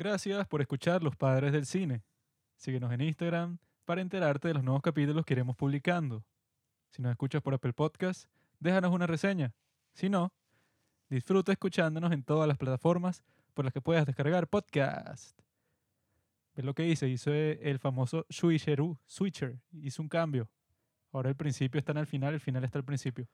Gracias 0.00 0.48
por 0.48 0.62
escuchar 0.62 1.02
Los 1.02 1.14
Padres 1.14 1.52
del 1.52 1.66
Cine. 1.66 2.02
Síguenos 2.56 2.90
en 2.90 3.02
Instagram 3.02 3.58
para 3.84 4.00
enterarte 4.00 4.48
de 4.48 4.54
los 4.54 4.64
nuevos 4.64 4.80
capítulos 4.80 5.26
que 5.26 5.34
iremos 5.34 5.56
publicando. 5.56 6.24
Si 6.88 7.02
nos 7.02 7.10
escuchas 7.10 7.42
por 7.42 7.52
Apple 7.52 7.74
Podcast, 7.74 8.24
déjanos 8.60 8.94
una 8.94 9.06
reseña. 9.06 9.52
Si 9.92 10.08
no, 10.08 10.32
disfruta 11.10 11.52
escuchándonos 11.52 12.12
en 12.12 12.22
todas 12.22 12.48
las 12.48 12.56
plataformas 12.56 13.22
por 13.52 13.66
las 13.66 13.74
que 13.74 13.82
puedas 13.82 14.06
descargar 14.06 14.48
podcast. 14.48 15.38
¿Ves 16.54 16.64
lo 16.64 16.72
que 16.72 16.88
hice? 16.88 17.06
Hizo 17.06 17.30
el 17.34 17.78
famoso 17.78 18.24
switcheroo, 18.30 18.98
switcher. 19.04 19.60
Hizo 19.70 20.00
un 20.00 20.08
cambio. 20.08 20.48
Ahora 21.12 21.28
el 21.28 21.36
principio 21.36 21.78
está 21.78 21.92
en 21.92 21.98
el 21.98 22.06
final, 22.06 22.32
el 22.32 22.40
final 22.40 22.64
está 22.64 22.78
al 22.78 22.86
principio. 22.86 23.28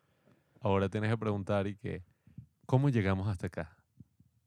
Ahora 0.60 0.88
tienes 0.88 1.10
que 1.10 1.16
preguntar 1.16 1.68
y 1.68 1.76
que, 1.76 2.02
¿cómo 2.66 2.88
llegamos 2.88 3.28
hasta 3.28 3.46
acá? 3.46 3.76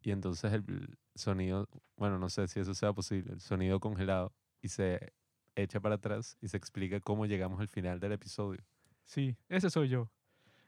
Y 0.02 0.12
entonces 0.12 0.54
el 0.54 0.98
sonido, 1.16 1.68
bueno, 1.98 2.18
no 2.20 2.30
sé 2.30 2.48
si 2.48 2.60
eso 2.60 2.74
sea 2.74 2.94
posible, 2.94 3.34
el 3.34 3.42
sonido 3.42 3.80
congelado 3.80 4.34
y 4.62 4.70
se 4.70 5.14
echa 5.56 5.80
para 5.80 5.96
atrás 5.96 6.38
y 6.42 6.48
se 6.48 6.58
explica 6.58 7.00
cómo 7.00 7.26
llegamos 7.26 7.60
al 7.60 7.68
final 7.68 8.00
del 8.00 8.14
episodio. 8.14 8.64
Sí, 9.06 9.36
ese 9.50 9.70
soy 9.70 9.90
yo. 9.90 10.10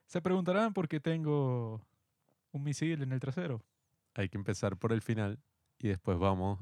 Se 0.05 0.21
preguntarán 0.21 0.73
por 0.73 0.87
qué 0.89 0.99
tengo 0.99 1.81
un 2.51 2.63
misil 2.63 3.01
en 3.01 3.13
el 3.13 3.19
trasero. 3.19 3.63
Hay 4.15 4.27
que 4.27 4.37
empezar 4.37 4.75
por 4.75 4.91
el 4.91 5.01
final 5.01 5.39
y 5.79 5.87
después 5.87 6.19
vamos 6.19 6.59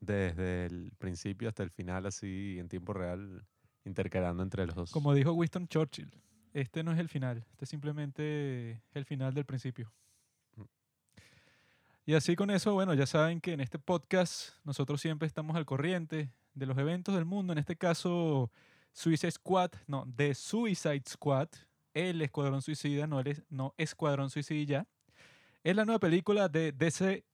desde 0.00 0.66
el 0.66 0.92
principio 0.98 1.48
hasta 1.48 1.62
el 1.62 1.70
final, 1.70 2.06
así 2.06 2.56
en 2.58 2.68
tiempo 2.68 2.92
real, 2.92 3.46
intercalando 3.84 4.42
entre 4.42 4.66
los 4.66 4.74
dos. 4.74 4.90
Como 4.90 5.14
dijo 5.14 5.32
Winston 5.32 5.68
Churchill, 5.68 6.10
este 6.52 6.82
no 6.82 6.92
es 6.92 6.98
el 6.98 7.08
final, 7.08 7.46
este 7.50 7.64
es 7.64 7.68
simplemente 7.68 8.82
el 8.92 9.04
final 9.04 9.34
del 9.34 9.44
principio. 9.44 9.92
Y 12.06 12.14
así 12.14 12.34
con 12.34 12.50
eso, 12.50 12.74
bueno, 12.74 12.94
ya 12.94 13.06
saben 13.06 13.40
que 13.40 13.52
en 13.52 13.60
este 13.60 13.78
podcast 13.78 14.54
nosotros 14.64 15.00
siempre 15.00 15.26
estamos 15.26 15.56
al 15.56 15.66
corriente 15.66 16.30
de 16.54 16.66
los 16.66 16.76
eventos 16.78 17.14
del 17.14 17.24
mundo, 17.24 17.52
en 17.52 17.58
este 17.58 17.76
caso 17.76 18.50
Suicide 18.92 19.30
Squad, 19.30 19.70
no, 19.86 20.06
The 20.16 20.34
Suicide 20.34 21.02
Squad, 21.08 21.48
el 21.94 22.22
Escuadrón 22.22 22.62
Suicida, 22.62 23.06
no, 23.06 23.20
el, 23.20 23.44
no 23.48 23.74
Escuadrón 23.76 24.30
Suicida, 24.30 24.86
es 25.62 25.76
la 25.76 25.84
nueva 25.84 26.00
película 26.00 26.48
de 26.48 26.72
DC 26.72 27.24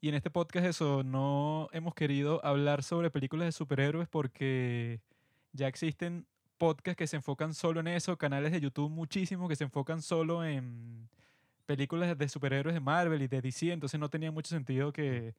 y 0.00 0.08
en 0.08 0.14
este 0.14 0.30
podcast 0.30 0.66
eso, 0.66 1.02
no 1.02 1.68
hemos 1.72 1.94
querido 1.94 2.44
hablar 2.44 2.82
sobre 2.82 3.10
películas 3.10 3.46
de 3.46 3.52
superhéroes 3.52 4.08
porque 4.08 5.00
ya 5.52 5.66
existen 5.66 6.26
podcasts 6.58 6.96
que 6.96 7.06
se 7.06 7.16
enfocan 7.16 7.54
solo 7.54 7.80
en 7.80 7.88
eso, 7.88 8.16
canales 8.16 8.52
de 8.52 8.60
YouTube 8.60 8.90
muchísimos 8.90 9.48
que 9.48 9.56
se 9.56 9.64
enfocan 9.64 10.02
solo 10.02 10.44
en 10.44 11.08
películas 11.66 12.16
de 12.16 12.28
superhéroes 12.28 12.74
de 12.74 12.80
Marvel 12.80 13.22
y 13.22 13.28
de 13.28 13.42
DC, 13.42 13.72
entonces 13.72 14.00
no 14.00 14.08
tenía 14.08 14.30
mucho 14.30 14.48
sentido 14.48 14.92
que 14.92 15.34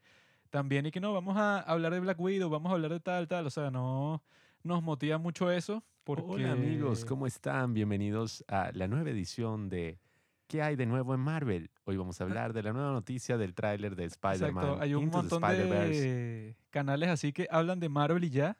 también 0.50 0.86
y 0.86 0.92
que 0.92 1.00
no, 1.00 1.14
vamos 1.14 1.38
a 1.38 1.59
hablar 1.59 1.94
de 1.94 2.00
Black 2.00 2.19
Widow, 2.19 2.50
vamos 2.50 2.69
a 2.72 2.75
hablar 2.75 2.92
de 2.92 3.00
tal, 3.00 3.28
tal, 3.28 3.47
o 3.47 3.50
sea, 3.50 3.72
no 3.72 4.22
nos 4.64 4.84
motiva 4.84 5.17
mucho 5.17 5.52
eso. 5.52 5.84
Porque... 6.03 6.23
Hola 6.23 6.52
amigos, 6.52 7.03
¿cómo 7.03 7.28
están? 7.28 7.73
Bienvenidos 7.73 8.44
a 8.47 8.72
la 8.73 8.88
nueva 8.88 9.09
edición 9.09 9.67
de 9.67 10.00
¿Qué 10.47 10.61
hay 10.61 10.78
de 10.78 10.86
nuevo 10.86 11.14
en 11.14 11.19
Marvel? 11.19 11.69
Hoy 11.84 11.97
vamos 11.97 12.22
a 12.22 12.23
hablar 12.23 12.53
de 12.53 12.64
la 12.64 12.72
nueva 12.72 12.94
noticia 12.94 13.38
del 13.38 13.53
tráiler 13.53 13.97
de 13.97 14.06
Spider-Man. 14.06 14.64
Exacto, 14.64 14.81
hay 14.81 14.94
un 14.95 15.03
Into 15.03 15.17
montón 15.17 15.41
de 15.41 16.56
canales 16.69 17.09
así 17.09 17.34
que 17.34 17.47
hablan 17.52 17.81
de 17.81 17.89
Marvel 17.89 18.23
y 18.23 18.30
ya. 18.30 18.58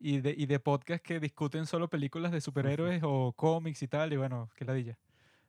Y 0.00 0.20
de, 0.20 0.34
y 0.36 0.46
de 0.46 0.58
podcasts 0.58 1.06
que 1.06 1.20
discuten 1.20 1.66
solo 1.66 1.88
películas 1.88 2.32
de 2.32 2.40
superhéroes 2.40 3.00
o 3.04 3.32
cómics 3.32 3.80
y 3.84 3.86
tal. 3.86 4.12
Y 4.12 4.16
bueno, 4.16 4.50
qué 4.56 4.64
ladilla. 4.64 4.98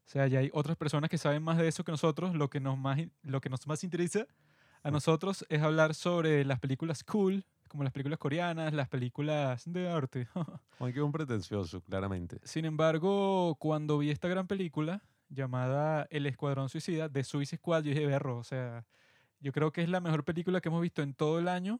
O 0.06 0.10
sea, 0.10 0.28
ya 0.28 0.40
hay 0.40 0.50
otras 0.54 0.78
personas 0.78 1.10
que 1.10 1.18
saben 1.18 1.44
más 1.44 1.58
de 1.58 1.68
eso 1.68 1.84
que 1.84 1.92
nosotros. 1.92 2.36
Lo 2.36 2.50
que 2.50 2.60
nos 2.60 2.78
más, 2.78 3.00
lo 3.22 3.42
que 3.42 3.50
nos 3.50 3.66
más 3.68 3.84
interesa 3.84 4.28
a 4.84 4.92
nosotros 4.92 5.46
es 5.50 5.62
hablar 5.62 5.94
sobre 5.96 6.44
las 6.44 6.60
películas 6.60 7.04
cool, 7.04 7.46
como 7.70 7.84
las 7.84 7.94
películas 7.94 8.20
coreanas, 8.20 8.74
las 8.74 8.90
películas 8.90 9.64
de 9.66 9.90
arte. 9.90 10.28
Juan 10.78 10.94
que 10.94 11.00
es 11.00 11.04
un 11.04 11.12
pretencioso, 11.12 11.82
claramente. 11.82 12.40
Sin 12.44 12.66
embargo, 12.66 13.56
cuando 13.56 13.98
vi 13.98 14.12
esta 14.12 14.28
gran 14.28 14.46
película 14.46 15.02
llamada 15.30 16.06
El 16.12 16.26
Escuadrón 16.26 16.70
Suicida, 16.70 17.10
de 17.10 17.24
Suicide 17.24 17.58
Squad, 17.58 17.84
yo 17.84 17.92
dije, 17.92 18.06
berro, 18.06 18.38
o 18.38 18.44
sea, 18.44 18.86
yo 19.40 19.52
creo 19.52 19.72
que 19.72 19.82
es 19.82 19.90
la 19.90 20.02
mejor 20.02 20.24
película 20.24 20.62
que 20.62 20.70
hemos 20.70 20.82
visto 20.82 21.02
en 21.02 21.14
todo 21.14 21.40
el 21.40 21.48
año, 21.48 21.80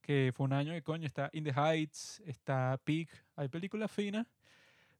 que 0.00 0.32
fue 0.34 0.44
un 0.44 0.52
año 0.52 0.72
de 0.72 0.82
coño, 0.82 1.06
está 1.06 1.30
In 1.32 1.42
the 1.42 1.52
Heights, 1.52 2.22
está 2.24 2.78
Peak, 2.84 3.08
hay 3.34 3.48
películas 3.48 3.90
finas, 3.90 4.26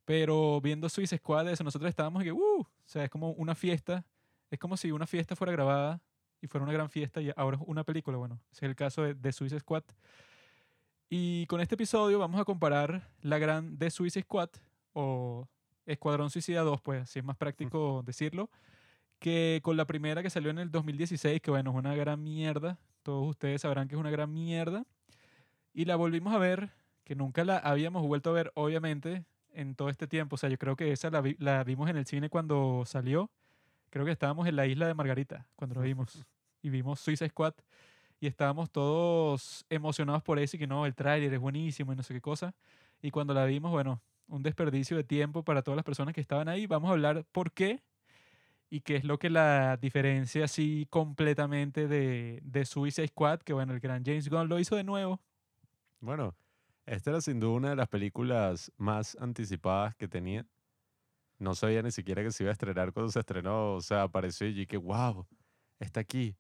pero 0.07 0.61
viendo 0.63 0.89
Suicide 0.89 1.19
Squad, 1.19 1.51
eso, 1.51 1.65
nosotros 1.65 1.89
estábamos 1.91 2.23
y 2.23 2.27
que, 2.27 2.33
uh, 2.33 2.61
o 2.61 2.69
sea, 2.87 3.05
es 3.05 3.11
como 3.11 3.33
una 3.33 3.55
fiesta, 3.55 4.07
es 4.51 4.59
como 4.59 4.77
si 4.79 4.93
una 4.93 5.07
fiesta 5.07 5.37
fuera 5.37 5.53
grabada 5.53 6.01
y 6.41 6.47
fuera 6.47 6.63
una 6.63 6.73
gran 6.73 6.89
fiesta 6.89 7.21
y 7.21 7.33
ahora 7.37 7.59
es 7.59 7.63
una 7.67 7.85
película, 7.85 8.17
bueno, 8.17 8.41
ese 8.53 8.65
es 8.65 8.71
el 8.71 8.77
caso 8.77 9.03
de, 9.03 9.15
de 9.15 9.33
Suicide 9.33 9.61
Squad. 9.61 9.83
Y 11.11 11.47
con 11.47 11.61
este 11.61 11.75
episodio 11.75 12.21
vamos 12.21 12.41
a 12.41 12.45
comparar 12.45 13.11
la 13.21 13.39
gran 13.39 13.77
The 13.79 13.91
Suicide 13.91 14.23
Squad 14.23 14.51
o 14.93 15.49
Escuadrón 15.85 16.31
Suicida 16.31 16.63
2, 16.63 16.81
pues 16.83 17.03
así 17.03 17.19
es 17.19 17.25
más 17.25 17.37
práctico 17.37 18.03
decirlo, 18.07 18.49
que 19.19 19.61
con 19.65 19.77
la 19.77 19.87
primera 19.87 20.23
que 20.23 20.31
salió 20.31 20.51
en 20.51 20.59
el 20.59 20.71
2016, 20.71 21.41
que 21.41 21.51
bueno, 21.51 21.71
es 21.71 21.77
una 21.77 21.97
gran 21.97 22.23
mierda, 22.23 22.79
todos 23.03 23.29
ustedes 23.29 23.63
sabrán 23.63 23.89
que 23.89 23.97
es 23.97 24.01
una 24.01 24.11
gran 24.11 24.33
mierda, 24.33 24.85
y 25.75 25.85
la 25.85 25.97
volvimos 25.97 26.33
a 26.33 26.39
ver, 26.39 26.71
que 27.03 27.17
nunca 27.17 27.45
la 27.45 27.59
habíamos 27.59 28.07
vuelto 28.07 28.31
a 28.31 28.35
ver, 28.35 28.53
obviamente, 28.55 29.25
en 29.57 29.75
todo 29.75 29.89
este 29.89 30.07
tiempo, 30.07 30.35
o 30.35 30.39
sea, 30.39 30.49
yo 30.49 30.59
creo 30.59 30.77
que 30.77 30.93
esa 30.93 31.11
la, 31.11 31.21
vi- 31.21 31.37
la 31.39 31.65
vimos 31.65 31.89
en 31.91 31.97
el 31.97 32.07
cine 32.07 32.29
cuando 32.29 32.85
salió, 32.87 33.31
creo 33.91 34.05
que 34.05 34.13
estábamos 34.13 34.47
en 34.47 34.57
la 34.57 34.67
isla 34.67 34.87
de 34.87 34.95
Margarita 34.95 35.47
cuando 35.57 35.75
lo 35.77 35.81
vimos, 35.83 36.25
y 36.63 36.71
vimos 36.71 37.01
Suicide 37.01 37.31
Squad, 37.31 37.55
y 38.21 38.27
estábamos 38.27 38.71
todos 38.71 39.65
emocionados 39.69 40.23
por 40.23 40.39
eso 40.39 40.57
y 40.57 40.61
que 40.61 40.67
no, 40.67 40.87
el 40.87 40.95
tráiler 40.95 41.33
es 41.35 41.41
buenísimo 41.41 41.93
y 41.93 41.97
no 41.97 42.03
sé 42.03 42.15
qué 42.15 42.21
cosa. 42.21 42.55
Y 43.03 43.11
cuando 43.11 43.35
la 43.35 43.45
vimos, 43.45 43.71
bueno, 43.71 44.01
un 44.29 44.43
desperdicio 44.43 44.97
de 44.97 45.05
tiempo 45.05 45.43
para 45.43 45.63
todas 45.63 45.77
las 45.77 45.85
personas 45.85 46.15
que 46.15 46.21
estaban 46.23 46.49
ahí. 46.49 46.67
Vamos 46.67 46.89
a 46.89 46.93
hablar 46.95 47.25
por 47.31 47.53
qué 47.53 47.83
y 48.71 48.81
qué 48.81 48.97
es 48.97 49.05
lo 49.05 49.19
que 49.19 49.29
la 49.31 49.77
diferencia 49.77 50.47
así 50.47 50.87
completamente 50.91 51.89
de, 51.89 52.41
de 52.43 52.65
Suicide 52.65 53.09
Squad, 53.09 53.41
que 53.41 53.53
bueno, 53.53 53.75
el 53.75 53.81
gran 53.81 54.03
James 54.05 54.29
Gunn 54.29 54.49
lo 54.49 54.59
hizo 54.59 54.77
de 54.77 54.85
nuevo. 54.85 55.21
Bueno, 56.01 56.35
esta 56.87 57.11
era 57.11 57.21
sin 57.21 57.41
duda 57.41 57.53
una 57.53 57.71
de 57.71 57.77
las 57.77 57.89
películas 57.89 58.73
más 58.77 59.17
anticipadas 59.21 59.95
que 59.97 60.07
tenía. 60.07 60.47
No 61.39 61.55
sabía 61.55 61.83
ni 61.83 61.91
siquiera 61.91 62.23
que 62.23 62.31
se 62.31 62.45
iba 62.45 62.51
a 62.51 62.53
estrenar 62.53 62.93
cuando 62.93 63.11
se 63.11 63.21
estrenó. 63.21 63.75
O 63.75 63.81
sea, 63.81 64.05
apareció 64.05 64.47
y 64.49 64.67
que, 64.67 64.77
wow, 64.77 65.27
está 65.81 66.01
aquí. 66.01 66.37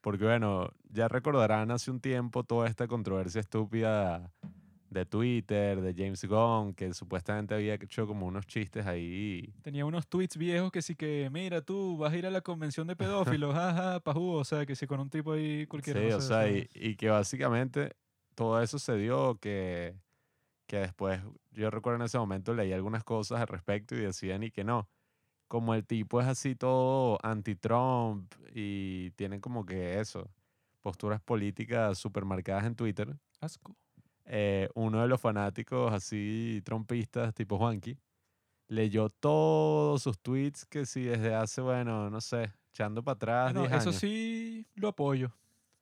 Porque 0.00 0.24
bueno, 0.24 0.70
ya 0.90 1.08
recordarán 1.08 1.70
hace 1.70 1.90
un 1.90 2.00
tiempo 2.00 2.44
toda 2.44 2.68
esta 2.68 2.86
controversia 2.86 3.40
estúpida 3.40 4.34
de 4.90 5.06
Twitter, 5.06 5.80
de 5.80 5.94
James 5.94 6.24
Gunn, 6.24 6.74
que 6.74 6.92
supuestamente 6.92 7.54
había 7.54 7.74
hecho 7.74 8.06
como 8.06 8.26
unos 8.26 8.46
chistes 8.46 8.86
ahí. 8.86 9.54
Tenía 9.62 9.86
unos 9.86 10.06
tweets 10.08 10.36
viejos 10.36 10.70
que 10.70 10.82
sí 10.82 10.94
que, 10.94 11.30
mira, 11.32 11.62
tú 11.62 11.96
vas 11.96 12.12
a 12.12 12.16
ir 12.16 12.26
a 12.26 12.30
la 12.30 12.42
convención 12.42 12.86
de 12.86 12.96
pedófilos, 12.96 13.54
jaja, 13.54 14.00
pajú, 14.00 14.32
o 14.32 14.44
sea, 14.44 14.66
que 14.66 14.76
sí 14.76 14.86
con 14.86 15.00
un 15.00 15.08
tipo 15.08 15.32
ahí 15.32 15.66
cualquiera. 15.66 16.00
Sí, 16.00 16.08
no 16.10 16.16
o 16.18 16.20
sea, 16.20 16.50
y, 16.50 16.68
y 16.74 16.96
que 16.96 17.08
básicamente 17.08 17.96
todo 18.34 18.60
eso 18.62 18.78
se 18.78 18.96
dio 18.96 19.36
que, 19.38 19.96
que 20.66 20.78
después, 20.78 21.20
yo 21.52 21.70
recuerdo 21.70 21.96
en 22.00 22.06
ese 22.06 22.18
momento 22.18 22.54
leí 22.54 22.72
algunas 22.72 23.04
cosas 23.04 23.40
al 23.40 23.48
respecto 23.48 23.94
y 23.94 23.98
decían 24.00 24.42
y 24.42 24.50
que 24.50 24.64
no. 24.64 24.88
Como 25.48 25.74
el 25.74 25.84
tipo 25.86 26.20
es 26.20 26.26
así 26.26 26.56
todo 26.56 27.18
anti-Trump 27.22 28.32
y 28.54 29.10
tienen 29.12 29.40
como 29.40 29.64
que 29.66 30.00
eso, 30.00 30.30
posturas 30.80 31.20
políticas 31.20 31.98
súper 31.98 32.24
marcadas 32.24 32.64
en 32.64 32.74
Twitter, 32.74 33.16
asco. 33.40 33.76
eh, 34.24 34.68
uno 34.74 35.02
de 35.02 35.08
los 35.08 35.20
fanáticos 35.20 35.92
así 35.92 36.60
trompistas 36.64 37.34
tipo 37.34 37.58
Juanqui 37.58 37.98
leyó 38.68 39.10
todos 39.10 40.02
sus 40.02 40.18
tweets 40.18 40.64
que 40.64 40.86
sí 40.86 41.02
desde 41.04 41.34
hace, 41.34 41.60
bueno, 41.60 42.08
no 42.10 42.20
sé, 42.22 42.50
echando 42.70 43.02
para 43.04 43.14
atrás 43.16 43.52
Bueno, 43.52 43.68
10 43.68 43.72
eso 43.80 43.90
años. 43.90 44.00
sí 44.00 44.66
lo 44.74 44.88
apoyo, 44.88 45.30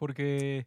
porque 0.02 0.66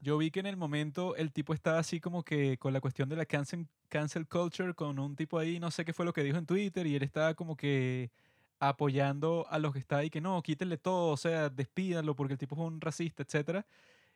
Yo 0.00 0.16
vi 0.16 0.30
que 0.30 0.38
en 0.38 0.46
el 0.46 0.56
momento 0.56 1.16
el 1.16 1.32
tipo 1.32 1.52
estaba 1.52 1.80
así 1.80 1.98
como 1.98 2.22
que 2.22 2.56
con 2.56 2.72
la 2.72 2.80
cuestión 2.80 3.08
de 3.08 3.16
la 3.16 3.26
cancel, 3.26 3.66
cancel 3.88 4.28
culture, 4.28 4.74
con 4.74 5.00
un 5.00 5.16
tipo 5.16 5.40
ahí, 5.40 5.58
no 5.58 5.72
sé 5.72 5.84
qué 5.84 5.92
fue 5.92 6.04
lo 6.06 6.12
que 6.12 6.22
dijo 6.22 6.38
en 6.38 6.46
Twitter, 6.46 6.86
y 6.86 6.94
él 6.94 7.02
estaba 7.02 7.34
como 7.34 7.56
que 7.56 8.12
apoyando 8.60 9.44
a 9.50 9.58
los 9.58 9.72
que 9.72 9.80
está 9.80 9.96
ahí, 9.96 10.08
que 10.08 10.20
no, 10.20 10.40
quítenle 10.40 10.78
todo, 10.78 11.08
o 11.10 11.16
sea, 11.16 11.48
despídanlo 11.48 12.14
porque 12.14 12.34
el 12.34 12.38
tipo 12.38 12.54
es 12.54 12.60
un 12.60 12.80
racista, 12.80 13.24
etcétera. 13.24 13.66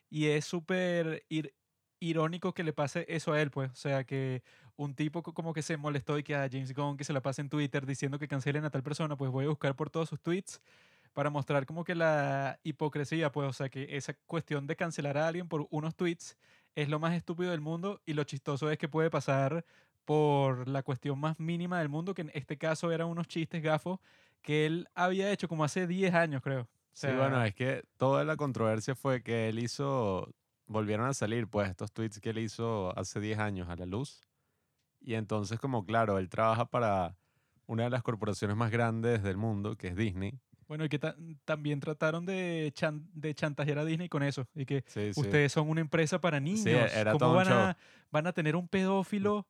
Y 0.09 0.27
es 0.27 0.45
súper 0.45 1.25
ir- 1.29 1.53
irónico 1.99 2.53
que 2.53 2.63
le 2.63 2.71
pase 2.71 3.05
eso 3.09 3.33
a 3.33 3.41
él, 3.41 3.51
pues. 3.51 3.71
O 3.71 3.75
sea, 3.75 4.05
que 4.05 4.41
un 4.77 4.95
tipo 4.95 5.21
co- 5.21 5.33
como 5.33 5.53
que 5.53 5.63
se 5.63 5.75
molestó 5.75 6.17
y 6.17 6.23
que 6.23 6.33
a 6.35 6.47
James 6.49 6.73
Gunn 6.73 6.95
que 6.95 7.03
se 7.03 7.11
la 7.11 7.21
pase 7.21 7.41
en 7.41 7.49
Twitter 7.49 7.85
diciendo 7.85 8.19
que 8.19 8.29
cancelen 8.29 8.63
a 8.63 8.69
tal 8.69 8.83
persona, 8.83 9.17
pues 9.17 9.31
voy 9.31 9.43
a 9.45 9.49
buscar 9.49 9.75
por 9.75 9.89
todos 9.89 10.07
sus 10.07 10.21
tweets 10.21 10.61
para 11.13 11.29
mostrar 11.29 11.65
como 11.65 11.83
que 11.83 11.95
la 11.95 12.59
hipocresía, 12.63 13.31
pues, 13.31 13.49
o 13.49 13.53
sea, 13.53 13.69
que 13.69 13.95
esa 13.97 14.13
cuestión 14.25 14.67
de 14.67 14.75
cancelar 14.75 15.17
a 15.17 15.27
alguien 15.27 15.47
por 15.47 15.67
unos 15.69 15.95
tweets 15.95 16.37
es 16.75 16.89
lo 16.89 16.99
más 16.99 17.13
estúpido 17.13 17.51
del 17.51 17.61
mundo 17.61 18.01
y 18.05 18.13
lo 18.13 18.23
chistoso 18.23 18.69
es 18.71 18.77
que 18.77 18.87
puede 18.87 19.09
pasar 19.09 19.65
por 20.05 20.67
la 20.67 20.83
cuestión 20.83 21.19
más 21.19 21.39
mínima 21.39 21.79
del 21.79 21.89
mundo, 21.89 22.13
que 22.13 22.21
en 22.21 22.31
este 22.33 22.57
caso 22.57 22.91
eran 22.91 23.07
unos 23.07 23.27
chistes 23.27 23.61
gafos 23.61 23.99
que 24.41 24.65
él 24.65 24.87
había 24.95 25.31
hecho 25.31 25.47
como 25.47 25.63
hace 25.63 25.87
10 25.87 26.13
años, 26.13 26.41
creo. 26.41 26.67
Sí, 26.93 27.07
bueno, 27.07 27.37
sea, 27.37 27.47
es 27.47 27.55
que 27.55 27.83
toda 27.97 28.23
la 28.23 28.35
controversia 28.35 28.95
fue 28.95 29.23
que 29.23 29.49
él 29.49 29.59
hizo, 29.59 30.33
volvieron 30.65 31.07
a 31.07 31.13
salir 31.13 31.47
pues 31.47 31.69
estos 31.69 31.91
tweets 31.91 32.19
que 32.19 32.31
él 32.31 32.39
hizo 32.39 32.97
hace 32.97 33.19
10 33.19 33.39
años 33.39 33.69
a 33.69 33.75
la 33.75 33.85
luz. 33.85 34.27
Y 34.99 35.15
entonces 35.15 35.59
como 35.59 35.85
claro, 35.85 36.17
él 36.17 36.29
trabaja 36.29 36.65
para 36.65 37.17
una 37.67 37.83
de 37.83 37.89
las 37.89 38.03
corporaciones 38.03 38.57
más 38.57 38.71
grandes 38.71 39.23
del 39.23 39.37
mundo, 39.37 39.75
que 39.77 39.89
es 39.89 39.95
Disney. 39.95 40.39
Bueno, 40.71 40.85
y 40.85 40.87
que 40.87 40.99
ta- 40.99 41.17
también 41.43 41.81
trataron 41.81 42.25
de, 42.25 42.71
chan- 42.73 43.05
de 43.13 43.35
chantajear 43.35 43.79
a 43.79 43.83
Disney 43.83 44.07
con 44.07 44.23
eso. 44.23 44.47
Y 44.55 44.65
que 44.65 44.85
Sí, 44.87 45.13
sí. 45.13 45.19
ustedes 45.19 45.51
son 45.51 45.67
una 45.67 45.81
empresa 45.81 46.21
para 46.21 46.39
niños. 46.39 46.65
era 46.65 47.11
¿Cómo 47.11 47.19
todo 47.19 47.31
un 47.31 47.35
van 47.43 47.47
a, 47.51 47.77
van 48.09 48.25
a 48.25 48.31
tener 48.31 48.55
un 48.55 48.69
pedófilo 48.69 49.45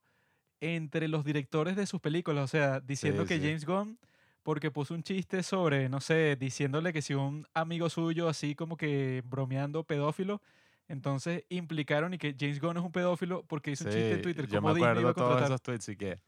entre 0.62 1.08
los 1.08 1.24
directores 1.24 1.76
de 1.76 1.86
sus 1.86 2.02
películas? 2.02 2.44
O 2.46 2.48
sea, 2.48 2.80
diciendo 2.80 3.22
Sí, 3.22 3.28
que 3.28 3.36
sí. 3.38 3.44
James 3.46 3.66
Gunn, 3.68 4.00
porque 4.42 4.72
puso 4.72 4.96
un 4.96 5.04
chiste 5.04 5.44
sobre, 5.44 5.90
no 5.90 6.02
sé, 6.02 6.38
diciéndole 6.38 6.92
que 6.92 7.04
si 7.04 7.14
un 7.14 7.46
amigo 7.54 7.88
suyo, 7.92 8.28
así 8.28 8.56
como 8.56 8.76
que 8.76 9.22
bromeando 9.24 9.84
pedófilo, 9.84 10.42
entonces 10.88 11.44
implicaron 11.50 12.16
y 12.16 12.18
que 12.18 12.36
James 12.36 12.60
Gunn 12.60 12.78
es 12.78 12.84
un 12.84 12.92
pedófilo 12.92 13.44
porque 13.44 13.70
hizo 13.70 13.84
un 13.84 13.92
chiste 13.92 14.10
en 14.10 14.16
Sí, 14.18 14.22
Twitter. 14.24 14.48
yo 14.48 14.56
¿Cómo 14.60 14.70
me 14.70 14.74
Disney 14.80 14.90
acuerdo 14.90 15.02
iba 15.02 15.10
a 15.12 15.14
de 15.14 15.22
todos 15.22 15.44
esos 15.44 15.62
tweets 15.62 15.90
y 15.90 15.96
que 15.98 16.20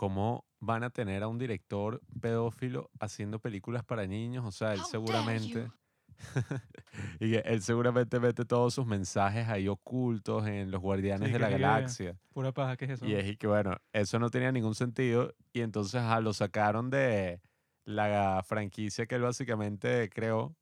cómo 0.00 0.46
van 0.60 0.82
a 0.82 0.88
tener 0.88 1.22
a 1.22 1.28
un 1.28 1.36
director 1.36 2.00
pedófilo 2.22 2.90
haciendo 3.00 3.38
películas 3.38 3.84
para 3.84 4.06
niños, 4.06 4.46
o 4.46 4.50
sea, 4.50 4.72
él 4.72 4.80
seguramente 4.90 5.64
you. 5.64 5.72
y 7.20 7.32
que 7.32 7.38
él 7.44 7.60
seguramente 7.60 8.18
mete 8.18 8.46
todos 8.46 8.72
sus 8.72 8.86
mensajes 8.86 9.46
ahí 9.48 9.68
ocultos 9.68 10.46
en 10.46 10.70
los 10.70 10.80
Guardianes 10.80 11.28
Sí, 11.28 11.32
de 11.34 11.38
la 11.38 11.48
que- 11.48 11.58
Galaxia. 11.58 12.16
Pura 12.32 12.50
paja, 12.52 12.78
¿qué 12.78 12.86
es 12.86 12.92
eso? 12.92 13.04
Y 13.06 13.12
es 13.12 13.26
y 13.26 13.36
que 13.36 13.46
bueno, 13.46 13.76
eso 13.92 14.18
no 14.18 14.30
tenía 14.30 14.50
ningún 14.52 14.74
sentido 14.74 15.34
y 15.52 15.60
entonces 15.60 15.96
ajá, 16.00 16.20
lo 16.22 16.32
sacaron 16.32 16.88
de 16.88 17.42
la 17.84 18.42
franquicia 18.46 19.04
que 19.04 19.16
él 19.16 19.22
básicamente 19.22 20.08
creó 20.08 20.56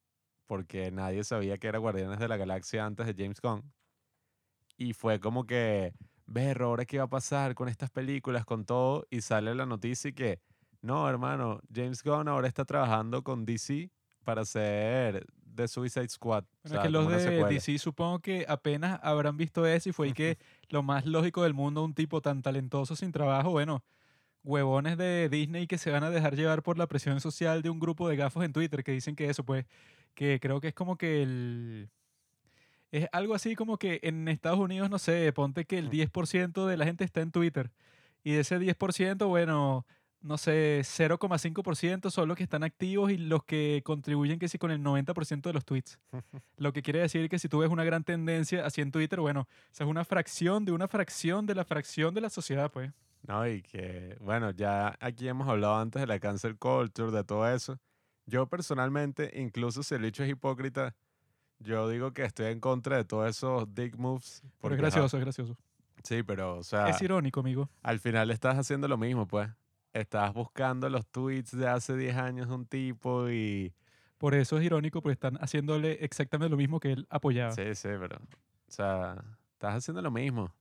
porque 0.47 0.91
nadie 0.91 1.23
sabía 1.23 1.59
que 1.59 1.69
era 1.69 1.79
Guardianes 1.79 2.19
de 2.19 2.27
la 2.27 2.37
Galaxia 2.37 2.85
antes 2.85 3.07
de 3.07 3.15
James 3.17 3.41
Gunn. 3.41 3.63
Y 4.77 4.95
fue 4.95 5.21
como 5.21 5.45
que, 5.47 5.93
ver, 6.29 6.63
ahora 6.63 6.85
qué 6.85 6.99
va 6.99 7.05
a 7.05 7.09
pasar 7.09 7.55
con 7.55 7.69
estas 7.69 7.91
películas, 7.91 8.45
con 8.45 8.65
todo, 8.65 9.07
y 9.11 9.23
sale 9.23 9.55
la 9.55 9.67
noticia 9.67 10.11
y 10.11 10.13
que, 10.13 10.41
no, 10.83 11.09
hermano, 11.09 11.61
James 11.75 12.03
Gunn 12.03 12.29
ahora 12.29 12.47
está 12.47 12.65
trabajando 12.65 13.25
con 13.25 13.45
DC 13.45 13.91
para 14.25 14.43
hacer 14.43 15.27
The 15.55 15.67
Suicide 15.67 16.09
Squad. 16.09 16.45
o 16.65 16.69
sea, 16.69 16.79
es 16.79 16.83
que 16.85 16.91
los 16.91 17.09
de 17.09 17.21
secuela. 17.21 17.49
DC 17.49 17.79
supongo 17.79 18.21
que 18.21 18.45
apenas 18.47 19.01
habrán 19.03 19.37
visto 19.37 19.67
eso 19.67 19.89
y 19.89 19.93
fue 19.93 20.09
y 20.09 20.13
que 20.13 20.39
lo 20.69 20.83
más 20.83 21.07
lógico 21.07 21.43
del 21.43 21.55
mundo, 21.55 21.83
un 21.83 21.95
tipo 21.95 22.21
tan 22.21 22.43
talentoso 22.43 22.95
sin 22.95 23.11
trabajo, 23.11 23.51
bueno, 23.51 23.83
huevones 24.45 24.99
de 24.99 25.29
Disney 25.29 25.67
que 25.67 25.79
se 25.79 25.91
van 25.91 26.05
a 26.05 26.11
dejar 26.11 26.37
llevar 26.37 26.63
por 26.63 26.79
la 26.79 26.87
presión 26.87 27.21
social 27.21 27.63
de 27.63 27.71
un 27.71 27.81
grupo 27.81 28.09
de 28.09 28.17
gafos 28.17 28.45
en 28.45 28.53
Twitter 28.53 28.85
que 28.85 28.93
dicen 28.93 29.17
que 29.17 29.31
eso, 29.31 29.45
pues, 29.45 29.65
que 30.15 30.39
creo 30.41 30.61
que 30.61 30.69
es 30.69 30.75
como 30.75 30.97
que 30.97 31.23
el... 31.23 31.91
Es 32.91 33.07
algo 33.13 33.35
así 33.35 33.55
como 33.55 33.77
que 33.79 34.01
en 34.03 34.29
Estados 34.29 34.59
Unidos, 34.59 34.89
no 34.91 34.99
sé, 34.99 35.31
ponte 35.33 35.65
que 35.67 35.79
el 35.79 35.87
Mm. 35.89 35.91
10% 35.91 36.67
de 36.67 36.77
la 36.77 36.85
gente 36.87 37.05
está 37.05 37.21
en 37.21 37.31
Twitter 37.33 37.71
y 38.25 38.33
de 38.33 38.41
ese 38.41 38.59
10%, 38.59 39.29
bueno, 39.29 39.87
no 40.21 40.37
sé, 40.39 40.81
0,5% 40.85 42.11
son 42.11 42.29
los 42.29 42.37
que 42.37 42.43
están 42.43 42.65
activos 42.65 43.11
y 43.13 43.19
los 43.19 43.45
que 43.45 43.83
contribuyen 43.85 44.39
que 44.39 44.49
sí 44.49 44.59
con 44.59 44.71
el 44.71 44.81
90% 44.83 45.49
de 45.51 45.53
los 45.53 45.65
tweets. 45.65 45.99
Lo 46.57 46.73
que 46.73 46.83
quiere 46.83 47.01
decir 47.01 47.29
que 47.29 47.39
si 47.39 47.49
tú 47.49 47.59
ves 47.59 47.71
una 47.71 47.85
gran 47.85 48.03
tendencia 48.05 48.65
así 48.67 48.81
en 48.81 48.91
Twitter, 48.91 49.21
bueno, 49.21 49.47
esa 49.73 49.85
es 49.85 49.91
una 49.91 50.05
fracción 50.05 50.65
de 50.65 50.73
una 50.73 50.89
fracción 50.89 51.47
de 51.47 51.55
la 51.55 51.65
fracción 51.65 52.15
de 52.15 52.21
la 52.23 52.31
sociedad, 52.31 52.71
pues. 52.73 52.91
No, 53.27 53.47
y 53.47 53.63
que, 53.63 54.17
bueno, 54.21 54.51
ya 54.53 54.97
aquí 55.01 55.29
hemos 55.29 55.49
hablado 55.49 55.77
antes 55.79 56.01
de 56.01 56.07
la 56.07 56.19
cancel 56.21 56.57
culture, 56.57 57.11
de 57.13 57.23
todo 57.25 57.49
eso. 57.53 57.79
Yo 58.27 58.47
personalmente, 58.49 59.33
incluso 59.41 59.83
si 59.83 59.95
el 59.95 60.03
bicho 60.03 60.23
es 60.25 60.31
hipócrita, 60.31 60.95
yo 61.61 61.89
digo 61.89 62.13
que 62.13 62.25
estoy 62.25 62.47
en 62.53 62.61
contra 62.61 62.97
de 62.97 63.05
todos 63.05 63.29
esos 63.29 63.75
dick 63.75 63.97
moves. 63.97 64.41
Pero 64.43 64.53
porque, 64.61 64.77
es 64.77 64.81
ajá, 64.83 64.91
gracioso, 65.01 65.17
es 65.19 65.25
gracioso. 65.25 65.57
Sí, 66.05 66.23
pero, 66.23 66.59
o 66.59 66.63
sea, 66.63 66.89
Es 66.89 67.03
irónico, 67.03 67.41
amigo. 67.41 67.69
al 67.83 67.99
final 68.01 68.31
estás 68.31 68.57
haciendo 68.57 68.87
lo 68.89 68.97
mismo, 68.97 69.27
pues. 69.27 69.51
Estás 69.93 70.33
buscando 70.33 70.89
los 70.89 71.07
tweets 71.07 71.57
de 71.57 71.67
hace 71.67 71.97
10 71.97 72.17
años 72.17 72.49
de 72.49 72.55
un 72.55 72.67
tipo 72.67 73.29
y... 73.31 73.73
Por 74.19 74.35
eso 74.35 74.59
es 74.59 74.65
irónico, 74.65 75.01
porque 75.01 75.13
están 75.15 75.37
haciéndole 75.37 76.05
exactamente 76.05 76.51
lo 76.51 76.57
mismo 76.57 76.81
que 76.81 76.93
él 76.93 77.07
apoyaba. 77.09 77.53
Sí, 77.53 77.75
sí, 77.75 77.89
pero, 78.01 78.17
o 78.17 78.71
sea, 78.71 79.17
estás 79.53 79.77
haciendo 79.77 80.03
lo 80.03 80.11
mismo. 80.11 80.53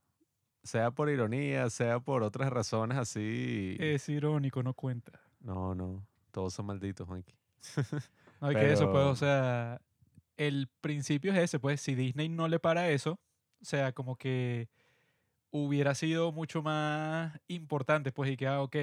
Sea 0.63 0.91
por 0.91 1.09
ironía, 1.09 1.69
sea 1.69 1.99
por 1.99 2.21
otras 2.23 2.51
razones 2.51 2.97
así. 2.97 3.75
Es 3.79 4.07
irónico, 4.09 4.61
no 4.63 4.73
cuenta. 4.73 5.11
No, 5.39 5.73
no, 5.73 6.05
todos 6.31 6.53
son 6.53 6.67
malditos, 6.67 7.07
Juanqui. 7.07 7.33
No, 8.41 8.51
y 8.51 8.55
que 8.55 8.71
eso, 8.73 8.85
pues, 8.91 8.97
Pero- 8.97 9.09
o 9.09 9.15
sea, 9.15 9.81
el 10.37 10.69
principio 10.81 11.33
es 11.33 11.39
ese, 11.39 11.59
pues, 11.59 11.81
si 11.81 11.95
Disney 11.95 12.29
no 12.29 12.47
le 12.47 12.59
para 12.59 12.89
eso, 12.89 13.19
o 13.61 13.65
sea, 13.65 13.91
como 13.93 14.15
que 14.17 14.69
hubiera 15.51 15.95
sido 15.95 16.31
mucho 16.31 16.61
más 16.63 17.39
importante, 17.47 18.11
pues, 18.11 18.31
y 18.31 18.37
que, 18.37 18.47
ah, 18.47 18.61
ok, 18.61 18.75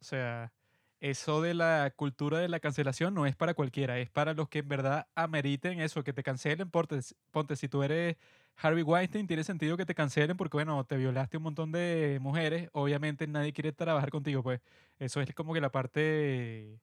o 0.00 0.04
sea, 0.04 0.52
eso 1.00 1.42
de 1.42 1.54
la 1.54 1.92
cultura 1.94 2.38
de 2.38 2.48
la 2.48 2.60
cancelación 2.60 3.14
no 3.14 3.26
es 3.26 3.36
para 3.36 3.54
cualquiera, 3.54 3.98
es 3.98 4.10
para 4.10 4.34
los 4.34 4.48
que 4.48 4.60
en 4.60 4.68
verdad 4.68 5.08
ameriten 5.14 5.80
eso, 5.80 6.02
que 6.04 6.12
te 6.12 6.22
cancelen, 6.22 6.70
ponte, 6.70 7.00
ponte 7.30 7.56
si 7.56 7.68
tú 7.68 7.82
eres 7.82 8.16
Harvey 8.56 8.82
Weinstein, 8.82 9.26
tiene 9.26 9.44
sentido 9.44 9.76
que 9.76 9.86
te 9.86 9.94
cancelen 9.94 10.36
porque, 10.36 10.56
bueno, 10.56 10.84
te 10.84 10.96
violaste 10.96 11.36
un 11.36 11.44
montón 11.44 11.72
de 11.72 12.18
mujeres, 12.20 12.70
obviamente 12.72 13.26
nadie 13.26 13.52
quiere 13.52 13.72
trabajar 13.72 14.10
contigo, 14.10 14.42
pues, 14.42 14.60
eso 14.98 15.20
es 15.20 15.34
como 15.34 15.52
que 15.54 15.60
la 15.60 15.70
parte 15.70 16.80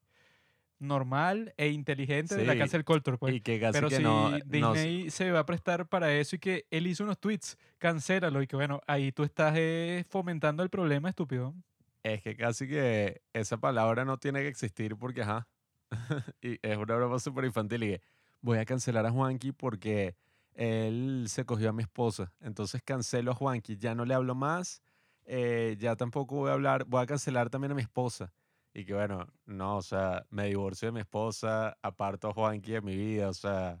normal 0.84 1.54
e 1.56 1.68
inteligente 1.68 2.34
de 2.34 2.44
la 2.44 2.52
Sí, 2.52 2.58
cancel 2.58 2.84
culture, 2.84 3.18
pues. 3.18 3.34
y 3.34 3.40
que 3.40 3.60
casi 3.60 3.72
Pero 3.78 3.88
que 3.88 3.96
si 3.96 4.02
no, 4.02 4.30
no- 4.30 4.72
Disney 4.74 5.10
se 5.10 5.30
va 5.32 5.40
a 5.40 5.46
prestar 5.46 5.88
para 5.88 6.12
eso 6.14 6.36
y 6.36 6.38
que 6.38 6.66
él 6.70 6.86
hizo 6.86 7.04
unos 7.04 7.18
tweets, 7.18 7.56
cancélalo 7.78 8.42
y 8.42 8.46
que 8.46 8.56
bueno, 8.56 8.80
ahí 8.86 9.12
tú 9.12 9.22
estás 9.24 9.54
eh, 9.56 10.04
fomentando 10.08 10.62
el 10.62 10.70
problema, 10.70 11.08
estúpido. 11.08 11.54
es 12.02 12.22
que 12.22 12.36
casi 12.36 12.68
que 12.68 13.22
esa 13.32 13.56
palabra 13.58 14.04
no 14.04 14.18
tiene 14.18 14.40
que 14.40 14.48
existir 14.48 14.96
porque, 14.96 15.22
ajá, 15.22 15.48
y 16.42 16.58
es 16.62 16.76
una 16.76 16.96
broma 16.96 17.18
súper 17.18 17.44
infantil 17.44 17.84
y 17.84 17.88
que 17.92 18.00
voy 18.40 18.58
a 18.58 18.64
cancelar 18.64 19.06
a 19.06 19.10
Juanqui 19.10 19.52
porque 19.52 20.16
él 20.54 21.26
se 21.28 21.44
cogió 21.46 21.70
a 21.70 21.72
mi 21.72 21.82
esposa, 21.82 22.34
entonces 22.40 22.82
cancelo 22.84 23.32
a 23.32 23.34
Juanqui, 23.34 23.76
ya 23.76 23.94
no 23.94 24.04
le 24.04 24.14
hablo 24.14 24.34
más, 24.34 24.82
eh, 25.24 25.76
ya 25.78 25.96
tampoco 25.96 26.36
voy 26.36 26.50
a 26.50 26.54
hablar, 26.54 26.84
voy 26.86 27.02
a 27.02 27.06
cancelar 27.06 27.50
también 27.50 27.72
a 27.72 27.74
mi 27.74 27.82
esposa. 27.82 28.32
Y 28.74 28.84
que 28.84 28.92
bueno, 28.92 29.26
no, 29.46 29.76
o 29.76 29.82
sea, 29.82 30.26
me 30.30 30.46
divorcio 30.46 30.88
de 30.88 30.92
mi 30.92 31.00
esposa, 31.00 31.78
aparto 31.80 32.28
a 32.28 32.32
Juanqui 32.34 32.72
de 32.72 32.80
mi 32.80 32.96
vida, 32.96 33.28
o 33.28 33.34
sea, 33.34 33.80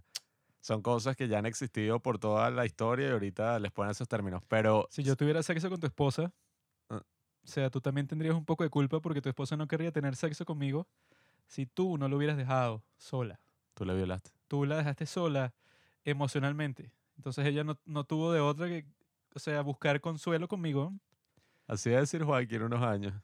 son 0.60 0.80
cosas 0.82 1.16
que 1.16 1.26
ya 1.28 1.38
han 1.38 1.46
existido 1.46 1.98
por 2.00 2.18
toda 2.18 2.48
la 2.50 2.64
historia 2.64 3.08
y 3.08 3.10
ahorita 3.10 3.58
les 3.58 3.72
ponen 3.72 3.90
esos 3.90 4.08
términos. 4.08 4.42
Pero 4.48 4.86
Si 4.90 5.02
yo 5.02 5.16
tuviera 5.16 5.42
sexo 5.42 5.68
con 5.68 5.80
tu 5.80 5.86
esposa, 5.88 6.32
Ah. 6.88 7.02
o 7.42 7.46
sea, 7.46 7.70
tú 7.70 7.80
también 7.80 8.06
tendrías 8.06 8.34
un 8.36 8.44
poco 8.44 8.62
de 8.62 8.70
culpa 8.70 9.00
porque 9.00 9.20
tu 9.20 9.28
esposa 9.28 9.56
no 9.56 9.66
querría 9.66 9.90
tener 9.90 10.14
sexo 10.16 10.44
conmigo 10.44 10.86
si 11.48 11.66
tú 11.66 11.98
no 11.98 12.08
lo 12.08 12.16
hubieras 12.16 12.36
dejado 12.36 12.82
sola. 12.96 13.40
tú 13.74 13.84
le 13.84 13.94
violaste. 13.96 14.30
Tú 14.46 14.64
la 14.64 14.76
dejaste 14.76 15.06
sola 15.06 15.52
emocionalmente. 16.04 16.92
Entonces 17.16 17.44
ella 17.46 17.64
no, 17.64 17.76
no 17.84 18.04
tuvo 18.04 18.32
de 18.32 18.40
otra 18.40 18.68
que, 18.68 18.86
o 19.34 19.38
sea, 19.40 19.60
buscar 19.62 20.00
consuelo 20.00 20.46
conmigo. 20.46 20.92
Así 21.66 21.90
va 21.90 21.96
a 21.96 22.00
decir 22.00 22.22
Joaquín 22.22 22.62
unos 22.62 22.82
años. 22.82 23.14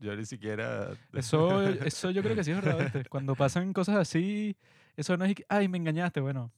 Yo 0.00 0.16
ni 0.16 0.24
siquiera. 0.24 0.92
Eso, 1.12 1.62
eso 1.62 2.10
yo 2.10 2.22
creo 2.22 2.34
que 2.34 2.42
sí 2.42 2.50
es 2.50 2.62
verdad. 2.62 2.78
¿viste? 2.82 3.04
Cuando 3.10 3.34
pasan 3.36 3.72
cosas 3.72 3.96
así, 3.96 4.56
eso 4.96 5.16
no 5.16 5.26
es, 5.26 5.34
que, 5.34 5.44
ay, 5.48 5.68
me 5.68 5.76
engañaste. 5.76 6.20
Bueno, 6.20 6.50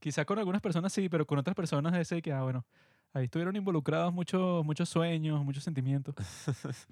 quizá 0.00 0.24
con 0.24 0.38
algunas 0.38 0.62
personas 0.62 0.92
sí, 0.92 1.08
pero 1.08 1.26
con 1.26 1.38
otras 1.38 1.54
personas 1.54 1.92
es 1.94 2.00
ese 2.10 2.22
que, 2.22 2.32
ah, 2.32 2.42
bueno, 2.42 2.64
ahí 3.12 3.24
estuvieron 3.24 3.54
involucrados 3.54 4.12
muchos, 4.12 4.64
muchos 4.64 4.88
sueños, 4.88 5.44
muchos 5.44 5.62
sentimientos. 5.62 6.14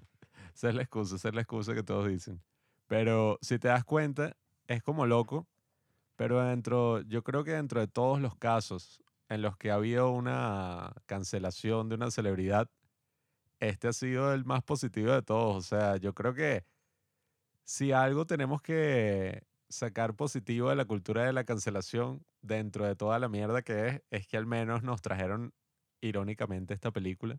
Esa 0.55 0.69
es 0.69 0.75
la 0.77 0.83
excusa, 0.83 1.17
esa 1.17 1.29
es 1.31 1.35
la 1.35 1.41
excusa 1.41 1.75
que 1.75 1.83
todos 1.83 2.07
dicen. 2.07 2.41
Pero 2.87 3.41
si 3.43 3.59
te 3.59 3.67
das 3.67 3.83
cuenta, 3.83 4.37
es 4.69 4.85
como 4.85 5.05
loco. 5.05 5.49
Pero 6.15 6.41
dentro, 6.45 7.01
yo 7.01 7.25
creo 7.25 7.43
que 7.43 7.51
dentro 7.51 7.81
de 7.81 7.89
todos 7.89 8.21
los 8.21 8.37
casos 8.37 9.03
en 9.29 9.43
los 9.43 9.57
que 9.57 9.73
ha 9.73 9.75
habido 9.75 10.11
una 10.11 10.95
cancelación 11.07 11.89
de 11.89 11.97
una 11.97 12.13
celebridad, 12.13 12.71
este 13.61 13.89
ha 13.89 13.93
sido 13.93 14.33
el 14.33 14.45
más 14.45 14.63
positivo 14.63 15.13
de 15.13 15.23
todos. 15.23 15.57
O 15.57 15.63
sea, 15.63 15.97
yo 15.97 16.15
creo 16.15 16.35
que 16.35 16.65
si 17.65 17.93
algo 17.93 18.27
tenemos 18.27 18.63
que 18.63 19.43
sacar 19.69 20.15
positivo 20.15 20.71
de 20.71 20.77
la 20.77 20.85
cultura 20.85 21.25
de 21.25 21.33
la 21.33 21.45
cancelación 21.45 22.25
dentro 22.43 22.87
de 22.87 22.97
toda 22.97 23.19
la 23.19 23.29
mierda 23.29 23.63
que 23.63 23.89
es, 23.89 24.03
es 24.11 24.27
que 24.27 24.37
al 24.37 24.47
menos 24.47 24.83
nos 24.83 25.03
trajeron 25.03 25.53
irónicamente 26.01 26.75
esta 26.75 26.91
película. 26.93 27.39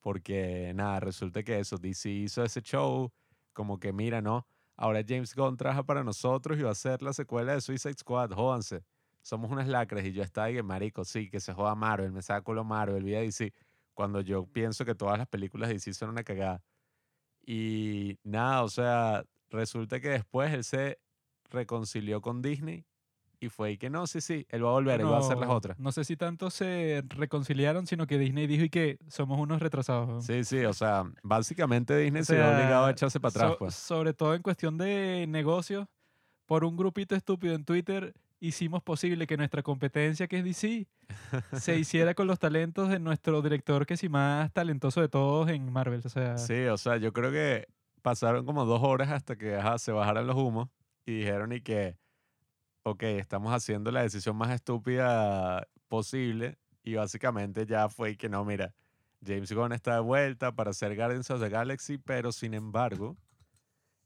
Porque 0.00 0.72
nada, 0.74 1.00
resulta 1.00 1.42
que 1.42 1.58
eso, 1.58 1.78
DC 1.78 2.10
hizo 2.10 2.44
ese 2.44 2.60
show, 2.62 3.12
como 3.52 3.80
que 3.80 3.92
mira, 3.92 4.20
no, 4.20 4.46
ahora 4.76 5.02
James 5.06 5.34
Gunn 5.34 5.56
trabaja 5.56 5.82
para 5.84 6.04
nosotros 6.04 6.58
y 6.58 6.62
va 6.62 6.70
a 6.70 6.72
hacer 6.72 7.02
la 7.02 7.12
secuela 7.12 7.54
de 7.54 7.60
Suicide 7.60 7.94
Squad, 7.98 8.32
jódanse. 8.32 8.84
Somos 9.22 9.50
unas 9.50 9.66
lacras 9.66 10.04
y 10.04 10.12
yo 10.12 10.22
estaba 10.22 10.48
ahí, 10.48 10.62
marico, 10.62 11.04
sí, 11.04 11.30
que 11.30 11.40
se 11.40 11.54
joda 11.54 11.74
Marvel, 11.74 12.12
me 12.12 12.20
saca 12.20 12.42
culo 12.42 12.64
Marvel, 12.64 13.02
vida 13.02 13.20
DC. 13.20 13.54
Cuando 13.94 14.20
yo 14.20 14.46
pienso 14.46 14.84
que 14.84 14.94
todas 14.94 15.16
las 15.18 15.26
películas 15.28 15.68
de 15.68 15.74
DC 15.74 15.94
son 15.94 16.10
una 16.10 16.24
cagada. 16.24 16.62
Y 17.46 18.18
nada, 18.22 18.62
o 18.62 18.68
sea, 18.68 19.24
resulta 19.50 20.00
que 20.00 20.08
después 20.10 20.52
él 20.52 20.64
se 20.64 20.98
reconcilió 21.50 22.20
con 22.20 22.42
Disney 22.42 22.84
Y 23.40 23.50
fue 23.50 23.72
y 23.72 23.78
que 23.78 23.90
no, 23.90 24.06
sí, 24.06 24.20
sí, 24.22 24.46
él 24.48 24.64
va 24.64 24.70
a 24.70 24.72
volver, 24.72 25.00
él 25.00 25.06
va 25.06 25.16
a 25.16 25.18
hacer 25.20 25.36
las 25.36 25.48
No- 25.48 25.54
otras. 25.54 25.78
No 25.78 25.92
sé 25.92 26.04
si 26.04 26.16
tanto 26.16 26.48
se 26.50 27.02
reconciliaron, 27.08 27.86
sino 27.86 28.06
que 28.06 28.16
Disney 28.18 28.46
dijo 28.46 28.64
y 28.64 28.70
que 28.70 28.98
somos 29.08 29.38
unos 29.38 29.60
retrasados. 29.60 30.24
Sí, 30.24 30.44
sí, 30.44 30.64
o 30.64 30.72
sea, 30.72 31.04
básicamente 31.22 31.94
Disney 31.98 32.22
O 32.22 32.24
se 32.24 32.36
vio 32.36 32.44
obligado 32.46 32.86
a 32.86 32.90
echarse 32.92 33.20
para 33.20 33.30
atrás, 33.30 33.50
so- 33.52 33.58
pues. 33.58 33.74
Sobre 33.74 34.14
todo 34.14 34.34
en 34.34 34.40
cuestión 34.42 34.78
de 34.78 35.26
negocios, 35.28 35.86
por 36.46 36.64
un 36.64 36.76
grupito 36.76 37.14
estúpido 37.14 37.54
en 37.54 37.64
Twitter 37.64 38.14
hicimos 38.46 38.82
posible 38.82 39.26
que 39.26 39.36
nuestra 39.36 39.62
competencia, 39.62 40.26
que 40.28 40.38
es 40.38 40.44
DC, 40.44 40.86
se 41.52 41.78
hiciera 41.78 42.14
con 42.14 42.26
los 42.26 42.38
talentos 42.38 42.88
de 42.88 42.98
nuestro 42.98 43.40
director, 43.42 43.86
que 43.86 43.94
es 43.94 44.02
el 44.02 44.10
más 44.10 44.52
talentoso 44.52 45.00
de 45.00 45.08
todos 45.08 45.48
en 45.48 45.72
Marvel. 45.72 46.02
O 46.04 46.08
sea, 46.08 46.36
Sí, 46.38 46.64
o 46.66 46.76
sea, 46.76 46.96
yo 46.96 47.12
creo 47.12 47.30
que 47.30 47.66
pasaron 48.02 48.44
como 48.44 48.64
dos 48.64 48.82
horas 48.82 49.10
hasta 49.10 49.36
que 49.36 49.56
ajá, 49.56 49.78
se 49.78 49.92
bajaran 49.92 50.26
los 50.26 50.36
humos 50.36 50.68
y 51.06 51.18
dijeron 51.18 51.52
y 51.52 51.60
que, 51.60 51.96
ok, 52.82 53.02
estamos 53.04 53.52
haciendo 53.52 53.90
la 53.90 54.02
decisión 54.02 54.36
más 54.36 54.50
estúpida 54.50 55.66
posible 55.88 56.58
y 56.82 56.94
básicamente 56.94 57.64
ya 57.66 57.88
fue 57.88 58.10
y 58.10 58.16
que 58.16 58.28
no, 58.28 58.44
mira, 58.44 58.74
James 59.26 59.52
Gunn 59.52 59.72
está 59.72 59.94
de 59.94 60.00
vuelta 60.00 60.52
para 60.52 60.70
hacer 60.70 60.94
Guardians 60.94 61.30
of 61.30 61.40
the 61.40 61.48
Galaxy, 61.48 61.96
pero 61.96 62.30
sin 62.30 62.52
embargo, 62.52 63.16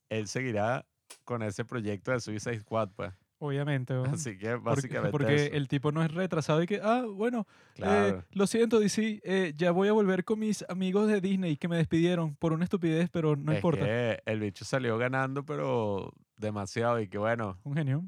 él 0.08 0.28
seguirá 0.28 0.86
con 1.24 1.42
ese 1.42 1.64
proyecto 1.64 2.12
de 2.12 2.20
Suicide 2.20 2.60
Squad, 2.60 2.90
pues. 2.94 3.12
Obviamente. 3.38 3.94
weón. 3.94 4.14
Así 4.14 4.36
que 4.38 4.54
básicamente 4.56 5.10
porque 5.10 5.46
eso. 5.46 5.54
el 5.54 5.68
tipo 5.68 5.92
no 5.92 6.02
es 6.02 6.12
retrasado 6.12 6.62
y 6.62 6.66
que, 6.66 6.80
ah, 6.82 7.04
bueno, 7.08 7.46
eh, 7.76 8.20
lo 8.32 8.46
siento, 8.46 8.80
DC, 8.80 9.20
eh, 9.24 9.52
ya 9.56 9.70
voy 9.70 9.88
a 9.88 9.92
volver 9.92 10.24
con 10.24 10.38
mis 10.38 10.64
amigos 10.68 11.08
de 11.08 11.20
Disney 11.20 11.56
que 11.56 11.68
me 11.68 11.76
despidieron 11.76 12.34
por 12.36 12.52
una 12.52 12.64
estupidez, 12.64 13.08
pero 13.10 13.36
no 13.36 13.52
es 13.52 13.58
importa. 13.58 13.84
que 13.84 14.22
el 14.26 14.40
bicho 14.40 14.64
salió 14.64 14.98
ganando, 14.98 15.44
pero 15.44 16.12
demasiado 16.36 17.00
y 17.00 17.08
que 17.08 17.18
bueno, 17.18 17.58
Un 17.64 17.74
genio. 17.74 18.04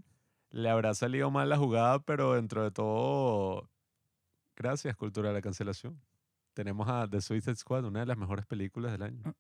le 0.51 0.69
habrá 0.71 0.95
salido 0.95 1.31
mal 1.31 1.49
la 1.49 1.57
jugada, 1.57 1.99
pero 2.01 2.35
dentro 2.35 2.63
de 2.63 2.71
todo, 2.71 3.69
gracias, 4.57 4.97
cultura 4.97 5.29
de 5.29 5.35
la 5.35 5.43
cancelación. 5.43 6.01
Tenemos 6.55 6.89
a 6.89 7.09
The 7.09 7.21
Suicide 7.21 7.57
Squad, 7.57 7.85
una 7.85 8.01
de 8.01 8.07
las 8.07 8.17
mejores 8.19 8.45
películas 8.47 8.93
del 8.93 9.03
año. 9.03 9.23
Ah. 9.25 9.35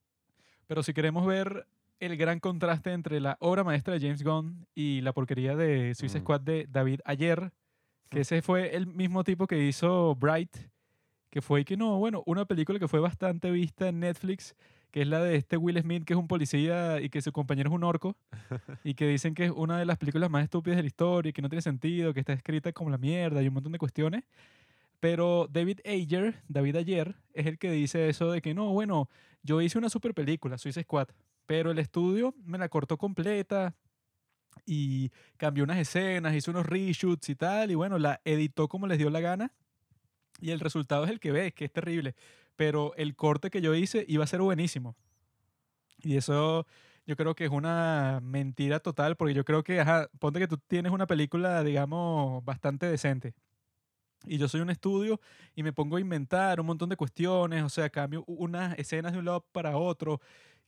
Pero 0.66 0.82
si 0.84 0.94
queremos 0.94 1.26
ver 1.26 1.66
el 2.00 2.16
gran 2.16 2.40
contraste 2.40 2.92
entre 2.92 3.20
la 3.20 3.36
obra 3.40 3.62
maestra 3.62 3.94
de 3.94 4.00
James 4.00 4.22
Gunn 4.24 4.66
y 4.74 5.00
la 5.02 5.12
porquería 5.12 5.54
de 5.54 5.94
Suicide 5.94 6.20
Mm. 6.20 6.22
Squad 6.24 6.40
de 6.40 6.66
David 6.68 7.00
Ayer, 7.04 7.52
que 8.08 8.18
Mm. 8.18 8.22
ese 8.22 8.42
fue 8.42 8.74
el 8.74 8.86
mismo 8.86 9.22
tipo 9.22 9.46
que 9.46 9.62
hizo 9.68 10.14
Bright, 10.16 10.56
que 11.30 11.40
fue 11.42 11.64
que 11.64 11.76
no, 11.76 11.98
bueno, 11.98 12.22
una 12.26 12.44
película 12.46 12.78
que 12.78 12.88
fue 12.88 13.00
bastante 13.00 13.50
vista 13.50 13.88
en 13.88 14.00
Netflix, 14.00 14.56
que 14.90 15.02
es 15.02 15.06
la 15.06 15.20
de 15.22 15.36
este 15.36 15.56
Will 15.56 15.80
Smith, 15.80 16.04
que 16.04 16.14
es 16.14 16.18
un 16.18 16.26
policía 16.26 17.00
y 17.00 17.10
que 17.10 17.22
su 17.22 17.30
compañero 17.30 17.68
es 17.70 17.74
un 17.74 17.84
orco, 17.84 18.16
y 18.82 18.94
que 18.94 19.06
dicen 19.06 19.34
que 19.34 19.44
es 19.44 19.52
una 19.54 19.78
de 19.78 19.84
las 19.84 19.98
películas 19.98 20.28
más 20.30 20.42
estúpidas 20.42 20.76
de 20.78 20.82
la 20.82 20.88
historia, 20.88 21.30
y 21.30 21.32
que 21.32 21.42
no 21.42 21.48
tiene 21.48 21.62
sentido, 21.62 22.12
que 22.12 22.20
está 22.20 22.32
escrita 22.32 22.72
como 22.72 22.90
la 22.90 22.98
mierda 22.98 23.40
y 23.42 23.46
un 23.48 23.54
montón 23.54 23.70
de 23.72 23.78
cuestiones. 23.78 24.24
Pero 24.98 25.46
David 25.50 25.80
Ayer, 25.86 26.42
David 26.48 26.76
Ayer, 26.76 27.14
es 27.32 27.46
el 27.46 27.58
que 27.58 27.70
dice 27.70 28.08
eso 28.08 28.30
de 28.32 28.42
que 28.42 28.52
no, 28.52 28.72
bueno, 28.72 29.08
yo 29.42 29.60
hice 29.62 29.78
una 29.78 29.88
super 29.88 30.12
película, 30.14 30.58
Suicide 30.58 30.82
Squad, 30.84 31.08
pero 31.50 31.72
el 31.72 31.80
estudio 31.80 32.32
me 32.44 32.58
la 32.58 32.68
cortó 32.68 32.96
completa 32.96 33.74
y 34.64 35.10
cambió 35.36 35.64
unas 35.64 35.78
escenas, 35.78 36.32
hizo 36.36 36.52
unos 36.52 36.64
reshoots 36.64 37.28
y 37.28 37.34
tal, 37.34 37.72
y 37.72 37.74
bueno, 37.74 37.98
la 37.98 38.20
editó 38.24 38.68
como 38.68 38.86
les 38.86 38.98
dio 38.98 39.10
la 39.10 39.18
gana. 39.18 39.52
Y 40.40 40.52
el 40.52 40.60
resultado 40.60 41.02
es 41.02 41.10
el 41.10 41.18
que 41.18 41.32
ves, 41.32 41.52
que 41.52 41.64
es 41.64 41.72
terrible. 41.72 42.14
Pero 42.54 42.94
el 42.94 43.16
corte 43.16 43.50
que 43.50 43.60
yo 43.60 43.74
hice 43.74 44.04
iba 44.06 44.22
a 44.22 44.28
ser 44.28 44.42
buenísimo. 44.42 44.94
Y 46.04 46.16
eso 46.16 46.68
yo 47.04 47.16
creo 47.16 47.34
que 47.34 47.46
es 47.46 47.50
una 47.50 48.20
mentira 48.22 48.78
total, 48.78 49.16
porque 49.16 49.34
yo 49.34 49.44
creo 49.44 49.64
que, 49.64 49.80
ajá, 49.80 50.08
ponte 50.20 50.38
que 50.38 50.46
tú 50.46 50.56
tienes 50.56 50.92
una 50.92 51.08
película, 51.08 51.64
digamos, 51.64 52.44
bastante 52.44 52.86
decente. 52.86 53.34
Y 54.24 54.38
yo 54.38 54.48
soy 54.48 54.60
un 54.60 54.70
estudio 54.70 55.20
y 55.56 55.62
me 55.62 55.72
pongo 55.72 55.96
a 55.96 56.00
inventar 56.00 56.60
un 56.60 56.66
montón 56.66 56.90
de 56.90 56.96
cuestiones, 56.96 57.64
o 57.64 57.68
sea, 57.68 57.88
cambio 57.88 58.22
unas 58.26 58.78
escenas 58.78 59.12
de 59.12 59.18
un 59.18 59.24
lado 59.24 59.46
para 59.50 59.76
otro. 59.76 60.20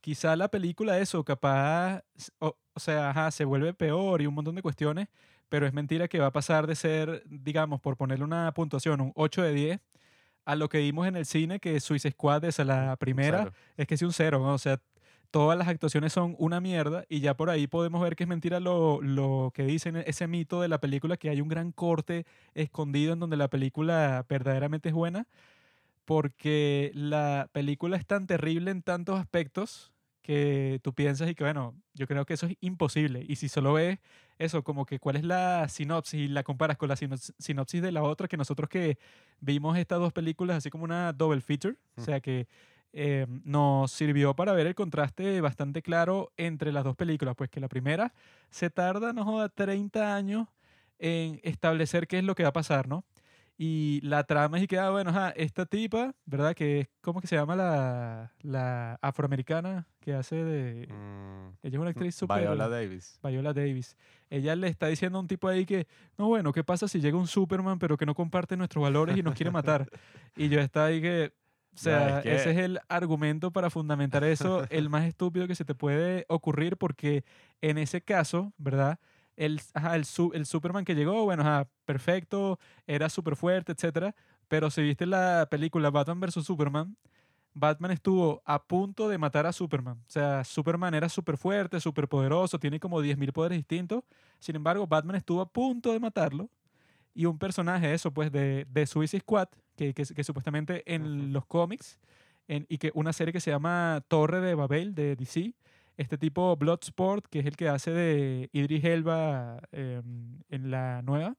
Quizá 0.02 0.36
la 0.36 0.48
película, 0.48 0.98
eso, 0.98 1.24
capaz, 1.24 2.02
o, 2.40 2.56
o 2.74 2.80
sea, 2.80 3.10
ajá, 3.10 3.30
se 3.30 3.44
vuelve 3.46 3.72
peor 3.72 4.20
y 4.20 4.26
un 4.26 4.34
montón 4.34 4.54
de 4.56 4.60
cuestiones, 4.60 5.08
pero 5.48 5.66
es 5.66 5.72
mentira 5.72 6.08
que 6.08 6.18
va 6.18 6.26
a 6.26 6.32
pasar 6.32 6.66
de 6.66 6.74
ser, 6.74 7.22
digamos, 7.26 7.80
por 7.80 7.96
ponerle 7.96 8.24
una 8.24 8.52
puntuación, 8.52 9.00
un 9.00 9.12
8 9.14 9.42
de 9.42 9.52
10, 9.54 9.80
a 10.44 10.56
lo 10.56 10.68
que 10.68 10.78
vimos 10.78 11.06
en 11.06 11.16
el 11.16 11.24
cine, 11.24 11.60
que 11.60 11.78
Suicide 11.80 12.12
Squad, 12.12 12.44
esa 12.44 12.64
la 12.64 12.96
primera, 12.96 13.44
Cero. 13.44 13.52
es 13.76 13.86
que 13.86 13.94
es 13.94 14.02
un 14.02 14.12
cero, 14.12 14.40
¿no? 14.40 14.54
O 14.54 14.58
sea, 14.58 14.80
todas 15.30 15.56
las 15.56 15.68
actuaciones 15.68 16.12
son 16.12 16.34
una 16.38 16.60
mierda 16.60 17.04
y 17.08 17.20
ya 17.20 17.34
por 17.36 17.48
ahí 17.48 17.66
podemos 17.66 18.02
ver 18.02 18.16
que 18.16 18.24
es 18.24 18.28
mentira 18.28 18.60
lo, 18.60 19.00
lo 19.00 19.52
que 19.54 19.64
dicen 19.64 19.96
e, 19.96 20.04
ese 20.06 20.26
mito 20.26 20.60
de 20.60 20.68
la 20.68 20.80
película, 20.80 21.16
que 21.16 21.30
hay 21.30 21.40
un 21.40 21.48
gran 21.48 21.72
corte 21.72 22.26
escondido 22.54 23.12
en 23.12 23.20
donde 23.20 23.36
la 23.36 23.48
película 23.48 24.26
verdaderamente 24.28 24.88
es 24.88 24.94
buena, 24.94 25.28
porque 26.04 26.90
la 26.94 27.48
película 27.52 27.96
es 27.96 28.06
tan 28.06 28.26
terrible 28.26 28.70
en 28.70 28.82
tantos 28.82 29.20
aspectos 29.20 29.91
que 30.22 30.80
tú 30.82 30.92
piensas 30.94 31.28
y 31.28 31.34
que, 31.34 31.44
bueno, 31.44 31.74
yo 31.94 32.06
creo 32.06 32.24
que 32.24 32.34
eso 32.34 32.46
es 32.46 32.56
imposible. 32.60 33.24
Y 33.28 33.36
si 33.36 33.48
solo 33.48 33.74
ves 33.74 33.98
eso, 34.38 34.62
como 34.64 34.86
que 34.86 34.98
cuál 34.98 35.16
es 35.16 35.24
la 35.24 35.68
sinopsis 35.68 36.20
y 36.20 36.28
la 36.28 36.42
comparas 36.42 36.76
con 36.78 36.88
la 36.88 36.96
sino- 36.96 37.16
sinopsis 37.16 37.82
de 37.82 37.92
la 37.92 38.02
otra, 38.02 38.28
que 38.28 38.36
nosotros 38.36 38.68
que 38.68 38.98
vimos 39.40 39.76
estas 39.76 39.98
dos 39.98 40.12
películas 40.12 40.56
así 40.58 40.70
como 40.70 40.84
una 40.84 41.12
double 41.12 41.40
feature, 41.40 41.74
o 41.96 42.00
Mm. 42.00 42.04
sea 42.04 42.20
que 42.20 42.46
eh, 42.94 43.26
nos 43.44 43.90
sirvió 43.90 44.34
para 44.36 44.52
ver 44.52 44.66
el 44.66 44.74
contraste 44.74 45.40
bastante 45.40 45.80
claro 45.80 46.30
entre 46.36 46.72
las 46.72 46.84
dos 46.84 46.94
películas, 46.94 47.34
pues 47.36 47.48
que 47.48 47.58
la 47.58 47.68
primera 47.68 48.12
se 48.50 48.68
tarda, 48.68 49.14
no 49.14 49.24
joda, 49.24 49.48
30 49.48 50.14
años 50.14 50.46
en 50.98 51.40
establecer 51.42 52.06
qué 52.06 52.18
es 52.18 52.24
lo 52.24 52.34
que 52.34 52.42
va 52.42 52.50
a 52.50 52.52
pasar, 52.52 52.86
¿no? 52.88 53.04
Y 53.64 54.00
la 54.02 54.24
trama 54.24 54.56
es 54.58 54.64
y 54.64 54.66
queda, 54.66 54.90
bueno, 54.90 55.10
ajá, 55.10 55.30
esta 55.36 55.66
tipa, 55.66 56.16
¿verdad? 56.24 56.52
Que 56.52 56.80
es, 56.80 56.88
¿cómo 57.00 57.20
que 57.20 57.28
se 57.28 57.36
llama 57.36 57.54
la, 57.54 58.32
la 58.40 58.98
afroamericana 59.00 59.86
que 60.00 60.14
hace 60.14 60.34
de... 60.42 60.88
Mm, 60.88 61.54
Ella 61.62 61.76
es 61.76 61.80
una 61.80 61.90
actriz 61.90 62.16
súper... 62.16 62.40
Viola 62.40 62.68
Davis. 62.68 63.20
Viola 63.22 63.52
Davis. 63.52 63.96
Ella 64.30 64.56
le 64.56 64.66
está 64.66 64.88
diciendo 64.88 65.18
a 65.18 65.20
un 65.20 65.28
tipo 65.28 65.46
ahí 65.46 65.64
que, 65.64 65.86
no, 66.18 66.26
bueno, 66.26 66.52
¿qué 66.52 66.64
pasa 66.64 66.88
si 66.88 67.00
llega 67.00 67.16
un 67.16 67.28
Superman 67.28 67.78
pero 67.78 67.96
que 67.96 68.04
no 68.04 68.16
comparte 68.16 68.56
nuestros 68.56 68.82
valores 68.82 69.16
y 69.16 69.22
nos 69.22 69.34
quiere 69.36 69.52
matar? 69.52 69.88
y 70.36 70.48
yo 70.48 70.58
está 70.58 70.86
ahí 70.86 71.00
que, 71.00 71.26
o 71.26 71.74
No, 71.74 71.78
sea, 71.78 72.16
es 72.18 72.22
que- 72.24 72.34
ese 72.34 72.50
es 72.50 72.58
el 72.58 72.80
argumento 72.88 73.52
para 73.52 73.70
fundamentar 73.70 74.24
eso, 74.24 74.66
el 74.70 74.88
más 74.88 75.04
estúpido 75.04 75.46
que 75.46 75.54
se 75.54 75.64
te 75.64 75.76
puede 75.76 76.24
ocurrir, 76.28 76.76
porque 76.78 77.24
en 77.60 77.78
ese 77.78 78.02
caso, 78.02 78.52
¿verdad? 78.58 78.98
El, 79.44 79.60
ajá, 79.74 79.96
el, 79.96 80.04
su- 80.04 80.32
el 80.34 80.46
Superman 80.46 80.84
que 80.84 80.94
llegó, 80.94 81.24
bueno, 81.24 81.42
ajá, 81.42 81.68
perfecto, 81.84 82.58
era 82.86 83.08
súper 83.08 83.36
fuerte, 83.36 83.72
etcétera, 83.72 84.14
pero 84.48 84.70
si 84.70 84.82
viste 84.82 85.06
la 85.06 85.46
película 85.50 85.90
Batman 85.90 86.20
vs. 86.20 86.44
Superman, 86.44 86.96
Batman 87.54 87.90
estuvo 87.90 88.42
a 88.46 88.62
punto 88.64 89.08
de 89.08 89.18
matar 89.18 89.46
a 89.46 89.52
Superman. 89.52 89.98
O 90.08 90.10
sea, 90.10 90.42
Superman 90.44 90.94
era 90.94 91.08
súper 91.08 91.36
fuerte, 91.36 91.80
súper 91.80 92.08
poderoso, 92.08 92.58
tiene 92.58 92.80
como 92.80 93.00
10.000 93.02 93.32
poderes 93.32 93.58
distintos. 93.58 94.04
Sin 94.38 94.56
embargo, 94.56 94.86
Batman 94.86 95.16
estuvo 95.16 95.40
a 95.42 95.48
punto 95.50 95.92
de 95.92 96.00
matarlo. 96.00 96.48
Y 97.14 97.26
un 97.26 97.38
personaje, 97.38 97.92
eso, 97.92 98.10
pues, 98.12 98.32
de, 98.32 98.66
de 98.70 98.86
Suicide 98.86 99.20
Squad, 99.20 99.48
que, 99.76 99.92
que, 99.94 100.04
que 100.04 100.24
supuestamente 100.24 100.82
en 100.94 101.32
los 101.32 101.44
cómics, 101.46 101.98
en, 102.48 102.66
y 102.70 102.78
que 102.78 102.90
una 102.94 103.12
serie 103.12 103.32
que 103.32 103.40
se 103.40 103.50
llama 103.50 104.02
Torre 104.08 104.40
de 104.40 104.54
Babel, 104.54 104.94
de 104.94 105.14
DC, 105.16 105.54
este 105.96 106.18
tipo 106.18 106.56
Bloodsport, 106.56 107.26
que 107.26 107.40
es 107.40 107.46
el 107.46 107.56
que 107.56 107.68
hace 107.68 107.90
de 107.92 108.50
Idris 108.52 108.84
Elba 108.84 109.60
em, 109.72 110.40
en 110.48 110.70
la 110.70 111.02
nueva, 111.02 111.36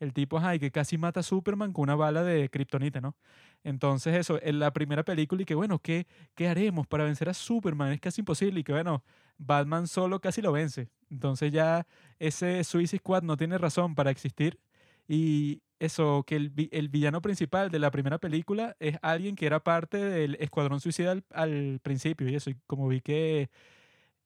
el 0.00 0.12
tipo, 0.12 0.38
ajá, 0.38 0.54
y 0.54 0.58
que 0.58 0.70
casi 0.70 0.98
mata 0.98 1.20
a 1.20 1.22
Superman 1.22 1.72
con 1.72 1.84
una 1.84 1.94
bala 1.94 2.22
de 2.22 2.48
kriptonita, 2.50 3.00
¿no? 3.00 3.16
Entonces 3.64 4.14
eso, 4.16 4.38
en 4.42 4.58
la 4.58 4.72
primera 4.72 5.04
película 5.04 5.42
y 5.42 5.44
que 5.44 5.54
bueno, 5.54 5.78
¿qué, 5.80 6.06
¿qué 6.34 6.48
haremos 6.48 6.86
para 6.86 7.04
vencer 7.04 7.28
a 7.28 7.34
Superman? 7.34 7.92
Es 7.92 8.00
casi 8.00 8.20
imposible 8.20 8.60
y 8.60 8.64
que 8.64 8.72
bueno, 8.72 9.02
Batman 9.38 9.86
solo 9.88 10.20
casi 10.20 10.42
lo 10.42 10.52
vence. 10.52 10.88
Entonces 11.10 11.52
ya 11.52 11.86
ese 12.18 12.62
Suicide 12.64 13.00
Squad 13.00 13.22
no 13.22 13.36
tiene 13.36 13.58
razón 13.58 13.94
para 13.94 14.10
existir 14.10 14.58
y 15.08 15.62
eso, 15.78 16.24
que 16.26 16.36
el, 16.36 16.52
el 16.72 16.88
villano 16.88 17.20
principal 17.20 17.70
de 17.70 17.78
la 17.78 17.90
primera 17.90 18.18
película 18.18 18.76
es 18.80 18.96
alguien 19.02 19.36
que 19.36 19.46
era 19.46 19.60
parte 19.62 19.98
del 19.98 20.36
Escuadrón 20.36 20.80
Suicida 20.80 21.12
al, 21.12 21.24
al 21.30 21.80
principio 21.82 22.28
y 22.28 22.34
eso, 22.34 22.50
y 22.50 22.56
como 22.66 22.88
vi 22.88 23.00
que 23.00 23.50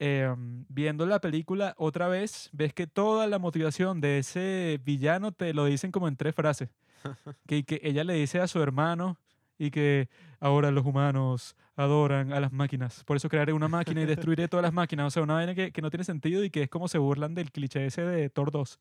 em, 0.00 0.64
viendo 0.68 1.06
la 1.06 1.20
película 1.20 1.74
otra 1.78 2.08
vez, 2.08 2.50
ves 2.52 2.74
que 2.74 2.88
toda 2.88 3.28
la 3.28 3.38
motivación 3.38 4.00
de 4.00 4.18
ese 4.18 4.80
villano 4.84 5.30
te 5.30 5.54
lo 5.54 5.66
dicen 5.66 5.92
como 5.92 6.08
en 6.08 6.16
tres 6.16 6.34
frases 6.34 6.70
que, 7.46 7.62
que 7.64 7.80
ella 7.84 8.02
le 8.02 8.14
dice 8.14 8.40
a 8.40 8.48
su 8.48 8.60
hermano 8.60 9.18
y 9.58 9.70
que 9.70 10.08
ahora 10.40 10.70
los 10.70 10.86
humanos 10.86 11.54
adoran 11.76 12.32
a 12.32 12.40
las 12.40 12.50
máquinas. 12.50 13.04
Por 13.04 13.18
eso 13.18 13.28
crearé 13.28 13.52
una 13.52 13.68
máquina 13.68 14.00
y 14.00 14.06
destruiré 14.06 14.48
todas 14.48 14.62
las 14.62 14.72
máquinas. 14.72 15.06
O 15.06 15.10
sea, 15.10 15.22
una 15.22 15.34
vaina 15.34 15.54
que, 15.54 15.70
que 15.70 15.82
no 15.82 15.90
tiene 15.90 16.04
sentido 16.04 16.42
y 16.42 16.50
que 16.50 16.62
es 16.62 16.70
como 16.70 16.88
se 16.88 16.98
burlan 16.98 17.34
del 17.34 17.52
cliché 17.52 17.84
ese 17.84 18.02
de 18.02 18.30
Thor 18.30 18.50
2. 18.50 18.80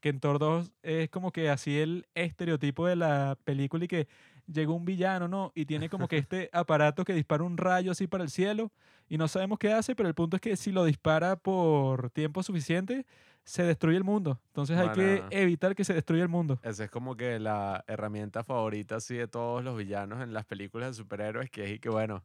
que 0.00 0.10
en 0.10 0.20
Thor 0.20 0.38
2 0.38 0.70
es 0.82 1.08
como 1.08 1.32
que 1.32 1.48
así 1.48 1.78
el 1.78 2.06
estereotipo 2.14 2.86
de 2.86 2.96
la 2.96 3.38
película 3.44 3.86
y 3.86 3.88
que 3.88 4.06
llegó 4.52 4.74
un 4.74 4.84
villano, 4.84 5.28
¿no? 5.28 5.52
Y 5.54 5.66
tiene 5.66 5.88
como 5.88 6.08
que 6.08 6.18
este 6.18 6.50
aparato 6.52 7.04
que 7.04 7.14
dispara 7.14 7.44
un 7.44 7.56
rayo 7.56 7.92
así 7.92 8.06
para 8.06 8.24
el 8.24 8.30
cielo 8.30 8.72
y 9.08 9.18
no 9.18 9.28
sabemos 9.28 9.58
qué 9.58 9.72
hace, 9.72 9.94
pero 9.94 10.08
el 10.08 10.14
punto 10.14 10.36
es 10.36 10.42
que 10.42 10.56
si 10.56 10.72
lo 10.72 10.84
dispara 10.84 11.36
por 11.36 12.10
tiempo 12.10 12.42
suficiente, 12.42 13.06
se 13.44 13.62
destruye 13.62 13.96
el 13.96 14.04
mundo. 14.04 14.38
Entonces 14.48 14.76
hay 14.76 14.90
que 14.90 15.24
evitar 15.30 15.74
que 15.74 15.84
se 15.84 15.94
destruya 15.94 16.22
el 16.22 16.28
mundo. 16.28 16.58
Esa 16.62 16.84
es 16.84 16.90
como 16.90 17.16
que 17.16 17.38
la 17.38 17.82
herramienta 17.86 18.44
favorita 18.44 18.96
así 18.96 19.16
de 19.16 19.26
todos 19.26 19.64
los 19.64 19.76
villanos 19.76 20.22
en 20.22 20.34
las 20.34 20.44
películas 20.44 20.90
de 20.90 20.94
superhéroes, 20.94 21.50
que 21.50 21.64
es 21.64 21.70
y 21.76 21.78
que 21.78 21.88
bueno, 21.88 22.24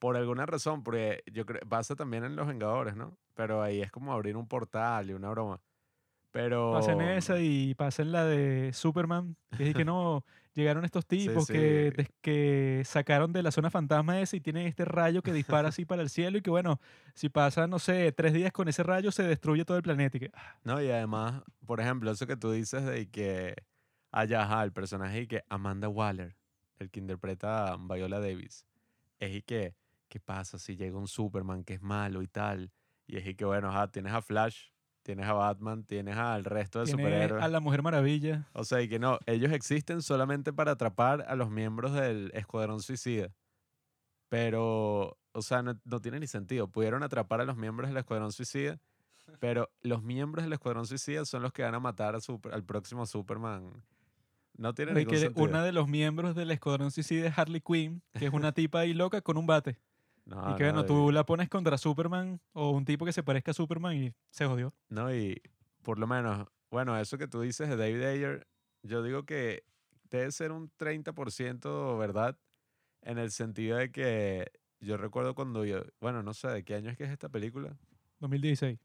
por 0.00 0.16
alguna 0.16 0.46
razón, 0.46 0.82
porque 0.82 1.22
yo 1.32 1.46
creo, 1.46 1.60
pasa 1.68 1.94
también 1.94 2.24
en 2.24 2.34
Los 2.34 2.48
Vengadores, 2.48 2.96
¿no? 2.96 3.16
Pero 3.34 3.62
ahí 3.62 3.80
es 3.80 3.92
como 3.92 4.12
abrir 4.12 4.36
un 4.36 4.48
portal 4.48 5.10
y 5.10 5.12
una 5.12 5.30
broma. 5.30 5.60
Pero... 6.32 6.72
Pasen 6.72 7.00
esa 7.00 7.38
y 7.38 7.74
pasen 7.74 8.10
la 8.10 8.24
de 8.24 8.72
Superman, 8.72 9.36
que 9.56 9.68
es 9.68 9.74
que 9.74 9.84
no, 9.84 10.24
llegaron 10.54 10.84
estos 10.84 11.06
tipos 11.06 11.46
Que, 11.48 11.90
sí. 11.90 11.96
des- 11.96 12.08
que 12.20 12.82
sacaron 12.84 13.32
de 13.32 13.42
la 13.42 13.50
zona 13.50 13.70
fantasma 13.70 14.20
ese 14.20 14.36
y 14.38 14.40
tienen 14.40 14.66
este 14.66 14.84
rayo 14.84 15.22
que 15.22 15.32
dispara 15.32 15.68
así 15.68 15.84
para 15.84 16.02
el 16.02 16.10
cielo 16.10 16.38
y 16.38 16.42
que 16.42 16.50
bueno, 16.50 16.80
si 17.14 17.28
pasan, 17.28 17.70
no 17.70 17.78
sé, 17.78 18.12
tres 18.12 18.32
días 18.32 18.52
con 18.52 18.68
ese 18.68 18.82
rayo 18.82 19.10
se 19.12 19.22
destruye 19.24 19.64
todo 19.64 19.76
el 19.76 19.82
planeta 19.82 20.16
y 20.16 20.20
que, 20.20 20.30
ah, 20.34 20.56
No, 20.64 20.80
y 20.82 20.90
además, 20.90 21.42
por 21.66 21.80
ejemplo, 21.80 22.10
eso 22.10 22.26
que 22.26 22.36
tú 22.36 22.50
dices 22.50 22.84
de 22.84 23.10
que 23.10 23.54
allá, 24.10 24.42
ajá, 24.42 24.64
el 24.64 24.72
personaje 24.72 25.22
y 25.22 25.26
que 25.26 25.44
Amanda 25.48 25.88
Waller, 25.88 26.36
el 26.78 26.90
que 26.90 27.00
interpreta 27.00 27.72
a 27.72 27.76
Viola 27.76 28.20
Davis, 28.20 28.66
es 29.18 29.34
y 29.36 29.42
que, 29.42 29.76
¿qué 30.08 30.20
pasa 30.20 30.58
si 30.58 30.76
llega 30.76 30.98
un 30.98 31.08
Superman 31.08 31.64
que 31.64 31.74
es 31.74 31.82
malo 31.82 32.22
y 32.22 32.28
tal? 32.28 32.72
Y 33.06 33.18
es 33.18 33.26
y 33.26 33.34
que, 33.34 33.44
bueno, 33.44 33.68
ajá, 33.68 33.88
tienes 33.90 34.12
a 34.12 34.22
Flash, 34.22 34.68
tienes 35.04 35.26
a 35.26 35.34
Batman, 35.34 35.84
tienes 35.84 36.16
al 36.16 36.44
resto 36.44 36.80
de 36.80 36.86
superhéroes. 36.88 37.42
a 37.44 37.46
la 37.48 37.60
Mujer 37.60 37.82
Maravilla. 37.82 38.48
O 38.54 38.64
sea, 38.64 38.80
y 38.82 38.88
que 38.88 38.98
no, 38.98 39.20
ellos 39.26 39.52
existen 39.52 40.02
solamente 40.02 40.52
para 40.52 40.72
atrapar 40.72 41.24
a 41.28 41.36
los 41.36 41.50
miembros 41.50 41.92
del 41.92 42.32
Escuadrón 42.34 42.80
Suicida. 42.80 43.28
Pero, 44.28 45.16
o 45.32 45.42
sea, 45.42 45.62
no, 45.62 45.78
no 45.84 46.00
tiene 46.00 46.18
ni 46.20 46.26
sentido. 46.26 46.68
Pudieron 46.68 47.02
atrapar 47.02 47.40
a 47.40 47.44
los 47.44 47.56
miembros 47.56 47.88
del 47.88 47.96
Escuadrón 47.98 48.32
Suicida, 48.32 48.80
pero 49.38 49.70
los 49.82 50.02
miembros 50.02 50.44
del 50.44 50.52
Escuadrón 50.52 50.86
Suicida 50.86 51.24
son 51.24 51.42
los 51.42 51.52
que 51.52 51.62
van 51.62 51.74
a 51.74 51.80
matar 51.80 52.16
a 52.16 52.20
super- 52.20 52.52
al 52.52 52.64
próximo 52.64 53.06
Superman. 53.06 53.70
No 54.56 54.72
tiene 54.74 54.92
De 54.92 55.00
ningún 55.00 55.16
sentido. 55.18 55.44
una 55.46 55.62
de 55.64 55.72
los 55.72 55.88
miembros 55.88 56.34
del 56.34 56.50
Escuadrón 56.50 56.90
Suicida 56.90 57.28
es 57.28 57.38
Harley 57.38 57.60
Quinn, 57.60 58.02
que 58.18 58.26
es 58.26 58.32
una 58.32 58.52
tipa 58.52 58.80
ahí 58.80 58.94
loca 58.94 59.20
con 59.20 59.36
un 59.36 59.46
bate. 59.46 59.78
No, 60.24 60.50
y 60.50 60.54
que 60.54 60.64
no, 60.64 60.72
bueno, 60.72 60.86
tú 60.86 61.12
la 61.12 61.24
pones 61.26 61.48
contra 61.48 61.76
Superman 61.76 62.40
o 62.52 62.70
un 62.70 62.84
tipo 62.84 63.04
que 63.04 63.12
se 63.12 63.22
parezca 63.22 63.50
a 63.50 63.54
Superman 63.54 63.96
y 63.96 64.12
se 64.30 64.46
jodió. 64.46 64.72
No, 64.88 65.14
y 65.14 65.40
por 65.82 65.98
lo 65.98 66.06
menos, 66.06 66.48
bueno, 66.70 66.98
eso 66.98 67.18
que 67.18 67.28
tú 67.28 67.42
dices 67.42 67.68
de 67.68 67.76
David 67.76 68.02
Ayer, 68.02 68.48
yo 68.82 69.02
digo 69.02 69.24
que 69.24 69.64
debe 70.10 70.32
ser 70.32 70.52
un 70.52 70.70
30% 70.76 71.98
verdad 71.98 72.38
en 73.02 73.18
el 73.18 73.30
sentido 73.30 73.76
de 73.76 73.92
que 73.92 74.50
yo 74.80 74.96
recuerdo 74.96 75.34
cuando 75.34 75.64
yo, 75.64 75.82
bueno, 76.00 76.22
no 76.22 76.34
sé, 76.34 76.48
¿de 76.48 76.64
qué 76.64 76.74
año 76.74 76.90
es 76.90 76.96
que 76.96 77.04
es 77.04 77.10
esta 77.10 77.28
película? 77.28 77.76
2016. 78.20 78.78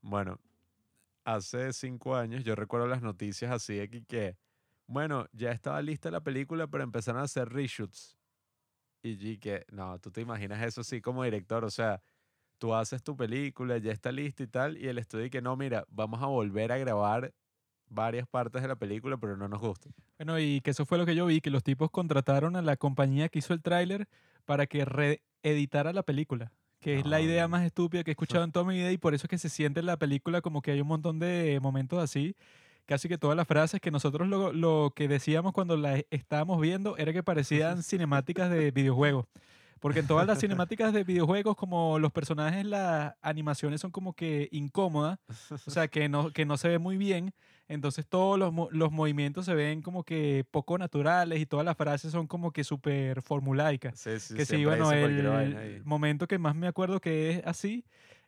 Bueno, 0.00 0.40
hace 1.24 1.72
cinco 1.72 2.16
años 2.16 2.44
yo 2.44 2.54
recuerdo 2.54 2.86
las 2.86 3.02
noticias 3.02 3.50
así 3.50 3.74
de 3.74 3.90
que, 3.90 4.04
que, 4.04 4.36
bueno, 4.86 5.26
ya 5.32 5.50
estaba 5.50 5.82
lista 5.82 6.10
la 6.10 6.22
película, 6.22 6.66
pero 6.68 6.84
empezaron 6.84 7.20
a 7.20 7.24
hacer 7.24 7.48
reshoots. 7.48 8.15
Y 9.02 9.16
yo 9.16 9.40
que, 9.40 9.64
no, 9.70 9.98
tú 9.98 10.10
te 10.10 10.20
imaginas 10.20 10.62
eso 10.62 10.80
así 10.80 11.00
como 11.00 11.24
director, 11.24 11.64
o 11.64 11.70
sea, 11.70 12.02
tú 12.58 12.74
haces 12.74 13.02
tu 13.02 13.16
película, 13.16 13.78
ya 13.78 13.92
está 13.92 14.12
lista 14.12 14.42
y 14.42 14.46
tal, 14.46 14.78
y 14.78 14.88
el 14.88 14.98
estudio 14.98 15.26
y 15.26 15.30
que, 15.30 15.42
no, 15.42 15.56
mira, 15.56 15.84
vamos 15.88 16.22
a 16.22 16.26
volver 16.26 16.72
a 16.72 16.78
grabar 16.78 17.32
varias 17.88 18.26
partes 18.26 18.62
de 18.62 18.68
la 18.68 18.76
película, 18.76 19.16
pero 19.16 19.36
no 19.36 19.48
nos 19.48 19.60
gusta. 19.60 19.90
Bueno, 20.18 20.38
y 20.38 20.60
que 20.60 20.70
eso 20.70 20.86
fue 20.86 20.98
lo 20.98 21.06
que 21.06 21.14
yo 21.14 21.26
vi, 21.26 21.40
que 21.40 21.50
los 21.50 21.62
tipos 21.62 21.90
contrataron 21.90 22.56
a 22.56 22.62
la 22.62 22.76
compañía 22.76 23.28
que 23.28 23.38
hizo 23.38 23.54
el 23.54 23.62
tráiler 23.62 24.08
para 24.44 24.66
que 24.66 24.84
reeditara 24.84 25.92
la 25.92 26.02
película. 26.02 26.52
Que 26.80 26.98
es 26.98 27.06
la 27.06 27.20
idea 27.20 27.44
no. 27.44 27.50
más 27.50 27.64
estúpida 27.64 28.04
que 28.04 28.10
he 28.10 28.12
escuchado 28.12 28.44
en 28.44 28.52
toda 28.52 28.66
mi 28.66 28.74
vida 28.74 28.92
y 28.92 28.98
por 28.98 29.14
eso 29.14 29.26
es 29.26 29.30
que 29.30 29.38
se 29.38 29.48
siente 29.48 29.80
en 29.80 29.86
la 29.86 29.96
película 29.96 30.40
como 30.40 30.62
que 30.62 30.72
hay 30.72 30.80
un 30.80 30.88
montón 30.88 31.18
de 31.18 31.58
momentos 31.62 32.02
así. 32.02 32.36
Casi 32.86 33.08
que 33.08 33.18
todas 33.18 33.36
las 33.36 33.46
frases 33.48 33.80
que 33.80 33.90
nosotros 33.90 34.28
lo, 34.28 34.52
lo 34.52 34.92
que 34.94 35.08
decíamos 35.08 35.52
cuando 35.52 35.76
la 35.76 36.02
estábamos 36.10 36.60
viendo 36.60 36.96
era 36.96 37.12
que 37.12 37.22
parecían 37.22 37.82
cinemáticas 37.82 38.48
de 38.50 38.70
videojuegos. 38.70 39.26
Porque 39.80 40.00
en 40.00 40.06
todas 40.06 40.26
las 40.26 40.40
cinemáticas 40.40 40.92
de 40.92 41.04
videojuegos, 41.04 41.54
como 41.56 41.98
los 41.98 42.10
personajes, 42.10 42.64
las 42.64 43.14
animaciones 43.20 43.80
son 43.80 43.90
como 43.90 44.14
que 44.14 44.48
incómodas, 44.50 45.18
o 45.50 45.70
sea, 45.70 45.88
que 45.88 46.08
no, 46.08 46.30
que 46.30 46.46
no 46.46 46.56
se 46.56 46.68
ve 46.68 46.78
muy 46.78 46.96
bien. 46.96 47.34
Entonces 47.68 48.06
todos 48.06 48.38
los, 48.38 48.52
los 48.70 48.92
movimientos 48.92 49.44
se 49.44 49.54
ven 49.54 49.82
como 49.82 50.04
que 50.04 50.44
poco 50.50 50.78
naturales 50.78 51.40
y 51.40 51.46
todas 51.46 51.66
las 51.66 51.76
frases 51.76 52.12
son 52.12 52.26
como 52.26 52.52
que 52.52 52.64
súper 52.64 53.20
formulaicas. 53.22 53.98
Sí, 53.98 54.18
sí, 54.18 54.34
que 54.34 54.46
sí, 54.46 54.64
bueno, 54.64 54.90
el 54.92 55.26
ahí. 55.26 55.82
momento 55.84 56.26
que 56.26 56.38
más 56.38 56.54
me 56.54 56.68
acuerdo 56.68 57.00
que 57.00 57.30
es 57.30 57.46
así 57.46 57.84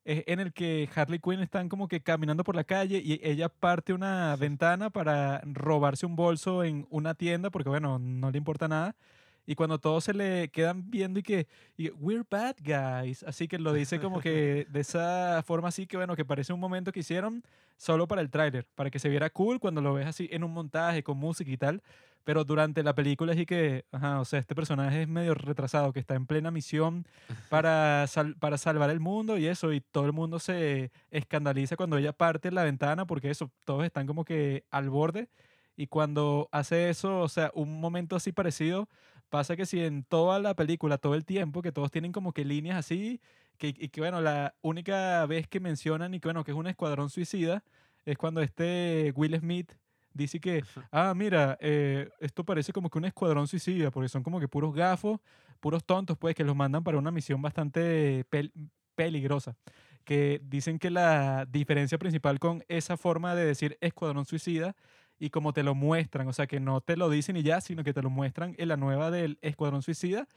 es 0.09 0.25
en 0.27 0.41
el 0.41 0.55
que 0.55 0.89
Harley 0.95 1.19
Quinn 1.19 1.41
están 1.41 1.69
como 1.69 1.87
que 1.87 2.01
caminando 2.01 2.43
por 2.43 2.57
la 2.57 2.65
calle 2.65 3.03
y 3.05 3.21
ella 3.23 3.51
parte 3.51 3.93
una 3.93 4.35
ventana 4.37 4.89
para 4.89 5.43
robarse 5.45 6.07
un 6.07 6.17
bolso 6.17 6.65
en 6.65 6.87
una 6.89 7.13
tienda 7.13 7.51
porque, 7.51 7.69
bueno, 7.69 7.99
no 7.99 8.31
le 8.31 8.39
importa 8.39 8.69
nada. 8.69 8.97
Y 9.45 9.55
cuando 9.55 9.79
todos 9.79 10.05
se 10.05 10.15
le 10.15 10.49
quedan 10.49 10.91
viendo 10.91 11.21
y 11.21 11.23
que, 11.23 11.47
y, 11.77 11.91
we're 11.91 12.25
bad 12.29 12.57
guys, 12.61 13.23
así 13.23 13.49
que 13.49 13.59
lo 13.59 13.75
dice 13.75 14.01
como 14.01 14.21
que 14.21 14.67
de 14.71 14.81
esa 14.81 15.43
forma 15.45 15.69
así 15.69 15.87
que, 15.87 15.99
bueno, 15.99 16.17
que 16.17 16.25
parece 16.25 16.55
un 16.55 16.61
momento 16.61 16.91
que 16.91 17.01
hicieron 17.01 17.43
solo 17.77 18.09
para 18.09 18.23
el 18.23 18.31
tráiler, 18.31 18.67
para 18.75 18.91
que 18.91 18.99
se 18.99 19.11
viera 19.11 19.29
cool 19.29 19.61
cuando 19.61 19.83
lo 19.83 19.93
ves 19.93 20.07
así 20.07 20.27
en 20.33 20.43
un 20.43 20.55
montaje 20.55 21.03
con 21.03 21.19
música 21.19 21.51
y 21.51 21.57
tal. 21.59 21.83
Pero 22.25 22.45
durante 22.45 22.83
la 22.83 22.95
película 22.95 23.33
es 23.33 23.39
y 23.39 23.47
que, 23.47 23.85
ajá, 23.91 24.21
o 24.21 24.25
sea, 24.25 24.39
este 24.39 24.55
personaje 24.55 25.03
es 25.03 25.09
medio 25.09 25.35
retrasado, 25.35 25.93
que 25.93 26.01
está 26.01 26.15
en 26.15 26.27
plena 26.27 26.51
misión 26.51 27.07
para, 27.49 28.07
sal- 28.07 28.37
para 28.39 28.59
salvar 28.59 28.91
el 28.91 29.01
mundo 29.01 29.39
y 29.39 29.47
eso, 29.47 29.73
y 29.73 29.81
todo 29.81 30.05
el 30.05 30.13
mundo 30.13 30.39
se 30.39 30.91
escandaliza 31.11 31.77
cuando 31.77 31.97
ella 31.97 32.13
parte 32.13 32.51
la 32.51 32.65
ventana 32.65 33.07
porque 33.07 33.31
eso, 33.31 33.51
todos 33.65 33.85
están 33.85 34.07
como 34.07 34.25
que 34.25 34.65
al 34.71 34.91
borde. 34.91 35.29
Y 35.77 35.87
cuando 35.87 36.49
hace 36.53 36.91
eso, 36.91 37.21
o 37.21 37.29
sea, 37.29 37.51
un 37.55 37.81
momento 37.81 38.17
así 38.17 38.33
parecido, 38.33 38.89
pasa 39.31 39.57
que 39.57 39.65
si 39.65 39.81
en 39.81 40.03
toda 40.05 40.39
la 40.41 40.55
película, 40.55 40.99
todo 40.99 41.15
el 41.15 41.25
tiempo, 41.25 41.63
que 41.63 41.73
todos 41.73 41.91
tienen 41.91 42.13
como 42.13 42.33
que 42.33 42.45
líneas 42.45 42.77
así, 42.77 43.21
que, 43.59 43.69
y 43.69 43.89
que 43.89 44.01
bueno, 44.01 44.21
la 44.21 44.55
única 44.61 45.25
vez 45.27 45.47
que 45.47 45.61
mencionan 45.61 46.15
y 46.15 46.21
que 46.21 46.29
bueno, 46.29 46.45
que 46.45 46.51
es 46.51 46.57
un 46.57 46.67
escuadrón 46.67 47.11
suicida, 47.11 47.63
es 48.05 48.19
cuando 48.19 48.41
este 48.43 49.13
Will 49.15 49.39
Smith 49.39 49.73
dice 50.19 50.41
que, 50.41 50.67
ah, 50.93 51.15
mira, 51.17 51.57
eh, 51.61 52.11
esto 52.21 52.45
parece 52.45 52.73
como 52.73 52.91
que 52.91 52.99
un 52.99 53.07
escuadrón 53.07 53.49
suicida, 53.49 53.91
porque 53.91 54.09
son 54.11 54.23
como 54.23 54.41
que 54.41 54.49
puros 54.49 54.75
gafos, 54.75 55.21
puros 55.61 55.85
tontos, 55.85 56.19
pues, 56.19 56.35
que 56.35 56.45
los 56.45 56.57
mandan 56.57 56.85
para 56.85 56.99
una 56.99 57.11
misión 57.11 57.41
bastante 57.43 58.27
pel- 58.31 58.53
peligrosa. 58.95 59.57
Que 60.05 60.41
dicen 60.45 60.79
que 60.79 60.91
la 60.91 61.47
diferencia 61.47 61.99
principal 61.99 62.39
con 62.39 62.65
esa 62.69 62.97
forma 62.97 63.35
de 63.35 63.45
decir 63.45 63.77
escuadrón 63.81 64.25
suicida 64.25 64.75
y 65.19 65.31
como 65.31 65.53
te 65.53 65.63
lo 65.63 65.75
muestran, 65.75 66.29
o 66.29 66.33
sea, 66.33 66.47
que 66.47 66.61
no 66.61 66.81
te 66.81 66.97
lo 66.97 67.11
dicen 67.11 67.37
y 67.37 67.43
ya, 67.43 67.61
sino 67.61 67.85
que 67.85 67.93
te 67.93 68.03
lo 68.03 68.11
muestran 68.11 68.55
en 68.59 68.69
la 68.69 68.77
nueva 68.77 69.11
del 69.11 69.39
escuadrón 69.43 69.83
suicida, 69.83 70.29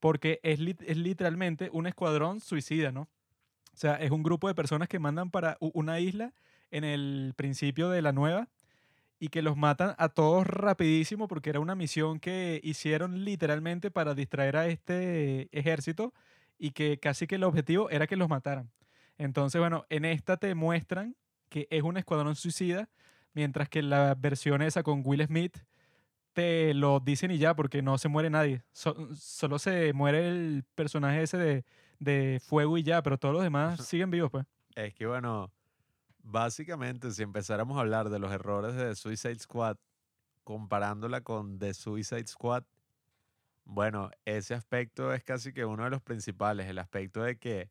porque 0.00 0.40
es, 0.42 0.60
lit- 0.60 0.82
es 0.86 0.96
literalmente 0.98 1.70
un 1.72 1.86
escuadrón 1.86 2.40
suicida, 2.40 2.92
¿no? 2.92 3.02
O 3.02 3.76
sea, 3.76 3.96
es 3.96 4.10
un 4.10 4.22
grupo 4.22 4.48
de 4.48 4.54
personas 4.54 4.88
que 4.88 4.98
mandan 4.98 5.30
para 5.30 5.56
una 5.60 5.98
isla 6.00 6.32
en 6.70 6.84
el 6.84 7.34
principio 7.36 7.90
de 7.90 8.02
la 8.02 8.12
nueva 8.12 8.48
y 9.24 9.28
que 9.28 9.40
los 9.40 9.56
matan 9.56 9.94
a 9.96 10.10
todos 10.10 10.46
rapidísimo 10.46 11.28
porque 11.28 11.48
era 11.48 11.58
una 11.58 11.74
misión 11.74 12.20
que 12.20 12.60
hicieron 12.62 13.24
literalmente 13.24 13.90
para 13.90 14.14
distraer 14.14 14.54
a 14.58 14.66
este 14.66 15.48
ejército 15.58 16.12
y 16.58 16.72
que 16.72 16.98
casi 16.98 17.26
que 17.26 17.36
el 17.36 17.44
objetivo 17.44 17.88
era 17.88 18.06
que 18.06 18.16
los 18.16 18.28
mataran. 18.28 18.70
Entonces, 19.16 19.58
bueno, 19.58 19.86
en 19.88 20.04
esta 20.04 20.36
te 20.36 20.54
muestran 20.54 21.16
que 21.48 21.66
es 21.70 21.82
un 21.82 21.96
escuadrón 21.96 22.36
suicida, 22.36 22.90
mientras 23.32 23.70
que 23.70 23.80
la 23.80 24.14
versión 24.14 24.60
esa 24.60 24.82
con 24.82 25.00
Will 25.06 25.24
Smith 25.24 25.56
te 26.34 26.74
lo 26.74 27.00
dicen 27.00 27.30
y 27.30 27.38
ya, 27.38 27.56
porque 27.56 27.80
no 27.80 27.96
se 27.96 28.08
muere 28.08 28.28
nadie. 28.28 28.62
So- 28.72 29.08
solo 29.16 29.58
se 29.58 29.94
muere 29.94 30.28
el 30.28 30.64
personaje 30.74 31.22
ese 31.22 31.38
de, 31.38 31.64
de 31.98 32.42
fuego 32.44 32.76
y 32.76 32.82
ya, 32.82 33.02
pero 33.02 33.16
todos 33.16 33.32
los 33.32 33.42
demás 33.42 33.86
siguen 33.86 34.10
vivos, 34.10 34.30
pues. 34.30 34.44
Es 34.74 34.92
que 34.92 35.06
bueno, 35.06 35.50
básicamente 36.24 37.12
si 37.12 37.22
empezáramos 37.22 37.76
a 37.76 37.80
hablar 37.80 38.08
de 38.10 38.18
los 38.18 38.32
errores 38.32 38.74
de 38.74 38.88
The 38.88 38.94
Suicide 38.96 39.38
Squad, 39.38 39.76
comparándola 40.44 41.22
con 41.22 41.58
The 41.58 41.74
Suicide 41.74 42.26
Squad, 42.26 42.64
bueno, 43.64 44.10
ese 44.24 44.54
aspecto 44.54 45.12
es 45.12 45.24
casi 45.24 45.52
que 45.52 45.64
uno 45.64 45.84
de 45.84 45.90
los 45.90 46.02
principales, 46.02 46.66
el 46.68 46.78
aspecto 46.78 47.22
de 47.22 47.38
que 47.38 47.70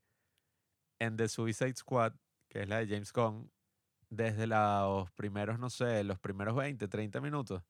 en 1.00 1.18
The 1.18 1.28
Suicide 1.28 1.76
Squad, 1.76 2.14
que 2.50 2.62
es 2.64 2.70
la 2.70 2.78
de 2.80 2.88
James 2.88 3.12
Gunn, 3.12 3.52
desde 4.10 4.48
los 4.48 5.12
primeros, 5.12 5.60
no 5.60 5.70
sé, 5.70 6.04
los 6.04 6.20
primeros 6.20 6.56
20, 6.56 6.88
30 6.88 7.22
minutos, 7.22 7.64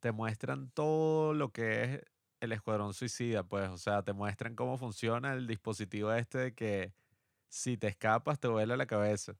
te 0.00 0.12
muestran 0.12 0.70
todo 0.70 1.34
lo 1.34 1.52
que 1.52 1.82
es 1.84 2.02
el 2.40 2.52
escuadrón 2.52 2.94
suicida, 2.94 3.44
pues, 3.44 3.68
o 3.70 3.78
sea, 3.78 4.02
te 4.04 4.12
muestran 4.12 4.56
cómo 4.56 4.78
funciona 4.78 5.34
el 5.34 5.46
dispositivo 5.46 6.12
este 6.12 6.38
de 6.38 6.54
que 6.54 6.94
si 7.48 7.78
te 7.78 7.88
escapas 7.88 8.40
te 8.40 8.48
vuela 8.48 8.76
la 8.76 8.86
cabeza. 8.86 9.36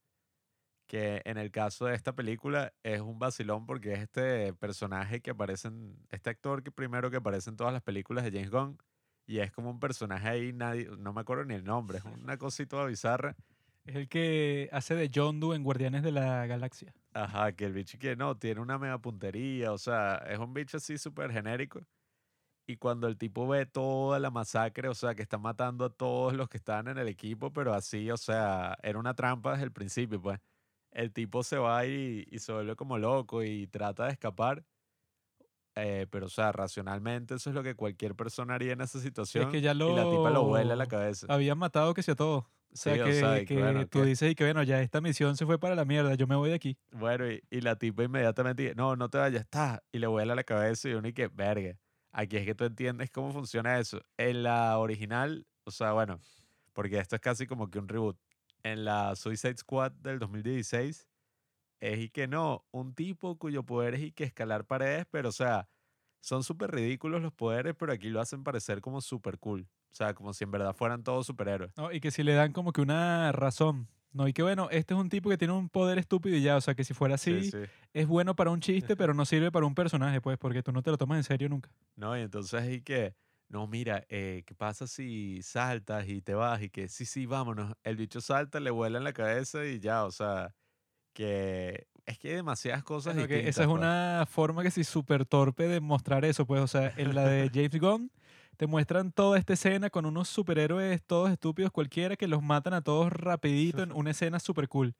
Que 0.87 1.23
en 1.25 1.39
el 1.39 1.51
caso 1.51 1.87
de 1.87 1.95
esta 1.95 2.15
película 2.15 2.73
es 2.83 3.01
un 3.01 3.19
vacilón 3.19 3.67
porque 3.67 3.93
es 3.93 4.01
este 4.01 4.53
personaje 4.55 5.21
que 5.21 5.31
aparece, 5.31 5.69
en, 5.69 5.97
este 6.11 6.31
actor 6.31 6.63
que 6.63 6.71
primero 6.71 7.11
que 7.11 7.17
aparece 7.19 7.51
en 7.51 7.57
todas 7.57 7.73
las 7.73 7.83
películas 7.83 8.25
de 8.25 8.33
James 8.33 8.51
Gunn 8.51 8.79
y 9.27 9.41
es 9.41 9.51
como 9.53 9.71
un 9.71 9.81
personaje 9.81 10.29
ahí, 10.29 10.53
nadie, 10.53 10.89
no 10.99 11.13
me 11.13 11.21
acuerdo 11.21 11.45
ni 11.45 11.55
el 11.55 11.65
nombre, 11.65 11.99
es 11.99 12.05
una 12.05 12.39
cosita 12.39 12.85
bizarra. 12.85 13.37
Es 13.85 13.95
el 13.95 14.09
que 14.09 14.69
hace 14.73 14.95
de 14.97 15.11
John 15.15 15.39
Doe 15.39 15.55
en 15.55 15.63
Guardianes 15.63 16.03
de 16.03 16.11
la 16.11 16.47
Galaxia. 16.47 16.93
Ajá, 17.13 17.53
que 17.53 17.65
el 17.65 17.73
bicho 17.73 17.99
que 17.99 18.17
no, 18.17 18.37
tiene 18.37 18.61
una 18.61 18.79
mega 18.79 18.99
puntería, 18.99 19.73
o 19.73 19.79
sea, 19.79 20.17
es 20.29 20.39
un 20.39 20.53
bicho 20.55 20.77
así 20.77 20.99
súper 20.99 21.33
genérico. 21.33 21.81
Y 22.69 22.77
cuando 22.79 23.07
el 23.07 23.17
tipo 23.17 23.47
ve 23.47 23.65
toda 23.65 24.19
la 24.19 24.31
masacre, 24.31 24.89
o 24.89 24.95
sea, 24.95 25.15
que 25.15 25.23
está 25.23 25.39
matando 25.39 25.85
a 25.85 25.91
todos 25.91 26.35
los 26.35 26.49
que 26.49 26.57
están 26.57 26.89
en 26.89 26.99
el 26.99 27.07
equipo, 27.07 27.53
pero 27.53 27.73
así, 27.75 28.11
o 28.11 28.17
sea, 28.17 28.77
era 28.83 28.99
una 28.99 29.15
trampa 29.15 29.53
desde 29.53 29.65
el 29.65 29.73
principio, 29.73 30.21
pues. 30.21 30.41
El 30.97 31.13
tipo 31.13 31.43
se 31.43 31.59
va 31.59 31.85
y, 31.85 32.27
y 32.31 32.39
se 32.39 32.53
vuelve 32.53 32.75
como 32.75 32.97
loco 32.97 33.43
y 33.45 33.67
trata 33.67 34.07
de 34.07 34.13
escapar. 34.13 34.65
eh, 35.79 36.07
pero, 36.11 36.25
o 36.27 36.31
sea, 36.31 36.53
racionalmente 36.53 37.35
eso 37.35 37.51
es 37.51 37.55
lo 37.55 37.63
que 37.63 37.75
cualquier 37.75 38.15
persona 38.15 38.55
haría 38.55 38.73
en 38.73 38.81
esa 38.81 38.99
situación. 38.99 39.51
que 39.53 39.61
ya 39.61 39.73
Y 39.73 39.75
la 39.75 40.05
tipa 40.11 40.31
lo 40.31 40.45
vuela 40.45 40.73
a 40.73 40.77
la 40.77 40.85
lo- 40.85 40.89
cabeza. 40.91 41.27
Habían 41.29 41.59
matado 41.59 41.93
que 41.93 42.03
sea 42.03 42.15
todo. 42.15 42.49
O 42.73 42.77
sea, 42.79 42.95
Sí, 42.95 43.01
o 43.01 43.05
que, 43.05 43.13
sea, 43.13 43.41
y 43.41 43.45
que 43.45 43.87
tú 43.91 44.01
que- 44.01 44.07
dices 44.07 44.33
y 44.33 44.35
que 44.35 44.45
bueno, 44.45 44.63
ya 44.63 44.81
esta 44.81 45.01
misión 45.03 45.37
se 45.37 45.45
fue 45.47 45.59
para 45.59 45.75
la 45.75 45.85
mierda, 45.85 46.15
yo 46.15 46.27
me 46.27 46.35
voy 46.35 46.49
de 46.49 46.55
aquí. 46.57 46.79
Bueno, 46.93 47.31
y, 47.31 47.43
y 47.51 47.61
la 47.61 47.77
tipa 47.77 48.05
inmediatamente 48.05 48.63
dice, 48.63 48.75
no, 48.75 48.97
no 48.97 49.09
te 49.11 49.19
vayas, 49.19 49.43
está. 49.43 49.83
Y 49.93 49.99
le 49.99 50.07
vuela 50.07 50.35
la 50.35 50.45
cabeza 50.45 50.89
y 50.89 50.95
uno 50.95 51.09
y 51.09 51.13
que, 51.13 51.29
verga. 51.29 51.79
Aquí 52.13 52.39
es 52.39 52.47
que 52.47 52.55
tú 52.55 52.65
entiendes 52.65 53.11
cómo 53.11 53.31
funciona 53.33 53.79
eso. 53.79 54.01
En 54.17 54.43
la 54.43 54.79
original, 54.79 55.47
o 55.65 55.71
sea, 55.71 55.93
bueno, 55.93 56.19
porque 56.73 56.99
esto 56.99 57.17
es 57.17 57.21
casi 57.21 57.47
como 57.47 57.71
que 57.71 57.79
un 57.79 57.89
reboot. 57.89 58.17
En 58.73 58.85
la 58.85 59.15
Suicide 59.17 59.57
Squad 59.57 59.93
del 59.93 60.19
2016, 60.19 61.09
es 61.81 61.99
y 61.99 62.09
que 62.11 62.27
no, 62.27 62.67
un 62.73 62.95
tipo 62.95 63.39
cuyo 63.39 63.63
poder 63.65 63.95
es 63.95 64.01
y 64.03 64.13
que 64.13 64.25
escalar 64.25 64.65
paredes, 64.67 65.07
pero 65.11 65.29
o 65.29 65.33
sea, 65.33 65.69
son 66.21 66.43
súper 66.43 66.73
ridículos 66.73 67.23
los 67.23 67.33
poderes, 67.33 67.75
pero 67.79 67.93
aquí 67.93 68.09
lo 68.09 68.21
hacen 68.21 68.43
parecer 68.43 68.81
como 68.81 69.01
súper 69.01 69.39
cool. 69.39 69.69
O 69.93 69.95
sea, 69.95 70.15
como 70.15 70.35
si 70.35 70.45
en 70.45 70.51
verdad 70.51 70.75
fueran 70.75 71.05
todos 71.05 71.27
superhéroes. 71.27 71.73
¿no? 71.77 71.93
Y 71.93 72.01
que 72.01 72.11
si 72.11 72.23
le 72.23 72.35
dan 72.35 72.53
como 72.53 72.73
que 72.73 72.81
una 72.81 73.33
razón. 73.33 73.89
No, 74.13 74.27
y 74.27 74.33
que 74.33 74.43
bueno, 74.43 74.69
este 74.71 74.95
es 74.95 75.01
un 75.01 75.11
tipo 75.11 75.29
que 75.29 75.37
tiene 75.39 75.53
un 75.55 75.69
poder 75.69 75.99
estúpido 75.99 76.37
y 76.37 76.43
ya, 76.43 76.57
o 76.57 76.61
sea, 76.61 76.75
que 76.75 76.85
si 76.85 76.95
fuera 76.95 77.17
así, 77.17 77.45
Sí, 77.45 77.51
sí. 77.51 77.71
es 77.93 78.07
bueno 78.07 78.35
para 78.35 78.51
un 78.51 78.61
chiste, 78.61 78.97
pero 78.97 79.15
no 79.15 79.25
sirve 79.27 79.53
para 79.53 79.67
un 79.67 79.75
personaje, 79.75 80.21
pues, 80.21 80.39
porque 80.39 80.63
tú 80.63 80.73
no 80.73 80.83
te 80.83 80.91
lo 80.91 80.99
tomas 80.99 81.19
en 81.19 81.25
serio 81.25 81.49
nunca. 81.49 81.71
No, 81.97 82.17
y 82.17 82.23
entonces 82.23 82.69
y 82.71 82.81
que, 82.83 83.15
no, 83.49 83.67
mira, 83.69 84.05
eh, 84.09 84.43
¿qué 84.47 84.55
pasa 84.55 84.87
si 84.87 85.43
saltas 85.43 86.09
y 86.09 86.23
te 86.23 86.35
vas? 86.35 86.63
Y 86.63 86.71
que, 86.71 86.89
sí, 86.89 87.07
sí, 87.07 87.27
vámonos. 87.27 87.75
El 87.85 87.97
bicho 87.97 88.21
salta, 88.21 88.61
le 88.61 88.71
vuela 88.71 88.99
en 88.99 89.05
la 89.05 89.13
cabeza 89.13 89.65
y 89.67 89.81
ya, 89.81 90.05
o 90.05 90.11
sea, 90.13 90.55
que 91.15 91.89
es 92.07 92.19
que 92.19 92.31
hay 92.31 92.37
demasiadas 92.37 92.85
cosas 92.85 93.15
Bueno, 93.15 93.29
que 93.29 93.49
esa 93.49 93.63
es 93.63 93.69
pues. 93.69 93.69
una 93.69 94.25
forma 94.29 94.63
que 94.65 94.71
sí 94.73 94.83
súper 94.83 95.25
torpe 95.27 95.69
de 95.69 95.81
mostrar 95.81 96.25
eso, 96.25 96.45
pues, 96.47 96.61
o 96.61 96.67
sea, 96.67 96.93
en 96.97 97.15
la 97.15 97.25
de 97.29 97.51
James 97.55 97.79
Gunn 97.81 98.11
te 98.57 98.67
muestran 98.67 99.13
toda 99.13 99.39
esta 99.39 99.53
escena 99.53 99.91
con 99.91 100.07
unos 100.07 100.29
superhéroes 100.29 101.03
todos 101.05 101.31
estúpidos 101.31 101.71
cualquiera 101.71 102.17
que 102.17 102.27
los 102.27 102.43
matan 102.43 102.73
a 102.75 102.81
todos 102.83 103.13
rapidito 103.13 103.83
en 103.83 103.93
una 103.93 104.11
escena 104.11 104.41
súper 104.41 104.69
cool. 104.69 104.95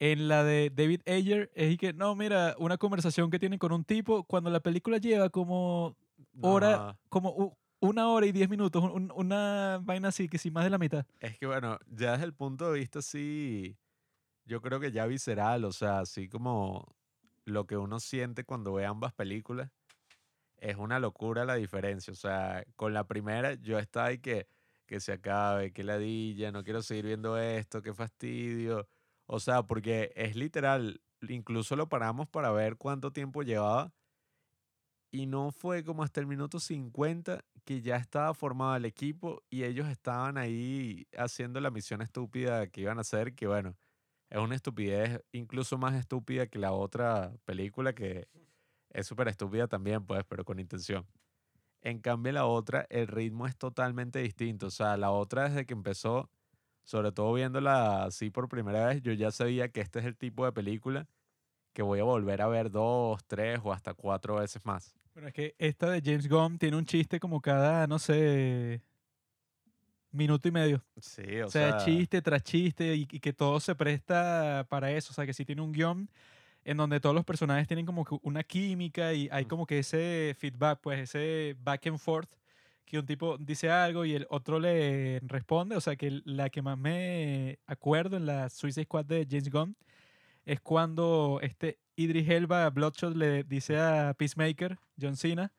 En 0.00 0.28
la 0.28 0.44
de 0.44 0.70
David 0.74 1.02
Ayer 1.06 1.50
es 1.54 1.78
que, 1.78 1.92
no, 1.94 2.14
mira, 2.16 2.56
una 2.58 2.78
conversación 2.78 3.30
que 3.30 3.38
tienen 3.40 3.58
con 3.60 3.72
un 3.72 3.84
tipo 3.84 4.24
cuando 4.24 4.50
la 4.50 4.60
película 4.60 4.98
lleva 4.98 5.30
como 5.30 5.96
hora, 6.40 6.82
No, 6.82 6.98
como 7.10 7.58
una 7.80 8.08
hora 8.08 8.26
y 8.26 8.32
diez 8.32 8.48
minutos, 8.48 8.82
un- 8.84 8.90
un- 8.92 9.12
una 9.14 9.80
vaina 9.82 10.08
así, 10.08 10.28
que 10.28 10.38
sí, 10.38 10.50
más 10.50 10.64
de 10.64 10.70
la 10.70 10.78
mitad. 10.78 11.06
es 11.18 11.38
que 11.38 11.46
bueno, 11.46 11.78
ya 11.86 12.12
desde 12.12 12.24
el 12.24 12.34
punto 12.34 12.70
de 12.72 12.78
vista 12.80 13.00
así, 13.00 13.78
yo 14.44 14.62
creo 14.62 14.80
que 14.80 14.92
ya 14.92 15.06
visceral, 15.06 15.64
o 15.64 15.72
sea, 15.72 16.00
así 16.00 16.28
como 16.28 16.96
lo 17.44 17.66
que 17.66 17.76
uno 17.78 18.00
siente 18.00 18.44
cuando 18.44 18.74
ve 18.74 18.86
ambas 18.86 19.14
películas, 19.14 19.70
es 20.58 20.76
una 20.76 21.00
locura 21.00 21.44
la 21.46 21.56
diferencia. 21.56 22.12
O 22.12 22.16
sea, 22.16 22.64
con 22.76 22.94
la 22.94 23.06
primera 23.08 23.54
yo 23.54 23.78
estaba 23.78 24.08
ahí 24.08 24.18
que, 24.20 24.48
que 24.86 25.00
se 25.00 25.12
acabe, 25.12 25.72
que 25.72 25.84
ladilla, 25.84 26.52
no 26.52 26.64
quiero 26.64 26.82
seguir 26.82 27.06
viendo 27.06 27.38
esto, 27.38 27.82
qué 27.82 27.94
fastidio. 27.94 28.88
O 29.26 29.40
sea, 29.40 29.64
porque 29.64 30.12
es 30.16 30.36
literal, 30.36 31.02
incluso 31.28 31.76
lo 31.76 31.88
paramos 31.88 32.28
para 32.28 32.52
ver 32.52 32.76
cuánto 32.78 33.12
tiempo 33.12 33.42
llevaba 33.42 33.94
y 35.12 35.26
no 35.26 35.50
fue 35.52 35.84
como 35.84 36.02
hasta 36.02 36.20
el 36.20 36.26
minuto 36.26 36.60
50 36.60 37.44
que 37.64 37.80
ya 37.82 37.96
estaba 37.96 38.34
formado 38.34 38.76
el 38.76 38.84
equipo 38.84 39.42
y 39.50 39.64
ellos 39.64 39.88
estaban 39.88 40.38
ahí 40.38 41.06
haciendo 41.16 41.60
la 41.60 41.70
misión 41.70 42.02
estúpida 42.02 42.66
que 42.68 42.82
iban 42.82 42.98
a 42.98 43.02
hacer, 43.02 43.34
que 43.34 43.46
bueno, 43.46 43.76
es 44.30 44.38
una 44.38 44.54
estupidez 44.56 45.22
incluso 45.32 45.78
más 45.78 45.94
estúpida 45.94 46.46
que 46.46 46.58
la 46.58 46.72
otra 46.72 47.32
película 47.44 47.94
que 47.94 48.28
es 48.90 49.06
súper 49.06 49.28
estúpida 49.28 49.68
también, 49.68 50.04
pues, 50.06 50.24
pero 50.28 50.44
con 50.44 50.58
intención. 50.60 51.06
En 51.82 52.00
cambio, 52.00 52.32
la 52.32 52.46
otra, 52.46 52.86
el 52.90 53.06
ritmo 53.08 53.46
es 53.46 53.56
totalmente 53.56 54.20
distinto. 54.20 54.66
O 54.66 54.70
sea, 54.70 54.96
la 54.96 55.10
otra 55.10 55.48
desde 55.48 55.66
que 55.66 55.74
empezó, 55.74 56.30
sobre 56.84 57.12
todo 57.12 57.32
viéndola 57.32 58.04
así 58.04 58.30
por 58.30 58.48
primera 58.48 58.86
vez, 58.86 59.02
yo 59.02 59.12
ya 59.12 59.30
sabía 59.30 59.70
que 59.70 59.80
este 59.80 60.00
es 60.00 60.04
el 60.06 60.16
tipo 60.16 60.44
de 60.44 60.52
película 60.52 61.08
que 61.72 61.82
voy 61.82 62.00
a 62.00 62.04
volver 62.04 62.42
a 62.42 62.48
ver 62.48 62.70
dos, 62.70 63.24
tres 63.26 63.60
o 63.64 63.72
hasta 63.72 63.94
cuatro 63.94 64.36
veces 64.36 64.66
más. 64.66 64.99
Bueno, 65.20 65.28
es 65.28 65.34
que 65.34 65.54
esta 65.58 65.90
de 65.90 66.00
James 66.02 66.26
Gunn 66.26 66.56
tiene 66.56 66.78
un 66.78 66.86
chiste 66.86 67.20
como 67.20 67.42
cada, 67.42 67.86
no 67.86 67.98
sé, 67.98 68.80
minuto 70.12 70.48
y 70.48 70.50
medio. 70.50 70.82
Sí, 70.98 71.42
o, 71.42 71.46
O 71.46 71.50
sea, 71.50 71.76
chiste 71.76 72.22
tras 72.22 72.42
chiste 72.42 72.94
y, 72.96 73.02
y 73.02 73.20
que 73.20 73.34
todo 73.34 73.60
se 73.60 73.74
presta 73.74 74.66
para 74.70 74.90
eso. 74.92 75.10
O 75.10 75.14
sea, 75.14 75.26
que 75.26 75.34
sí 75.34 75.44
tiene 75.44 75.60
un 75.60 75.72
guion 75.72 76.08
en 76.64 76.78
donde 76.78 77.00
todos 77.00 77.14
los 77.14 77.26
personajes 77.26 77.68
tienen 77.68 77.84
como 77.84 78.02
que 78.06 78.16
una 78.22 78.42
química 78.42 79.12
y 79.12 79.28
hay 79.30 79.44
como 79.44 79.66
que 79.66 79.80
ese 79.80 80.34
feedback, 80.38 80.80
pues 80.80 81.00
ese 81.00 81.54
back 81.60 81.86
and 81.88 81.98
forth, 81.98 82.30
que 82.86 82.98
un 82.98 83.04
tipo 83.04 83.36
dice 83.36 83.70
algo 83.70 84.06
y 84.06 84.14
el 84.14 84.26
otro 84.30 84.58
le 84.58 85.20
responde. 85.24 85.76
O 85.76 85.82
sea, 85.82 85.96
que 85.96 86.22
la 86.24 86.48
que 86.48 86.62
más 86.62 86.78
me 86.78 87.58
acuerdo 87.66 88.16
en 88.16 88.24
la 88.24 88.48
Suicide 88.48 88.84
Squad 88.84 89.04
de 89.04 89.26
James 89.28 89.50
Gunn 89.50 89.76
es 90.46 90.60
cuando 90.60 91.40
este 91.42 91.78
Idris 92.02 92.28
Elba, 92.28 92.68
Bloodshot, 92.70 93.14
le 93.16 93.44
dice 93.44 93.78
a 93.78 94.14
Peacemaker, 94.16 94.78
John 95.00 95.16
Cena, 95.16 95.52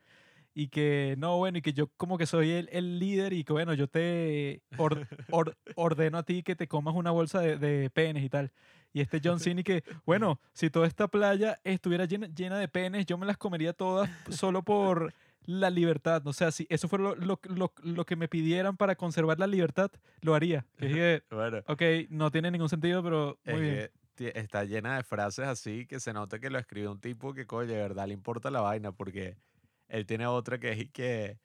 y 0.53 0.67
que 0.67 1.15
no, 1.17 1.37
bueno, 1.37 1.57
y 1.59 1.61
que 1.61 1.71
yo 1.73 1.87
como 1.97 2.17
que 2.17 2.25
soy 2.25 2.51
el, 2.51 2.69
el 2.71 2.99
líder 2.99 3.31
y 3.33 3.43
que 3.43 3.53
bueno, 3.53 3.73
yo 3.73 3.87
te 3.87 4.61
or- 4.77 5.07
or- 5.31 5.55
ordeno 5.75 6.17
a 6.17 6.23
ti 6.23 6.43
que 6.43 6.55
te 6.55 6.67
comas 6.67 6.93
una 6.95 7.11
bolsa 7.11 7.39
de, 7.39 7.57
de 7.57 7.89
penes 7.89 8.23
y 8.23 8.29
tal. 8.29 8.51
Y 8.93 8.99
este 9.01 9.21
John 9.23 9.39
Cena 9.39 9.61
y 9.61 9.63
que, 9.63 9.83
bueno, 10.05 10.39
si 10.53 10.69
toda 10.69 10.87
esta 10.87 11.07
playa 11.07 11.59
estuviera 11.63 12.05
llena, 12.05 12.27
llena 12.27 12.57
de 12.59 12.67
penes, 12.67 13.05
yo 13.05 13.17
me 13.17 13.25
las 13.25 13.37
comería 13.37 13.71
todas 13.73 14.09
solo 14.29 14.63
por 14.63 15.13
la 15.45 15.69
libertad. 15.69 16.21
O 16.27 16.33
sea, 16.33 16.51
si 16.51 16.67
eso 16.69 16.87
fuera 16.89 17.03
lo, 17.05 17.15
lo- 17.15 17.39
lo- 17.55 17.73
lo 17.83 18.05
que 18.05 18.15
me 18.17 18.27
pidieran 18.27 18.75
para 18.75 18.95
conservar 18.95 19.39
la 19.39 19.47
libertad, 19.47 19.89
lo 20.21 20.35
haría. 20.35 20.65
Que 20.77 21.23
Bueno, 21.31 21.59
ok, 21.67 21.81
no 22.09 22.29
tiene 22.29 22.51
ningún 22.51 22.67
sentido, 22.69 23.01
pero 23.01 23.39
muy 23.45 23.61
bien. 23.61 23.75
que 23.75 23.91
está 24.27 24.63
llena 24.65 24.97
de 24.97 25.03
frases 25.03 25.47
así 25.47 25.85
que 25.87 25.99
se 25.99 26.13
nota 26.13 26.39
que 26.39 26.49
lo 26.49 26.59
escribió 26.59 26.91
un 26.91 26.99
tipo 27.01 27.33
que, 27.33 27.45
coño, 27.47 27.67
de 27.67 27.77
verdad 27.77 28.07
le 28.07 28.13
importa 28.13 28.51
la 28.51 28.61
vaina 28.61 28.91
porque 28.91 29.37
él 29.87 30.05
tiene 30.05 30.27
otra 30.27 30.59
que 30.59 30.71
es 30.71 30.79
y 30.79 30.87
que 30.89 31.39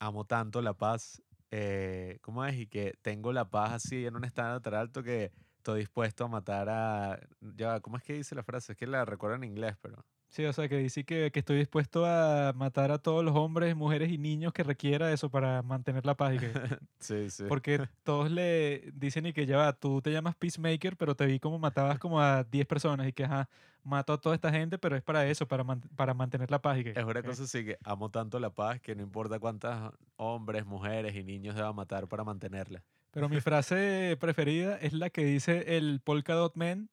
amo 0.00 0.24
tanto 0.26 0.62
la 0.62 0.74
paz. 0.74 1.22
eh, 1.50 2.18
¿Cómo 2.22 2.44
es? 2.44 2.56
Y 2.58 2.66
que 2.66 2.94
tengo 3.02 3.32
la 3.32 3.48
paz 3.50 3.72
así 3.72 4.06
en 4.06 4.16
un 4.16 4.24
estándar 4.24 4.60
tan 4.62 4.74
alto 4.74 5.02
que 5.02 5.32
estoy 5.58 5.80
dispuesto 5.80 6.24
a 6.24 6.28
matar 6.28 6.68
a... 6.68 7.20
Ya, 7.40 7.80
¿cómo 7.80 7.96
es 7.96 8.02
que 8.04 8.14
dice 8.14 8.34
la 8.34 8.42
frase? 8.44 8.72
Es 8.72 8.78
que 8.78 8.86
la 8.86 9.04
recuerdo 9.04 9.36
en 9.36 9.44
inglés, 9.44 9.76
pero... 9.80 10.04
Sí, 10.36 10.44
o 10.44 10.52
sea, 10.52 10.68
que 10.68 10.76
dice 10.76 11.04
que, 11.04 11.30
que 11.32 11.38
estoy 11.38 11.56
dispuesto 11.56 12.04
a 12.04 12.52
matar 12.54 12.90
a 12.90 12.98
todos 12.98 13.24
los 13.24 13.34
hombres, 13.34 13.74
mujeres 13.74 14.12
y 14.12 14.18
niños 14.18 14.52
que 14.52 14.64
requiera 14.64 15.10
eso 15.10 15.30
para 15.30 15.62
mantener 15.62 16.04
la 16.04 16.14
paz. 16.14 16.34
Y 16.34 16.38
que, 16.40 16.52
Sí, 17.00 17.30
sí. 17.30 17.44
porque 17.48 17.88
todos 18.04 18.30
le 18.30 18.90
dicen 18.92 19.24
y 19.24 19.32
que 19.32 19.46
ya 19.46 19.56
va, 19.56 19.72
tú 19.72 20.02
te 20.02 20.12
llamas 20.12 20.36
Peacemaker, 20.36 20.98
pero 20.98 21.16
te 21.16 21.24
vi 21.24 21.40
como 21.40 21.58
matabas 21.58 21.98
como 21.98 22.20
a 22.20 22.44
10 22.44 22.66
personas 22.66 23.08
y 23.08 23.14
que, 23.14 23.24
ajá, 23.24 23.48
mato 23.82 24.12
a 24.12 24.20
toda 24.20 24.34
esta 24.34 24.52
gente, 24.52 24.76
pero 24.76 24.94
es 24.94 25.02
para 25.02 25.26
eso, 25.26 25.48
para, 25.48 25.64
man- 25.64 25.80
para 25.96 26.12
mantener 26.12 26.50
la 26.50 26.60
paz. 26.60 26.80
Y 26.80 26.84
que, 26.84 26.90
Es 26.90 27.02
una 27.04 27.22
cosa 27.22 27.44
así 27.44 27.64
que 27.64 27.78
amo 27.82 28.10
tanto 28.10 28.38
la 28.38 28.50
paz 28.50 28.78
que 28.82 28.94
no 28.94 29.02
importa 29.02 29.38
cuántas 29.38 29.90
hombres, 30.16 30.66
mujeres 30.66 31.16
y 31.16 31.24
niños 31.24 31.54
deba 31.54 31.72
matar 31.72 32.08
para 32.08 32.24
mantenerla. 32.24 32.82
Pero 33.10 33.30
mi 33.30 33.40
frase 33.40 34.18
preferida 34.20 34.76
es 34.76 34.92
la 34.92 35.08
que 35.08 35.24
dice 35.24 35.78
el 35.78 36.00
Polka 36.04 36.34
Dot 36.34 36.56
Man, 36.56 36.90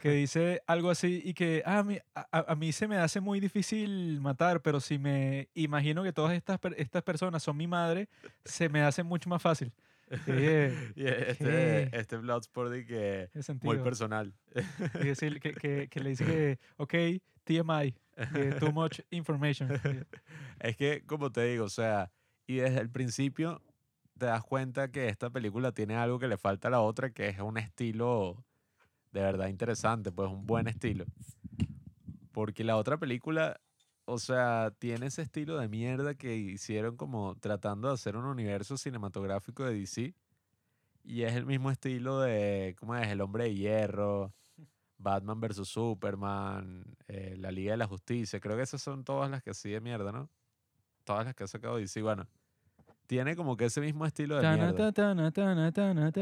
que 0.00 0.10
dice 0.10 0.62
algo 0.66 0.90
así 0.90 1.22
y 1.24 1.34
que 1.34 1.62
ah, 1.66 1.78
a, 1.78 1.82
mí, 1.82 1.98
a, 2.14 2.52
a- 2.52 2.54
mí 2.54 2.72
se 2.72 2.88
me 2.88 2.96
hace 2.96 3.20
muy 3.20 3.40
difícil 3.40 4.20
matar, 4.20 4.60
pero 4.62 4.80
si 4.80 4.98
me 4.98 5.48
imagino 5.54 6.02
que 6.02 6.12
todas 6.12 6.32
estas, 6.34 6.58
estas 6.76 7.02
personas 7.02 7.42
son 7.42 7.56
mi 7.56 7.66
madre, 7.66 8.08
se 8.44 8.68
me 8.68 8.82
hace 8.82 9.02
mucho 9.02 9.28
más 9.28 9.42
fácil. 9.42 9.72
Que 10.24 10.32
dije, 10.32 10.74
Y 10.96 11.06
este, 11.06 11.96
este 11.96 12.16
Bloodsport 12.16 12.74
y 12.76 12.86
que 12.86 13.28
muy 13.62 13.78
personal. 13.78 14.34
Y 15.00 15.06
decir 15.06 15.40
que, 15.40 15.52
que, 15.52 15.88
que 15.88 16.00
le 16.00 16.10
dice 16.10 16.24
que, 16.24 16.58
ok, 16.76 16.94
TMI, 17.44 17.94
que 18.32 18.52
too 18.58 18.72
much 18.72 19.00
information. 19.10 19.68
Es 20.60 20.76
que, 20.76 21.04
como 21.06 21.30
te 21.30 21.44
digo, 21.44 21.64
o 21.66 21.68
sea, 21.70 22.10
y 22.46 22.56
desde 22.56 22.80
el 22.80 22.90
principio 22.90 23.62
te 24.18 24.26
das 24.26 24.42
cuenta 24.42 24.90
que 24.90 25.06
esta 25.08 25.30
película 25.30 25.70
tiene 25.72 25.94
algo 25.94 26.18
que 26.18 26.26
le 26.26 26.36
falta 26.36 26.66
a 26.68 26.70
la 26.72 26.80
otra, 26.80 27.10
que 27.10 27.28
es 27.28 27.38
un 27.38 27.56
estilo 27.58 28.44
de 29.12 29.20
verdad 29.20 29.48
interesante, 29.48 30.12
pues 30.12 30.30
un 30.30 30.46
buen 30.46 30.68
estilo. 30.68 31.04
Porque 32.32 32.64
la 32.64 32.76
otra 32.76 32.98
película, 32.98 33.60
o 34.04 34.18
sea, 34.18 34.72
tiene 34.78 35.06
ese 35.06 35.22
estilo 35.22 35.58
de 35.58 35.68
mierda 35.68 36.14
que 36.14 36.36
hicieron 36.36 36.96
como 36.96 37.36
tratando 37.36 37.88
de 37.88 37.94
hacer 37.94 38.16
un 38.16 38.24
universo 38.24 38.76
cinematográfico 38.76 39.64
de 39.64 39.74
DC. 39.74 40.14
Y 41.04 41.22
es 41.22 41.34
el 41.34 41.46
mismo 41.46 41.70
estilo 41.70 42.20
de, 42.20 42.76
¿cómo 42.78 42.94
es? 42.94 43.08
El 43.08 43.22
Hombre 43.22 43.44
de 43.44 43.54
Hierro, 43.54 44.34
Batman 44.98 45.40
vs. 45.40 45.66
Superman, 45.66 46.84
eh, 47.06 47.36
la 47.38 47.50
Liga 47.50 47.72
de 47.72 47.78
la 47.78 47.86
Justicia. 47.86 48.40
Creo 48.40 48.56
que 48.56 48.62
esas 48.62 48.82
son 48.82 49.04
todas 49.04 49.30
las 49.30 49.42
que 49.42 49.50
así 49.50 49.70
de 49.70 49.80
mierda, 49.80 50.12
¿no? 50.12 50.28
Todas 51.04 51.24
las 51.24 51.34
que 51.34 51.44
ha 51.44 51.46
sacado 51.46 51.76
DC. 51.76 52.02
Bueno, 52.02 52.28
tiene 53.06 53.36
como 53.36 53.56
que 53.56 53.64
ese 53.66 53.80
mismo 53.80 54.04
estilo 54.04 54.36
de 54.36 54.42
mierda. 54.56 54.66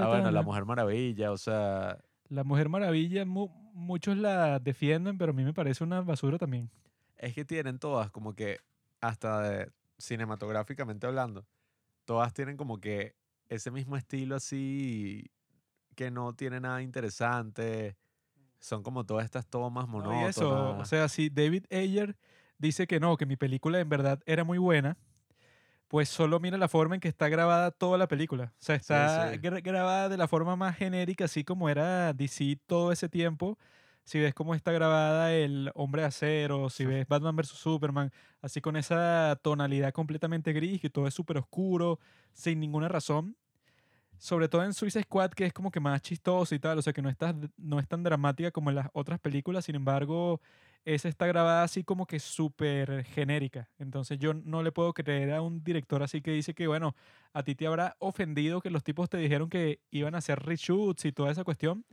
Ah, 0.00 0.08
bueno, 0.08 0.30
La. 0.30 0.42
Mujer 0.42 0.64
Maravilla, 0.64 1.32
o 1.32 1.36
sea, 1.36 1.98
La 2.28 2.44
Mujer 2.44 2.68
Maravilla, 2.68 3.24
mu- 3.24 3.48
muchos 3.72 4.16
la 4.16 4.58
defienden, 4.58 5.18
pero 5.18 5.30
a 5.30 5.34
mí 5.34 5.44
me 5.44 5.54
parece 5.54 5.84
una 5.84 6.00
basura 6.00 6.38
también. 6.38 6.70
es 7.18 7.34
que 7.34 7.44
tienen 7.44 7.78
todas 7.78 8.10
como 8.10 8.34
que, 8.34 8.58
hasta 9.00 9.40
de- 9.42 9.72
cinematográficamente 9.98 11.06
hablando, 11.06 11.46
todas 12.04 12.34
tienen 12.34 12.56
como 12.56 12.78
que 12.78 13.14
ese 13.48 13.70
mismo 13.70 13.96
estilo 13.96 14.36
así 14.36 15.30
que 15.94 16.10
no 16.10 16.34
tiene 16.34 16.60
nada 16.60 16.82
interesante. 16.82 17.96
Son 18.60 18.82
como 18.82 19.04
todas 19.06 19.24
estas 19.24 19.46
tomas 19.46 19.86
No, 19.86 19.92
monótonas. 19.92 20.36
eso, 20.36 20.76
o 20.78 20.84
sea, 20.84 21.08
si 21.08 21.30
David 21.30 21.64
Ayer 21.70 22.16
dice 22.58 22.86
que 22.86 23.00
no, 23.00 23.16
que 23.16 23.24
mi 23.26 23.36
película 23.36 23.80
en 23.80 23.88
verdad 23.88 24.20
era 24.26 24.44
muy 24.44 24.58
buena, 24.58 24.98
pues 25.88 26.08
solo 26.08 26.40
mira 26.40 26.58
la 26.58 26.68
forma 26.68 26.96
en 26.96 27.00
que 27.00 27.08
está 27.08 27.28
grabada 27.28 27.70
toda 27.70 27.98
la 27.98 28.08
película. 28.08 28.52
O 28.58 28.62
sea, 28.62 28.74
está 28.74 29.32
sí. 29.32 29.38
grabada 29.38 30.08
de 30.08 30.16
la 30.16 30.28
forma 30.28 30.56
más 30.56 30.76
genérica, 30.76 31.26
así 31.26 31.44
como 31.44 31.68
era 31.68 32.12
DC 32.12 32.58
todo 32.66 32.92
ese 32.92 33.08
tiempo. 33.08 33.58
Si 34.04 34.20
ves 34.20 34.34
cómo 34.34 34.54
está 34.54 34.70
grabada 34.70 35.32
el 35.32 35.70
Hombre 35.74 36.02
de 36.02 36.08
Acero, 36.08 36.70
si 36.70 36.84
ves 36.84 37.08
Batman 37.08 37.34
vs. 37.34 37.48
Superman, 37.48 38.12
así 38.40 38.60
con 38.60 38.76
esa 38.76 39.38
tonalidad 39.42 39.92
completamente 39.92 40.52
gris, 40.52 40.80
que 40.80 40.90
todo 40.90 41.08
es 41.08 41.14
súper 41.14 41.38
oscuro, 41.38 41.98
sin 42.32 42.60
ninguna 42.60 42.88
razón. 42.88 43.36
Sobre 44.18 44.48
todo 44.48 44.64
en 44.64 44.74
Suicide 44.74 45.02
Squad, 45.04 45.30
que 45.32 45.46
es 45.46 45.52
como 45.52 45.70
que 45.70 45.80
más 45.80 46.00
chistoso 46.02 46.54
y 46.54 46.58
tal, 46.58 46.78
o 46.78 46.82
sea, 46.82 46.92
que 46.92 47.02
no, 47.02 47.10
está, 47.10 47.34
no 47.56 47.80
es 47.80 47.88
tan 47.88 48.02
dramática 48.02 48.50
como 48.50 48.70
en 48.70 48.76
las 48.76 48.88
otras 48.92 49.18
películas, 49.18 49.64
sin 49.64 49.74
embargo, 49.74 50.40
esa 50.86 51.08
está 51.08 51.26
grabada 51.26 51.64
así 51.64 51.82
como 51.84 52.06
que 52.06 52.20
súper 52.20 53.04
genérica. 53.04 53.68
Entonces 53.78 54.18
yo 54.18 54.32
no 54.34 54.62
le 54.62 54.70
puedo 54.72 54.94
creer 54.94 55.32
a 55.34 55.42
un 55.42 55.62
director 55.64 56.02
así 56.02 56.22
que 56.22 56.30
dice 56.30 56.54
que, 56.54 56.68
bueno, 56.68 56.94
a 57.34 57.42
ti 57.42 57.54
te 57.56 57.66
habrá 57.66 57.96
ofendido 57.98 58.60
que 58.60 58.70
los 58.70 58.84
tipos 58.84 59.10
te 59.10 59.18
dijeron 59.18 59.50
que 59.50 59.80
iban 59.90 60.14
a 60.14 60.18
hacer 60.18 60.38
reshoots 60.38 61.04
y 61.04 61.12
toda 61.12 61.32
esa 61.32 61.42
cuestión, 61.44 61.84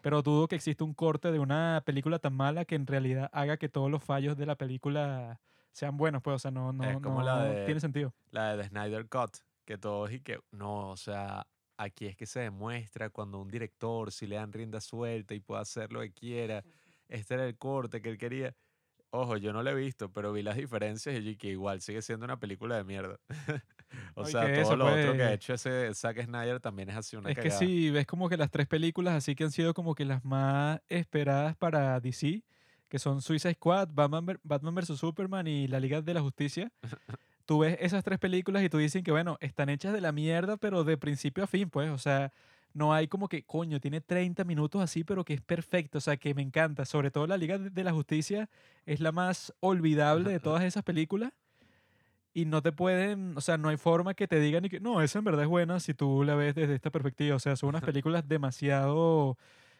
pero 0.00 0.22
dudo 0.22 0.48
que 0.48 0.56
exista 0.56 0.82
un 0.82 0.94
corte 0.94 1.30
de 1.30 1.38
una 1.38 1.82
película 1.84 2.18
tan 2.18 2.32
mala 2.34 2.64
que 2.64 2.74
en 2.74 2.86
realidad 2.86 3.28
haga 3.32 3.58
que 3.58 3.68
todos 3.68 3.90
los 3.90 4.02
fallos 4.02 4.36
de 4.36 4.46
la 4.46 4.56
película 4.56 5.40
sean 5.72 5.98
buenos, 5.98 6.22
pues, 6.22 6.36
o 6.36 6.38
sea, 6.38 6.50
no, 6.50 6.72
no, 6.72 6.84
Es 6.84 6.96
como 7.00 7.22
la 7.22 7.44
no 7.44 7.44
de- 7.52 7.64
tiene 7.66 7.80
sentido. 7.80 8.14
La 8.30 8.56
de 8.56 8.62
The 8.62 8.68
Snyder 8.70 9.08
Cut, 9.08 9.36
que 9.66 9.76
todos 9.76 10.10
y 10.10 10.20
que, 10.20 10.40
no, 10.52 10.88
o 10.90 10.96
sea, 10.96 11.46
aquí 11.76 12.06
es 12.06 12.16
que 12.16 12.24
se 12.26 12.40
demuestra 12.40 13.10
cuando 13.10 13.38
un 13.40 13.48
director, 13.48 14.10
si 14.10 14.26
le 14.26 14.36
dan 14.36 14.52
rienda 14.52 14.80
suelta 14.80 15.34
y 15.34 15.40
puede 15.40 15.60
hacer 15.60 15.92
lo 15.92 16.00
que 16.00 16.12
quiera, 16.12 16.64
este 17.08 17.34
era 17.34 17.46
el 17.46 17.56
corte 17.56 18.00
que 18.00 18.10
él 18.10 18.18
quería. 18.18 18.54
Ojo, 19.10 19.38
yo 19.38 19.52
no 19.52 19.62
lo 19.62 19.70
he 19.70 19.74
visto, 19.74 20.12
pero 20.12 20.32
vi 20.32 20.42
las 20.42 20.56
diferencias 20.56 21.18
y 21.24 21.36
que 21.36 21.48
igual 21.48 21.80
sigue 21.80 22.02
siendo 22.02 22.26
una 22.26 22.38
película 22.38 22.76
de 22.76 22.84
mierda. 22.84 23.18
o 24.14 24.22
No, 24.22 24.28
y 24.28 24.32
sea, 24.32 24.42
todo 24.42 24.50
eso, 24.52 24.76
lo 24.76 24.86
otro 24.86 25.14
que 25.14 25.22
ha 25.22 25.28
pues, 25.28 25.34
hecho 25.34 25.54
ese 25.54 25.94
Zack 25.94 26.24
Snyder 26.24 26.60
también 26.60 26.90
es 26.90 26.96
así 26.96 27.16
una 27.16 27.30
Es 27.30 27.38
que 27.38 27.50
sí, 27.50 27.90
ves 27.90 28.06
como 28.06 28.28
que 28.28 28.36
las 28.36 28.50
tres 28.50 28.66
películas 28.66 29.14
así 29.14 29.34
que 29.34 29.44
han 29.44 29.50
sido 29.50 29.72
como 29.72 29.94
que 29.94 30.04
las 30.04 30.24
más 30.24 30.80
esperadas 30.88 31.56
para 31.56 31.98
DC, 32.00 32.42
que 32.88 32.98
son 32.98 33.22
Suicide 33.22 33.54
Squad, 33.54 33.88
Batman, 33.92 34.38
Batman 34.42 34.74
vs. 34.74 34.98
Superman 34.98 35.46
y 35.46 35.68
la 35.68 35.80
Liga 35.80 36.02
de 36.02 36.12
la 36.12 36.20
Justicia. 36.20 36.70
Tú 37.46 37.60
ves 37.60 37.78
esas 37.80 38.04
tres 38.04 38.18
películas 38.18 38.62
y 38.62 38.68
tú 38.68 38.76
dicen 38.76 39.02
que, 39.02 39.10
bueno, 39.10 39.38
están 39.40 39.70
hechas 39.70 39.94
de 39.94 40.02
la 40.02 40.12
mierda, 40.12 40.58
pero 40.58 40.84
de 40.84 40.98
principio 40.98 41.44
a 41.44 41.46
fin, 41.46 41.70
pues, 41.70 41.88
o 41.88 41.96
sea, 41.96 42.30
no 42.74 42.92
hay 42.92 43.08
como 43.08 43.28
que, 43.28 43.42
coño, 43.44 43.80
tiene 43.80 44.00
30 44.00 44.44
minutos 44.44 44.80
así, 44.82 45.04
pero 45.04 45.24
que 45.24 45.34
es 45.34 45.40
perfecto, 45.40 45.98
o 45.98 46.00
sea, 46.00 46.16
que 46.16 46.34
me 46.34 46.42
encanta. 46.42 46.84
Sobre 46.84 47.10
todo 47.10 47.26
la 47.26 47.36
Liga 47.36 47.58
de 47.58 47.84
la 47.84 47.92
Justicia 47.92 48.48
es 48.86 49.00
la 49.00 49.12
más 49.12 49.52
olvidable 49.60 50.30
de 50.30 50.40
todas 50.40 50.62
esas 50.64 50.84
películas. 50.84 51.32
Y 52.34 52.44
no 52.44 52.62
te 52.62 52.70
pueden, 52.72 53.36
o 53.36 53.40
sea, 53.40 53.56
no 53.58 53.68
hay 53.68 53.76
forma 53.78 54.14
que 54.14 54.28
te 54.28 54.38
digan 54.38 54.64
y 54.64 54.68
que, 54.68 54.78
no, 54.80 55.00
esa 55.02 55.18
en 55.18 55.24
verdad 55.24 55.42
es 55.42 55.48
buena 55.48 55.80
si 55.80 55.94
tú 55.94 56.22
la 56.22 56.36
ves 56.36 56.54
desde 56.54 56.74
esta 56.74 56.90
perspectiva. 56.90 57.34
O 57.34 57.40
sea, 57.40 57.56
son 57.56 57.70
unas 57.70 57.82
películas 57.82 58.28
demasiado 58.28 59.36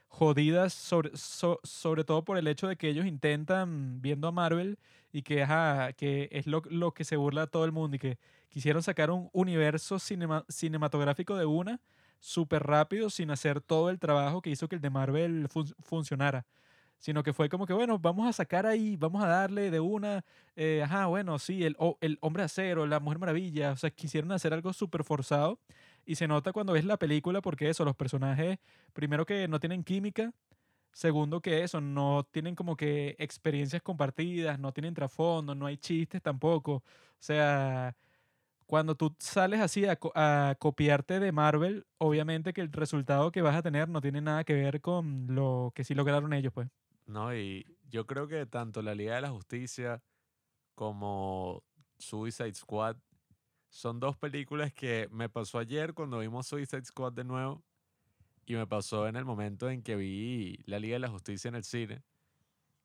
jodidas, 0.08 0.72
sobre, 0.72 1.16
so- 1.16 1.60
sobre 1.62 2.02
todo 2.02 2.24
por 2.24 2.36
el 2.38 2.48
hecho 2.48 2.66
de 2.66 2.76
que 2.76 2.88
ellos 2.88 3.06
intentan, 3.06 4.00
viendo 4.00 4.26
a 4.26 4.32
Marvel, 4.32 4.78
y 5.12 5.22
que, 5.22 5.42
ajá, 5.42 5.92
que 5.92 6.28
es 6.32 6.46
lo, 6.46 6.62
lo 6.70 6.92
que 6.92 7.04
se 7.04 7.16
burla 7.16 7.42
a 7.42 7.46
todo 7.46 7.64
el 7.64 7.72
mundo, 7.72 7.96
y 7.96 7.98
que 7.98 8.18
quisieron 8.48 8.82
sacar 8.82 9.10
un 9.10 9.28
universo 9.32 9.98
cinema- 9.98 10.44
cinematográfico 10.48 11.36
de 11.36 11.44
una 11.46 11.80
súper 12.20 12.64
rápido 12.64 13.10
sin 13.10 13.30
hacer 13.30 13.60
todo 13.60 13.90
el 13.90 13.98
trabajo 13.98 14.42
que 14.42 14.50
hizo 14.50 14.68
que 14.68 14.76
el 14.76 14.82
de 14.82 14.90
Marvel 14.90 15.48
fun- 15.48 15.74
funcionara. 15.80 16.46
Sino 16.98 17.22
que 17.22 17.32
fue 17.32 17.48
como 17.48 17.64
que, 17.66 17.72
bueno, 17.72 17.98
vamos 18.00 18.26
a 18.28 18.32
sacar 18.32 18.66
ahí, 18.66 18.96
vamos 18.96 19.22
a 19.22 19.28
darle 19.28 19.70
de 19.70 19.78
una, 19.80 20.24
eh, 20.56 20.82
ajá, 20.84 21.06
bueno, 21.06 21.38
sí, 21.38 21.64
el, 21.64 21.76
o- 21.78 21.96
el 22.00 22.18
hombre 22.20 22.42
acero, 22.42 22.86
la 22.86 22.98
mujer 23.00 23.20
maravilla, 23.20 23.70
o 23.72 23.76
sea, 23.76 23.90
quisieron 23.90 24.32
hacer 24.32 24.52
algo 24.52 24.72
súper 24.72 25.04
forzado 25.04 25.60
y 26.04 26.16
se 26.16 26.26
nota 26.26 26.52
cuando 26.52 26.72
ves 26.72 26.84
la 26.84 26.96
película 26.96 27.40
porque 27.40 27.68
eso, 27.70 27.84
los 27.84 27.94
personajes, 27.94 28.58
primero 28.94 29.24
que 29.26 29.46
no 29.46 29.60
tienen 29.60 29.84
química, 29.84 30.32
segundo 30.92 31.40
que 31.40 31.62
eso, 31.62 31.80
no 31.80 32.26
tienen 32.30 32.54
como 32.56 32.76
que 32.76 33.14
experiencias 33.18 33.82
compartidas, 33.82 34.58
no 34.58 34.72
tienen 34.72 34.94
trasfondo, 34.94 35.54
no 35.54 35.66
hay 35.66 35.76
chistes 35.78 36.20
tampoco, 36.22 36.72
o 36.76 36.82
sea, 37.20 37.94
cuando 38.68 38.96
tú 38.96 39.16
sales 39.18 39.60
así 39.60 39.86
a, 39.86 39.98
a 40.14 40.54
copiarte 40.58 41.20
de 41.20 41.32
Marvel, 41.32 41.86
obviamente 41.96 42.52
que 42.52 42.60
el 42.60 42.70
resultado 42.70 43.32
que 43.32 43.40
vas 43.40 43.56
a 43.56 43.62
tener 43.62 43.88
no 43.88 44.02
tiene 44.02 44.20
nada 44.20 44.44
que 44.44 44.52
ver 44.52 44.82
con 44.82 45.26
lo 45.34 45.72
que 45.74 45.84
sí 45.84 45.94
lograron 45.94 46.34
ellos, 46.34 46.52
pues. 46.52 46.68
No, 47.06 47.34
y 47.34 47.64
yo 47.88 48.06
creo 48.06 48.28
que 48.28 48.44
tanto 48.44 48.82
la 48.82 48.94
Liga 48.94 49.14
de 49.14 49.22
la 49.22 49.30
Justicia 49.30 50.02
como 50.74 51.64
Suicide 51.98 52.52
Squad 52.52 52.98
son 53.70 54.00
dos 54.00 54.18
películas 54.18 54.70
que 54.74 55.08
me 55.10 55.30
pasó 55.30 55.58
ayer 55.58 55.94
cuando 55.94 56.18
vimos 56.18 56.46
Suicide 56.46 56.84
Squad 56.84 57.14
de 57.14 57.24
nuevo 57.24 57.64
y 58.44 58.54
me 58.54 58.66
pasó 58.66 59.08
en 59.08 59.16
el 59.16 59.24
momento 59.24 59.70
en 59.70 59.82
que 59.82 59.96
vi 59.96 60.58
la 60.66 60.78
Liga 60.78 60.96
de 60.96 61.00
la 61.00 61.08
Justicia 61.08 61.48
en 61.48 61.54
el 61.54 61.64
cine, 61.64 62.02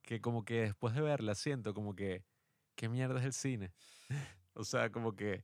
que 0.01 0.21
como 0.21 0.45
que 0.45 0.61
después 0.61 0.95
de 0.95 1.01
verla 1.01 1.35
siento 1.35 1.73
como 1.73 1.93
que, 1.93 2.23
¿qué 2.75 2.87
mierda 2.87 3.19
es 3.19 3.25
el 3.25 3.33
cine? 3.33 3.73
o 4.53 4.63
sea, 4.63 4.89
como 4.89 5.13
que, 5.17 5.43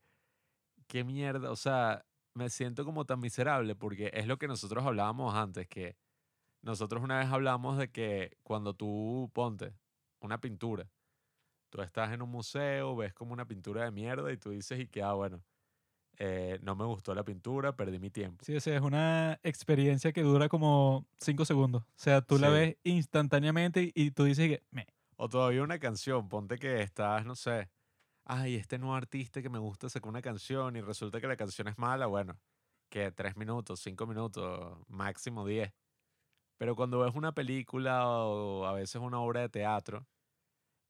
¿qué 0.90 1.06
mierda? 1.06 1.52
O 1.52 1.56
sea, 1.56 2.06
me 2.34 2.50
siento 2.50 2.84
como 2.84 3.06
tan 3.06 3.22
miserable 3.22 3.76
porque 3.76 4.12
es 4.14 4.28
lo 4.28 4.38
que 4.38 4.48
nosotros 4.48 4.86
hablábamos 4.86 5.36
antes, 5.36 5.68
que 5.70 5.96
nosotros 6.62 7.02
una 7.04 7.20
vez 7.20 7.30
hablamos 7.30 7.78
de 7.78 7.92
que 7.92 8.38
cuando 8.44 8.74
tú 8.74 9.30
ponte 9.34 9.74
una 10.20 10.42
pintura, 10.42 10.90
tú 11.70 11.82
estás 11.82 12.12
en 12.12 12.22
un 12.22 12.30
museo, 12.32 12.96
ves 12.96 13.14
como 13.14 13.34
una 13.34 13.48
pintura 13.48 13.86
de 13.86 13.92
mierda 13.92 14.32
y 14.34 14.38
tú 14.38 14.50
dices 14.50 14.80
y 14.80 14.88
que, 14.88 15.04
ah, 15.04 15.14
bueno, 15.14 15.44
eh, 16.18 16.60
no 16.64 16.76
me 16.76 16.86
gustó 16.86 17.16
la 17.16 17.24
pintura, 17.24 17.76
perdí 17.76 18.00
mi 18.00 18.10
tiempo. 18.10 18.44
Sí, 18.44 18.56
o 18.56 18.60
sea, 18.60 18.76
es 18.76 18.82
una 18.82 19.40
experiencia 19.44 20.12
que 20.12 20.24
dura 20.24 20.50
como 20.50 21.08
cinco 21.20 21.46
segundos. 21.46 21.84
O 21.84 21.94
sea, 21.96 22.22
tú 22.22 22.40
la 22.40 22.50
ves 22.50 22.78
instantáneamente 22.84 23.92
y, 23.94 24.12
tú 24.12 24.26
dices 24.26 24.50
que, 24.50 24.64
"Meh". 24.72 24.88
O 25.18 25.30
todavía 25.30 25.64
una 25.64 25.80
canción, 25.80 26.28
ponte 26.28 26.58
que 26.58 26.82
estás, 26.82 27.26
no 27.26 27.36
sé, 27.36 27.70
ay, 28.30 28.56
este 28.56 28.78
nuevo 28.78 28.96
artista 28.96 29.42
que 29.42 29.50
me 29.50 29.58
gusta 29.58 29.90
sacó 29.90 30.08
una 30.08 30.22
canción 30.22 30.76
y 30.76 30.82
resulta 30.82 31.20
que 31.20 31.28
la 31.28 31.36
canción 31.36 31.68
es 31.68 31.78
mala, 31.80 32.06
bueno, 32.06 32.40
que 32.92 33.12
tres 33.12 33.36
minutos, 33.36 33.80
cinco 33.82 34.06
minutos, 34.06 34.78
máximo 34.88 35.48
diez. 35.48 35.74
Pero 36.60 36.76
cuando 36.76 37.00
ves 37.00 37.16
una 37.16 37.34
película 37.34 38.08
o 38.08 38.66
a 38.66 38.74
veces 38.74 39.02
una 39.02 39.20
obra 39.20 39.42
de 39.42 39.50
teatro, 39.50 40.08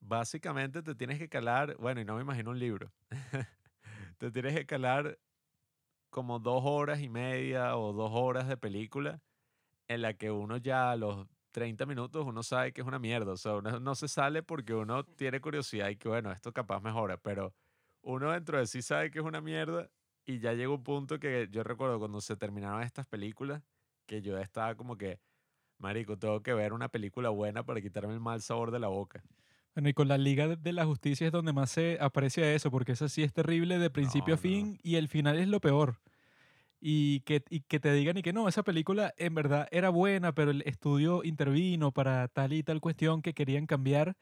básicamente 0.01 0.83
te 0.83 0.95
tienes 0.95 1.19
que 1.19 1.29
calar, 1.29 1.77
bueno, 1.77 2.01
y 2.01 2.05
no 2.05 2.15
me 2.15 2.23
imagino 2.23 2.51
un 2.51 2.59
libro, 2.59 2.91
te 4.17 4.31
tienes 4.31 4.55
que 4.55 4.65
calar 4.65 5.17
como 6.11 6.39
dos 6.39 6.63
horas 6.65 7.01
y 7.01 7.09
media 7.09 7.77
o 7.77 7.93
dos 7.93 8.11
horas 8.13 8.49
de 8.49 8.57
película 8.57 9.21
en 9.89 10.01
la 10.03 10.15
que 10.15 10.31
uno 10.31 10.57
ya 10.57 10.95
los 10.97 11.27
30 11.51 11.85
minutos 11.85 12.25
uno 12.25 12.43
sabe 12.43 12.71
que 12.73 12.81
es 12.81 12.87
una 12.87 12.99
mierda. 12.99 13.31
O 13.33 13.37
sea, 13.37 13.55
uno 13.55 13.79
no 13.79 13.95
se 13.95 14.07
sale 14.07 14.43
porque 14.43 14.73
uno 14.73 15.03
tiene 15.03 15.41
curiosidad 15.41 15.89
y 15.89 15.95
que 15.97 16.07
bueno, 16.09 16.31
esto 16.31 16.51
capaz 16.53 16.79
mejora, 16.81 17.17
pero 17.17 17.53
uno 18.01 18.31
dentro 18.31 18.57
de 18.59 18.67
sí 18.67 18.81
sabe 18.81 19.11
que 19.11 19.19
es 19.19 19.25
una 19.25 19.41
mierda 19.41 19.89
y 20.25 20.39
ya 20.39 20.53
llega 20.53 20.69
un 20.69 20.83
punto 20.83 21.19
que 21.19 21.47
yo 21.51 21.63
recuerdo 21.63 21.99
cuando 21.99 22.21
se 22.21 22.35
terminaron 22.37 22.81
estas 22.83 23.05
películas 23.07 23.63
que 24.05 24.21
yo 24.21 24.37
estaba 24.37 24.75
como 24.75 24.97
que, 24.97 25.19
marico, 25.77 26.17
tengo 26.17 26.41
que 26.41 26.53
ver 26.53 26.73
una 26.73 26.89
película 26.89 27.29
buena 27.29 27.63
para 27.63 27.81
quitarme 27.81 28.13
el 28.13 28.19
mal 28.19 28.41
sabor 28.41 28.71
de 28.71 28.79
la 28.79 28.87
boca. 28.87 29.23
Bueno, 29.75 29.89
y 29.89 29.93
con 29.93 30.07
la 30.07 30.17
Liga 30.17 30.47
de- 30.47 30.73
la 30.73 30.85
Justicia 30.85 31.27
es 31.27 31.31
donde 31.31 31.53
más 31.53 31.69
se 31.71 31.97
aprecia 32.01 32.53
eso, 32.53 32.71
porque 32.71 32.93
esa 32.93 33.07
sí 33.07 33.23
es 33.23 33.31
terrible 33.33 33.77
de 33.79 33.89
principio 33.89 34.29
No, 34.29 34.33
a 34.33 34.37
no. 34.37 34.41
fin 34.41 34.79
y 34.83 34.95
el 34.95 35.07
final 35.07 35.37
es 35.37 35.47
lo 35.47 35.61
peor. 35.61 35.99
Y 36.81 37.21
que, 37.21 37.43
y 37.49 37.61
que 37.61 37.79
te 37.79 37.91
digan 37.93 38.17
y 38.17 38.21
que 38.21 38.33
no, 38.33 38.47
esa 38.47 38.63
película 38.63 39.13
en 39.17 39.35
verdad 39.35 39.67
era 39.71 39.89
buena, 39.89 40.33
pero 40.33 40.51
el 40.51 40.61
estudio 40.65 41.23
intervino 41.23 41.91
para 41.91 42.27
tal 42.29 42.53
y 42.53 42.63
tal 42.63 42.79
cuestión 42.81 43.21
que 43.21 43.33
querían 43.33 43.65
cambiar. 43.67 44.15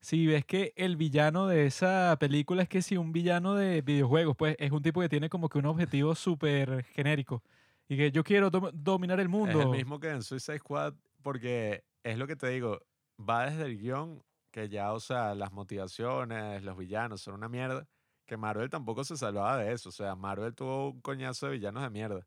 Si 0.00 0.26
ves 0.26 0.44
que 0.44 0.72
el 0.76 0.96
villano 0.96 1.46
de 1.46 1.66
esa 1.66 2.16
película 2.18 2.62
es 2.64 2.68
que 2.68 2.82
si 2.82 2.96
un 2.96 3.12
villano 3.12 3.54
de 3.54 3.82
videojuegos, 3.82 4.36
pues 4.36 4.56
es 4.58 4.72
un 4.72 4.82
tipo 4.82 5.00
que 5.00 5.08
tiene 5.08 5.28
como 5.28 5.48
que 5.48 5.58
un 5.58 5.66
objetivo 5.66 6.14
súper 6.16 6.84
genérico. 6.86 7.42
Y 7.88 7.96
que 7.96 8.10
yo 8.10 8.24
quiero 8.24 8.50
dom- 8.50 8.72
dominar 8.72 9.20
el 9.20 9.26
Es 9.26 9.30
mundo. 9.30 9.60
el 9.62 9.68
mismo 9.68 10.00
que 10.00 10.10
en 10.10 10.22
Suicide 10.22 10.58
Squad, 10.58 10.94
porque 11.22 11.84
es 12.02 12.18
lo 12.18 12.26
que 12.26 12.36
te 12.36 12.48
digo, 12.48 12.80
va 13.18 13.46
desde 13.48 13.64
el 13.66 13.78
guion, 13.78 14.22
que 14.50 14.68
ya, 14.68 14.92
o 14.92 15.00
sea, 15.00 15.34
las 15.34 15.52
motivaciones, 15.52 16.62
los 16.64 16.76
villanos 16.76 17.20
son 17.22 17.34
una 17.34 17.48
mierda, 17.48 17.86
que 18.26 18.36
Marvel 18.36 18.70
tampoco 18.70 19.04
se 19.04 19.16
salvaba 19.16 19.58
de 19.58 19.72
eso. 19.72 19.88
O 19.88 19.92
sea, 19.92 20.14
Marvel 20.14 20.54
tuvo 20.54 20.90
un 20.90 21.00
coñazo 21.00 21.46
de 21.46 21.52
villanos 21.52 21.82
de 21.82 21.90
mierda. 21.90 22.26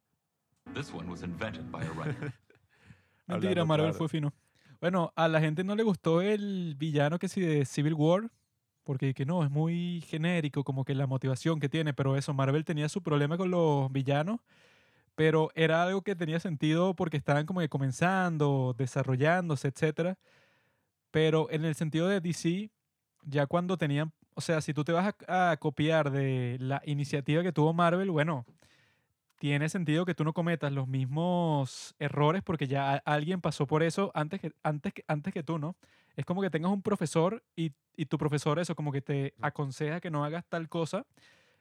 This 0.74 0.92
one 0.94 1.10
was 1.10 1.22
invented 1.22 1.70
by 1.72 1.86
a 1.86 1.92
writer. 1.92 2.34
Mentira, 3.28 3.52
hablando 3.52 3.66
Marvel 3.66 3.86
claro. 3.88 3.98
fue 3.98 4.10
fino. 4.10 4.34
Bueno, 4.82 5.14
a 5.16 5.28
la 5.28 5.40
gente 5.40 5.64
no 5.64 5.76
le 5.76 5.84
gustó 5.84 6.22
el 6.22 6.76
villano 6.78 7.18
que 7.18 7.28
sí 7.28 7.42
de 7.42 7.66
Civil 7.66 7.94
War, 7.94 8.30
porque 8.84 9.14
que 9.14 9.26
no, 9.26 9.44
es 9.44 9.50
muy 9.50 10.02
genérico, 10.08 10.64
como 10.64 10.86
que 10.86 10.94
la 10.94 11.08
motivación 11.08 11.60
que 11.60 11.70
tiene, 11.70 11.94
pero 11.94 12.16
eso, 12.18 12.34
Marvel 12.34 12.66
tenía 12.66 12.88
su 12.90 13.02
problema 13.02 13.38
con 13.38 13.50
los 13.50 13.92
villanos, 13.92 14.42
pero 15.16 15.50
era 15.56 15.82
algo 15.84 16.02
que 16.02 16.16
tenía 16.16 16.40
sentido 16.40 16.94
porque 16.94 17.18
estaban 17.18 17.46
como 17.46 17.62
que 17.62 17.70
comenzando, 17.70 18.76
desarrollándose, 18.78 19.70
etcétera. 19.70 20.18
Pero 21.10 21.50
en 21.50 21.66
el 21.66 21.76
sentido 21.76 22.08
de 22.08 22.20
DC, 22.20 22.70
ya 23.24 23.48
cuando 23.48 23.78
tenían, 23.78 24.12
o 24.36 24.42
sea, 24.42 24.62
si 24.62 24.74
tú 24.74 24.84
te 24.84 24.92
vas 24.92 25.16
a, 25.28 25.52
a 25.52 25.58
copiar 25.58 26.12
de 26.12 26.58
la 26.60 26.82
iniciativa 26.86 27.42
que 27.42 27.52
tuvo 27.52 27.74
Marvel, 27.74 28.12
bueno, 28.12 28.46
tiene 29.40 29.70
sentido 29.70 30.06
que 30.06 30.16
tú 30.16 30.24
no 30.24 30.34
cometas 30.34 30.72
los 30.72 30.88
mismos 30.88 31.96
errores 32.00 32.42
porque 32.44 32.68
ya 32.68 32.96
alguien 33.06 33.42
pasó 33.42 33.68
por 33.68 33.84
eso 33.84 34.12
antes 34.14 34.40
que, 34.42 34.52
antes 34.64 34.94
que, 34.94 35.04
antes 35.08 35.34
que 35.34 35.44
tú, 35.44 35.60
¿no? 35.60 35.76
Es 36.16 36.26
como 36.26 36.42
que 36.42 36.50
tengas 36.50 36.72
un 36.72 36.82
profesor 36.82 37.44
y, 37.56 37.74
y 37.96 38.06
tu 38.06 38.18
profesor 38.18 38.60
eso 38.60 38.76
como 38.76 38.92
que 38.92 39.02
te 39.02 39.34
aconseja 39.42 40.00
que 40.00 40.10
no 40.10 40.24
hagas 40.24 40.46
tal 40.48 40.70
cosa. 40.70 41.06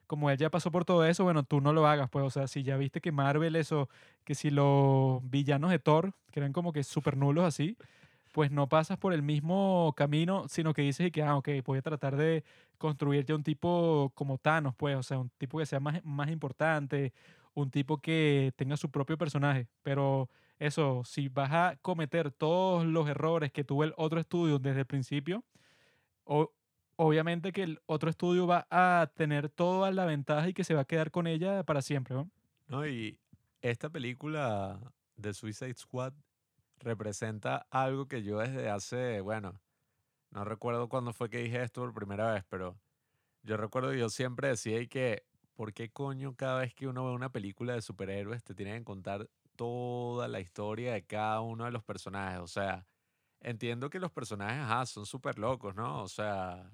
Como 0.07 0.31
él 0.31 0.37
ya 0.39 0.51
pasó 0.51 0.71
por 0.71 0.85
todo 0.85 1.05
eso, 1.07 1.25
bueno, 1.25 1.45
tú 1.45 1.61
no 1.61 1.73
lo 1.73 1.87
hagas, 1.87 2.11
pues, 2.11 2.25
o 2.27 2.31
sea, 2.31 2.47
si 2.47 2.63
ya 2.63 2.77
viste 2.77 3.01
que 3.01 3.11
Marvel 3.11 3.57
eso, 3.57 3.89
que 4.25 4.35
si 4.35 4.51
los 4.51 5.19
villanos 5.31 5.71
de 5.71 5.79
Thor, 5.79 6.13
que 6.31 6.41
eran 6.41 6.53
como 6.53 6.73
que 6.73 6.85
súper 6.85 7.17
nulos 7.17 7.45
así, 7.45 7.79
pues 8.35 8.51
no 8.51 8.69
pasas 8.69 8.99
por 8.99 9.13
el 9.13 9.23
mismo 9.23 9.95
camino, 9.97 10.49
sino 10.49 10.75
que 10.75 10.83
dices 10.83 11.13
que, 11.13 11.23
ah, 11.23 11.37
ok, 11.37 11.51
voy 11.65 11.79
a 11.79 11.83
tratar 11.83 12.17
de 12.17 12.43
construirte 12.79 13.33
un 13.33 13.45
tipo 13.45 14.11
como 14.17 14.39
Thanos, 14.39 14.75
pues, 14.75 14.97
o 14.97 15.05
sea, 15.05 15.21
un 15.21 15.31
tipo 15.39 15.59
que 15.59 15.67
sea 15.67 15.79
más, 15.79 16.05
más 16.05 16.29
importante, 16.31 17.13
un 17.55 17.71
tipo 17.71 17.99
que 17.99 18.53
tenga 18.57 18.77
su 18.77 18.91
propio 18.91 19.17
personaje. 19.17 19.69
Pero 19.85 20.29
eso, 20.59 21.03
si 21.05 21.29
vas 21.29 21.53
a 21.53 21.77
cometer 21.81 22.33
todos 22.33 22.85
los 22.85 23.09
errores 23.09 23.53
que 23.53 23.63
tuvo 23.63 23.85
el 23.85 23.95
otro 23.97 24.19
estudio 24.19 24.59
desde 24.59 24.81
el 24.81 24.87
principio, 24.87 25.45
o- 26.25 26.51
obviamente 26.97 27.53
que 27.53 27.63
el 27.63 27.79
otro 27.87 28.11
estudio 28.11 28.49
va 28.49 28.67
a 28.69 29.13
tener 29.15 29.49
toda 29.49 29.93
la 29.93 30.07
ventaja 30.07 30.49
y 30.49 30.55
que 30.55 30.65
se 30.65 30.75
va 30.75 30.81
a 30.81 30.85
quedar 30.87 31.13
con 31.13 31.29
ella 31.29 31.63
para 31.63 31.83
siempre. 31.83 32.17
¿no? 32.67 32.85
Y 32.85 33.17
esta 33.63 33.91
película 33.91 34.81
de 35.17 35.33
Suicide 35.33 35.75
Squad 35.75 36.15
representa 36.79 37.67
algo 37.71 38.07
que 38.09 38.23
yo 38.23 38.39
desde 38.39 38.71
hace, 38.71 39.21
bueno, 39.21 39.61
no 40.31 40.45
recuerdo 40.45 40.89
cuándo 40.89 41.13
fue 41.13 41.31
que 41.31 41.39
dije 41.39 41.63
esto 41.63 41.83
por 41.83 41.95
primera 41.95 42.33
vez, 42.33 42.45
pero 42.49 42.77
yo 43.43 43.57
recuerdo 43.57 43.91
que 43.91 43.99
yo 43.99 44.09
siempre 44.09 44.49
decía 44.49 44.85
que, 44.87 45.25
¿por 45.55 45.73
qué 45.73 45.91
coño 45.91 46.35
cada 46.35 46.61
vez 46.61 46.75
que 46.75 46.89
uno 46.89 47.05
ve 47.07 47.13
una 47.13 47.31
película 47.31 47.75
de 47.75 47.83
superhéroes 47.83 48.43
te 48.43 48.55
tienen 48.55 48.79
que 48.79 48.85
contar 48.85 49.29
toda 49.57 50.29
la 50.29 50.41
historia 50.41 50.93
de 50.95 51.05
cada 51.05 51.41
uno 51.41 51.65
de 51.65 51.71
los 51.71 51.85
personajes? 51.85 52.41
O 52.41 52.49
sea, 52.49 52.87
entiendo 53.41 53.91
que 53.91 54.01
los 54.01 54.11
personajes, 54.11 54.91
son 54.91 55.07
súper 55.07 55.39
locos, 55.39 55.75
¿no? 55.75 56.03
O 56.03 56.09
sea, 56.09 56.71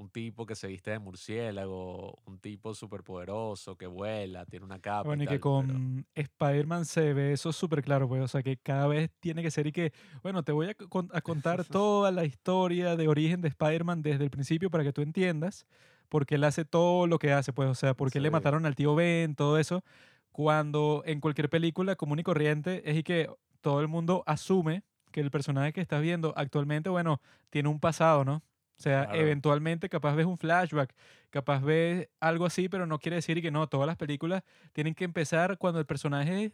un 0.00 0.08
tipo 0.10 0.46
que 0.46 0.54
se 0.54 0.66
viste 0.66 0.90
de 0.90 0.98
murciélago, 0.98 2.18
un 2.24 2.38
tipo 2.38 2.74
súper 2.74 3.02
poderoso 3.02 3.76
que 3.76 3.86
vuela, 3.86 4.46
tiene 4.46 4.64
una 4.64 4.78
capa. 4.78 5.02
Bueno, 5.08 5.22
y 5.22 5.26
que 5.26 5.38
tal, 5.38 5.40
pero- 5.40 5.74
con 5.74 6.06
Spider-Man 6.14 6.84
se 6.86 7.12
ve 7.12 7.32
eso 7.32 7.52
súper 7.52 7.82
claro, 7.82 8.08
pues, 8.08 8.22
o 8.22 8.28
sea, 8.28 8.42
que 8.42 8.56
cada 8.56 8.86
vez 8.86 9.10
tiene 9.20 9.42
que 9.42 9.50
ser 9.50 9.66
y 9.66 9.72
que, 9.72 9.92
bueno, 10.22 10.42
te 10.42 10.52
voy 10.52 10.68
a, 10.68 10.74
con- 10.74 11.10
a 11.12 11.20
contar 11.20 11.64
toda 11.78 12.10
la 12.10 12.24
historia 12.24 12.96
de 12.96 13.08
origen 13.08 13.40
de 13.42 13.48
Spider-Man 13.48 14.02
desde 14.02 14.24
el 14.24 14.30
principio 14.30 14.70
para 14.70 14.84
que 14.84 14.92
tú 14.92 15.02
entiendas 15.02 15.66
por 16.08 16.26
qué 16.26 16.34
él 16.36 16.44
hace 16.44 16.64
todo 16.64 17.06
lo 17.06 17.18
que 17.18 17.32
hace, 17.32 17.52
pues, 17.52 17.68
o 17.68 17.74
sea, 17.74 17.94
por 17.94 18.10
qué 18.10 18.20
le 18.20 18.30
mataron 18.32 18.66
al 18.66 18.74
tío 18.74 18.94
Ben, 18.94 19.34
todo 19.36 19.58
eso, 19.58 19.84
cuando 20.32 21.02
en 21.06 21.20
cualquier 21.20 21.48
película 21.50 21.96
común 21.96 22.18
y 22.18 22.22
corriente 22.22 22.88
es 22.90 22.96
y 22.96 23.02
que 23.02 23.28
todo 23.60 23.80
el 23.80 23.88
mundo 23.88 24.22
asume 24.26 24.82
que 25.12 25.20
el 25.20 25.30
personaje 25.30 25.72
que 25.72 25.80
estás 25.80 26.00
viendo 26.00 26.32
actualmente, 26.36 26.88
bueno, 26.88 27.20
tiene 27.50 27.68
un 27.68 27.80
pasado, 27.80 28.24
¿no? 28.24 28.42
O 28.80 28.82
sea, 28.82 29.06
Claro. 29.06 29.12
eventualmente 29.12 29.90
capaz 29.90 30.14
ves 30.16 30.26
un 30.26 30.38
flashback, 30.38 30.94
capaz 31.30 31.60
ves 31.62 32.08
algo 32.20 32.46
así, 32.46 32.68
pero 32.70 32.86
no 32.86 32.98
quiere 32.98 33.16
decir 33.16 33.42
que 33.42 33.50
no, 33.50 33.68
todas 33.68 33.86
las 33.86 33.96
películas 33.98 34.42
tienen 34.72 34.94
que 34.94 35.04
empezar 35.04 35.58
cuando 35.58 35.80
el 35.80 35.86
personaje 35.86 36.44
es 36.46 36.52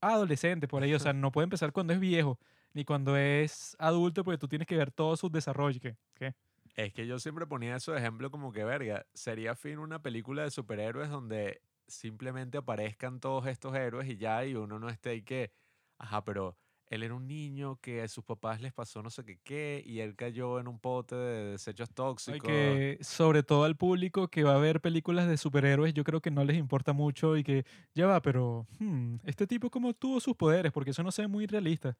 adolescente, 0.00 0.68
por 0.68 0.82
ahí, 0.82 0.94
o 0.94 0.98
sea, 1.00 1.12
no 1.14 1.32
puede 1.32 1.44
empezar 1.44 1.72
cuando 1.72 1.92
es 1.92 2.00
viejo, 2.00 2.38
ni 2.74 2.84
cuando 2.86 3.16
es 3.16 3.76
adulto, 3.78 4.24
porque 4.24 4.38
tú 4.38 4.48
tienes 4.48 4.66
que 4.68 4.76
ver 4.76 4.90
todo 4.92 5.16
su 5.16 5.28
desarrollo. 5.30 5.80
¿Qué? 5.80 5.96
¿Qué? 6.14 6.34
Es 6.74 6.92
que 6.92 7.06
yo 7.06 7.18
siempre 7.18 7.46
ponía 7.46 7.76
eso 7.76 7.92
de 7.92 7.98
ejemplo 7.98 8.30
como 8.30 8.52
que, 8.52 8.64
verga, 8.64 9.06
sería 9.14 9.54
fin 9.54 9.78
una 9.78 10.02
película 10.02 10.42
de 10.42 10.50
superhéroes 10.50 11.08
donde 11.10 11.62
simplemente 11.86 12.58
aparezcan 12.58 13.20
todos 13.20 13.46
estos 13.46 13.74
héroes 13.74 14.08
y 14.08 14.16
ya, 14.16 14.44
y 14.44 14.54
uno 14.54 14.78
no 14.78 14.88
esté 14.88 15.10
ahí 15.10 15.22
que, 15.22 15.52
ajá, 15.98 16.24
pero 16.24 16.58
él 16.88 17.02
era 17.02 17.14
un 17.14 17.26
niño 17.26 17.76
que 17.80 18.02
a 18.02 18.08
sus 18.08 18.24
papás 18.24 18.60
les 18.60 18.72
pasó 18.72 19.02
no 19.02 19.10
sé 19.10 19.24
qué 19.24 19.38
qué, 19.42 19.82
y 19.84 20.00
él 20.00 20.14
cayó 20.16 20.60
en 20.60 20.68
un 20.68 20.78
pote 20.78 21.14
de 21.16 21.44
desechos 21.52 21.90
tóxicos. 21.90 22.42
que 22.42 22.98
sobre 23.00 23.42
todo 23.42 23.64
al 23.64 23.76
público 23.76 24.28
que 24.28 24.44
va 24.44 24.54
a 24.54 24.58
ver 24.58 24.80
películas 24.80 25.28
de 25.28 25.36
superhéroes, 25.36 25.94
yo 25.94 26.04
creo 26.04 26.20
que 26.20 26.30
no 26.30 26.44
les 26.44 26.56
importa 26.56 26.92
mucho 26.92 27.36
y 27.36 27.42
que 27.44 27.64
ya 27.94 28.06
va, 28.06 28.20
pero 28.22 28.66
hmm, 28.78 29.16
este 29.24 29.46
tipo 29.46 29.70
cómo 29.70 29.94
tuvo 29.94 30.20
sus 30.20 30.34
poderes, 30.36 30.72
porque 30.72 30.90
eso 30.90 31.02
no 31.02 31.10
se 31.10 31.22
ve 31.22 31.28
muy 31.28 31.46
realista. 31.46 31.96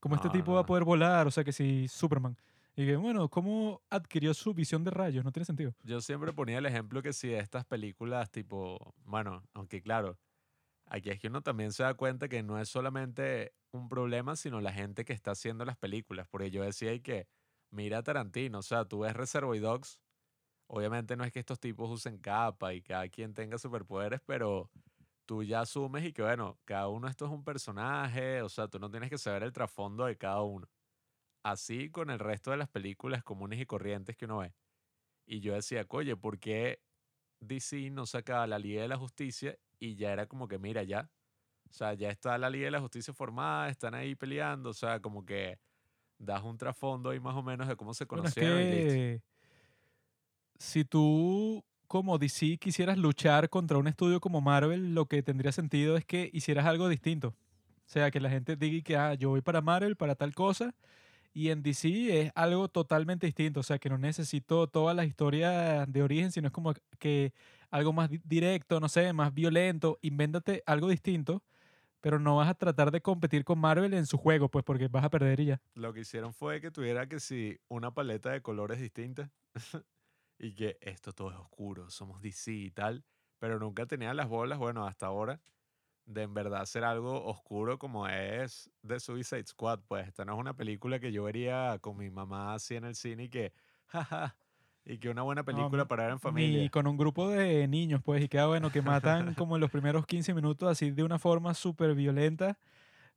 Como 0.00 0.14
este 0.14 0.28
No, 0.28 0.32
tipo 0.32 0.52
va 0.52 0.60
a 0.60 0.66
poder 0.66 0.84
volar, 0.84 1.26
o 1.26 1.30
sea 1.30 1.42
que 1.42 1.52
si 1.52 1.88
Superman. 1.88 2.36
Y 2.76 2.86
que 2.86 2.94
bueno, 2.94 3.28
¿cómo 3.28 3.82
adquirió 3.90 4.32
su 4.34 4.54
visión 4.54 4.84
de 4.84 4.92
rayos? 4.92 5.24
No 5.24 5.32
tiene 5.32 5.44
sentido. 5.44 5.74
Yo 5.82 6.00
siempre 6.00 6.32
ponía 6.32 6.58
el 6.58 6.66
ejemplo 6.66 7.02
que 7.02 7.12
si 7.12 7.34
estas 7.34 7.64
películas 7.64 8.30
tipo, 8.30 8.94
bueno, 9.04 9.42
aunque 9.52 9.82
claro, 9.82 10.16
aquí 10.90 11.10
es 11.10 11.20
que 11.20 11.28
uno 11.28 11.42
también 11.42 11.72
se 11.72 11.82
da 11.82 11.94
cuenta 11.94 12.28
que 12.28 12.42
no 12.42 12.58
es 12.58 12.68
solamente 12.68 13.54
un 13.72 13.88
problema, 13.88 14.36
sino 14.36 14.60
la 14.60 14.72
gente 14.72 15.04
que 15.04 15.12
está 15.12 15.32
haciendo 15.32 15.64
las 15.64 15.76
películas. 15.76 16.28
Porque 16.28 16.50
yo 16.50 16.62
decía 16.62 16.92
y 16.94 17.00
que, 17.00 17.28
mira 17.70 17.98
a 17.98 18.02
Tarantino, 18.02 18.58
o 18.60 18.62
sea, 18.62 18.84
tú 18.86 19.00
ves 19.00 19.14
Reservoir 19.14 19.60
Dogs, 19.60 20.00
obviamente 20.68 21.16
no 21.16 21.24
es 21.24 21.32
que 21.32 21.40
estos 21.40 21.60
tipos 21.60 21.90
usen 21.90 22.18
capa 22.18 22.74
y 22.74 22.82
cada 22.82 23.08
quien 23.08 23.34
tenga 23.34 23.58
superpoderes, 23.58 24.20
pero 24.24 24.70
tú 25.26 25.42
ya 25.42 25.60
asumes 25.60 26.04
y 26.04 26.12
que, 26.12 26.22
bueno, 26.22 26.58
cada 26.64 26.88
uno 26.88 27.06
de 27.06 27.12
estos 27.12 27.28
es 27.30 27.34
un 27.34 27.44
personaje, 27.44 28.42
o 28.42 28.48
sea, 28.48 28.68
tú 28.68 28.78
no 28.78 28.90
tienes 28.90 29.10
que 29.10 29.18
saber 29.18 29.42
el 29.42 29.52
trasfondo 29.52 30.06
de 30.06 30.16
cada 30.16 30.42
uno. 30.42 30.68
Así 31.44 31.90
con 31.90 32.10
el 32.10 32.18
resto 32.18 32.50
de 32.50 32.56
las 32.58 32.68
películas 32.68 33.22
comunes 33.24 33.60
y 33.60 33.66
corrientes 33.66 34.16
que 34.16 34.26
uno 34.26 34.38
ve. 34.38 34.54
Y 35.26 35.40
yo 35.40 35.54
decía, 35.54 35.86
oye, 35.90 36.16
¿por 36.16 36.38
qué 36.38 36.82
DC 37.40 37.90
no 37.90 38.06
saca 38.06 38.46
la 38.46 38.58
Liga 38.58 38.82
de 38.82 38.88
la 38.88 38.96
Justicia? 38.96 39.58
Y 39.78 39.96
ya 39.96 40.12
era 40.12 40.26
como 40.26 40.48
que, 40.48 40.58
mira, 40.58 40.82
ya. 40.82 41.10
O 41.70 41.72
sea, 41.72 41.94
ya 41.94 42.10
está 42.10 42.38
la 42.38 42.50
Liga 42.50 42.66
de 42.66 42.70
la 42.72 42.80
Justicia 42.80 43.12
formada, 43.14 43.68
están 43.68 43.94
ahí 43.94 44.14
peleando. 44.14 44.70
O 44.70 44.74
sea, 44.74 45.00
como 45.00 45.24
que 45.24 45.58
das 46.18 46.42
un 46.42 46.58
trasfondo 46.58 47.10
ahí 47.10 47.20
más 47.20 47.36
o 47.36 47.42
menos 47.42 47.68
de 47.68 47.76
cómo 47.76 47.94
se 47.94 48.06
Bueno, 48.10 48.28
es 48.28 48.34
conocieron 48.34 48.62
y 48.62 48.66
listo. 48.66 48.94
que 48.94 49.22
si 50.58 50.84
tú 50.84 51.64
como 51.86 52.18
DC 52.18 52.58
quisieras 52.58 52.98
luchar 52.98 53.48
contra 53.48 53.78
un 53.78 53.88
estudio 53.88 54.20
como 54.20 54.40
Marvel, 54.40 54.94
lo 54.94 55.06
que 55.06 55.22
tendría 55.22 55.52
sentido 55.52 55.96
es 55.96 56.04
que 56.04 56.30
hicieras 56.32 56.66
algo 56.66 56.88
distinto. 56.88 57.28
O 57.28 57.90
sea, 57.90 58.10
que 58.10 58.20
la 58.20 58.28
gente 58.30 58.56
diga 58.56 58.82
que 58.84 58.96
ah, 58.96 59.14
yo 59.14 59.30
voy 59.30 59.40
para 59.40 59.62
Marvel 59.62 59.96
para 59.96 60.14
tal 60.14 60.34
cosa 60.34 60.74
y 61.38 61.50
en 61.50 61.62
DC 61.62 62.22
es 62.22 62.32
algo 62.34 62.68
totalmente 62.68 63.26
distinto. 63.26 63.60
O 63.60 63.62
sea, 63.62 63.78
que 63.78 63.88
no 63.88 63.98
necesito 63.98 64.66
todas 64.68 64.96
las 64.96 65.06
historias 65.06 65.90
de 65.90 66.02
origen, 66.02 66.32
sino 66.32 66.48
es 66.48 66.52
como 66.52 66.74
que 66.98 67.32
algo 67.70 67.92
más 67.92 68.10
di- 68.10 68.20
directo, 68.24 68.80
no 68.80 68.88
sé, 68.88 69.12
más 69.12 69.34
violento. 69.34 69.98
Invéntate 70.02 70.62
algo 70.66 70.88
distinto, 70.88 71.42
pero 72.00 72.18
no 72.20 72.36
vas 72.36 72.48
a 72.48 72.54
tratar 72.54 72.90
de 72.92 73.02
competir 73.02 73.44
con 73.44 73.58
Marvel 73.60 73.94
en 73.94 74.06
su 74.06 74.18
juego, 74.18 74.50
pues 74.50 74.64
porque 74.64 74.88
vas 74.88 75.04
a 75.04 75.10
perder 75.10 75.40
y 75.40 75.46
ya. 75.46 75.62
Lo 75.74 75.92
que 75.92 76.00
hicieron 76.00 76.32
fue 76.34 76.60
que 76.60 76.70
tuviera 76.70 77.08
que 77.08 77.20
si 77.20 77.58
una 77.68 77.94
paleta 77.94 78.30
de 78.30 78.42
colores 78.42 78.80
distinta 78.80 79.32
y 80.38 80.54
que 80.54 80.78
esto 80.80 81.12
todo 81.12 81.30
es 81.30 81.36
oscuro, 81.36 81.90
somos 81.90 82.20
DC 82.20 82.52
y 82.52 82.70
tal, 82.70 83.04
pero 83.38 83.58
nunca 83.58 83.86
tenía 83.86 84.14
las 84.14 84.28
bolas, 84.28 84.58
bueno, 84.58 84.86
hasta 84.86 85.06
ahora, 85.06 85.40
de 86.08 86.22
en 86.22 86.34
verdad 86.34 86.62
hacer 86.62 86.84
algo 86.84 87.24
oscuro 87.24 87.78
como 87.78 88.08
es 88.08 88.70
The 88.86 88.98
Suicide 88.98 89.46
Squad. 89.46 89.80
Pues 89.86 90.08
esta 90.08 90.24
no 90.24 90.34
es 90.34 90.38
una 90.40 90.54
película 90.54 90.98
que 90.98 91.12
yo 91.12 91.24
vería 91.24 91.78
con 91.80 91.96
mi 91.96 92.10
mamá 92.10 92.54
así 92.54 92.74
en 92.74 92.84
el 92.84 92.94
cine 92.94 93.24
y 93.24 93.28
que, 93.28 93.52
jaja, 93.86 94.36
Y 94.86 94.98
que 94.98 95.10
una 95.10 95.22
buena 95.22 95.44
película 95.44 95.86
para 95.86 96.04
ver 96.04 96.12
en 96.12 96.18
familia. 96.18 96.70
con 96.70 96.86
un 96.86 96.96
grupo 96.96 97.28
de 97.28 97.68
niños, 97.68 98.00
pues, 98.02 98.24
y 98.24 98.28
queda 98.28 98.46
bueno 98.46 98.72
que 98.72 98.80
matan 98.80 99.34
como 99.34 99.56
en 99.56 99.60
los 99.60 99.70
primeros 99.70 100.06
15 100.06 100.32
minutos, 100.32 100.68
así 100.68 100.90
de 100.90 101.04
una 101.04 101.18
forma 101.18 101.52
súper 101.52 101.94
violenta, 101.94 102.58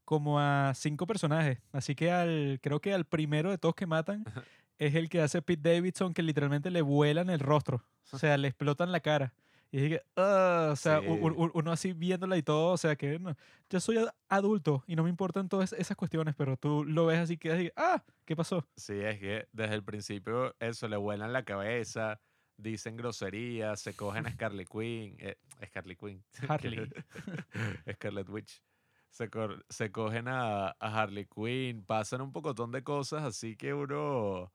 como 0.04 0.40
a 0.40 0.74
cinco 0.76 1.08
personajes. 1.08 1.60
Así 1.72 1.96
que 1.96 2.12
al, 2.12 2.60
creo 2.62 2.82
que 2.82 2.94
al 2.94 3.06
primero 3.06 3.50
de 3.52 3.58
todos 3.58 3.74
que 3.74 3.86
matan 3.86 4.26
es 4.78 4.96
el 4.96 5.08
que 5.08 5.22
hace 5.22 5.42
Pete 5.42 5.74
Davidson, 5.74 6.14
que 6.14 6.24
literalmente 6.24 6.70
le 6.72 6.82
vuelan 6.82 7.30
el 7.30 7.40
rostro. 7.40 7.86
O 8.12 8.18
sea, 8.18 8.36
le 8.38 8.50
explotan 8.50 8.92
la 8.92 9.00
cara. 9.00 9.34
Y 9.74 9.80
dije, 9.82 10.02
"Ah", 10.18 10.70
o 10.74 10.76
sea, 10.76 11.00
uno 11.02 11.72
así 11.72 11.94
viéndola 11.94 12.38
y 12.38 12.44
todo, 12.44 12.74
o 12.74 12.78
sea, 12.78 12.96
que 12.98 13.18
no, 13.20 13.36
yo 13.70 13.80
soy 13.80 13.98
ad- 13.98 14.14
adulto 14.28 14.84
y 14.86 14.96
no 14.98 15.04
me 15.04 15.10
importan 15.10 15.48
todas 15.48 15.72
esas 15.74 15.96
cuestiones, 15.96 16.36
pero 16.36 16.58
tú 16.58 16.84
lo 16.84 17.06
ves 17.06 17.20
así 17.20 17.38
que 17.38 17.52
así, 17.54 17.72
ah, 17.78 18.04
¿qué 18.26 18.36
pasó? 18.36 18.68
Sí, 18.76 19.00
es 19.00 19.18
que 19.20 19.48
desde 19.54 19.76
el 19.76 19.84
principio 19.84 20.54
eso, 20.60 20.90
le 20.90 20.98
vuelan 20.98 21.32
la 21.32 21.44
cabeza, 21.46 22.20
dicen 22.58 22.98
groserías, 22.98 23.80
se 23.80 23.96
cogen 23.96 24.28
a 24.28 24.32
Scarlet 24.36 24.68
Quinn, 24.70 25.16
eh, 25.20 25.38
Scarlet 25.68 25.98
Quinn, 25.98 26.24
Harley. 26.50 26.90
Scarlet 27.94 28.30
Witch. 28.30 28.62
Se, 29.10 29.30
cor- 29.30 29.66
se 29.70 29.92
cogen 29.92 30.28
a, 30.28 30.68
a 30.70 31.02
Harley 31.02 31.26
Quinn, 31.26 31.84
pasan 31.86 32.22
un 32.22 32.32
pocotón 32.34 32.72
de 32.72 32.84
cosas, 32.84 33.24
así 33.24 33.56
que 33.58 33.74
uno, 33.74 34.52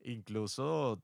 incluso 0.00 1.02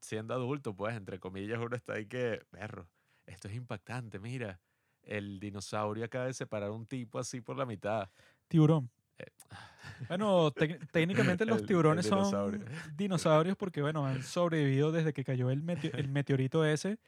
siendo 0.00 0.34
adulto, 0.34 0.74
pues, 0.74 0.96
entre 0.96 1.18
comillas, 1.18 1.58
uno 1.58 1.74
está 1.76 1.94
ahí 1.94 2.06
que, 2.06 2.40
perro, 2.50 2.88
esto 3.26 3.48
es 3.48 3.54
impactante, 3.54 4.18
mira, 4.18 4.60
el 5.02 5.40
dinosaurio 5.40 6.04
acaba 6.04 6.26
de 6.26 6.34
separar 6.34 6.70
un 6.70 6.86
tipo 6.86 7.18
así 7.18 7.40
por 7.40 7.56
la 7.56 7.66
mitad. 7.66 8.08
Tiburón. 8.48 8.90
Eh, 9.18 9.26
Bueno, 10.08 10.52
técnicamente 10.92 11.44
los 11.44 11.56
El- 11.56 11.62
el 11.62 11.66
tiburones 11.66 12.06
son 12.06 12.18
dinosaurio. 12.18 12.60
dinosaurios 12.96 13.56
porque, 13.56 13.82
bueno, 13.82 14.06
han 14.06 14.22
sobrevivido 14.22 14.92
desde 14.92 15.12
que 15.12 15.24
cayó 15.24 15.50
el, 15.50 15.64
el 15.94 16.08
meteorito 16.08 16.64
ese. 16.64 16.98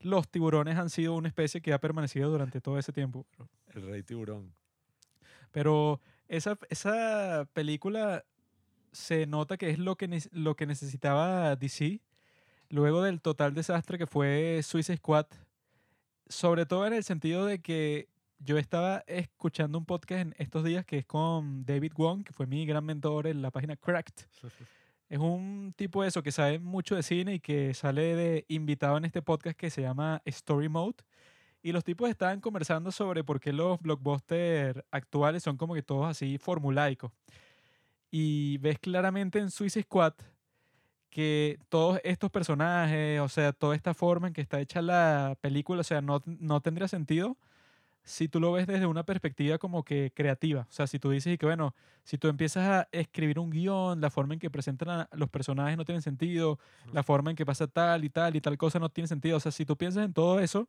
Los 0.00 0.28
tiburones 0.28 0.76
han 0.76 0.90
sido 0.90 1.14
una 1.14 1.28
especie 1.28 1.60
que 1.62 1.72
ha 1.72 1.80
permanecido 1.80 2.30
durante 2.30 2.60
todo 2.60 2.78
ese 2.78 2.92
tiempo. 2.92 3.26
El 3.74 3.86
rey 3.86 4.02
tiburón. 4.02 4.52
Pero 5.50 6.00
esa, 6.28 6.58
esa 6.68 7.48
película 7.52 8.24
se 8.92 9.26
nota 9.26 9.56
que 9.56 9.70
es 9.70 9.78
lo 9.78 9.96
que, 9.96 10.22
lo 10.32 10.54
que 10.54 10.66
necesitaba 10.66 11.56
DC 11.56 12.00
luego 12.70 13.02
del 13.02 13.20
total 13.20 13.54
desastre 13.54 13.98
que 13.98 14.06
fue 14.06 14.60
Suicide 14.62 14.98
Squad. 14.98 15.26
Sobre 16.28 16.66
todo 16.66 16.86
en 16.86 16.92
el 16.92 17.04
sentido 17.04 17.46
de 17.46 17.60
que 17.60 18.08
yo 18.38 18.58
estaba 18.58 19.02
escuchando 19.06 19.78
un 19.78 19.84
podcast 19.84 20.20
en 20.20 20.34
estos 20.38 20.62
días 20.62 20.84
que 20.84 20.98
es 20.98 21.06
con 21.06 21.64
David 21.64 21.92
Wong, 21.96 22.22
que 22.24 22.32
fue 22.32 22.46
mi 22.46 22.66
gran 22.66 22.84
mentor 22.84 23.26
en 23.26 23.42
la 23.42 23.50
página 23.50 23.76
Cracked. 23.76 24.26
Es 25.08 25.18
un 25.18 25.72
tipo 25.74 26.02
de 26.02 26.08
eso 26.08 26.22
que 26.22 26.32
sabe 26.32 26.58
mucho 26.58 26.94
de 26.94 27.02
cine 27.02 27.34
y 27.34 27.40
que 27.40 27.72
sale 27.72 28.14
de 28.14 28.44
invitado 28.48 28.98
en 28.98 29.06
este 29.06 29.22
podcast 29.22 29.56
que 29.56 29.70
se 29.70 29.80
llama 29.80 30.20
Story 30.26 30.68
Mode. 30.68 30.96
Y 31.62 31.72
los 31.72 31.82
tipos 31.82 32.08
estaban 32.08 32.40
conversando 32.40 32.92
sobre 32.92 33.24
por 33.24 33.40
qué 33.40 33.52
los 33.52 33.80
blockbusters 33.80 34.84
actuales 34.90 35.42
son 35.42 35.56
como 35.56 35.74
que 35.74 35.82
todos 35.82 36.06
así 36.06 36.38
formulaicos. 36.38 37.10
Y 38.10 38.58
ves 38.58 38.78
claramente 38.78 39.38
en 39.38 39.50
Suicide 39.50 39.84
Squad 39.84 40.14
que 41.10 41.58
todos 41.68 42.00
estos 42.04 42.30
personajes, 42.30 43.20
o 43.20 43.28
sea, 43.28 43.52
toda 43.52 43.74
esta 43.76 43.94
forma 43.94 44.28
en 44.28 44.34
que 44.34 44.40
está 44.40 44.60
hecha 44.60 44.82
la 44.82 45.36
película, 45.40 45.80
o 45.80 45.84
sea, 45.84 46.00
no, 46.00 46.22
no 46.26 46.60
tendría 46.60 46.88
sentido 46.88 47.36
si 48.08 48.26
tú 48.26 48.40
lo 48.40 48.52
ves 48.52 48.66
desde 48.66 48.86
una 48.86 49.04
perspectiva 49.04 49.58
como 49.58 49.84
que 49.84 50.12
creativa. 50.14 50.62
O 50.62 50.72
sea, 50.72 50.86
si 50.86 50.98
tú 50.98 51.10
dices 51.10 51.34
y 51.34 51.38
que, 51.38 51.44
bueno, 51.44 51.74
si 52.04 52.16
tú 52.16 52.28
empiezas 52.28 52.66
a 52.66 52.88
escribir 52.90 53.38
un 53.38 53.50
guion, 53.50 54.00
la 54.00 54.10
forma 54.10 54.34
en 54.34 54.40
que 54.40 54.50
presentan 54.50 54.88
a 54.88 55.08
los 55.12 55.28
personajes 55.28 55.76
no 55.76 55.84
tiene 55.84 56.00
sentido, 56.00 56.58
la 56.92 57.02
forma 57.02 57.30
en 57.30 57.36
que 57.36 57.44
pasa 57.44 57.66
tal 57.66 58.04
y 58.04 58.08
tal 58.10 58.34
y 58.34 58.40
tal 58.40 58.56
cosa 58.56 58.78
no 58.78 58.88
tiene 58.88 59.08
sentido. 59.08 59.36
O 59.36 59.40
sea, 59.40 59.52
si 59.52 59.66
tú 59.66 59.76
piensas 59.76 60.06
en 60.06 60.14
todo 60.14 60.40
eso, 60.40 60.68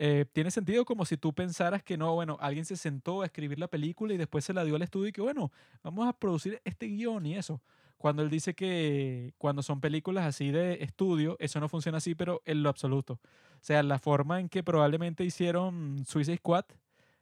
eh, 0.00 0.26
tiene 0.32 0.50
sentido 0.50 0.84
como 0.84 1.04
si 1.04 1.16
tú 1.16 1.32
pensaras 1.32 1.82
que 1.84 1.96
no, 1.96 2.12
bueno, 2.14 2.36
alguien 2.40 2.64
se 2.64 2.76
sentó 2.76 3.22
a 3.22 3.26
escribir 3.26 3.60
la 3.60 3.68
película 3.68 4.12
y 4.12 4.16
después 4.16 4.44
se 4.44 4.52
la 4.52 4.64
dio 4.64 4.74
al 4.74 4.82
estudio 4.82 5.08
y 5.08 5.12
que, 5.12 5.22
bueno, 5.22 5.52
vamos 5.84 6.08
a 6.08 6.12
producir 6.12 6.60
este 6.64 6.86
guion 6.86 7.24
y 7.26 7.36
eso. 7.36 7.62
Cuando 8.04 8.22
él 8.22 8.28
dice 8.28 8.52
que 8.52 9.32
cuando 9.38 9.62
son 9.62 9.80
películas 9.80 10.26
así 10.26 10.50
de 10.50 10.82
estudio, 10.84 11.38
eso 11.40 11.58
no 11.58 11.70
funciona 11.70 11.96
así, 11.96 12.14
pero 12.14 12.42
en 12.44 12.62
lo 12.62 12.68
absoluto. 12.68 13.14
O 13.14 13.62
sea, 13.62 13.82
la 13.82 13.98
forma 13.98 14.40
en 14.40 14.50
que 14.50 14.62
probablemente 14.62 15.24
hicieron 15.24 16.04
Suicide 16.04 16.36
Squad, 16.36 16.66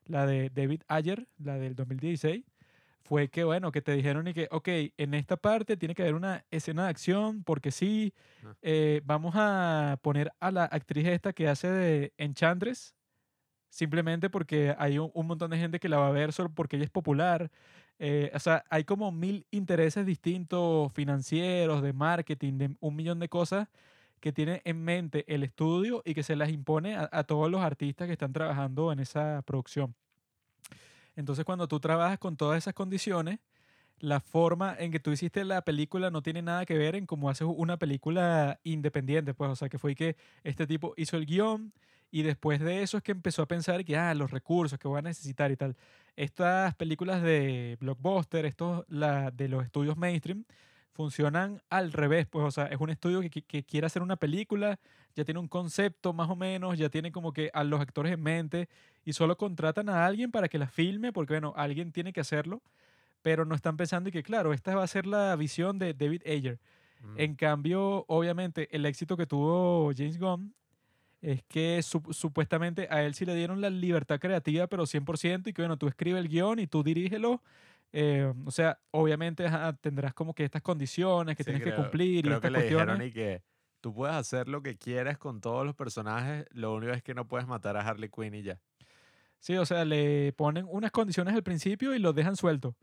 la 0.07 0.26
de 0.26 0.51
David 0.51 0.83
Ayer, 0.89 1.28
la 1.39 1.57
del 1.57 1.76
2016, 1.76 2.43
fue 3.05 3.28
que, 3.28 3.45
bueno, 3.45 3.70
que 3.70 3.80
te 3.80 3.93
dijeron 3.93 4.26
y 4.26 4.35
que, 4.35 4.49
ok, 4.51 4.68
en 4.97 5.14
esta 5.14 5.37
parte 5.37 5.76
tiene 5.76 5.95
que 5.95 6.03
haber 6.03 6.14
una 6.16 6.45
escena 6.51 6.83
de 6.83 6.91
acción, 6.91 7.45
porque 7.45 7.70
sí, 7.70 8.12
Ah. 8.45 8.57
eh, 8.62 9.03
vamos 9.05 9.35
a 9.37 10.01
poner 10.03 10.33
a 10.41 10.51
la 10.51 10.64
actriz 10.64 11.07
esta 11.07 11.33
que 11.33 11.47
hace 11.49 11.68
de 11.70 12.12
Enchantress, 12.18 12.97
simplemente 13.70 14.28
porque 14.30 14.74
hay 14.78 14.99
un, 14.99 15.12
un 15.14 15.26
montón 15.28 15.51
de 15.53 15.59
gente 15.59 15.78
que 15.78 15.89
la 15.89 15.99
va 15.99 16.09
a 16.09 16.12
ver 16.12 16.33
solo 16.33 16.53
porque 16.53 16.74
ella 16.74 16.85
es 16.87 16.91
popular. 16.91 17.53
Eh, 18.05 18.33
o 18.35 18.41
sea, 18.41 18.65
hay 18.69 18.83
como 18.83 19.13
mil 19.13 19.47
intereses 19.53 20.05
distintos 20.05 20.93
financieros, 20.93 21.83
de 21.83 21.93
marketing, 21.93 22.55
de 22.55 22.77
un 22.81 22.97
millón 22.97 23.21
de 23.21 23.29
cosas 23.29 23.69
que 24.19 24.33
tiene 24.33 24.61
en 24.65 24.83
mente 24.83 25.25
el 25.33 25.45
estudio 25.45 26.03
y 26.05 26.13
que 26.13 26.25
se 26.25 26.35
las 26.35 26.51
impone 26.51 26.97
a, 26.97 27.09
a 27.13 27.23
todos 27.23 27.49
los 27.49 27.61
artistas 27.61 28.09
que 28.09 28.13
están 28.15 28.33
trabajando 28.33 28.91
en 28.91 28.99
esa 28.99 29.43
producción. 29.47 29.95
Entonces, 31.15 31.45
cuando 31.45 31.69
tú 31.69 31.79
trabajas 31.79 32.19
con 32.19 32.37
todas 32.37 32.59
esas 32.59 32.75
condiciones, 32.75 33.39
la 34.01 34.19
forma 34.19 34.75
en 34.77 34.91
que 34.91 34.99
tú 34.99 35.13
hiciste 35.13 35.45
la 35.45 35.63
película 35.63 36.11
no 36.11 36.23
tiene 36.23 36.43
nada 36.43 36.67
que 36.67 36.77
ver 36.77 36.97
en 36.97 37.07
cómo 37.07 37.31
haces 37.31 37.47
una 37.49 37.77
película 37.77 38.59
independiente, 38.65 39.33
pues, 39.33 39.49
o 39.49 39.55
sea, 39.55 39.69
que 39.69 39.79
fue 39.79 39.95
que 39.95 40.17
este 40.43 40.67
tipo 40.67 40.93
hizo 40.97 41.17
el 41.17 41.25
guion 41.25 41.73
y 42.13 42.23
después 42.23 42.61
de 42.61 42.83
eso 42.85 42.99
es 42.99 43.03
que 43.03 43.13
empezó 43.13 43.43
a 43.43 43.47
pensar 43.49 43.85
que, 43.85 43.97
ah, 43.97 44.15
los 44.15 44.31
recursos 44.31 44.79
que 44.79 44.87
voy 44.89 45.01
a 45.01 45.03
necesitar 45.03 45.51
y 45.51 45.57
tal. 45.57 45.77
Estas 46.17 46.75
películas 46.77 47.23
de 47.23 47.77
blockbuster, 47.81 48.47
estos 48.47 48.85
la, 48.89 49.31
de 49.33 49.49
los 49.49 49.65
estudios 49.65 49.97
mainstream, 49.97 50.45
funcionan 50.93 51.63
al 51.71 51.91
revés, 51.93 52.27
pues, 52.27 52.45
o 52.45 52.51
sea, 52.51 52.67
es 52.67 52.79
un 52.79 52.91
estudio 52.91 53.21
que, 53.23 53.31
que- 53.31 53.43
que 53.43 53.65
quiere 53.65 53.87
hacer 53.87 54.03
una 54.03 54.17
película, 54.17 54.79
ya 55.17 55.25
tiene 55.25 55.41
un 55.41 55.49
concepto 55.49 56.13
más 56.13 56.29
o 56.29 56.37
menos, 56.37 56.79
ya 56.79 56.91
tiene 56.91 57.11
como 57.13 57.33
que 57.33 57.51
a 57.55 57.65
los 57.65 57.81
actores 57.81 58.13
en 58.13 58.23
mente 58.23 58.69
y 59.05 59.15
solo 59.15 59.37
contratan 59.39 59.89
a 59.89 60.05
alguien 60.07 60.31
para 60.31 60.49
que 60.49 60.59
la 60.59 60.69
filme, 60.69 61.13
porque 61.13 61.35
bueno, 61.35 61.55
alguien 61.57 61.93
tiene 61.93 62.13
que 62.13 62.21
hacerlo, 62.21 62.63
pero 63.23 63.45
no 63.47 63.55
están 63.55 63.77
pensando 63.79 64.09
y 64.11 64.13
que 64.13 64.23
claro, 64.23 64.53
esta 64.53 64.75
va 64.77 64.83
a 64.85 64.87
ser 64.87 65.07
la 65.07 65.35
visión 65.37 65.79
de 65.79 65.95
David 65.95 66.23
Ayer. 66.27 66.61
Mm. 67.01 67.21
En 67.21 67.35
cambio, 67.37 68.05
obviamente, 68.09 68.69
el 68.77 68.85
éxito 68.87 69.17
que 69.17 69.27
tuvo 69.27 69.93
James 69.97 70.19
Gunn 70.19 70.55
es 71.23 71.43
que 71.45 71.79
sup- 71.79 72.12
supuestamente 72.12 72.89
a 72.91 73.03
él 73.05 73.14
sí 73.14 73.25
le 73.25 73.35
dieron 73.35 73.61
la 73.62 73.70
libertad 73.70 74.18
creativa, 74.20 74.66
pero 74.66 74.85
100%, 74.85 75.49
y 75.49 75.53
que 75.55 75.62
bueno, 75.62 75.79
tú 75.79 75.87
escribes 75.89 76.20
el 76.20 76.29
guion 76.29 76.59
y 76.59 76.66
tú 76.66 76.83
dirígelo. 76.83 77.41
eh, 77.95 78.33
o 78.47 78.51
sea, 78.51 78.79
obviamente 78.91 79.47
ajá, 79.47 79.73
tendrás 79.75 80.12
como 80.14 80.35
que 80.35 80.45
estas 80.45 80.62
condiciones 80.62 81.37
que 81.37 81.45
Sí, 81.45 81.51
tienes 81.51 81.62
que 81.62 81.70
creo- 81.73 81.83
cumplir 81.83 82.27
y 82.27 82.29
estas 82.29 82.41
que 82.41 82.51
le 82.51 82.59
cuestiones. 82.59 83.07
y 83.09 83.12
que 83.12 83.43
tú 83.81 83.95
puedes 83.95 84.16
hacer 84.16 84.49
lo 84.49 84.62
que 84.62 84.77
quieras 84.79 85.18
con 85.18 85.41
todos 85.41 85.64
los 85.66 85.75
personajes, 85.75 86.47
lo 86.53 86.75
único 86.75 86.93
es 86.93 87.03
que 87.03 87.14
no 87.14 87.27
puedes 87.29 87.47
matar 87.47 87.77
a 87.77 87.81
Harley 87.87 88.09
Quinn 88.09 88.35
y 88.35 88.43
ya. 88.43 88.59
Sí, 89.41 89.57
o 89.57 89.66
sea, 89.66 89.85
le 89.85 90.33
ponen 90.35 90.66
unas 90.70 90.91
condiciones 90.91 91.35
al 91.35 91.43
principio 91.43 91.95
y 91.95 91.99
lo 91.99 92.12
dejan 92.12 92.37
suelto. 92.37 92.77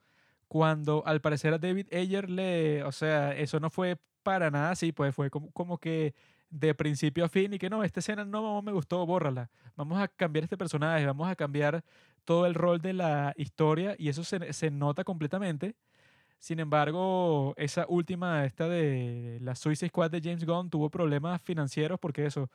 Cuando 0.48 1.04
al 1.06 1.22
parecer 1.22 1.54
a 1.54 1.58
David 1.58 1.88
Ayer 1.94 2.30
le, 2.30 2.84
o 2.84 2.92
sea, 2.92 3.36
eso 3.36 3.60
no 3.60 3.70
fue 3.70 3.98
para 4.24 4.52
nada 4.52 4.72
así, 4.72 4.92
pues 4.92 5.16
fue 5.16 5.30
como, 5.30 5.52
como 5.52 5.78
que 5.78 6.14
de 6.50 6.74
principio 6.74 7.26
a 7.26 7.30
fin 7.30 7.54
y 7.54 7.60
que 7.60 7.70
no, 7.70 7.84
esta 7.84 8.00
escena 8.00 8.26
no 8.26 8.62
me 8.62 8.72
gustó, 8.72 9.06
bórrala. 9.06 9.50
Vamos 9.76 10.00
a 10.00 10.08
cambiar 10.08 10.44
este 10.44 10.58
personaje, 10.58 11.06
vamos 11.06 11.30
a 11.30 11.36
cambiar 11.36 11.84
todo 12.26 12.46
el 12.46 12.54
rol 12.54 12.82
de 12.82 12.94
la 12.94 13.34
historia 13.38 13.96
y 13.98 14.10
eso 14.10 14.24
se, 14.24 14.54
se 14.54 14.72
nota 14.72 15.04
completamente. 15.04 15.76
Sin 16.40 16.60
embargo, 16.60 17.54
esa 17.58 17.86
última, 17.90 18.46
esta 18.46 18.68
de 18.70 19.40
la 19.42 19.56
Suicide 19.56 19.90
Squad 19.90 20.12
de 20.12 20.22
James 20.22 20.46
Gunn 20.46 20.70
tuvo 20.70 20.90
problemas 20.90 21.42
financieros 21.42 22.00
porque 22.00 22.26
eso, 22.26 22.50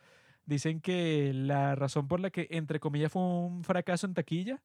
dicen 0.45 0.81
que 0.81 1.31
la 1.33 1.75
razón 1.75 2.07
por 2.07 2.19
la 2.19 2.29
que, 2.31 2.47
entre 2.51 2.79
comillas, 2.79 3.11
fue 3.11 3.21
un 3.21 3.63
fracaso 3.63 4.07
en 4.07 4.13
taquilla 4.13 4.61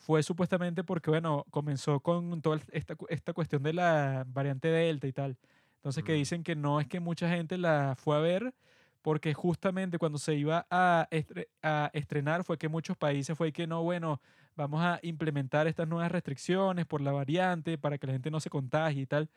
fue 0.00 0.22
supuestamente 0.22 0.82
porque, 0.82 1.10
bueno, 1.10 1.46
comenzó 1.50 2.00
con 2.00 2.40
toda 2.40 2.58
esta, 2.72 2.96
esta 3.10 3.32
cuestión 3.34 3.62
de 3.62 3.74
la 3.74 4.24
variante 4.26 4.68
Delta 4.68 5.06
y 5.06 5.12
tal. 5.12 5.36
Entonces, 5.80 6.04
que 6.04 6.12
Mm. 6.12 6.16
dicen 6.16 6.42
que 6.44 6.54
no 6.56 6.78
es 6.80 6.86
que 6.86 7.00
mucha 7.00 7.28
gente 7.28 7.56
la 7.58 7.94
fue 7.98 8.16
a 8.16 8.20
ver 8.20 8.54
porque 9.02 9.32
justamente 9.32 9.98
cuando 9.98 10.18
se 10.18 10.34
iba 10.34 10.66
a, 10.70 11.08
estre- 11.10 11.48
a 11.62 11.90
estrenar 11.94 12.44
fue 12.44 12.58
que 12.58 12.68
muchos 12.68 12.96
países 12.98 13.36
fue 13.36 13.50
que 13.50 13.66
no, 13.66 13.82
bueno, 13.82 14.20
vamos 14.56 14.82
a 14.82 14.98
implementar 15.02 15.66
estas 15.66 15.88
nuevas 15.88 16.12
restricciones 16.12 16.84
por 16.84 17.00
la 17.00 17.12
variante 17.12 17.78
para 17.78 17.96
que 17.96 18.06
la 18.06 18.12
gente 18.12 18.30
no 18.30 18.40
se 18.40 18.50
contagie 18.50 19.02
y 19.02 19.06
tal. 19.06 19.30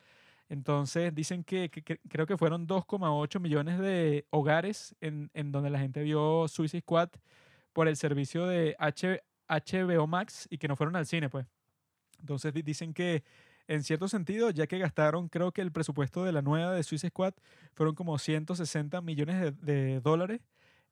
Entonces 0.50 1.14
dicen 1.14 1.42
que, 1.44 1.70
que- 1.70 1.82
que 1.82 1.98
creo 2.10 2.26
que 2.26 2.36
fueron 2.36 2.66
2,8 2.66 3.40
millones 3.40 3.78
de 3.78 4.26
hogares 4.28 4.94
en, 5.00 5.30
en 5.32 5.50
donde 5.50 5.70
la 5.70 5.78
gente 5.78 6.02
vio 6.02 6.46
Suicide 6.48 6.82
Squad 6.82 7.08
por 7.72 7.88
el 7.88 7.96
servicio 7.96 8.44
de 8.46 8.76
H- 8.78 9.22
HBO 9.48 10.06
Max 10.06 10.46
y 10.50 10.58
que 10.58 10.68
no 10.68 10.76
fueron 10.76 10.94
al 10.96 11.06
cine, 11.06 11.30
pues. 11.30 11.46
Entonces 12.20 12.52
di- 12.52 12.60
dicen 12.62 12.92
que 12.92 13.24
en 13.68 13.82
cierto 13.82 14.08
sentido, 14.08 14.50
ya 14.50 14.66
que 14.66 14.78
gastaron, 14.78 15.28
creo 15.28 15.52
que 15.52 15.62
el 15.62 15.72
presupuesto 15.72 16.24
de 16.24 16.32
la 16.32 16.42
nueva 16.42 16.72
de 16.72 16.82
Suicide 16.82 17.10
Squad 17.10 17.34
fueron 17.74 17.94
como 17.94 18.18
160 18.18 19.00
millones 19.00 19.40
de, 19.40 19.52
de 19.52 20.00
dólares. 20.00 20.40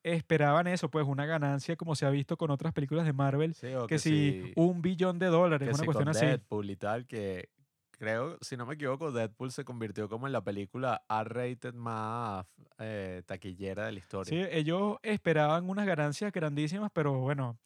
Esperaban 0.03 0.67
eso, 0.67 0.91
pues 0.91 1.07
una 1.07 1.27
ganancia 1.27 1.77
como 1.77 1.95
se 1.95 2.07
ha 2.07 2.11
visto 2.11 2.37
con 2.37 2.51
otras 2.51 2.73
películas 2.73 3.07
de 3.07 3.13
Marvel, 3.13 3.55
Sí, 3.55 3.73
o 3.75 3.87
que, 3.87 3.99
si 3.99 4.53
un 4.57 4.83
billón 4.83 5.21
de 5.21 5.27
dólares, 5.27 5.69
que 5.69 5.75
una 5.75 5.79
si 5.79 5.85
cuestión 5.85 6.07
con 6.07 6.17
así. 6.17 6.27
Deadpool 6.27 6.71
y 6.71 6.77
tal, 6.77 7.07
que 7.07 7.51
creo, 7.93 8.37
si 8.41 8.57
no 8.57 8.67
me 8.67 8.75
equivoco, 8.75 9.13
Deadpool 9.13 9.53
se 9.53 9.65
convirtió 9.65 10.09
como 10.09 10.27
en 10.27 10.33
la 10.33 10.43
película 10.43 11.05
R-rated 11.09 11.75
más 11.75 12.45
eh, 12.81 13.23
taquillera 13.27 13.87
de 13.87 13.93
la 13.93 13.99
historia. 14.01 14.29
Sí, 14.29 14.51
ellos 14.51 14.97
esperaban 15.03 15.71
unas 15.71 15.87
ganancias 15.87 16.33
grandísimas, 16.33 16.91
pero 16.93 17.21
bueno, 17.21 17.57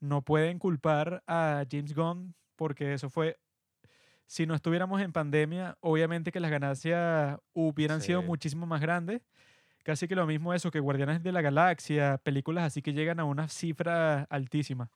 no 0.00 0.22
pueden 0.22 0.58
culpar 0.58 1.22
a 1.28 1.64
James 1.70 1.94
Gunn 1.94 2.34
porque 2.56 2.94
eso 2.94 3.10
fue, 3.10 3.38
si 4.26 4.46
no 4.46 4.54
estuviéramos 4.54 5.00
en 5.02 5.12
pandemia, 5.12 5.76
obviamente 5.80 6.32
que 6.32 6.40
las 6.40 6.50
ganancias 6.50 7.38
hubieran 7.54 8.00
sido 8.00 8.22
Sí. 8.22 8.26
muchísimo 8.26 8.66
más 8.66 8.80
grandes. 8.80 9.22
Casi 9.84 10.08
que 10.08 10.16
lo 10.16 10.26
mismo 10.26 10.52
eso, 10.54 10.70
que 10.70 10.80
Guardianes 10.80 11.22
de 11.22 11.32
la 11.32 11.42
Galaxia, 11.42 12.18
películas 12.18 12.64
así 12.64 12.82
que 12.82 12.92
llegan 12.92 13.20
a 13.20 13.24
una 13.24 13.48
cifra 13.48 14.24
altísima. 14.30 14.90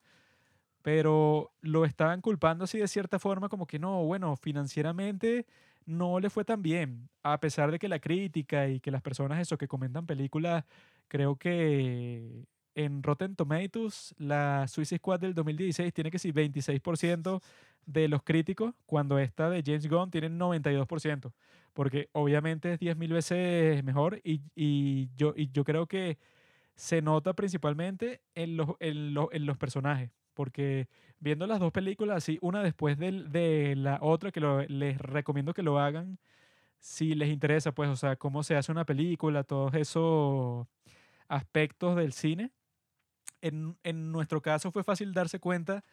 Pero 0.83 1.53
lo 1.61 1.85
estaban 1.85 2.21
culpando 2.23 2.65
así 2.65 2.79
de 2.79 2.89
cierta 2.89 3.19
forma, 3.19 3.49
como 3.49 3.67
que 3.67 3.79
no, 3.79 4.05
bueno, 4.05 4.37
financieramente 4.37 5.47
no 5.87 6.21
le 6.21 6.31
fue 6.31 6.45
tan 6.45 6.63
bien, 6.63 7.09
a 7.23 7.41
pesar 7.41 7.71
de 7.71 7.79
que 7.79 7.89
la 7.89 7.99
crítica 8.01 8.69
y 8.69 8.81
que 8.81 8.91
las 8.91 9.03
personas 9.03 9.41
eso 9.41 9.59
que 9.59 9.69
comentan 9.69 10.07
películas, 10.07 10.65
creo 11.09 11.37
que 11.37 12.47
en 12.75 13.03
Rotten 13.03 13.37
Tomatoes 13.37 14.15
la 14.19 14.67
Suicide 14.69 14.99
Squad 14.99 15.21
del 15.21 15.35
2016 15.35 15.93
tiene 15.93 16.11
que 16.11 16.19
ser 16.19 16.33
26% 16.33 17.41
de 17.87 18.09
los 18.09 18.23
críticos, 18.23 18.75
cuando 18.87 19.19
esta 19.19 19.51
de 19.51 19.63
James 19.65 19.89
Gunn 19.89 20.11
tiene 20.11 20.29
92%, 20.29 21.33
porque 21.73 22.09
obviamente 22.13 22.73
es 22.75 22.79
10.000 22.81 23.13
veces 23.13 23.83
mejor 23.85 24.21
y, 24.25 24.43
y 24.55 25.09
yo, 25.17 25.35
y 25.37 25.51
yo 25.51 25.65
creo 25.65 25.87
que 25.87 26.19
se 26.77 27.03
nota 27.03 27.35
principalmente 27.35 28.23
en 28.35 28.57
los, 28.57 28.71
en 28.81 29.15
los, 29.15 29.29
en 29.33 29.47
los 29.47 29.59
personajes, 29.59 30.11
porque 30.35 30.89
viendo 31.19 31.47
las 31.47 31.61
dos 31.61 31.73
películas 31.73 32.19
así, 32.19 32.39
una 32.43 32.63
después 32.63 32.99
del- 32.99 33.31
de, 33.33 33.77
la 33.77 33.99
otra, 34.03 34.33
que 34.33 34.41
les 34.69 34.99
recomiendo 34.99 35.55
que 35.55 35.63
lo 35.63 35.79
hagan 35.79 36.19
si 36.81 37.15
les 37.15 37.29
interesa, 37.31 37.73
pues, 37.73 37.91
o 37.91 37.97
sea, 37.97 38.17
cómo 38.17 38.43
se 38.43 38.57
hace 38.57 38.73
una 38.73 38.85
película, 38.87 39.45
todos 39.45 39.75
esos 39.75 40.67
aspectos 41.29 41.97
del 41.97 42.13
cine. 42.13 42.53
En, 43.43 43.77
en 43.83 44.13
nuestro 44.13 44.41
caso 44.41 44.71
fue 44.71 44.85
fácil 44.85 45.13
darse 45.13 45.39
cuenta 45.41 45.85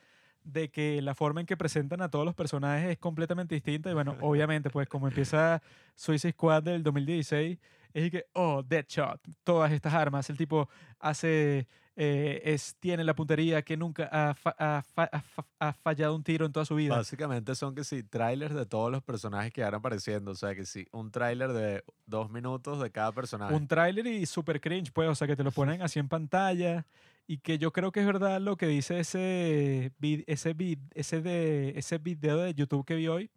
de 0.44 0.70
que 0.70 1.02
la 1.02 1.14
forma 1.14 1.42
en 1.42 1.46
que 1.48 1.58
presentan 1.58 2.02
a 2.02 2.10
todos 2.10 2.24
los 2.26 2.34
personajes 2.36 2.90
es 2.92 2.98
completamente 2.98 3.56
distinta. 3.56 3.90
Y 3.90 3.94
bueno, 3.94 4.16
obviamente, 4.22 4.70
pues 4.70 4.88
como 4.88 5.08
empieza 5.08 5.62
Suicide 5.96 6.32
Squad 6.34 6.64
del 6.64 6.84
2016, 6.84 7.58
es 7.94 8.12
que, 8.12 8.26
oh, 8.34 8.64
Deadshot, 8.64 9.20
todas 9.44 9.72
estas 9.72 9.94
armas, 9.94 10.30
el 10.30 10.38
tipo 10.38 10.70
hace, 11.00 11.68
eh, 11.96 12.42
es, 12.46 12.76
tiene 12.80 13.04
la 13.04 13.16
puntería 13.16 13.62
que 13.64 13.76
nunca 13.76 14.08
ha, 14.12 14.34
fa- 14.36 14.56
ha 14.60 14.84
fa- 14.84 15.10
ha 15.12 15.22
fa- 15.22 15.46
ha 15.60 15.74
fallado 15.74 16.16
un 16.16 16.24
tiro 16.24 16.46
en 16.46 16.52
toda 16.52 16.66
su 16.66 16.76
vida. 16.76 16.96
Básicamente 16.96 17.56
son 17.56 17.74
que 17.74 17.84
sí, 17.84 18.04
trailers 18.04 18.54
de 18.54 18.66
todos 18.68 18.92
los 18.92 19.02
personajes 19.02 19.52
que 19.52 19.64
van 19.64 19.74
apareciendo. 19.74 20.32
O 20.32 20.36
sea, 20.36 20.54
que 20.54 20.66
sí, 20.66 20.86
un 20.92 21.10
tráiler 21.12 21.52
de 21.54 21.84
dos 22.06 22.30
minutos 22.30 22.80
de 22.82 22.92
cada 22.92 23.12
personaje. 23.14 23.54
un 23.56 23.68
tráiler 23.68 24.06
y 24.06 24.26
super 24.28 24.62
cringe, 24.62 24.92
pues, 24.94 25.10
o 25.10 25.16
sea, 25.16 25.28
que 25.28 25.36
te 25.36 25.44
lo 25.44 25.52
ponen 25.52 25.82
así 25.82 25.98
en 26.00 26.08
pantalla 26.08 26.86
y 27.28 27.40
que 27.40 27.58
yo 27.60 27.72
creo 27.74 27.92
que 27.92 28.00
es 28.00 28.06
verdad 28.06 28.40
lo 28.42 28.56
que 28.58 28.68
dice 28.68 29.00
ese, 29.00 29.92
ese, 30.28 30.54
ese, 30.96 31.22
de, 31.22 31.74
ese 31.76 31.98
video 32.00 32.38
de 32.38 32.54
YouTube 32.54 32.86
que 32.86 32.96
vi 32.96 33.08
hoy, 33.10 33.32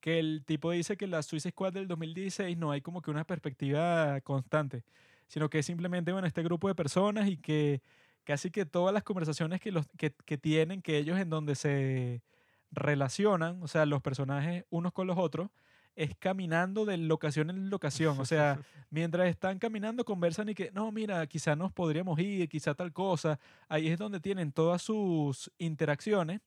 que 0.00 0.18
el 0.20 0.44
tipo 0.46 0.70
dice 0.70 0.96
que 0.96 1.06
la 1.08 1.22
Suicide 1.22 1.52
Squad 1.52 1.72
del 1.74 1.88
2016 1.88 2.56
no 2.58 2.70
hay 2.70 2.80
como 2.82 3.02
que 3.02 3.10
una 3.10 3.24
perspectiva 3.24 4.20
constante, 4.22 4.84
sino 5.28 5.50
que 5.50 5.60
es 5.60 5.66
simplemente, 5.66 6.12
bueno, 6.12 6.26
este 6.28 6.42
grupo 6.42 6.68
de 6.68 6.74
personas 6.76 7.28
y 7.28 7.36
que 7.36 7.82
casi 8.24 8.50
que 8.50 8.66
todas 8.66 8.94
las 8.94 9.02
conversaciones 9.02 9.60
que, 9.60 9.72
los, 9.72 9.86
que, 9.98 10.12
que 10.24 10.38
tienen, 10.38 10.82
que 10.82 10.98
ellos 10.98 11.18
en 11.18 11.30
donde 11.30 11.56
se 11.56 12.22
relacionan, 12.70 13.62
o 13.62 13.68
sea, 13.68 13.86
los 13.86 14.02
personajes 14.02 14.64
unos 14.70 14.92
con 14.92 15.06
los 15.08 15.18
otros, 15.18 15.50
es 15.94 16.14
caminando 16.16 16.84
de 16.84 16.96
locación 16.96 17.50
en 17.50 17.70
locación. 17.70 18.18
O 18.18 18.24
sea, 18.24 18.58
mientras 18.90 19.28
están 19.28 19.58
caminando, 19.58 20.04
conversan 20.04 20.48
y 20.48 20.54
que, 20.54 20.70
no, 20.72 20.90
mira, 20.92 21.26
quizá 21.26 21.56
nos 21.56 21.72
podríamos 21.72 22.18
ir, 22.18 22.48
quizá 22.48 22.74
tal 22.74 22.92
cosa. 22.92 23.38
Ahí 23.68 23.88
es 23.88 23.98
donde 23.98 24.20
tienen 24.20 24.52
todas 24.52 24.82
sus 24.82 25.50
interacciones 25.58 26.40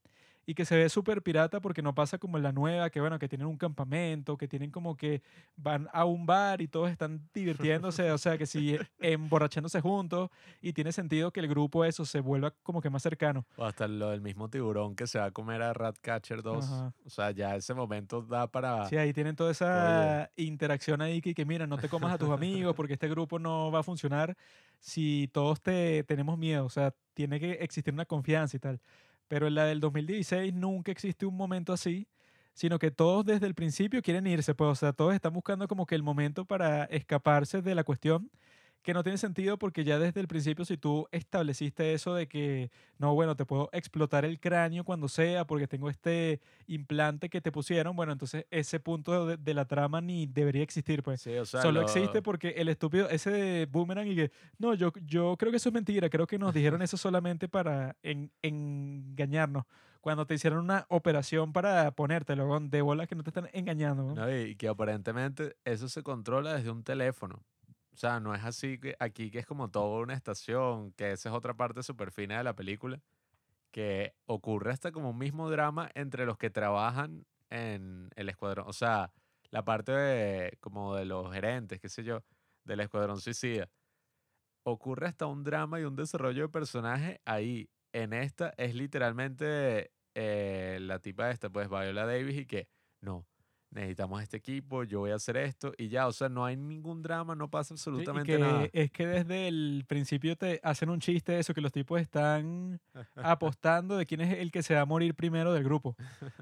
y 0.46 0.54
que 0.54 0.66
se 0.66 0.78
ve 0.78 0.89
súper 0.89 1.22
pirata 1.22 1.60
porque 1.60 1.82
no 1.82 1.96
pasa 1.96 2.18
como 2.18 2.38
en 2.38 2.43
la 2.43 2.52
nueva, 2.52 2.89
que 2.89 3.00
bueno, 3.02 3.18
que 3.20 3.28
tienen 3.28 3.48
un 3.48 3.58
campamento, 3.58 4.38
que 4.38 4.48
tienen 4.48 4.72
como 4.72 4.96
que 4.96 5.22
van 5.56 5.88
a 5.91 6.06
un 6.06 6.26
bar 6.26 6.62
y 6.62 6.68
todos 6.68 6.91
están 6.91 7.28
divirtiéndose, 7.34 8.12
o 8.12 8.18
sea, 8.18 8.38
que 8.38 8.46
sí, 8.46 8.78
emborrachándose 9.00 9.82
juntos 9.82 10.30
y 10.62 10.74
tiene 10.74 10.91
sentido 10.91 11.32
que 11.32 11.39
el 11.39 11.48
grupo 11.48 11.86
eso 11.86 12.06
se 12.06 12.20
vuelva 12.20 12.52
como 12.64 12.82
que 12.82 12.89
más 12.89 13.02
cercano. 13.02 13.46
O 13.58 13.66
hasta 13.66 13.88
lo 13.88 14.12
del 14.12 14.22
mismo 14.22 14.50
tiburón 14.50 14.96
que 14.96 15.08
se 15.08 15.20
va 15.20 15.26
a 15.26 15.32
comer 15.32 15.62
a 15.62 15.74
Ratcatcher 15.74 16.41
2. 16.41 16.66
Ajá. 16.66 16.93
O 17.06 17.10
sea, 17.10 17.32
ya 17.32 17.56
ese 17.56 17.74
momento 17.74 18.22
da 18.22 18.48
para... 18.48 18.88
Sí, 18.88 18.98
ahí 18.98 19.14
tienen 19.14 19.36
toda 19.36 19.52
esa 19.52 20.32
interacción 20.36 21.02
ahí 21.02 21.22
que, 21.22 21.34
que 21.34 21.46
mira, 21.46 21.66
no 21.66 21.78
te 21.78 21.89
comas 21.89 22.14
a 22.14 22.18
tus 22.18 22.30
amigos 22.30 22.76
porque 22.76 22.93
este 22.93 23.08
grupo 23.08 23.39
no 23.39 23.72
va 23.72 23.80
a 23.80 23.84
funcionar 23.84 24.38
si 24.80 25.30
todos 25.34 25.62
te 25.62 26.04
tenemos 26.04 26.38
miedo. 26.38 26.66
O 26.66 26.70
sea, 26.70 26.93
tiene 27.14 27.39
que 27.39 27.54
existir 27.54 27.93
una 27.93 28.06
confianza 28.06 28.58
y 28.58 28.60
tal. 28.60 28.82
Pero 29.28 29.48
en 29.48 29.56
la 29.56 29.66
del 29.66 29.80
2016 29.80 30.54
nunca 30.54 30.92
existe 30.92 31.26
un 31.26 31.36
momento 31.36 31.74
así, 31.74 32.08
sino 32.54 32.80
que 32.80 32.92
todos 32.92 33.26
desde 33.26 33.48
el 33.48 33.56
principio 33.56 34.02
quieren 34.02 34.28
irse. 34.28 34.56
Pues, 34.56 34.70
o 34.72 34.76
sea, 34.76 34.94
todos 34.94 35.14
están 35.14 35.34
buscando 35.34 35.68
como 35.68 35.86
que 35.86 35.96
el 35.96 36.04
momento 36.04 36.46
para 36.46 36.86
escaparse 36.86 37.62
de 37.62 37.76
la 37.76 37.84
cuestión 37.84 38.32
que 38.86 38.94
no 38.94 39.02
tiene 39.02 39.18
sentido 39.18 39.58
porque 39.58 39.84
ya 39.84 39.98
desde 39.98 40.20
el 40.22 40.28
principio 40.28 40.64
si 40.64 40.78
tú 40.78 41.08
estableciste 41.12 41.94
eso 41.94 42.14
de 42.14 42.28
que 42.28 42.70
no, 43.00 43.16
bueno, 43.16 43.36
te 43.36 43.44
puedo 43.44 43.68
explotar 43.74 44.26
el 44.26 44.40
cráneo 44.40 44.84
cuando 44.84 45.08
sea 45.08 45.46
porque 45.48 45.68
tengo 45.68 45.90
este 45.90 46.40
implante 46.68 47.28
que 47.30 47.42
te 47.42 47.52
pusieron, 47.52 47.96
bueno, 47.96 48.12
entonces 48.14 48.46
ese 48.52 48.80
punto 48.80 49.26
de, 49.26 49.38
de 49.38 49.54
la 49.56 49.66
trama 49.66 50.02
ni 50.02 50.28
debería 50.28 50.62
existir, 50.62 51.02
pues. 51.02 51.22
Sí, 51.22 51.36
o 51.36 51.46
sea, 51.48 51.64
Solo 51.64 51.80
lo- 51.82 51.88
existe 51.88 52.22
porque 52.22 52.50
el 52.58 52.70
estúpido, 52.70 53.10
ese 53.10 53.32
de 53.32 53.66
boomerang 53.66 54.08
y 54.08 54.16
que, 54.16 54.32
no, 54.60 54.76
yo, 54.76 54.94
yo 55.04 55.36
creo 55.38 55.50
que 55.52 55.58
eso 55.58 55.70
es 55.70 55.74
mentira, 55.74 56.08
creo 56.10 56.28
que 56.28 56.38
nos 56.38 56.54
dijeron 56.54 56.84
eso 56.84 56.96
solamente 56.96 57.48
para 57.48 57.98
en- 58.04 58.32
engañarnos. 58.44 59.66
Cuando 60.00 60.28
te 60.28 60.36
hicieron 60.36 60.60
una 60.60 60.86
operación 60.90 61.52
para 61.54 61.90
ponértelo, 61.90 62.60
de 62.60 62.82
bolas 62.84 63.08
que 63.08 63.16
no 63.16 63.24
te 63.24 63.32
están 63.32 63.50
engañando. 63.54 64.04
weón. 64.04 64.16
No, 64.16 64.38
y 64.40 64.56
que 64.56 64.68
aparentemente 64.68 65.56
eso 65.66 65.90
se 65.90 66.04
controla 66.04 66.54
desde 66.54 66.70
un 66.70 66.84
teléfono. 66.84 67.42
O 67.96 67.98
sea, 67.98 68.20
no 68.20 68.36
es 68.36 68.43
así 68.43 68.78
que 68.78 68.96
aquí 69.00 69.32
que 69.32 69.39
es 69.39 69.46
como 69.46 69.72
toda 69.72 70.02
una 70.04 70.14
estación, 70.16 70.91
que 70.93 71.14
esa 71.14 71.30
es 71.30 71.36
otra 71.36 71.54
parte 71.54 71.82
súper 71.82 72.12
fina 72.12 72.38
de 72.38 72.43
la 72.43 72.54
película, 72.54 73.02
que 73.72 74.14
ocurre 74.26 74.72
hasta 74.72 74.91
como 74.91 75.12
un 75.12 75.18
mismo 75.18 75.50
drama 75.50 75.89
entre 75.96 76.26
los 76.26 76.38
que 76.38 76.50
trabajan 76.50 77.26
en 77.50 78.10
el 78.18 78.28
escuadrón. 78.28 78.68
O 78.68 78.74
sea, 78.74 79.14
la 79.50 79.64
parte 79.64 79.93
de, 79.93 80.58
como 80.60 80.96
de 80.96 81.06
los 81.06 81.34
gerentes, 81.34 81.80
qué 81.80 81.88
sé 81.88 82.04
yo, 82.04 82.22
del 82.66 82.82
escuadrón 82.82 83.22
suicida. 83.22 83.70
Ocurre 84.64 85.08
hasta 85.08 85.28
un 85.28 85.46
drama 85.46 85.80
y 85.80 85.86
un 85.86 85.96
desarrollo 85.96 86.43
de 86.43 86.50
personaje 86.50 87.22
ahí. 87.24 87.70
En 87.93 88.12
esta 88.12 88.54
es 88.58 88.76
literalmente 88.76 89.91
eh, 90.16 90.80
la 90.82 91.00
tipa 91.00 91.32
esta, 91.32 91.50
pues 91.50 91.70
Viola 91.70 92.06
Davis, 92.06 92.39
y 92.39 92.46
que 92.46 92.68
no, 93.00 93.26
necesitamos 93.76 94.24
este 94.24 94.38
equipo, 94.38 94.84
yo 94.86 95.02
voy 95.02 95.12
a 95.12 95.16
hacer 95.16 95.38
esto, 95.38 95.74
y 95.78 95.90
ya, 95.90 96.08
o 96.08 96.14
sea, 96.14 96.30
no 96.30 96.46
hay 96.46 96.56
ningún 96.56 97.02
drama, 97.04 97.36
no 97.36 97.50
pasa 97.50 97.76
Sí, 97.76 97.90
y 97.98 98.06
absolutamente 98.06 98.34
que 98.34 98.40
nada. 98.40 98.70
es 98.72 98.92
que 98.92 99.06
desde 99.06 99.48
el 99.48 99.84
principio 99.88 100.36
te 100.38 100.60
hacen 100.64 100.90
un 100.90 101.00
chiste 101.02 101.34
de 101.34 101.40
eso, 101.40 101.54
que 101.54 101.62
los 101.62 101.72
tipos 101.74 102.00
están 102.00 102.80
apostando 103.16 103.98
de 103.98 104.06
quién 104.06 104.22
es 104.22 104.40
el 104.40 104.52
que 104.52 104.64
se 104.64 104.74
va 104.76 104.82
a 104.82 104.86
morir 104.86 105.14
primero 105.14 105.54
del 105.54 105.64
grupo. 105.64 105.96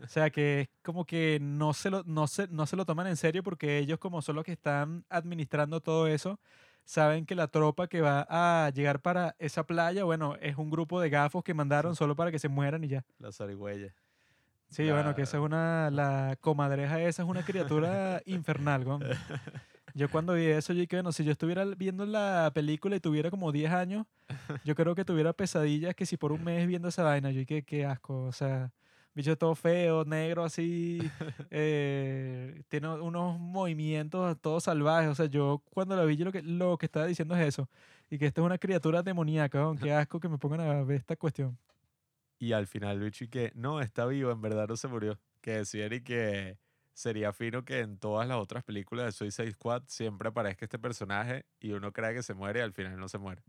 O 0.04 0.08
sea, 0.08 0.30
que 0.30 0.62
es 0.62 0.70
como 0.84 1.06
que 1.06 1.40
no 1.42 1.74
se 1.74 1.90
lo, 1.90 2.04
no 2.06 2.28
se, 2.28 2.48
no 2.50 2.66
se 2.68 2.76
lo 2.76 2.86
toman 2.86 3.08
en 3.08 3.18
serio 3.18 3.42
porque 3.44 3.80
ellos 3.80 3.98
como 4.00 4.22
son 4.22 4.36
los 4.36 4.46
que 4.46 4.52
están 4.52 5.04
administrando 5.10 5.82
todo 5.82 6.08
eso, 6.08 6.40
saben 6.86 7.26
que 7.26 7.36
la 7.36 7.48
tropa 7.48 7.88
que 7.88 8.02
va 8.02 8.28
a 8.30 8.70
llegar 8.70 9.02
para 9.02 9.36
esa 9.40 9.66
playa, 9.66 10.04
bueno, 10.04 10.36
es 10.42 10.58
un 10.58 10.70
grupo 10.70 11.02
de 11.02 11.10
gafos 11.10 11.44
que 11.44 11.54
mandaron 11.54 11.96
solo 11.96 12.16
para 12.16 12.32
que 12.32 12.40
se 12.40 12.50
mueran 12.50 12.84
y 12.84 12.90
ya. 12.90 13.06
La 13.20 13.32
zarigüeya. 13.32 13.96
Sí, 14.74 14.90
bueno, 14.90 15.14
que 15.16 15.22
esa 15.22 15.38
es 15.38 15.42
La- 15.42 15.46
una, 15.46 15.90
la 15.92 16.38
comadreja 16.42 17.00
esa 17.02 17.24
es 17.24 17.30
una 17.30 17.44
criatura 17.44 18.22
infernal, 18.26 18.86
weón. 18.86 19.04
Yo 19.96 20.10
cuando 20.10 20.34
vi 20.34 20.46
eso, 20.48 20.74
yo 20.74 20.80
dije, 20.80 20.96
bueno, 20.96 21.12
si 21.12 21.24
yo 21.24 21.32
estuviera 21.32 21.64
viendo 21.66 22.04
la 22.08 22.50
película 22.52 22.96
y 22.96 23.00
tuviera 23.00 23.30
como 23.30 23.52
10 23.52 23.72
años, 23.72 24.08
yo 24.64 24.74
creo 24.74 24.96
que 24.96 25.06
tuviera 25.06 25.34
pesadillas 25.34 25.94
que 25.94 26.08
si 26.08 26.18
por 26.18 26.32
un 26.32 26.44
mes 26.44 26.66
viendo 26.68 26.88
esa 26.88 27.04
vaina, 27.04 27.30
yo 27.30 27.42
dije, 27.42 27.62
qué 27.62 27.86
asco, 27.86 28.24
o 28.24 28.32
sea, 28.32 28.72
bicho 29.14 29.38
todo 29.38 29.54
feo, 29.54 30.04
negro 30.04 30.44
así, 30.46 30.98
eh, 31.52 32.64
tiene 32.70 32.90
unos 32.90 33.40
movimientos 33.40 34.36
todos 34.42 34.64
salvajes, 34.64 35.12
o 35.12 35.16
sea, 35.16 35.28
yo 35.28 35.62
cuando 35.70 35.96
lo 35.96 36.08
vi, 36.08 36.18
yo 36.18 36.26
lo 36.26 36.32
que, 36.32 36.42
lo 36.42 36.76
que 36.80 36.88
estaba 36.88 37.06
diciendo 37.06 37.36
es 37.36 37.46
eso, 37.48 37.70
y 38.10 38.18
que 38.18 38.26
esta 38.26 38.42
es 38.42 38.46
una 38.46 38.58
criatura 38.58 39.04
demoníaca, 39.04 39.60
weón, 39.60 39.78
qué 39.78 39.94
asco 39.94 40.20
que 40.20 40.28
me 40.28 40.40
pongan 40.40 40.62
a 40.62 40.84
ver 40.84 40.98
esta 40.98 41.16
cuestión. 41.16 41.56
Y 42.44 42.52
al 42.52 42.68
final, 42.68 43.00
bicho, 43.00 43.24
y 43.24 43.30
que 43.30 43.54
no, 43.56 43.80
está 43.80 44.06
vivo, 44.06 44.30
en 44.30 44.42
verdad 44.42 44.68
no 44.68 44.76
se 44.76 44.90
murió. 44.90 45.18
Que 45.40 45.52
decían 45.52 45.94
y 45.94 46.02
que 46.02 46.58
sería 46.92 47.32
fino 47.32 47.64
que 47.64 47.80
en 47.80 47.98
todas 47.98 48.28
las 48.28 48.38
otras 48.38 48.66
películas 48.66 49.06
de 49.06 49.12
Suicide 49.14 49.52
Squad 49.52 49.84
siempre 49.88 50.28
aparezca 50.28 50.66
este 50.66 50.78
personaje 50.78 51.46
y 51.62 51.72
uno 51.72 51.94
cree 51.94 52.14
que 52.14 52.22
se 52.22 52.34
muere 52.34 52.60
y 52.60 52.64
al 52.64 52.74
final 52.74 53.00
no 53.00 53.08
se 53.08 53.18
muere. 53.18 53.42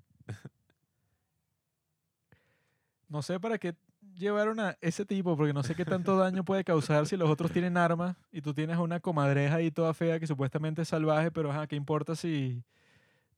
No 3.09 3.21
sé 3.21 3.39
para 3.39 3.59
qué 3.59 3.75
llevaron 4.15 4.61
a 4.61 4.79
ese 4.81 5.05
tipo, 5.05 5.37
porque 5.37 5.53
no 5.53 5.63
sé 5.63 5.75
qué 5.75 5.85
tanto 5.85 6.17
daño 6.17 6.45
puede 6.45 6.65
causar 6.65 7.07
si 7.07 7.17
los 7.17 7.29
otros 7.29 7.51
tienen 7.51 7.77
armas 7.77 8.17
y 8.31 8.43
tú 8.43 8.55
tienes 8.55 8.79
una 8.79 9.01
comadreja 9.01 9.57
ahí 9.57 9.71
toda 9.71 9.93
fea 9.93 10.19
que 10.19 10.27
supuestamente 10.27 10.83
es 10.83 10.89
salvaje, 10.89 11.31
pero 11.31 11.51
ajá, 11.51 11.67
¿qué 11.67 11.77
importa 11.77 12.17
si 12.17 12.65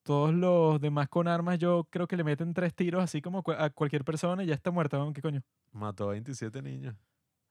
todos 0.06 0.32
los 0.32 0.80
demás 0.80 1.08
con 1.08 1.26
armas 1.26 1.58
yo 1.58 1.88
creo 1.90 2.06
que 2.06 2.16
le 2.16 2.22
meten 2.22 2.54
tres 2.54 2.72
tiros 2.74 3.02
así 3.02 3.20
como 3.20 3.42
a 3.58 3.70
cualquier 3.70 4.04
persona 4.04 4.44
y 4.44 4.46
ya 4.46 4.54
está 4.54 4.70
muerta, 4.70 4.96
¿no? 4.98 5.12
¿qué 5.12 5.20
coño? 5.20 5.42
Mató 5.72 6.04
a 6.04 6.12
27 6.12 6.62
niños. 6.62 6.94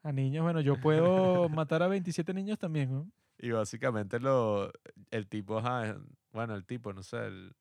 A 0.03 0.11
niños, 0.13 0.43
bueno, 0.43 0.61
yo 0.61 0.79
puedo 0.79 1.49
matar 1.49 1.83
a 1.83 1.87
27 1.87 2.33
niños 2.33 2.57
también, 2.57 2.91
¿no? 2.91 3.11
Y 3.37 3.51
básicamente 3.51 4.19
lo, 4.19 4.71
el 5.11 5.27
tipo, 5.27 5.57
ajá, 5.57 5.97
bueno, 6.31 6.55
el 6.55 6.65
tipo, 6.65 6.93
no 6.93 7.03
sé, 7.03 7.17
el- 7.27 7.55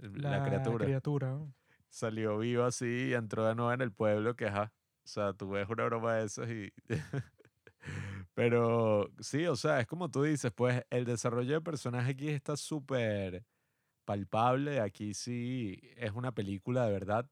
el- 0.00 0.20
la, 0.20 0.42
criatura. 0.42 0.84
criatura, 0.84 1.30
¿no? 1.30 1.54
salió 1.88 2.38
vivo 2.38 2.64
así 2.64 3.10
y 3.10 3.14
entró 3.14 3.46
de 3.46 3.54
nuevo 3.54 3.70
en 3.72 3.82
el 3.82 3.92
pueblo 3.92 4.34
que, 4.34 4.46
ajá, 4.46 4.72
o 5.04 5.06
sea, 5.08 5.34
tú 5.34 5.50
ves 5.50 5.68
una 5.68 5.84
broma 5.84 6.14
de 6.14 6.24
esas 6.24 6.48
y... 6.50 6.72
Pero 8.34 9.10
sí, 9.20 9.46
o 9.46 9.56
sea, 9.56 9.80
es 9.80 9.86
como 9.86 10.10
tú 10.10 10.22
dices, 10.22 10.50
pues 10.52 10.82
el 10.90 11.04
desarrollo 11.04 11.54
de 11.54 11.60
personaje 11.60 12.12
aquí 12.12 12.28
está 12.28 12.56
súper 12.56 13.44
palpable. 14.04 14.80
Aquí 14.80 15.14
sí 15.14 15.80
es 15.96 16.12
una 16.12 16.32
película 16.32 16.86
de 16.86 16.92
verdad, 16.92 17.28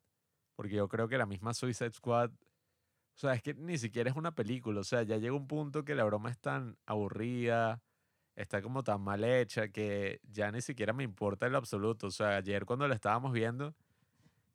porque 0.56 0.76
yo 0.76 0.88
creo 0.88 1.08
que 1.08 1.18
la 1.18 1.26
misma 1.26 1.54
Suicide 1.54 1.92
Squad, 1.92 2.30
o 2.32 3.18
sea, 3.18 3.34
es 3.34 3.42
que 3.42 3.54
ni 3.54 3.78
siquiera 3.78 4.10
es 4.10 4.16
una 4.16 4.34
película, 4.34 4.80
o 4.80 4.84
sea, 4.84 5.02
ya 5.02 5.18
llega 5.18 5.34
un 5.34 5.46
punto 5.46 5.84
que 5.84 5.94
la 5.94 6.04
broma 6.04 6.30
es 6.30 6.38
tan 6.38 6.78
aburrida, 6.86 7.82
está 8.36 8.62
como 8.62 8.82
tan 8.84 9.00
mal 9.02 9.24
hecha 9.24 9.68
que 9.68 10.20
ya 10.24 10.50
ni 10.52 10.62
siquiera 10.62 10.92
me 10.92 11.04
importa 11.04 11.46
en 11.46 11.52
lo 11.52 11.58
absoluto. 11.58 12.06
O 12.08 12.10
sea, 12.10 12.36
ayer 12.36 12.64
cuando 12.64 12.88
la 12.88 12.94
estábamos 12.94 13.32
viendo, 13.32 13.74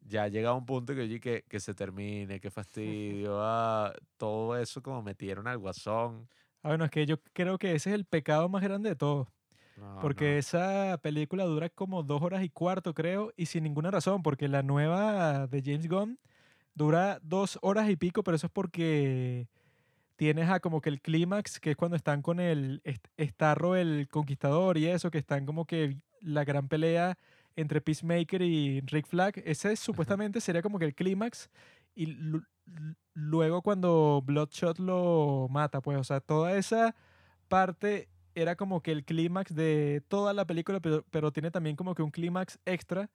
ya 0.02 0.28
llega 0.28 0.54
un 0.54 0.66
punto 0.66 0.94
que 0.94 1.02
yo 1.02 1.08
dije 1.08 1.20
que, 1.20 1.44
que 1.48 1.60
se 1.60 1.74
termine, 1.74 2.40
qué 2.40 2.52
fastidio, 2.52 3.40
ah, 3.42 3.94
todo 4.18 4.58
eso 4.58 4.82
como 4.82 5.02
metieron 5.02 5.48
al 5.48 5.58
guasón. 5.58 6.30
Ah, 6.64 6.70
bueno, 6.70 6.86
es 6.86 6.92
que 6.92 7.06
yo 7.06 7.18
creo 7.34 7.58
que 7.58 7.76
ese 7.76 7.92
es 7.92 7.96
el 7.96 8.06
pecado 8.06 8.50
más 8.50 8.64
grande 8.64 8.90
de 8.90 8.96
todos. 8.96 9.28
No, 9.78 10.00
Porque 10.02 10.32
no. 10.34 10.38
esa 10.38 10.98
película 11.02 11.44
dura 11.46 11.70
como 11.70 12.02
dos 12.04 12.22
horas 12.22 12.44
y 12.44 12.50
cuarto, 12.50 12.94
creo, 12.94 13.34
y 13.36 13.48
sin 13.48 13.64
ninguna 13.64 13.92
razón, 13.92 14.24
porque 14.24 14.48
la 14.48 14.64
nueva 14.64 15.48
de 15.48 15.62
James 15.62 15.88
Gunn 15.90 16.18
dura 16.74 17.20
dos 17.22 17.60
horas 17.62 17.90
y 17.90 17.96
pico, 17.96 18.24
pero 18.24 18.36
eso 18.36 18.48
es 18.48 18.54
porque 18.54 19.48
tienes 20.16 20.50
a 20.50 20.60
como 20.62 20.80
que 20.80 20.90
el 20.90 21.02
clímax, 21.02 21.60
que 21.60 21.72
es 21.72 21.76
cuando 21.78 21.98
están 21.98 22.22
con 22.22 22.40
el 22.40 22.82
Starro, 23.20 23.76
el 23.76 24.08
conquistador 24.10 24.78
y 24.78 24.88
eso, 24.88 25.12
que 25.12 25.18
están 25.18 25.46
como 25.46 25.66
que 25.66 25.98
la 26.22 26.46
gran 26.46 26.68
pelea 26.70 27.18
entre 27.58 27.82
Peacemaker 27.82 28.42
y 28.42 28.82
Rick 28.82 29.08
Flag. 29.08 29.42
Ese 29.46 29.76
supuestamente 29.76 30.40
sería 30.42 30.62
como 30.62 30.80
que 30.80 30.86
el 30.86 30.96
clímax, 30.96 31.50
y 31.94 32.08
lu- 32.08 32.44
lu- 32.66 32.96
luego 33.14 33.62
cuando 33.62 34.22
Bloodshot 34.26 34.80
lo 34.80 35.48
mata, 35.50 35.82
pues, 35.82 35.98
o 35.98 36.04
sea, 36.04 36.20
toda 36.22 36.58
esa 36.58 36.96
parte 37.48 38.10
era 38.36 38.56
como 38.56 38.82
que 38.82 38.92
el 38.92 39.04
clímax 39.06 39.56
de 39.56 40.04
toda 40.08 40.34
la 40.34 40.46
película, 40.46 40.80
pero, 40.80 41.04
pero 41.10 41.32
tiene 41.32 41.52
también 41.52 41.76
como 41.76 41.96
que 41.96 42.04
un 42.04 42.12
clímax 42.12 42.60
extra 42.66 43.10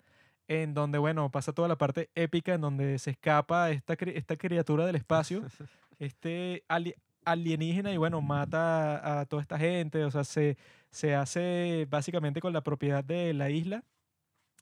en 0.48 0.74
donde, 0.74 0.98
bueno, 0.98 1.30
pasa 1.30 1.52
toda 1.52 1.68
la 1.68 1.76
parte 1.76 2.10
épica 2.14 2.54
en 2.54 2.60
donde 2.62 2.98
se 2.98 3.12
escapa 3.12 3.70
esta, 3.70 3.94
esta 3.94 4.36
criatura 4.36 4.84
del 4.86 4.96
espacio, 4.96 5.42
este 6.00 6.64
ali- 6.68 6.94
alienígena 7.24 7.92
y 7.92 7.96
bueno, 7.98 8.20
mata 8.20 8.98
a, 8.98 9.20
a 9.20 9.26
toda 9.26 9.42
esta 9.42 9.58
gente, 9.58 10.04
o 10.04 10.10
sea, 10.10 10.24
se, 10.24 10.56
se 10.90 11.14
hace 11.14 11.86
básicamente 11.88 12.40
con 12.40 12.52
la 12.52 12.62
propiedad 12.62 13.04
de 13.04 13.32
la 13.34 13.50
isla 13.50 13.84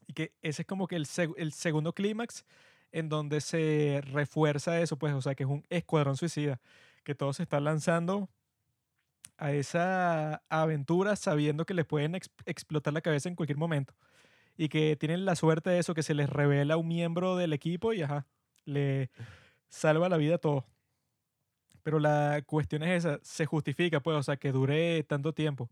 y 0.05 0.13
que 0.13 0.33
ese 0.41 0.63
es 0.63 0.67
como 0.67 0.87
que 0.87 0.95
el, 0.95 1.05
seg- 1.05 1.33
el 1.37 1.51
segundo 1.53 1.93
clímax 1.93 2.45
en 2.91 3.07
donde 3.09 3.39
se 3.41 4.01
refuerza 4.11 4.79
eso, 4.81 4.97
pues, 4.97 5.13
o 5.13 5.21
sea, 5.21 5.35
que 5.35 5.43
es 5.43 5.49
un 5.49 5.63
escuadrón 5.69 6.17
suicida, 6.17 6.59
que 7.03 7.15
todos 7.15 7.37
se 7.37 7.43
están 7.43 7.63
lanzando 7.63 8.29
a 9.39 9.51
esa 9.53 10.43
aventura 10.49 11.15
sabiendo 11.15 11.65
que 11.65 11.73
les 11.73 11.85
pueden 11.85 12.15
ex- 12.15 12.29
explotar 12.45 12.93
la 12.93 13.01
cabeza 13.01 13.29
en 13.29 13.35
cualquier 13.35 13.57
momento. 13.57 13.95
Y 14.57 14.69
que 14.69 14.95
tienen 14.97 15.25
la 15.25 15.35
suerte 15.35 15.69
de 15.69 15.79
eso, 15.79 15.93
que 15.93 16.03
se 16.03 16.13
les 16.13 16.29
revela 16.29 16.77
un 16.77 16.87
miembro 16.87 17.37
del 17.37 17.53
equipo 17.53 17.93
y 17.93 18.01
ajá, 18.01 18.27
le 18.65 19.09
salva 19.69 20.09
la 20.09 20.17
vida 20.17 20.35
a 20.35 20.39
todos. 20.39 20.65
Pero 21.83 21.99
la 21.99 22.41
cuestión 22.45 22.83
es 22.83 23.05
esa, 23.05 23.19
se 23.23 23.45
justifica, 23.45 24.01
pues, 24.01 24.17
o 24.17 24.23
sea, 24.23 24.37
que 24.37 24.51
dure 24.51 25.01
tanto 25.03 25.33
tiempo. 25.33 25.69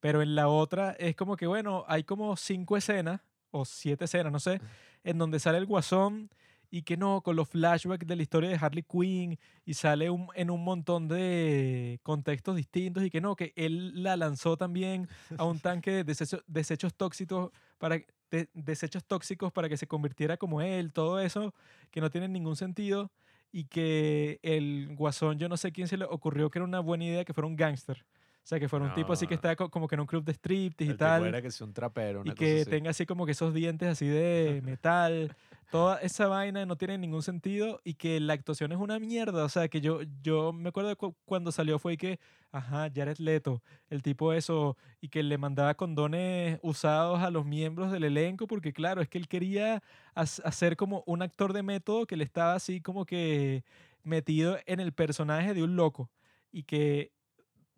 Pero 0.00 0.20
en 0.20 0.34
la 0.34 0.48
otra 0.48 0.92
es 0.98 1.16
como 1.16 1.36
que, 1.36 1.46
bueno, 1.46 1.84
hay 1.86 2.04
como 2.04 2.36
cinco 2.36 2.76
escenas, 2.76 3.20
o 3.50 3.64
siete 3.64 4.06
escenas, 4.06 4.32
no 4.32 4.40
sé, 4.40 4.60
en 5.04 5.16
donde 5.16 5.38
sale 5.38 5.58
el 5.58 5.66
guasón 5.66 6.28
y 6.76 6.82
que 6.82 6.96
no, 6.96 7.20
con 7.20 7.36
los 7.36 7.48
flashbacks 7.48 8.04
de 8.04 8.16
la 8.16 8.22
historia 8.22 8.50
de 8.50 8.56
Harley 8.60 8.82
Quinn 8.82 9.38
y 9.64 9.74
sale 9.74 10.10
un- 10.10 10.26
en 10.34 10.50
un 10.50 10.64
montón 10.64 11.06
de 11.06 12.00
contextos 12.02 12.56
distintos 12.56 13.04
y 13.04 13.10
que 13.10 13.20
no, 13.20 13.36
que 13.36 13.52
él 13.54 14.02
la 14.02 14.16
lanzó 14.16 14.56
también 14.56 15.08
a 15.38 15.44
un 15.44 15.60
tanque 15.62 15.92
de 15.92 16.04
desecho- 16.04 16.42
desechos 16.48 16.92
tóxicos 16.94 17.52
para 17.78 17.98
de- 18.30 18.48
desechos 18.54 19.04
tóxicos 19.04 19.52
para 19.52 19.68
que 19.68 19.76
se 19.76 19.86
convirtiera 19.86 20.36
como 20.36 20.60
él, 20.62 20.92
todo 20.92 21.20
eso 21.20 21.54
que 21.92 22.00
no 22.00 22.10
tiene 22.10 22.26
ningún 22.26 22.56
sentido 22.56 23.12
y 23.52 23.66
que 23.66 24.40
el 24.42 24.88
guasón 24.96 25.38
yo 25.38 25.48
no 25.48 25.56
sé 25.56 25.70
quién 25.70 25.86
se 25.86 25.96
le 25.96 26.06
ocurrió 26.06 26.50
que 26.50 26.58
era 26.58 26.64
una 26.66 26.80
buena 26.80 27.04
idea 27.04 27.24
que 27.24 27.32
fuera 27.32 27.46
un 27.46 27.54
gángster. 27.54 28.04
O 28.42 28.46
sea, 28.46 28.60
que 28.60 28.68
fuera 28.68 28.84
un 28.84 28.92
tipo 28.92 29.10
así 29.10 29.26
que 29.26 29.38
co- 29.56 29.70
como 29.70 29.88
que 29.88 29.94
en 29.94 30.00
un 30.02 30.06
club 30.06 30.22
de 30.22 30.32
striptease 30.34 30.84
y 30.84 30.90
El 30.90 30.96
tipo 30.98 31.04
tal 31.06 31.24
era 31.26 31.40
que 31.40 31.50
sea 31.50 31.66
un 31.66 31.72
trapero, 31.72 32.18
y 32.18 32.22
una 32.28 32.34
cosa 32.34 32.44
que 32.44 32.60
así. 32.60 32.70
tenga 32.70 32.90
así 32.90 33.06
como 33.06 33.24
que 33.24 33.32
esos 33.32 33.54
dientes 33.54 33.88
así 33.88 34.06
de 34.06 34.60
metal, 34.64 35.34
toda 35.74 35.96
esa 36.02 36.28
vaina 36.28 36.64
no 36.66 36.76
tiene 36.76 36.96
ningún 36.98 37.24
sentido 37.24 37.80
y 37.82 37.94
que 37.94 38.20
la 38.20 38.34
actuación 38.34 38.70
es 38.70 38.78
una 38.78 39.00
mierda, 39.00 39.44
o 39.44 39.48
sea, 39.48 39.66
que 39.66 39.80
yo, 39.80 40.02
yo 40.22 40.52
me 40.52 40.68
acuerdo 40.68 40.96
cuando 41.24 41.50
salió 41.50 41.80
fue 41.80 41.96
que, 41.96 42.20
ajá, 42.52 42.88
Jared 42.94 43.18
Leto, 43.18 43.60
el 43.90 44.00
tipo 44.00 44.32
eso, 44.32 44.76
y 45.00 45.08
que 45.08 45.24
le 45.24 45.36
mandaba 45.36 45.74
condones 45.74 46.60
usados 46.62 47.22
a 47.24 47.30
los 47.32 47.44
miembros 47.44 47.90
del 47.90 48.04
elenco, 48.04 48.46
porque 48.46 48.72
claro, 48.72 49.02
es 49.02 49.08
que 49.08 49.18
él 49.18 49.26
quería 49.26 49.82
hacer 50.14 50.76
como 50.76 51.02
un 51.06 51.22
actor 51.22 51.52
de 51.52 51.64
método 51.64 52.06
que 52.06 52.16
le 52.16 52.22
estaba 52.22 52.54
así 52.54 52.80
como 52.80 53.04
que 53.04 53.64
metido 54.04 54.58
en 54.66 54.78
el 54.78 54.92
personaje 54.92 55.54
de 55.54 55.64
un 55.64 55.74
loco 55.74 56.08
y 56.52 56.62
que 56.62 57.10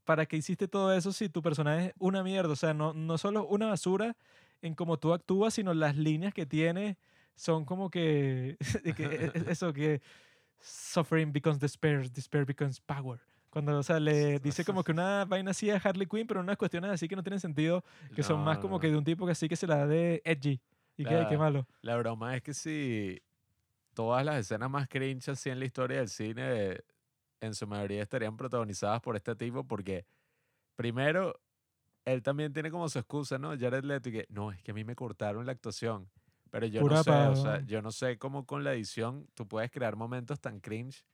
¿para 0.05 0.27
qué 0.27 0.37
hiciste 0.37 0.69
todo 0.69 0.93
eso 0.93 1.13
si 1.13 1.31
tu 1.31 1.41
personaje 1.41 1.87
es 1.87 1.95
una 1.99 2.23
mierda? 2.23 2.53
O 2.53 2.57
sea, 2.57 2.75
no, 2.75 2.93
no 2.93 3.17
solo 3.17 3.47
una 3.47 3.69
basura 3.69 4.19
en 4.61 4.75
cómo 4.75 4.99
tú 4.99 5.15
actúas, 5.15 5.55
sino 5.55 5.73
las 5.73 5.97
líneas 5.97 6.35
que 6.35 6.45
tiene 6.45 6.99
son 7.37 7.65
como 7.65 7.89
que, 7.91 8.57
que 8.97 9.05
e- 9.05 9.27
e- 9.35 9.51
eso 9.51 9.73
que 9.73 10.01
suffering 10.59 11.33
becomes 11.33 11.61
despair, 11.61 12.11
despair 12.11 12.45
becomes 12.45 12.81
power. 12.81 13.21
Cuando, 13.51 13.79
o 13.79 13.83
sea, 13.83 13.99
le 14.01 14.39
dice 14.41 14.65
como 14.65 14.83
que 14.85 14.93
una 14.93 15.25
vaina 15.25 15.53
así 15.53 15.71
a 15.71 15.77
Harley 15.77 16.07
Quinn, 16.07 16.27
pero 16.27 16.41
unas 16.41 16.57
cuestiones 16.59 16.91
así 16.91 17.09
que 17.09 17.17
no 17.17 17.23
tienen 17.23 17.41
sentido, 17.41 17.85
que 18.15 18.23
son 18.23 18.43
más 18.45 18.57
No, 18.57 18.63
como 18.63 18.75
no. 18.77 18.81
que 18.81 18.91
de 18.91 18.97
un 18.97 19.05
tipo 19.05 19.25
que 19.25 19.33
así 19.33 19.49
que 19.49 19.57
se 19.57 19.67
la 19.67 19.77
da 19.77 19.87
de 19.87 20.21
edgy. 20.25 20.61
Y 20.99 21.05
que, 21.05 21.15
ay, 21.15 21.27
qué 21.27 21.35
La- 21.35 21.39
malo. 21.39 21.67
La 21.83 21.97
broma 21.97 22.37
es 22.37 22.43
que 22.43 22.53
si 22.55 23.23
todas 23.95 24.25
las 24.27 24.37
escenas 24.41 24.69
más 24.71 24.89
cringe 24.89 25.29
así 25.31 25.49
en 25.51 25.59
la 25.59 25.65
historia 25.67 25.99
del 25.99 26.09
cine, 26.09 26.81
en 27.41 27.55
su 27.55 27.67
mayoría 27.67 28.03
estarían 28.03 28.37
protagonizadas 28.37 29.01
por 29.01 29.17
este 29.17 29.35
tipo, 29.37 29.65
porque 29.65 30.05
primero, 30.75 31.41
él 32.05 32.23
también 32.23 32.53
tiene 32.53 32.71
como 32.71 32.89
su 32.89 32.99
excusa, 32.99 33.39
¿no? 33.39 33.59
Jared 33.59 33.85
Leto, 33.85 34.09
y 34.11 34.13
que 34.13 34.27
no, 34.29 34.53
es 34.53 34.63
que 34.63 34.71
a 34.73 34.75
mí 34.75 34.85
me 34.85 34.95
cortaron 34.95 35.47
la 35.47 35.53
actuación. 35.53 36.11
Pero 36.51 36.67
yo 36.67 36.81
Pura 36.81 36.97
no 36.97 37.03
sé, 37.05 37.11
o 37.11 37.37
sea, 37.37 37.61
yo 37.67 37.83
no 37.83 37.91
sé 37.93 38.19
cómo 38.19 38.47
con 38.47 38.65
la 38.65 38.73
edición 38.73 39.27
tú 39.35 39.47
puedes 39.49 39.71
crear 39.71 39.97
momentos 39.97 40.41
tan 40.41 40.61
cringe 40.61 41.05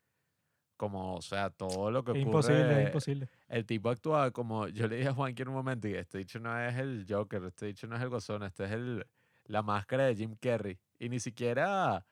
como, 0.77 1.15
o 1.15 1.23
sea, 1.23 1.51
todo 1.51 1.91
lo 1.91 2.03
que 2.03 2.11
Es 2.11 2.17
ocurre. 2.17 2.23
imposible, 2.29 2.81
es 2.83 2.87
imposible. 2.89 3.29
El 3.49 3.65
tipo 3.67 3.89
actuaba 3.89 4.31
como, 4.33 4.67
yo 4.69 4.89
le 4.89 4.97
dije 4.97 5.09
a 5.09 5.15
Juan 5.15 5.35
que 5.35 5.43
en 5.43 5.49
un 5.49 5.55
momento, 5.55 5.87
y 5.89 5.95
este 5.95 6.19
dicho 6.19 6.41
no 6.41 6.59
es 6.61 6.77
el 6.77 7.07
Joker, 7.09 7.45
este 7.45 7.67
dicho 7.67 7.87
no 7.87 7.95
es 7.97 8.03
el 8.03 8.09
Gozón, 8.09 8.43
este 8.43 8.65
es 8.65 8.73
el, 8.73 9.07
la 9.45 9.63
máscara 9.63 10.05
de 10.07 10.17
Jim 10.17 10.35
Carrey. 10.41 10.79
Y 10.99 11.09
ni 11.09 11.21
siquiera, 11.21 12.05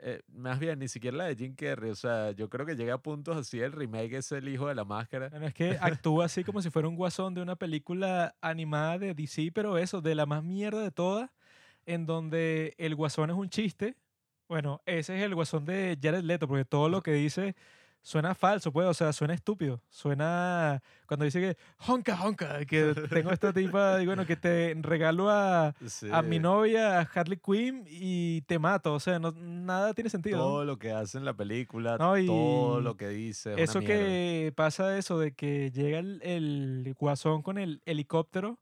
eh, 0.00 0.20
más 0.26 0.58
bien, 0.58 0.80
ni 0.80 0.88
siquiera 0.88 1.16
la 1.16 1.24
de 1.26 1.36
Jim 1.36 1.54
Carrey. 1.54 1.90
O 1.90 1.94
sea, 1.94 2.32
yo 2.32 2.48
creo 2.48 2.66
que 2.66 2.74
llega 2.74 2.94
a 2.94 2.98
puntos 3.02 3.36
así, 3.36 3.60
el 3.60 3.70
remake 3.72 4.14
es 4.14 4.32
el 4.32 4.48
hijo 4.48 4.66
de 4.66 4.74
la 4.74 4.84
máscara. 4.84 5.28
Bueno, 5.28 5.46
es 5.46 5.54
que 5.54 5.78
actúa 5.80 6.24
así 6.24 6.42
como 6.42 6.60
si 6.60 6.70
fuera 6.70 6.88
un 6.88 6.96
guasón 6.96 7.34
de 7.34 7.42
una 7.42 7.54
película 7.54 8.34
animada 8.40 8.98
de 8.98 9.14
DC, 9.14 9.52
pero 9.54 9.78
eso, 9.78 10.00
de 10.00 10.16
la 10.16 10.26
más 10.26 10.42
mierda 10.42 10.82
de 10.82 10.90
todas, 10.90 11.30
en 11.88 12.04
donde 12.04 12.74
el 12.76 12.94
guasón 12.94 13.30
es 13.30 13.36
un 13.36 13.48
chiste. 13.48 13.96
Bueno, 14.46 14.82
ese 14.84 15.16
es 15.16 15.22
el 15.22 15.34
guasón 15.34 15.64
de 15.64 15.98
Jared 16.00 16.22
Leto, 16.22 16.46
porque 16.46 16.66
todo 16.66 16.90
lo 16.90 17.02
que 17.02 17.12
dice 17.12 17.56
suena 18.02 18.34
falso, 18.34 18.72
pues, 18.72 18.86
o 18.86 18.94
sea, 18.94 19.12
suena 19.12 19.32
estúpido. 19.32 19.82
Suena 19.88 20.82
cuando 21.06 21.24
dice 21.24 21.40
que 21.40 21.56
honka, 21.86 22.22
honka, 22.22 22.64
que 22.66 22.94
tengo 23.10 23.30
esta 23.32 23.54
tipa, 23.54 24.02
y 24.02 24.06
bueno, 24.06 24.26
que 24.26 24.36
te 24.36 24.74
regalo 24.80 25.30
a, 25.30 25.74
a 26.12 26.22
mi 26.22 26.38
novia, 26.38 27.00
a 27.00 27.02
Harley 27.02 27.38
Quinn, 27.38 27.86
y 27.88 28.42
te 28.42 28.58
mato. 28.58 28.92
O 28.92 29.00
sea, 29.00 29.18
no, 29.18 29.32
nada 29.32 29.94
tiene 29.94 30.10
sentido. 30.10 30.38
Todo 30.38 30.64
lo 30.66 30.78
que 30.78 30.92
hace 30.92 31.16
en 31.16 31.24
la 31.24 31.34
película, 31.34 31.96
No, 31.98 32.14
todo 32.26 32.80
lo 32.82 32.98
que 32.98 33.08
dice. 33.08 33.54
es 33.54 33.70
Eso 33.70 33.80
que 33.80 34.52
pasa 34.54 34.98
eso 34.98 35.18
de 35.18 35.32
que 35.32 35.70
llega 35.70 35.98
el, 35.98 36.20
el 36.22 36.94
guasón 36.98 37.40
con 37.42 37.56
el 37.56 37.80
helicóptero 37.86 38.58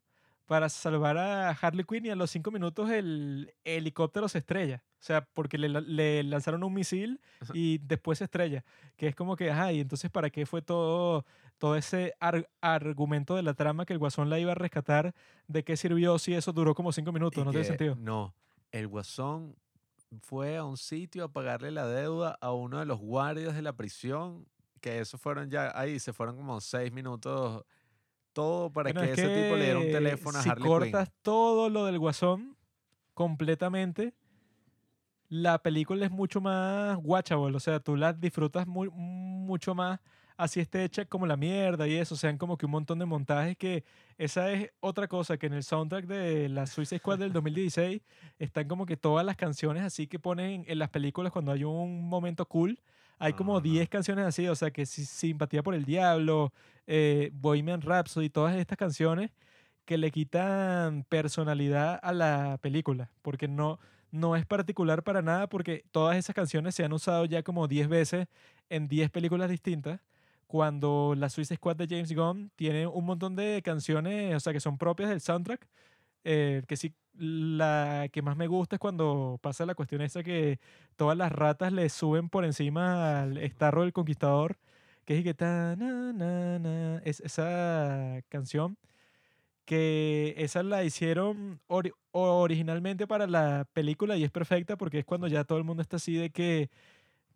para 0.46 0.68
salvar 0.68 1.18
a 1.18 1.50
Harley 1.50 1.84
Quinn 1.84 2.06
y 2.06 2.10
a 2.10 2.16
los 2.16 2.30
cinco 2.30 2.50
minutos 2.50 2.88
el 2.90 3.52
helicóptero 3.64 4.28
se 4.28 4.38
estrella. 4.38 4.82
O 5.00 5.02
sea, 5.06 5.26
porque 5.34 5.58
le, 5.58 5.68
la- 5.68 5.80
le 5.80 6.22
lanzaron 6.22 6.62
un 6.64 6.72
misil 6.72 7.20
y 7.54 7.78
después 7.78 8.18
se 8.18 8.24
estrella. 8.24 8.64
Que 8.96 9.08
es 9.08 9.14
como 9.16 9.36
que, 9.36 9.50
ajá, 9.50 9.72
y 9.72 9.80
entonces 9.80 10.10
¿para 10.10 10.30
qué 10.30 10.46
fue 10.46 10.62
todo, 10.62 11.24
todo 11.58 11.76
ese 11.76 12.14
ar- 12.20 12.48
argumento 12.60 13.34
de 13.36 13.42
la 13.42 13.54
trama 13.54 13.84
que 13.86 13.92
el 13.92 13.98
guasón 13.98 14.30
la 14.30 14.38
iba 14.38 14.52
a 14.52 14.54
rescatar? 14.54 15.14
¿De 15.48 15.64
qué 15.64 15.76
sirvió 15.76 16.18
si 16.18 16.34
eso 16.34 16.52
duró 16.52 16.74
como 16.74 16.92
cinco 16.92 17.12
minutos? 17.12 17.42
Y 17.42 17.44
No 17.44 17.50
tiene 17.50 17.64
sentido. 17.66 17.96
No, 17.96 18.34
el 18.72 18.86
guasón 18.88 19.56
fue 20.22 20.56
a 20.56 20.64
un 20.64 20.76
sitio 20.76 21.24
a 21.24 21.32
pagarle 21.32 21.70
la 21.72 21.86
deuda 21.86 22.38
a 22.40 22.52
uno 22.52 22.78
de 22.78 22.86
los 22.86 22.98
guardias 23.00 23.54
de 23.54 23.62
la 23.62 23.72
prisión, 23.74 24.46
que 24.80 25.00
eso 25.00 25.18
fueron 25.18 25.50
ya, 25.50 25.72
ahí 25.78 25.98
se 25.98 26.12
fueron 26.12 26.36
como 26.36 26.60
seis 26.60 26.92
minutos, 26.92 27.64
todo 28.36 28.70
para 28.70 28.92
Bueno, 28.92 29.00
que 29.00 29.12
es 29.14 29.18
ese 29.18 29.28
tipo 29.28 29.56
le 29.56 29.64
diera 29.64 29.78
un 29.78 29.86
teléfono 29.86 30.38
a 30.38 30.42
si 30.42 30.50
Harley 30.50 30.62
Quinn. 30.62 30.72
cortas 30.72 31.10
todo 31.22 31.70
lo 31.70 31.86
del 31.86 31.98
guasón 31.98 32.54
completamente, 33.14 34.12
la 35.30 35.62
película 35.62 36.04
es 36.04 36.10
mucho 36.10 36.42
más 36.42 36.98
watchable. 37.02 37.56
O 37.56 37.60
sea, 37.60 37.80
tú 37.80 37.96
la 37.96 38.12
disfrutas 38.12 38.66
muy, 38.66 38.90
mucho 38.90 39.74
más 39.74 40.00
así 40.36 40.60
esté 40.60 40.84
hecha 40.84 41.06
como 41.06 41.26
la 41.26 41.38
mierda 41.38 41.88
y 41.88 41.94
eso. 41.94 42.14
Sean 42.14 42.36
como 42.36 42.58
que 42.58 42.66
un 42.66 42.72
montón 42.72 42.98
de 42.98 43.06
montajes 43.06 43.56
que 43.56 43.84
esa 44.18 44.50
es 44.52 44.70
otra 44.80 45.08
cosa 45.08 45.38
que 45.38 45.46
en 45.46 45.54
el 45.54 45.62
soundtrack 45.62 46.06
de 46.06 46.50
la 46.50 46.66
Suicide 46.66 46.98
Squad 46.98 47.18
del 47.18 47.32
2016 47.32 48.02
están 48.38 48.68
como 48.68 48.84
que 48.84 48.98
todas 48.98 49.24
las 49.24 49.36
canciones 49.36 49.82
así 49.82 50.06
que 50.06 50.18
ponen 50.18 50.66
en 50.68 50.78
las 50.78 50.90
películas 50.90 51.32
cuando 51.32 51.52
hay 51.52 51.64
un 51.64 52.06
momento 52.06 52.46
cool. 52.46 52.78
Hay 53.18 53.32
como 53.32 53.54
Ajá. 53.56 53.62
10 53.62 53.88
canciones 53.88 54.26
así, 54.26 54.46
o 54.48 54.54
sea 54.54 54.70
que 54.70 54.86
si- 54.86 55.04
Simpatía 55.06 55.62
por 55.62 55.74
el 55.74 55.84
Diablo, 55.84 56.52
eh, 56.86 57.30
Bohemian 57.34 57.80
Rhapsody, 57.82 58.28
todas 58.30 58.56
estas 58.56 58.76
canciones 58.78 59.30
que 59.84 59.96
le 59.98 60.10
quitan 60.10 61.04
personalidad 61.08 61.98
a 62.02 62.12
la 62.12 62.58
película, 62.60 63.10
porque 63.22 63.48
no, 63.48 63.78
no 64.10 64.36
es 64.36 64.44
particular 64.44 65.02
para 65.04 65.22
nada, 65.22 65.48
porque 65.48 65.84
todas 65.92 66.16
esas 66.16 66.34
canciones 66.34 66.74
se 66.74 66.84
han 66.84 66.92
usado 66.92 67.24
ya 67.24 67.42
como 67.42 67.68
10 67.68 67.88
veces 67.88 68.26
en 68.68 68.88
10 68.88 69.10
películas 69.10 69.48
distintas, 69.48 70.00
cuando 70.48 71.14
la 71.16 71.28
Suicide 71.28 71.56
Squad 71.56 71.76
de 71.76 71.86
James 71.88 72.12
Gunn 72.14 72.50
tiene 72.56 72.86
un 72.86 73.04
montón 73.04 73.34
de 73.36 73.62
canciones, 73.64 74.34
o 74.34 74.40
sea, 74.40 74.52
que 74.52 74.60
son 74.60 74.78
propias 74.78 75.08
del 75.08 75.20
soundtrack, 75.20 75.66
eh, 76.26 76.62
que 76.68 76.76
sí, 76.76 76.94
la 77.14 78.08
que 78.12 78.22
más 78.22 78.36
me 78.36 78.46
gusta 78.48 78.76
es 78.76 78.80
cuando 78.80 79.38
pasa 79.42 79.66
la 79.66 79.74
cuestión 79.74 80.02
esa 80.02 80.22
que 80.22 80.60
todas 80.96 81.16
las 81.16 81.32
ratas 81.32 81.72
le 81.72 81.88
suben 81.88 82.28
por 82.30 82.44
encima 82.44 83.22
al 83.22 83.38
estarro 83.38 83.82
del 83.82 83.92
conquistador, 83.94 84.58
que 85.06 85.18
es 85.18 85.24
que 85.24 85.34
ta, 85.34 85.76
na, 85.76 86.12
na, 86.12 86.98
es 87.04 87.20
esa 87.20 88.20
canción 88.28 88.78
que 89.64 90.34
esa 90.38 90.62
la 90.62 90.84
hicieron 90.84 91.60
ori- 91.68 91.92
originalmente 92.12 93.06
para 93.06 93.26
la 93.26 93.66
película 93.72 94.16
y 94.16 94.24
es 94.24 94.30
perfecta 94.30 94.76
porque 94.76 95.00
es 95.00 95.04
cuando 95.04 95.26
ya 95.28 95.44
todo 95.44 95.58
el 95.58 95.64
mundo 95.64 95.82
está 95.82 95.96
así 95.96 96.14
de 96.16 96.30
que 96.30 96.70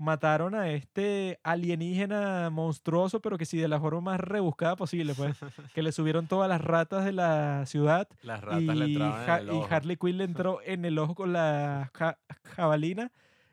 mataron 0.00 0.54
a 0.54 0.70
este 0.70 1.38
alienígena 1.42 2.48
monstruoso, 2.50 3.20
pero 3.20 3.36
que 3.38 3.44
sí 3.44 3.58
de 3.58 3.68
la 3.68 3.78
forma 3.78 4.00
más 4.00 4.20
rebuscada 4.20 4.74
posible, 4.76 5.14
pues, 5.14 5.36
que 5.74 5.82
le 5.82 5.92
subieron 5.92 6.26
todas 6.26 6.48
las 6.48 6.60
ratas 6.60 7.04
de 7.04 7.12
la 7.12 7.64
ciudad 7.66 8.08
Las 8.22 8.40
ratas 8.40 8.62
le 8.62 8.86
y, 8.86 8.92
entraban 8.94 9.26
Ja- 9.26 9.36
en 9.40 9.48
el 9.48 9.54
y 9.54 9.58
ojo. 9.58 9.68
Harley 9.70 9.96
Quinn 9.96 10.18
le 10.18 10.24
entró 10.24 10.58
en 10.64 10.84
el 10.84 10.98
ojo 10.98 11.14
con 11.14 11.32
la 11.32 11.90
ja- 11.94 12.18
jabalina, 12.56 13.12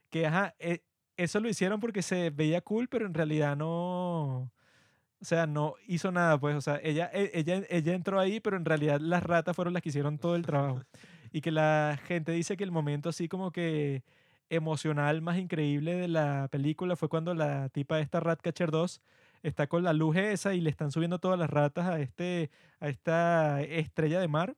que 0.10 0.26
ajá, 0.26 0.56
e- 0.60 0.84
eso 1.18 1.40
lo 1.40 1.50
hicieron 1.50 1.80
porque 1.80 2.02
se 2.02 2.30
veía 2.30 2.62
cool, 2.62 2.88
pero 2.88 3.06
en 3.06 3.14
realidad 3.14 3.58
no, 3.58 4.38
o 4.40 5.26
sea, 5.26 5.48
no 5.48 5.74
hizo 5.88 6.12
nada, 6.12 6.40
pues, 6.40 6.56
o 6.56 6.62
sea, 6.62 6.80
ella, 6.84 7.10
e- 7.14 7.32
ella, 7.34 7.62
ella 7.70 7.94
entró 7.94 8.20
ahí, 8.20 8.40
pero 8.40 8.56
en 8.56 8.66
realidad 8.66 9.00
las 9.02 9.24
ratas 9.24 9.56
fueron 9.56 9.74
las 9.74 9.82
que 9.84 9.90
hicieron 9.90 10.18
todo 10.18 10.36
el 10.36 10.46
trabajo. 10.46 10.82
Y 11.34 11.42
que 11.42 11.52
la 11.52 12.00
gente 12.06 12.32
dice 12.32 12.56
que 12.56 12.64
el 12.64 12.72
momento 12.72 13.10
así 13.10 13.28
como 13.28 13.52
que 13.52 14.02
emocional 14.50 15.22
más 15.22 15.38
increíble 15.38 15.96
de 15.96 16.08
la 16.08 16.48
película 16.52 16.96
fue 16.96 17.10
cuando 17.10 17.34
la 17.34 17.70
tipa 17.70 18.00
esta 18.00 18.20
Ratcatcher 18.20 18.72
2 18.72 19.02
está 19.44 19.68
con 19.68 19.84
la 19.84 19.94
luz 19.94 20.16
esa 20.18 20.54
y 20.54 20.62
le 20.62 20.70
están 20.70 20.92
subiendo 20.92 21.20
todas 21.20 21.40
las 21.40 21.50
ratas 21.50 21.88
a, 21.88 22.00
este, 22.00 22.50
a 22.80 22.90
esta 22.90 23.62
estrella 23.62 24.20
de 24.20 24.28
mar. 24.28 24.56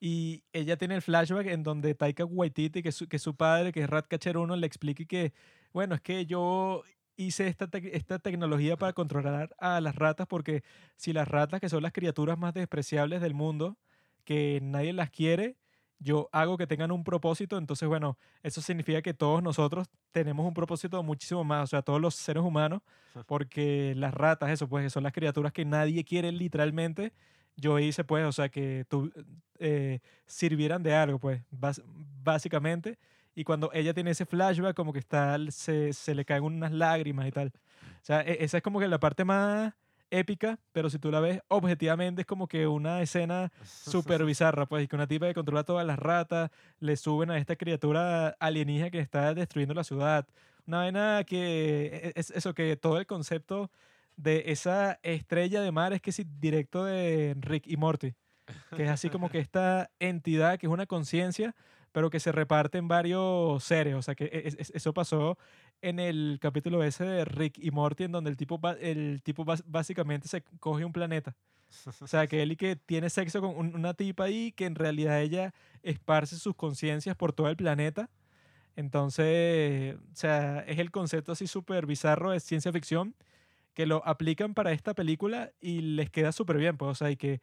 Y 0.00 0.44
ella 0.52 0.76
tiene 0.76 0.94
el 0.94 1.02
flashback 1.02 1.46
en 1.48 1.62
donde 1.62 1.94
Taika 1.94 2.24
Waititi, 2.24 2.82
que 2.82 2.90
es 2.90 2.94
su, 2.94 3.08
que 3.08 3.18
su 3.18 3.34
padre, 3.34 3.72
que 3.72 3.82
es 3.82 3.90
Ratcatcher 3.90 4.36
1, 4.36 4.56
le 4.56 4.66
explica 4.66 5.04
que, 5.04 5.32
bueno, 5.72 5.94
es 5.96 6.00
que 6.00 6.24
yo 6.24 6.84
hice 7.16 7.48
esta, 7.48 7.68
esta 7.92 8.20
tecnología 8.20 8.76
para 8.76 8.92
controlar 8.92 9.54
a 9.58 9.80
las 9.80 9.96
ratas 9.96 10.28
porque 10.28 10.62
si 10.96 11.12
las 11.12 11.26
ratas, 11.26 11.60
que 11.60 11.68
son 11.68 11.82
las 11.82 11.92
criaturas 11.92 12.38
más 12.38 12.54
despreciables 12.54 13.20
del 13.20 13.34
mundo, 13.34 13.76
que 14.24 14.60
nadie 14.62 14.92
las 14.92 15.10
quiere, 15.10 15.56
yo 16.00 16.28
hago 16.32 16.56
que 16.56 16.66
tengan 16.66 16.90
un 16.92 17.02
propósito, 17.04 17.58
entonces, 17.58 17.88
bueno, 17.88 18.16
eso 18.42 18.60
significa 18.60 19.02
que 19.02 19.14
todos 19.14 19.42
nosotros 19.42 19.88
tenemos 20.12 20.46
un 20.46 20.54
propósito 20.54 21.02
muchísimo 21.02 21.42
más, 21.44 21.64
o 21.64 21.66
sea, 21.66 21.82
todos 21.82 22.00
los 22.00 22.14
seres 22.14 22.42
humanos, 22.42 22.82
porque 23.26 23.94
las 23.96 24.14
ratas, 24.14 24.50
eso, 24.50 24.68
pues, 24.68 24.84
que 24.84 24.90
son 24.90 25.02
las 25.02 25.12
criaturas 25.12 25.52
que 25.52 25.64
nadie 25.64 26.04
quiere 26.04 26.30
literalmente, 26.32 27.12
yo 27.56 27.78
hice, 27.80 28.04
pues, 28.04 28.24
o 28.24 28.30
sea, 28.32 28.48
que 28.48 28.84
tu- 28.88 29.12
eh, 29.58 29.98
sirvieran 30.26 30.82
de 30.84 30.94
algo, 30.94 31.18
pues, 31.18 31.42
básicamente. 32.22 32.98
Y 33.34 33.44
cuando 33.44 33.70
ella 33.72 33.94
tiene 33.94 34.10
ese 34.10 34.26
flashback, 34.26 34.74
como 34.76 34.92
que 34.92 34.98
está, 34.98 35.36
se, 35.50 35.92
se 35.92 36.14
le 36.14 36.24
caen 36.24 36.44
unas 36.44 36.72
lágrimas 36.72 37.26
y 37.26 37.30
tal. 37.32 37.48
O 37.48 38.04
sea, 38.04 38.20
e- 38.22 38.42
esa 38.44 38.56
es 38.58 38.62
como 38.62 38.80
que 38.80 38.88
la 38.88 38.98
parte 38.98 39.24
más 39.24 39.74
épica, 40.10 40.58
pero 40.72 40.90
si 40.90 40.98
tú 40.98 41.10
la 41.10 41.20
ves 41.20 41.40
objetivamente 41.48 42.22
es 42.22 42.26
como 42.26 42.46
que 42.48 42.66
una 42.66 43.02
escena 43.02 43.52
súper 43.64 44.24
bizarra, 44.24 44.66
pues, 44.66 44.84
y 44.84 44.88
que 44.88 44.96
una 44.96 45.06
tipa 45.06 45.26
que 45.26 45.34
controla 45.34 45.64
todas 45.64 45.86
las 45.86 45.98
ratas, 45.98 46.50
le 46.80 46.96
suben 46.96 47.30
a 47.30 47.38
esta 47.38 47.56
criatura 47.56 48.36
alienígena 48.40 48.90
que 48.90 48.98
está 49.00 49.34
destruyendo 49.34 49.74
la 49.74 49.84
ciudad. 49.84 50.26
Una 50.66 50.78
vaina 50.78 51.24
que 51.24 52.12
e- 52.14 52.20
es 52.20 52.30
eso, 52.30 52.54
que 52.54 52.76
todo 52.76 52.98
el 52.98 53.06
concepto 53.06 53.70
de 54.16 54.44
esa 54.46 54.98
estrella 55.02 55.60
de 55.62 55.72
mar 55.72 55.92
es 55.92 56.00
que 56.02 56.12
sí, 56.12 56.24
directo 56.40 56.84
de 56.84 57.36
Rick 57.40 57.66
y 57.66 57.76
Morty, 57.76 58.14
que 58.76 58.84
es 58.84 58.90
así 58.90 59.10
como 59.10 59.28
que 59.30 59.38
esta 59.38 59.90
entidad 60.00 60.58
que 60.58 60.66
es 60.66 60.72
una 60.72 60.86
conciencia, 60.86 61.54
pero 61.92 62.10
que 62.10 62.20
se 62.20 62.32
reparte 62.32 62.78
en 62.78 62.88
varios 62.88 63.64
seres, 63.64 63.94
o 63.94 64.02
sea 64.02 64.14
que 64.14 64.24
e- 64.24 64.48
es- 64.58 64.70
eso 64.74 64.92
pasó 64.92 65.38
en 65.82 65.98
el 66.00 66.38
capítulo 66.40 66.82
ese 66.82 67.04
de 67.04 67.24
Rick 67.24 67.58
y 67.58 67.70
Morty, 67.70 68.04
en 68.04 68.12
donde 68.12 68.30
el 68.30 68.36
tipo, 68.36 68.60
el 68.80 69.22
tipo 69.22 69.44
básicamente 69.66 70.28
se 70.28 70.42
coge 70.60 70.84
un 70.84 70.92
planeta. 70.92 71.36
O 72.00 72.06
sea, 72.06 72.26
que 72.26 72.42
él 72.42 72.52
y 72.52 72.56
que 72.56 72.76
tiene 72.76 73.10
sexo 73.10 73.40
con 73.42 73.56
un- 73.56 73.74
una 73.74 73.94
tipa 73.94 74.24
ahí 74.24 74.52
que 74.52 74.64
en 74.66 74.74
realidad 74.74 75.20
ella 75.20 75.54
esparce 75.82 76.36
sus 76.36 76.54
conciencias 76.54 77.14
por 77.16 77.32
todo 77.34 77.48
el 77.48 77.56
planeta. 77.56 78.08
Entonces, 78.76 79.96
o 79.96 80.16
sea, 80.16 80.60
es 80.60 80.78
el 80.78 80.90
concepto 80.90 81.32
así 81.32 81.46
súper 81.46 81.86
bizarro 81.86 82.30
de 82.30 82.40
ciencia 82.40 82.72
ficción 82.72 83.14
que 83.74 83.86
lo 83.86 84.06
aplican 84.06 84.54
para 84.54 84.72
esta 84.72 84.94
película 84.94 85.52
y 85.60 85.80
les 85.82 86.10
queda 86.10 86.32
súper 86.32 86.58
bien, 86.58 86.76
pues, 86.78 86.90
o 86.92 86.94
sea, 86.96 87.10
y 87.10 87.16
que 87.16 87.40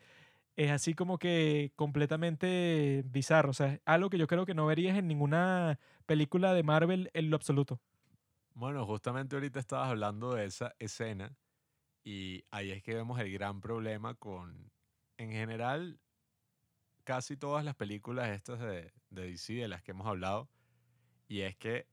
es 0.58 0.72
así 0.72 0.94
como 0.96 1.20
que 1.20 1.72
completamente 1.76 3.04
bizarro, 3.08 3.52
o 3.52 3.54
sea, 3.54 3.80
algo 3.86 4.10
que 4.10 4.18
yo 4.18 4.28
creo 4.28 4.46
que 4.46 4.54
no 4.56 4.66
verías 4.68 4.98
en 4.98 5.08
ninguna 5.08 5.80
película 6.06 6.54
de 6.54 6.64
Marvel 6.64 7.12
en 7.14 7.30
lo 7.30 7.36
absoluto. 7.38 7.80
Bueno, 8.56 8.86
justamente 8.86 9.36
ahorita 9.36 9.60
estabas 9.60 9.90
hablando 9.90 10.34
de 10.34 10.46
esa 10.46 10.74
escena 10.80 11.38
y 12.06 12.46
ahí 12.52 12.72
es 12.72 12.82
que 12.84 12.96
vemos 12.96 13.20
el 13.20 13.30
gran 13.30 13.60
problema 13.60 14.16
con, 14.16 14.72
en 15.18 15.30
general, 15.32 16.00
casi 17.04 17.36
todas 17.36 17.66
las 17.66 17.76
películas 17.76 18.30
estas 18.30 18.62
de, 18.62 18.94
de 19.10 19.32
DC 19.32 19.56
de 19.56 19.68
las 19.68 19.84
que 19.84 19.92
hemos 19.92 20.08
hablado 20.08 20.50
y 21.28 21.42
es 21.42 21.58
que 21.58 21.90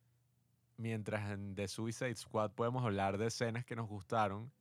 mientras 0.76 1.32
en 1.32 1.56
The 1.56 1.66
Suicide 1.66 2.14
Squad 2.14 2.52
podemos 2.52 2.84
hablar 2.84 3.18
de 3.18 3.26
escenas 3.26 3.64
que 3.64 3.74
nos 3.74 3.88
gustaron, 3.88 4.52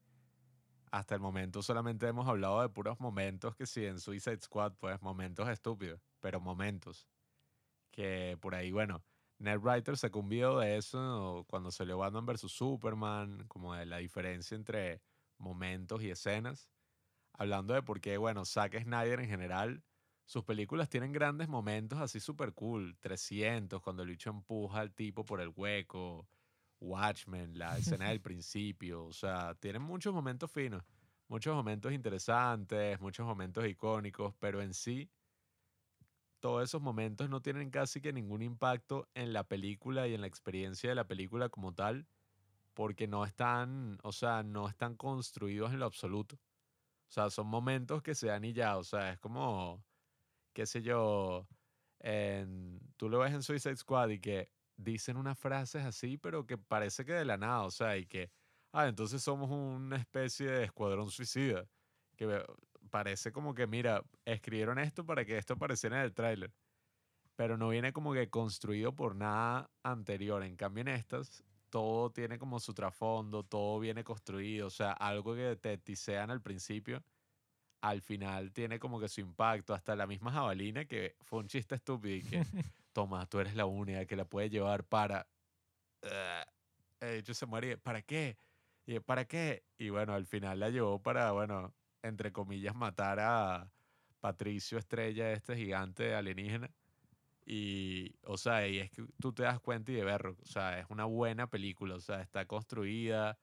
hasta 0.89 1.13
el 1.13 1.21
momento 1.21 1.61
solamente 1.61 2.07
hemos 2.07 2.27
hablado 2.27 2.63
de 2.63 2.69
puros 2.69 2.99
momentos 2.99 3.55
que 3.55 3.67
sí, 3.67 3.85
en 3.85 3.99
Suicide 3.99 4.41
Squad, 4.41 4.73
pues 4.79 4.99
momentos 5.03 5.47
estúpidos, 5.49 6.01
pero 6.19 6.41
momentos. 6.41 7.07
Que 7.91 8.39
por 8.41 8.55
ahí, 8.55 8.71
bueno, 8.71 9.03
Ned 9.41 9.59
Writer 9.59 9.97
sacó 9.97 10.19
un 10.19 10.29
video 10.29 10.59
de 10.59 10.77
eso 10.77 11.45
cuando 11.49 11.71
salió 11.71 11.97
Batman 11.97 12.27
vs. 12.27 12.51
Superman, 12.51 13.45
como 13.47 13.73
de 13.73 13.87
la 13.87 13.97
diferencia 13.97 14.53
entre 14.55 15.01
momentos 15.39 16.03
y 16.03 16.11
escenas, 16.11 16.69
hablando 17.33 17.73
de 17.73 17.81
por 17.81 17.99
qué, 17.99 18.17
bueno, 18.17 18.45
Zack 18.45 18.83
Snyder 18.83 19.19
en 19.19 19.27
general, 19.27 19.83
sus 20.25 20.43
películas 20.43 20.89
tienen 20.89 21.11
grandes 21.11 21.49
momentos 21.49 21.99
así 21.99 22.19
súper 22.19 22.53
cool, 22.53 22.95
300, 22.99 23.81
cuando 23.81 24.03
el 24.03 24.09
bicho 24.09 24.29
empuja 24.29 24.79
al 24.79 24.93
tipo 24.93 25.25
por 25.25 25.41
el 25.41 25.51
hueco, 25.55 26.27
Watchmen, 26.79 27.57
la 27.57 27.79
escena 27.79 28.09
del 28.09 28.21
principio. 28.21 29.05
O 29.05 29.13
sea, 29.13 29.55
tienen 29.55 29.81
muchos 29.81 30.13
momentos 30.13 30.51
finos, 30.51 30.83
muchos 31.27 31.55
momentos 31.55 31.91
interesantes, 31.91 33.01
muchos 33.01 33.25
momentos 33.25 33.65
icónicos, 33.67 34.35
pero 34.39 34.61
en 34.61 34.75
sí, 34.75 35.09
todos 36.41 36.63
esos 36.63 36.81
momentos 36.81 37.29
no 37.29 37.41
tienen 37.41 37.69
casi 37.69 38.01
que 38.01 38.11
ningún 38.11 38.41
impacto 38.41 39.07
en 39.13 39.31
la 39.31 39.45
película 39.45 40.07
y 40.07 40.15
en 40.15 40.21
la 40.21 40.27
experiencia 40.27 40.89
de 40.89 40.95
la 40.95 41.07
película 41.07 41.49
como 41.49 41.73
tal, 41.73 42.07
porque 42.73 43.07
no 43.07 43.25
están, 43.25 43.99
o 44.03 44.11
sea, 44.11 44.43
no 44.43 44.67
están 44.67 44.95
construidos 44.95 45.71
en 45.71 45.79
lo 45.79 45.85
absoluto. 45.85 46.35
O 46.35 47.11
sea, 47.13 47.29
son 47.29 47.47
momentos 47.47 48.01
que 48.01 48.15
se 48.15 48.27
dan 48.27 48.43
y 48.43 48.53
ya, 48.53 48.77
o 48.77 48.83
sea, 48.83 49.11
es 49.13 49.19
como, 49.19 49.83
qué 50.53 50.65
sé 50.65 50.81
yo, 50.81 51.47
en, 51.99 52.79
tú 52.97 53.07
lo 53.07 53.19
ves 53.19 53.33
en 53.33 53.43
Suicide 53.43 53.75
Squad 53.77 54.09
y 54.09 54.19
que 54.19 54.51
dicen 54.77 55.17
unas 55.17 55.37
frases 55.37 55.85
así, 55.85 56.17
pero 56.17 56.45
que 56.47 56.57
parece 56.57 57.05
que 57.05 57.13
de 57.13 57.25
la 57.25 57.37
nada, 57.37 57.63
o 57.63 57.71
sea, 57.71 57.97
y 57.97 58.07
que, 58.07 58.31
ah, 58.71 58.87
entonces 58.87 59.21
somos 59.21 59.51
una 59.51 59.97
especie 59.97 60.47
de 60.47 60.63
escuadrón 60.63 61.11
suicida, 61.11 61.67
que 62.15 62.43
parece 62.91 63.31
como 63.31 63.55
que, 63.55 63.67
mira, 63.67 64.03
escribieron 64.25 64.77
esto 64.79 65.05
para 65.05 65.25
que 65.25 65.37
esto 65.37 65.53
apareciera 65.55 65.97
en 65.99 66.03
el 66.05 66.13
tráiler, 66.13 66.53
pero 67.35 67.57
no 67.57 67.69
viene 67.69 67.93
como 67.93 68.13
que 68.13 68.29
construido 68.29 68.95
por 68.95 69.15
nada 69.15 69.71
anterior. 69.83 70.43
En 70.43 70.55
cambio, 70.57 70.81
en 70.83 70.89
estas, 70.89 71.43
todo 71.69 72.11
tiene 72.11 72.37
como 72.37 72.59
su 72.59 72.73
trasfondo, 72.73 73.43
todo 73.43 73.79
viene 73.79 74.03
construido, 74.03 74.67
o 74.67 74.69
sea, 74.69 74.91
algo 74.91 75.35
que 75.35 75.55
te 75.55 75.77
tisean 75.79 76.29
al 76.31 76.41
principio, 76.41 77.03
al 77.81 78.01
final 78.01 78.51
tiene 78.53 78.79
como 78.79 78.99
que 78.99 79.09
su 79.09 79.21
impacto, 79.21 79.73
hasta 79.73 79.95
la 79.95 80.05
misma 80.07 80.31
jabalina, 80.31 80.85
que 80.85 81.15
fue 81.21 81.39
un 81.39 81.47
chiste 81.47 81.75
estúpido 81.75 82.15
y 82.17 82.23
que, 82.23 82.43
toma, 82.93 83.25
tú 83.27 83.39
eres 83.39 83.55
la 83.55 83.65
única 83.65 84.05
que 84.05 84.15
la 84.15 84.25
puede 84.25 84.49
llevar 84.49 84.83
para... 84.85 85.27
eh, 86.03 86.45
de 86.99 87.17
hecho, 87.19 87.33
se 87.33 87.45
muere, 87.47 87.77
¿para 87.77 88.01
qué? 88.03 88.37
Y 88.85 88.99
¿para 88.99 89.25
qué? 89.25 89.63
Y 89.77 89.89
bueno, 89.89 90.13
al 90.13 90.25
final 90.25 90.59
la 90.59 90.69
llevó 90.69 91.01
para, 91.01 91.31
bueno, 91.31 91.73
entre 92.03 92.31
comillas, 92.31 92.75
matar 92.75 93.19
a 93.19 93.71
Patricio 94.19 94.77
Estrella, 94.77 95.31
este 95.31 95.55
gigante 95.55 96.15
alienígena. 96.15 96.69
Y, 97.45 98.15
o 98.23 98.37
sea, 98.37 98.67
y 98.67 98.79
es 98.79 98.91
que 98.91 99.03
tú 99.19 99.33
te 99.33 99.43
das 99.43 99.59
cuenta 99.59 99.91
y 99.91 99.95
de 99.95 100.03
verlo, 100.03 100.37
o 100.41 100.45
sea, 100.45 100.79
es 100.79 100.85
una 100.89 101.05
buena 101.05 101.47
película, 101.47 101.95
o 101.95 101.99
sea, 101.99 102.21
está 102.21 102.45
construida, 102.45 103.37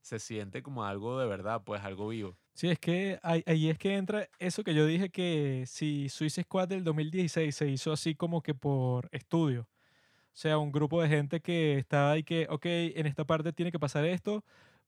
se 0.00 0.18
siente 0.18 0.62
como 0.62 0.84
algo 0.84 1.18
de 1.20 1.26
verdad, 1.26 1.62
pues 1.64 1.80
algo 1.82 2.08
vivo. 2.08 2.36
Sí, 2.52 2.68
es 2.68 2.78
que 2.78 3.18
ahí, 3.22 3.42
ahí 3.46 3.70
es 3.70 3.78
que 3.78 3.96
entra 3.96 4.28
eso 4.38 4.64
que 4.64 4.74
yo 4.74 4.86
dije 4.86 5.08
que 5.08 5.64
si 5.66 6.08
Suicide 6.08 6.44
Squad 6.44 6.68
del 6.68 6.84
2016 6.84 7.54
se 7.54 7.68
hizo 7.68 7.92
así 7.92 8.14
como 8.14 8.42
que 8.42 8.54
por 8.54 9.08
estudio. 9.12 9.62
O 9.62 10.36
sea, 10.36 10.58
un 10.58 10.72
grupo 10.72 11.00
de 11.00 11.08
gente 11.08 11.40
que 11.40 11.78
estaba 11.78 12.12
ahí 12.12 12.24
que, 12.24 12.46
ok, 12.50 12.66
en 12.66 13.06
esta 13.06 13.24
parte 13.24 13.52
tiene 13.52 13.70
que 13.70 13.78
pasar 13.78 14.04
esto 14.04 14.44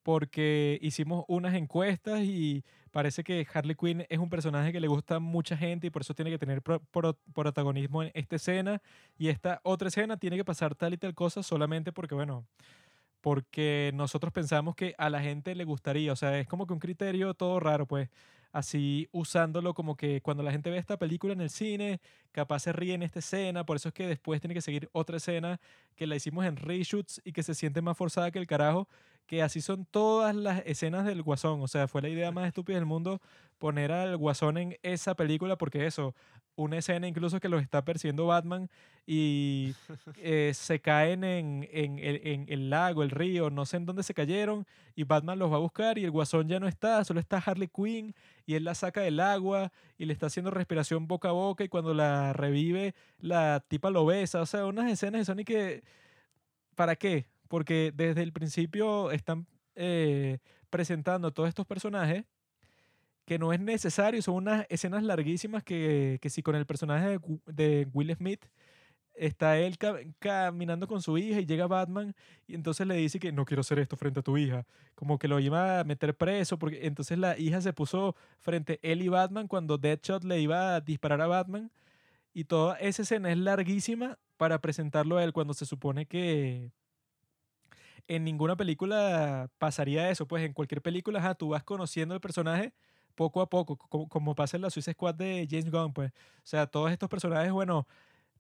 porque 0.07 0.79
hicimos 0.83 1.25
unas 1.27 1.55
encuestas 1.57 2.21
y 2.23 2.63
parece 2.93 3.25
que 3.25 3.45
Harley 3.53 3.75
Quinn 3.75 4.07
es 4.09 4.21
un 4.21 4.31
personaje 4.31 4.71
que 4.73 4.79
le 4.79 4.87
gusta 4.87 5.17
a 5.17 5.19
mucha 5.19 5.57
gente 5.57 5.89
y 5.89 5.91
por 5.91 6.03
eso 6.03 6.15
tiene 6.15 6.31
que 6.31 6.39
tener 6.39 6.63
pro- 6.63 6.79
pro- 6.93 7.19
protagonismo 7.35 8.05
en 8.05 8.13
esta 8.15 8.37
escena. 8.37 8.81
Y 9.19 9.31
esta 9.31 9.61
otra 9.65 9.89
escena 9.89 10.17
tiene 10.17 10.37
que 10.37 10.45
pasar 10.45 10.77
tal 10.77 10.95
y 10.95 10.97
tal 10.97 11.13
cosa 11.17 11.43
solamente 11.43 11.91
porque, 11.93 12.15
bueno, 12.15 12.47
porque 13.21 13.91
nosotros 13.95 14.33
pensamos 14.33 14.77
que 14.77 14.95
a 14.99 15.11
la 15.11 15.21
gente 15.21 15.55
le 15.57 15.65
gustaría, 15.65 16.13
o 16.13 16.17
sea, 16.17 16.39
es 16.39 16.47
como 16.47 16.67
que 16.67 16.75
un 16.75 16.79
criterio 16.81 17.35
todo 17.35 17.61
raro, 17.61 17.87
pues, 17.87 18.09
así 18.53 19.09
usándolo 19.13 19.75
como 19.75 19.97
que 19.97 20.23
cuando 20.23 20.43
la 20.43 20.53
gente 20.53 20.71
ve 20.71 20.79
esta 20.79 20.99
película 20.99 21.33
en 21.35 21.41
el 21.43 21.51
cine, 21.51 22.01
capaz 22.33 22.61
se 22.61 22.73
ríe 22.73 22.95
en 22.95 23.03
esta 23.03 23.19
escena, 23.19 23.67
por 23.67 23.77
eso 23.77 23.89
es 23.89 23.95
que 23.95 24.07
después 24.07 24.41
tiene 24.41 24.55
que 24.55 24.63
seguir 24.63 24.89
otra 24.93 25.19
escena 25.19 25.61
que 25.97 26.07
la 26.07 26.17
hicimos 26.17 26.47
en 26.47 26.57
reshoots 26.57 27.21
y 27.25 27.33
que 27.33 27.43
se 27.43 27.55
siente 27.55 27.83
más 27.83 27.97
forzada 27.99 28.31
que 28.31 28.39
el 28.39 28.47
carajo, 28.47 28.89
que 29.27 29.43
así 29.43 29.61
son 29.61 29.85
todas 29.87 30.35
las 30.35 30.63
escenas 30.67 31.05
del 31.05 31.23
Guasón, 31.23 31.61
o 31.61 31.69
sea, 31.69 31.89
fue 31.89 32.03
la 32.03 32.09
idea 32.09 32.31
más 32.31 32.47
estúpida 32.47 32.77
del 32.77 32.87
mundo 32.87 33.21
poner 33.59 33.93
al 33.93 34.17
Guasón 34.17 34.59
en 34.59 34.79
esa 34.83 35.15
película 35.15 35.57
porque 35.57 35.87
eso, 35.87 36.15
una 36.57 36.79
escena 36.79 37.07
incluso 37.07 37.41
que 37.41 37.49
los 37.49 37.63
está 37.63 37.85
persiguiendo 37.85 38.27
Batman 38.27 38.71
y 39.07 39.75
eh, 40.17 40.53
se 40.55 40.81
caen 40.81 41.25
en, 41.25 41.69
en 41.71 41.99
el, 41.99 42.21
en 42.27 42.47
el 42.49 42.71
lago, 42.71 43.03
el 43.03 43.11
río, 43.11 43.51
no 43.51 43.67
sé 43.67 43.77
en 43.77 43.87
dónde 43.87 44.03
se 44.03 44.15
cayeron, 44.15 44.67
y 44.95 45.05
Batman 45.05 45.39
los 45.39 45.51
va 45.53 45.57
a 45.57 45.61
buscar 45.61 45.99
y 45.99 46.05
el 46.05 46.11
guasón 46.11 46.49
ya 46.49 46.61
no 46.61 46.69
está, 46.69 47.05
solo 47.05 47.21
está 47.21 47.39
Harley 47.39 47.69
Quinn 47.69 48.15
y 48.47 48.55
él 48.55 48.65
la 48.65 48.75
saca 48.75 49.01
del 49.01 49.21
agua 49.21 49.73
y 49.99 50.07
le 50.07 50.13
está 50.13 50.27
haciendo 50.27 50.51
respiración 50.51 51.07
boca 51.07 51.29
a 51.29 51.33
boca 51.33 51.65
y 51.65 51.69
cuando 51.69 51.95
la 51.95 52.33
revive 52.33 52.95
la 53.19 53.65
tipa 53.69 53.91
lo 53.91 54.07
besa, 54.07 54.41
o 54.41 54.47
sea, 54.47 54.67
unas 54.67 54.91
escenas 54.91 55.21
de 55.21 55.25
Sonic 55.25 55.47
que... 55.47 55.83
¿Para 56.75 56.95
qué? 56.95 57.27
Porque 57.49 57.93
desde 57.95 58.23
el 58.23 58.33
principio 58.33 59.11
están 59.11 59.47
eh, 59.75 60.39
presentando 60.71 61.33
todos 61.33 61.49
estos 61.49 61.67
personajes 61.67 62.25
que 63.25 63.39
no 63.39 63.53
es 63.53 63.61
necesario, 63.61 64.23
son 64.23 64.37
unas 64.37 64.67
escenas 64.69 65.03
larguísimas 65.03 65.65
que, 65.65 66.19
que 66.23 66.31
si 66.31 66.43
con 66.43 66.55
el 66.55 66.65
personaje 66.65 67.19
de, 67.47 67.89
Will 67.93 68.15
Smith 68.15 68.45
está 69.15 69.59
él 69.59 69.79
ca- 69.79 69.99
caminando 70.21 70.87
con 70.87 71.03
su 71.03 71.19
hija 71.19 71.41
y 71.41 71.47
llega 71.47 71.67
Batman 71.67 72.15
y 72.47 72.55
entonces 72.55 72.87
le 72.87 72.95
dice 72.95 73.19
que 73.19 73.33
no 73.33 73.45
quiero 73.45 73.63
hacer 73.63 73.79
esto 73.81 73.97
frente 73.97 74.21
a 74.21 74.23
tu 74.23 74.37
hija, 74.37 74.65
como 74.95 75.19
que 75.19 75.27
lo 75.27 75.41
iba 75.41 75.81
a 75.81 75.85
meter 75.85 76.17
preso 76.17 76.59
porque 76.59 76.87
entonces 76.87 77.19
la 77.19 77.37
hija 77.39 77.61
se 77.61 77.73
puso 77.73 78.15
frente 78.39 78.75
a 78.75 78.79
él 78.87 79.03
y 79.03 79.09
Batman 79.09 79.49
cuando 79.49 79.79
Deadshot 79.79 80.23
le 80.23 80.41
iba 80.41 80.77
a 80.77 80.81
disparar 80.81 81.21
a 81.21 81.27
Batman 81.27 81.73
y 82.33 82.45
toda 82.45 82.77
esa 82.77 83.03
escena 83.03 83.33
es 83.33 83.39
larguísima 83.39 84.19
para 84.37 84.61
presentarlo 84.61 85.17
a 85.17 85.25
él 85.25 85.33
cuando 85.33 85.55
se 85.55 85.67
supone 85.67 86.07
que 86.07 86.71
en 88.09 88.25
ninguna 88.25 88.57
película 88.57 89.51
pasaría 89.59 90.11
eso, 90.11 90.27
pues 90.27 90.45
en 90.45 90.53
cualquier 90.53 90.83
película 90.83 91.19
ajá, 91.19 91.35
tú 91.35 91.51
vas 91.51 91.65
conociendo 91.65 92.15
el 92.15 92.21
personaje 92.21 92.73
poco 93.15 93.41
a 93.41 93.49
poco, 93.51 93.77
como, 93.77 94.09
como 94.09 94.35
pasa 94.35 94.57
en 94.57 94.63
la 94.63 94.71
Suicide 94.71 94.95
Squad 94.95 95.15
de 95.15 95.47
James 95.51 95.71
Gunn, 95.71 95.93
pues. 95.93 96.13
O 96.13 96.41
sea, 96.45 96.67
todos 96.67 96.93
estos 96.93 97.09
personajes, 97.09 97.51
bueno, 97.53 97.87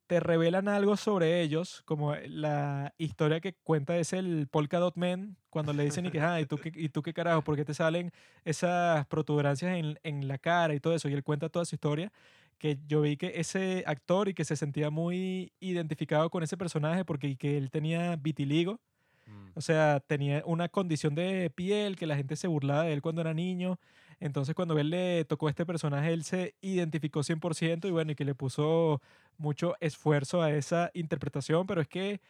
te 0.06 0.20
revelan 0.20 0.68
algo 0.68 0.96
sobre 0.96 1.40
ellos, 1.42 1.82
como 1.84 2.14
la 2.14 2.94
historia 2.98 3.40
que 3.40 3.54
cuenta 3.54 3.96
es 3.96 4.12
el 4.12 4.46
Polka 4.48 4.78
Dot 4.78 4.96
Man, 4.96 5.36
cuando 5.50 5.72
le 5.72 5.84
dicen 5.84 6.06
y 6.06 6.10
que, 6.10 6.20
ah, 6.20 6.40
¿y 6.40 6.46
tú 6.46 6.58
qué, 6.58 6.72
y 6.74 6.88
tú 6.90 7.02
qué 7.02 7.12
carajo? 7.12 7.42
¿Por 7.42 7.56
qué 7.56 7.64
te 7.64 7.74
salen 7.74 8.12
esas 8.44 9.06
protuberancias 9.06 9.76
en, 9.76 9.98
en 10.04 10.28
la 10.28 10.38
cara 10.38 10.74
y 10.74 10.80
todo 10.80 10.94
eso? 10.94 11.08
Y 11.08 11.14
él 11.14 11.24
cuenta 11.24 11.48
toda 11.48 11.64
su 11.64 11.74
historia, 11.74 12.12
que 12.58 12.78
yo 12.86 13.00
vi 13.02 13.16
que 13.16 13.32
ese 13.36 13.82
actor 13.86 14.28
y 14.28 14.34
que 14.34 14.44
se 14.44 14.56
sentía 14.56 14.90
muy 14.90 15.52
identificado 15.60 16.30
con 16.30 16.42
ese 16.42 16.56
personaje 16.56 17.04
porque 17.04 17.36
que 17.36 17.58
él 17.58 17.70
tenía 17.70 18.16
vitiligo, 18.16 18.80
Mm. 19.26 19.50
o 19.54 19.60
sea, 19.60 20.00
tenía 20.06 20.42
una 20.46 20.68
condición 20.68 21.14
de 21.14 21.50
piel 21.50 21.96
que 21.96 22.06
la 22.06 22.16
gente 22.16 22.36
se 22.36 22.46
burlaba 22.48 22.84
de 22.84 22.92
él 22.92 23.02
cuando 23.02 23.20
era 23.22 23.34
niño. 23.34 23.78
Entonces, 24.20 24.54
cuando 24.54 24.78
él 24.78 24.90
le 24.90 25.24
tocó 25.24 25.48
este 25.48 25.66
personaje, 25.66 26.12
él 26.12 26.24
se 26.24 26.54
identificó 26.60 27.22
100% 27.22 27.88
y 27.88 27.90
bueno, 27.90 28.12
y 28.12 28.14
que 28.14 28.24
le 28.24 28.34
puso 28.34 29.02
mucho 29.38 29.74
esfuerzo 29.80 30.42
a 30.42 30.50
esa 30.52 30.90
interpretación, 30.94 31.66
pero 31.66 31.80
es 31.82 31.88
que 31.88 32.20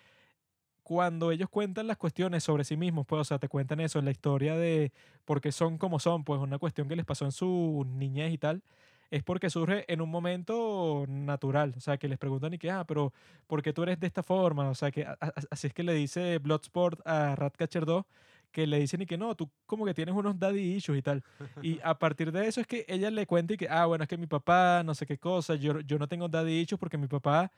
cuando 0.83 1.33
ellos 1.33 1.49
cuentan 1.51 1.89
las 1.89 1.97
cuestiones 1.97 2.45
sobre 2.45 2.65
sí 2.65 2.77
mismos, 2.77 3.07
pues, 3.07 3.21
o 3.21 3.25
sea, 3.25 3.39
te 3.39 3.49
cuentan 3.49 3.81
eso, 3.81 4.01
la 4.03 4.13
historia 4.13 4.57
de 4.57 4.93
por 5.25 5.41
qué 5.41 5.51
son 5.53 5.79
como 5.79 5.99
son, 5.99 6.23
pues 6.25 6.41
una 6.41 6.59
cuestión 6.59 6.89
que 6.89 6.95
les 6.97 7.05
pasó 7.05 7.25
en 7.25 7.33
su 7.33 7.85
niñez 7.89 8.33
y 8.33 8.39
tal, 8.39 8.63
es 9.11 9.23
porque 9.23 9.51
surge 9.51 9.85
en 9.93 10.01
un 10.01 10.11
momento 10.11 11.05
natural, 11.09 11.75
o 11.77 11.81
sea, 11.81 11.97
que 11.97 12.09
les 12.09 12.19
preguntan 12.19 12.55
y 12.55 12.59
que, 12.59 12.71
ah, 12.71 12.85
pero 12.85 13.13
¿por 13.47 13.63
qué 13.63 13.73
tú 13.73 13.83
eres 13.83 14.01
de 14.01 14.07
esta 14.07 14.23
forma? 14.23 14.69
O 14.69 14.75
sea, 14.75 14.91
que 14.91 15.07
así 15.51 15.69
es 15.69 15.75
que 15.75 15.83
le 15.83 15.95
dice 15.95 16.39
Bloodsport 16.39 17.07
a 17.07 17.37
Ratcatcher 17.37 17.87
2, 17.87 18.05
que 18.51 18.67
le 18.67 18.79
dicen 18.79 19.03
y 19.03 19.07
que 19.07 19.19
no, 19.19 19.35
tú 19.35 19.51
como 19.67 19.85
que 19.85 19.95
tienes 19.95 20.15
unos 20.15 20.39
daddy 20.39 20.77
issues 20.77 20.99
y 20.99 21.03
tal. 21.03 21.23
Y 21.63 21.79
a 21.83 21.99
partir 21.99 22.33
de 22.33 22.49
eso 22.49 22.61
es 22.61 22.67
que 22.67 22.85
ella 22.89 23.11
le 23.11 23.27
cuenta 23.27 23.55
y 23.55 23.57
que, 23.57 23.69
ah, 23.69 23.87
bueno, 23.87 24.05
es 24.05 24.09
que 24.09 24.17
mi 24.17 24.27
papá, 24.27 24.83
no 24.85 24.95
sé 24.95 25.07
qué 25.07 25.19
cosa, 25.19 25.55
yo, 25.55 25.81
yo 25.81 25.99
no 25.99 26.09
tengo 26.09 26.29
daddy 26.29 26.61
issues 26.61 26.79
porque 26.79 26.99
mi 26.99 27.07
papá 27.07 27.53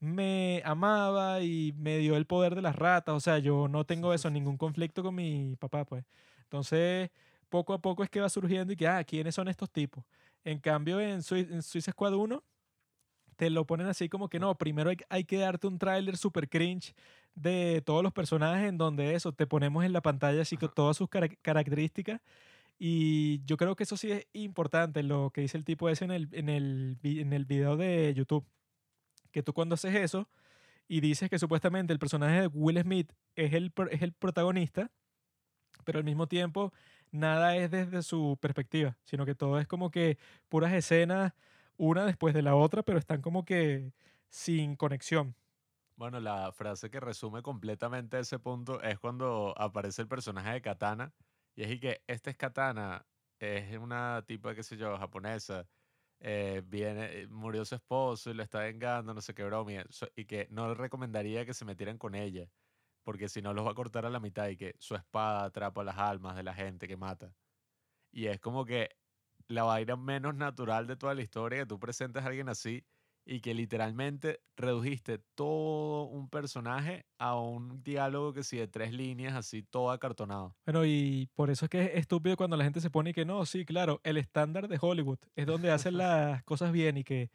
me 0.00 0.62
amaba 0.64 1.40
y 1.40 1.72
me 1.76 1.98
dio 1.98 2.16
el 2.16 2.26
poder 2.26 2.54
de 2.54 2.62
las 2.62 2.76
ratas, 2.76 3.14
o 3.14 3.20
sea, 3.20 3.38
yo 3.38 3.68
no 3.68 3.84
tengo 3.84 4.12
eso, 4.12 4.30
ningún 4.30 4.56
conflicto 4.56 5.02
con 5.02 5.14
mi 5.14 5.56
papá, 5.56 5.84
pues. 5.84 6.04
Entonces, 6.42 7.10
poco 7.48 7.72
a 7.72 7.78
poco 7.78 8.02
es 8.02 8.10
que 8.10 8.20
va 8.20 8.28
surgiendo 8.28 8.72
y 8.72 8.76
que, 8.76 8.86
ah, 8.86 9.02
¿quiénes 9.04 9.34
son 9.34 9.48
estos 9.48 9.70
tipos? 9.70 10.04
En 10.44 10.58
cambio, 10.60 11.00
en, 11.00 11.22
Sui- 11.22 11.48
en 11.50 11.62
Suicide 11.62 11.92
Squad 11.92 12.14
1, 12.14 12.42
te 13.36 13.50
lo 13.50 13.66
ponen 13.66 13.86
así 13.88 14.08
como 14.08 14.28
que 14.28 14.38
no, 14.38 14.56
primero 14.56 14.90
hay, 14.90 14.96
hay 15.08 15.24
que 15.24 15.38
darte 15.38 15.66
un 15.66 15.78
tráiler 15.78 16.16
super 16.16 16.48
cringe 16.48 16.94
de 17.34 17.82
todos 17.84 18.02
los 18.02 18.12
personajes 18.12 18.68
en 18.68 18.78
donde 18.78 19.14
eso, 19.14 19.32
te 19.32 19.46
ponemos 19.46 19.84
en 19.84 19.92
la 19.92 20.02
pantalla 20.02 20.42
así 20.42 20.56
con 20.56 20.72
todas 20.72 20.96
sus 20.96 21.08
cara- 21.08 21.28
características. 21.42 22.20
Y 22.78 23.44
yo 23.44 23.56
creo 23.56 23.76
que 23.76 23.84
eso 23.84 23.96
sí 23.96 24.12
es 24.12 24.26
importante, 24.32 25.02
lo 25.02 25.30
que 25.30 25.40
dice 25.42 25.56
el 25.56 25.64
tipo 25.64 25.88
ese 25.88 26.04
en 26.04 26.10
el, 26.12 26.28
en 26.32 26.48
el, 26.48 26.98
en 27.02 27.32
el 27.32 27.44
video 27.44 27.76
de 27.76 28.12
YouTube, 28.14 28.46
que 29.32 29.42
tú 29.42 29.52
cuando 29.52 29.74
haces 29.74 29.94
eso 29.94 30.28
y 30.88 31.00
dices 31.00 31.30
que 31.30 31.38
supuestamente 31.38 31.92
el 31.92 31.98
personaje 31.98 32.42
de 32.42 32.46
Will 32.48 32.80
Smith 32.82 33.12
es 33.36 33.52
el, 33.54 33.72
es 33.90 34.02
el 34.02 34.12
protagonista, 34.12 34.90
pero 35.84 35.98
al 35.98 36.04
mismo 36.04 36.26
tiempo 36.28 36.72
nada 37.14 37.56
es 37.56 37.70
desde 37.70 38.02
su 38.02 38.38
perspectiva, 38.40 38.96
sino 39.04 39.24
que 39.26 39.34
todo 39.34 39.58
es 39.58 39.66
como 39.68 39.90
que 39.90 40.18
puras 40.48 40.72
escenas 40.72 41.32
una 41.76 42.04
después 42.06 42.34
de 42.34 42.42
la 42.42 42.56
otra, 42.56 42.82
pero 42.82 42.98
están 42.98 43.22
como 43.22 43.44
que 43.44 43.92
sin 44.28 44.76
conexión. 44.76 45.36
Bueno, 45.96 46.18
la 46.20 46.50
frase 46.52 46.90
que 46.90 46.98
resume 47.00 47.42
completamente 47.42 48.18
ese 48.18 48.38
punto 48.40 48.82
es 48.82 48.98
cuando 48.98 49.54
aparece 49.56 50.02
el 50.02 50.08
personaje 50.08 50.50
de 50.52 50.60
Katana 50.62 51.14
y 51.54 51.62
es 51.62 51.80
que 51.80 52.02
este 52.08 52.30
es 52.30 52.36
Katana, 52.36 53.06
es 53.38 53.78
una 53.78 54.24
tipa, 54.26 54.54
qué 54.54 54.64
sé 54.64 54.76
yo, 54.76 54.96
japonesa, 54.98 55.68
eh, 56.20 56.62
viene, 56.66 57.22
eh, 57.22 57.28
murió 57.28 57.64
su 57.64 57.76
esposo 57.76 58.30
y 58.30 58.34
lo 58.34 58.42
está 58.42 58.60
vengando, 58.60 59.14
no 59.14 59.20
sé 59.20 59.34
qué 59.34 59.44
broma, 59.44 59.70
y 60.16 60.24
que 60.24 60.48
no 60.50 60.68
le 60.68 60.74
recomendaría 60.74 61.46
que 61.46 61.54
se 61.54 61.64
metieran 61.64 61.98
con 61.98 62.14
ella, 62.16 62.48
porque 63.04 63.28
si 63.28 63.42
no 63.42 63.54
los 63.54 63.66
va 63.66 63.70
a 63.70 63.74
cortar 63.74 64.06
a 64.06 64.10
la 64.10 64.20
mitad 64.20 64.48
y 64.48 64.56
que 64.56 64.74
su 64.78 64.94
espada 64.96 65.44
atrapa 65.44 65.84
las 65.84 65.98
almas 65.98 66.36
de 66.36 66.42
la 66.42 66.54
gente 66.54 66.88
que 66.88 66.96
mata. 66.96 67.34
Y 68.10 68.26
es 68.26 68.40
como 68.40 68.64
que 68.64 68.96
la 69.48 69.64
vaina 69.64 69.96
menos 69.96 70.34
natural 70.34 70.86
de 70.86 70.96
toda 70.96 71.14
la 71.14 71.22
historia, 71.22 71.60
que 71.60 71.66
tú 71.66 71.78
presentes 71.78 72.22
a 72.22 72.26
alguien 72.26 72.48
así 72.48 72.84
y 73.26 73.40
que 73.40 73.54
literalmente 73.54 74.40
redujiste 74.56 75.18
todo 75.34 76.04
un 76.04 76.28
personaje 76.28 77.06
a 77.18 77.38
un 77.38 77.82
diálogo 77.82 78.32
que 78.32 78.44
sí 78.44 78.58
de 78.58 78.68
tres 78.68 78.92
líneas, 78.92 79.34
así 79.34 79.62
todo 79.62 79.90
acartonado. 79.90 80.54
Bueno, 80.66 80.84
y 80.84 81.30
por 81.34 81.50
eso 81.50 81.66
es 81.66 81.70
que 81.70 81.84
es 81.84 81.90
estúpido 81.94 82.36
cuando 82.36 82.56
la 82.56 82.64
gente 82.64 82.80
se 82.80 82.90
pone 82.90 83.14
que 83.14 83.24
no, 83.24 83.44
sí, 83.46 83.64
claro, 83.64 84.00
el 84.04 84.18
estándar 84.18 84.68
de 84.68 84.78
Hollywood 84.80 85.18
es 85.36 85.46
donde 85.46 85.70
hacen 85.70 85.96
las 85.98 86.44
cosas 86.44 86.72
bien 86.72 86.98
y 86.98 87.04
que 87.04 87.30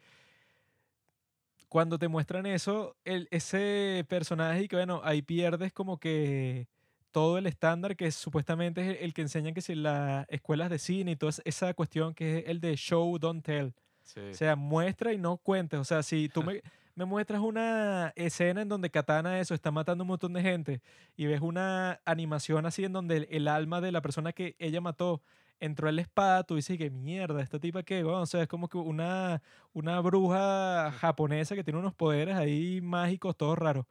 cuando 1.70 1.98
te 1.98 2.08
muestran 2.08 2.44
eso, 2.46 2.96
el, 3.04 3.26
ese 3.30 4.04
personaje 4.08 4.64
y 4.64 4.68
que 4.68 4.76
bueno, 4.76 5.00
ahí 5.04 5.22
pierdes 5.22 5.72
como 5.72 5.98
que 5.98 6.68
todo 7.12 7.38
el 7.38 7.46
estándar 7.46 7.96
que 7.96 8.10
supuestamente 8.12 8.90
es 8.92 8.98
el 9.02 9.14
que 9.14 9.22
enseñan 9.22 9.54
que 9.54 9.62
si 9.62 9.74
las 9.74 10.26
escuelas 10.28 10.68
de 10.70 10.78
cine 10.78 11.12
y 11.12 11.16
toda 11.16 11.30
esa- 11.30 11.42
esa 11.46 11.74
cuestión 11.74 12.12
que 12.14 12.40
es 12.40 12.44
el 12.48 12.60
de 12.60 12.76
show, 12.76 13.18
don't 13.18 13.44
tell. 13.44 13.72
Sí. 14.02 14.20
O 14.20 14.34
sea, 14.34 14.56
muestra 14.56 15.12
y 15.12 15.18
no 15.18 15.38
cuentes. 15.38 15.80
O 15.80 15.84
sea, 15.84 16.02
si 16.02 16.28
tú 16.28 16.42
me, 16.42 16.60
me 16.96 17.04
muestras 17.04 17.40
una 17.40 18.12
escena 18.16 18.62
en 18.62 18.68
donde 18.68 18.90
Katana 18.90 19.40
eso 19.40 19.54
está 19.54 19.70
matando 19.70 20.04
un 20.04 20.08
montón 20.08 20.32
de 20.32 20.42
gente 20.42 20.82
y 21.16 21.26
ves 21.26 21.40
una 21.40 22.00
animación 22.04 22.66
así 22.66 22.84
en 22.84 22.92
donde 22.92 23.16
el, 23.18 23.28
el 23.30 23.48
alma 23.48 23.80
de 23.80 23.92
la 23.92 24.02
persona 24.02 24.32
que 24.32 24.56
ella 24.58 24.80
mató 24.80 25.22
entró 25.60 25.88
en 25.88 25.96
la 25.96 26.02
espada, 26.02 26.44
tú 26.44 26.56
dices 26.56 26.78
que 26.78 26.90
mierda, 26.90 27.42
esta 27.42 27.58
tipa 27.60 27.82
que, 27.82 28.02
bueno, 28.02 28.22
o 28.22 28.26
sea, 28.26 28.42
es 28.42 28.48
como 28.48 28.68
que 28.68 28.78
una, 28.78 29.42
una 29.72 30.00
bruja 30.00 30.92
japonesa 30.92 31.54
que 31.54 31.64
tiene 31.64 31.78
unos 31.80 31.94
poderes 31.94 32.36
ahí 32.36 32.80
mágicos, 32.80 33.36
todos 33.36 33.58
raros. 33.58 33.86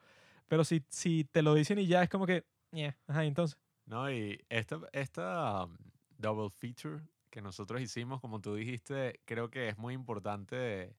Pero 0.48 0.64
si, 0.66 0.84
si 0.90 1.26
te 1.26 1.42
lo 1.44 1.54
dicen 1.56 1.80
y 1.80 1.88
ya 1.88 2.04
es 2.04 2.10
como 2.10 2.26
que, 2.28 2.46
"Ñe, 2.72 2.98
ajá, 3.08 3.26
entonces. 3.26 3.58
No, 3.86 4.12
y 4.12 4.40
esta, 4.50 4.80
esta 4.94 5.66
um, 5.66 5.78
double 6.18 6.50
feature 6.50 7.02
que 7.32 7.42
nosotros 7.42 7.82
hicimos, 7.82 8.22
como 8.22 8.40
tú 8.42 8.56
dijiste, 8.56 9.22
creo 9.26 9.50
que 9.50 9.68
es 9.70 9.78
muy 9.78 9.94
importante 9.94 10.96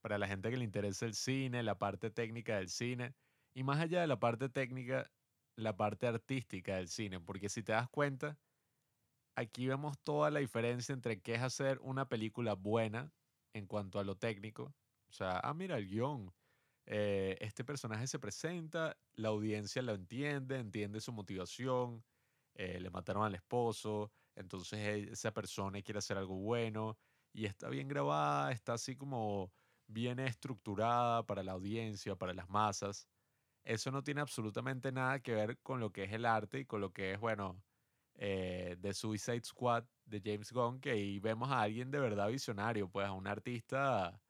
para 0.00 0.18
la 0.18 0.28
gente 0.28 0.50
que 0.50 0.56
le 0.56 0.64
interesa 0.64 1.06
el 1.06 1.14
cine, 1.14 1.62
la 1.62 1.78
parte 1.78 2.10
técnica 2.10 2.56
del 2.56 2.68
cine, 2.68 3.14
y 3.54 3.64
más 3.64 3.80
allá 3.80 4.00
de 4.02 4.06
la 4.06 4.20
parte 4.20 4.48
técnica, 4.48 5.10
la 5.56 5.76
parte 5.76 6.06
artística 6.06 6.76
del 6.76 6.88
cine, 6.88 7.20
porque 7.20 7.48
si 7.48 7.62
te 7.62 7.72
das 7.72 7.88
cuenta, 7.90 8.38
aquí 9.38 9.66
vemos 9.68 9.98
toda 10.02 10.30
la 10.30 10.40
diferencia 10.40 10.92
entre 10.92 11.20
qué 11.22 11.34
es 11.36 11.42
hacer 11.42 11.78
una 11.82 12.08
película 12.08 12.54
buena 12.54 13.12
en 13.52 13.66
cuanto 13.66 13.98
a 13.98 14.04
lo 14.04 14.16
técnico. 14.18 14.76
O 15.08 15.12
sea, 15.12 15.40
ah, 15.40 15.54
mira, 15.54 15.78
el 15.78 15.86
guion. 15.88 16.34
eh, 16.86 17.36
este 17.40 17.64
personaje 17.64 18.06
se 18.06 18.18
presenta, 18.18 18.98
la 19.14 19.28
audiencia 19.28 19.82
lo 19.82 19.92
entiende, 19.94 20.58
entiende 20.58 21.00
su 21.00 21.12
motivación, 21.12 22.04
eh, 22.54 22.80
le 22.80 22.90
mataron 22.90 23.24
al 23.24 23.34
esposo, 23.34 24.12
entonces 24.34 24.78
e- 24.80 25.12
esa 25.12 25.32
persona 25.32 25.82
quiere 25.82 25.98
hacer 25.98 26.16
algo 26.18 26.36
bueno 26.36 26.98
y 27.32 27.46
está 27.46 27.68
bien 27.68 27.88
grabada, 27.88 28.52
está 28.52 28.74
así 28.74 28.96
como 28.96 29.52
bien 29.86 30.18
estructurada 30.20 31.26
para 31.26 31.42
la 31.42 31.52
audiencia, 31.52 32.16
para 32.16 32.34
las 32.34 32.48
masas. 32.48 33.08
Eso 33.64 33.90
no 33.92 34.02
tiene 34.02 34.20
absolutamente 34.22 34.92
nada 34.92 35.20
que 35.20 35.34
ver 35.34 35.60
con 35.60 35.80
lo 35.80 35.92
que 35.92 36.04
es 36.04 36.12
el 36.12 36.24
arte 36.26 36.60
y 36.60 36.66
con 36.66 36.80
lo 36.80 36.92
que 36.92 37.12
es, 37.12 37.20
bueno, 37.20 37.62
eh, 38.18 38.76
The 38.80 38.92
Suicide 38.92 39.44
Squad 39.44 39.84
de 40.04 40.20
James 40.22 40.52
Gunn, 40.52 40.80
que 40.80 40.90
ahí 40.90 41.20
vemos 41.20 41.50
a 41.50 41.62
alguien 41.62 41.90
de 41.90 42.00
verdad 42.00 42.28
visionario, 42.28 42.88
pues 42.90 43.06
a 43.06 43.12
un 43.12 43.26
artista 43.26 44.20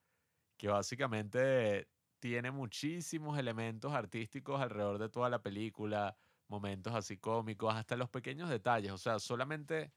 que 0.59 0.68
básicamente 0.68 1.89
tiene 2.18 2.51
muchísimos 2.51 3.39
elementos 3.39 3.93
artísticos 3.93 4.61
alrededor 4.61 4.99
de 4.99 5.09
toda 5.09 5.30
la 5.30 5.43
película, 5.43 6.16
momentos 6.49 6.95
así 6.95 7.16
cómicos, 7.16 7.74
hasta 7.74 7.97
los 7.97 8.11
pequeños 8.11 8.51
detalles, 8.51 8.93
o 8.93 8.99
sea, 8.99 9.18
solamente 9.18 9.93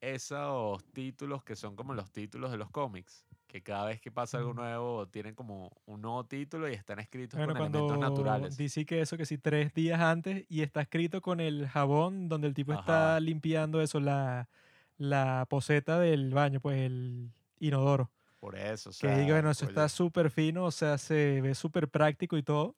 esos 0.00 0.84
títulos 0.92 1.44
que 1.44 1.56
son 1.56 1.76
como 1.76 1.94
los 1.94 2.12
títulos 2.12 2.50
de 2.50 2.58
los 2.58 2.70
cómics, 2.70 3.26
que 3.46 3.62
cada 3.62 3.86
vez 3.86 4.00
que 4.00 4.10
pasa 4.10 4.38
algo 4.38 4.54
nuevo 4.54 5.08
tienen 5.08 5.34
como 5.34 5.70
un 5.86 6.02
nuevo 6.02 6.26
título 6.26 6.68
y 6.68 6.72
están 6.74 6.98
escritos 7.00 7.40
Bueno, 7.40 7.54
con 7.56 7.56
elementos 7.56 7.98
naturales. 7.98 8.56
dice 8.56 8.84
que 8.86 9.00
eso, 9.00 9.16
que 9.16 9.26
si 9.26 9.38
tres 9.38 9.74
días 9.74 10.00
antes 10.00 10.44
y 10.48 10.62
está 10.62 10.82
escrito 10.82 11.20
con 11.20 11.40
el 11.40 11.66
jabón 11.68 12.28
donde 12.28 12.46
el 12.48 12.54
tipo 12.54 12.72
está 12.72 13.16
Ajá. 13.16 13.20
limpiando 13.20 13.80
eso, 13.82 13.98
la, 14.00 14.48
la 14.96 15.46
poseta 15.50 15.98
del 15.98 16.32
baño, 16.32 16.60
pues 16.60 16.78
el 16.80 17.32
inodoro. 17.58 18.12
Por 18.38 18.56
eso, 18.56 18.90
o 18.90 18.92
Que 18.98 19.10
diga, 19.10 19.34
sea, 19.34 19.34
bueno, 19.34 19.50
eso 19.50 19.64
está 19.66 19.80
oye, 19.82 19.88
súper 19.88 20.30
fino, 20.30 20.64
o 20.64 20.70
sea, 20.70 20.98
se 20.98 21.40
ve 21.42 21.54
súper 21.54 21.88
práctico 21.90 22.36
y 22.38 22.42
todo. 22.42 22.76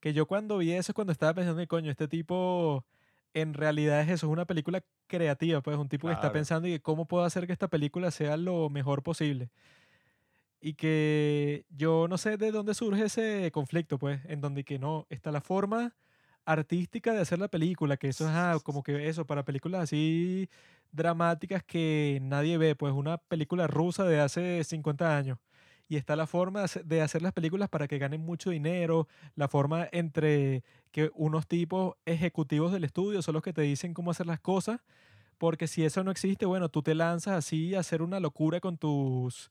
Que 0.00 0.12
yo 0.14 0.26
cuando 0.26 0.58
vi 0.58 0.72
eso, 0.72 0.94
cuando 0.94 1.12
estaba 1.12 1.34
pensando, 1.34 1.60
"Ay, 1.60 1.66
coño, 1.66 1.90
este 1.90 2.08
tipo 2.08 2.86
en 3.34 3.54
realidad 3.54 4.00
es 4.02 4.08
eso, 4.10 4.26
es 4.28 4.32
una 4.32 4.46
película 4.46 4.84
creativa, 5.08 5.62
pues 5.62 5.76
un 5.78 5.88
tipo 5.88 6.08
que 6.08 6.14
está 6.14 6.30
Claro. 6.30 6.32
pensando 6.32 6.68
y 6.68 6.72
que 6.72 6.82
cómo 6.82 7.06
puedo 7.08 7.24
hacer 7.24 7.46
que 7.46 7.52
esta 7.52 7.68
película 7.68 8.10
sea 8.12 8.36
lo 8.36 8.70
mejor 8.70 9.02
posible. 9.02 9.50
Y 10.64 10.72
que 10.76 11.66
yo 11.68 12.08
no 12.08 12.16
sé 12.16 12.38
de 12.38 12.50
dónde 12.50 12.72
surge 12.72 13.04
ese 13.04 13.50
conflicto, 13.52 13.98
pues, 13.98 14.22
en 14.24 14.40
donde 14.40 14.64
que 14.64 14.78
no, 14.78 15.06
está 15.10 15.30
la 15.30 15.42
forma 15.42 15.94
artística 16.46 17.12
de 17.12 17.20
hacer 17.20 17.38
la 17.38 17.48
película, 17.48 17.98
que 17.98 18.08
eso 18.08 18.24
es 18.24 18.30
ah, 18.34 18.56
como 18.64 18.82
que 18.82 19.06
eso, 19.10 19.26
para 19.26 19.44
películas 19.44 19.82
así 19.82 20.48
dramáticas 20.90 21.62
que 21.64 22.18
nadie 22.22 22.56
ve, 22.56 22.74
pues 22.76 22.94
una 22.94 23.18
película 23.18 23.66
rusa 23.66 24.04
de 24.04 24.20
hace 24.20 24.64
50 24.64 25.14
años. 25.18 25.38
Y 25.86 25.96
está 25.96 26.16
la 26.16 26.26
forma 26.26 26.64
de 26.84 27.02
hacer, 27.02 27.20
las 27.20 27.34
películas 27.34 27.68
para 27.68 27.86
que 27.86 27.98
ganen 27.98 28.22
mucho 28.22 28.48
dinero, 28.48 29.06
la 29.36 29.48
forma 29.48 29.86
entre 29.92 30.64
que 30.92 31.10
unos 31.14 31.46
tipos 31.46 31.96
ejecutivos 32.06 32.72
del 32.72 32.84
estudio 32.84 33.20
son 33.20 33.34
los 33.34 33.42
que 33.42 33.52
te 33.52 33.60
dicen 33.60 33.92
cómo 33.92 34.12
hacer 34.12 34.26
las 34.26 34.40
cosas, 34.40 34.80
porque 35.36 35.66
si 35.66 35.84
eso 35.84 36.02
no 36.04 36.10
existe, 36.10 36.46
bueno, 36.46 36.70
tú 36.70 36.82
te 36.82 36.94
lanzas 36.94 37.34
así 37.34 37.74
a 37.74 37.80
hacer 37.80 38.00
una 38.00 38.18
locura 38.18 38.60
con 38.60 38.78
tus 38.78 39.50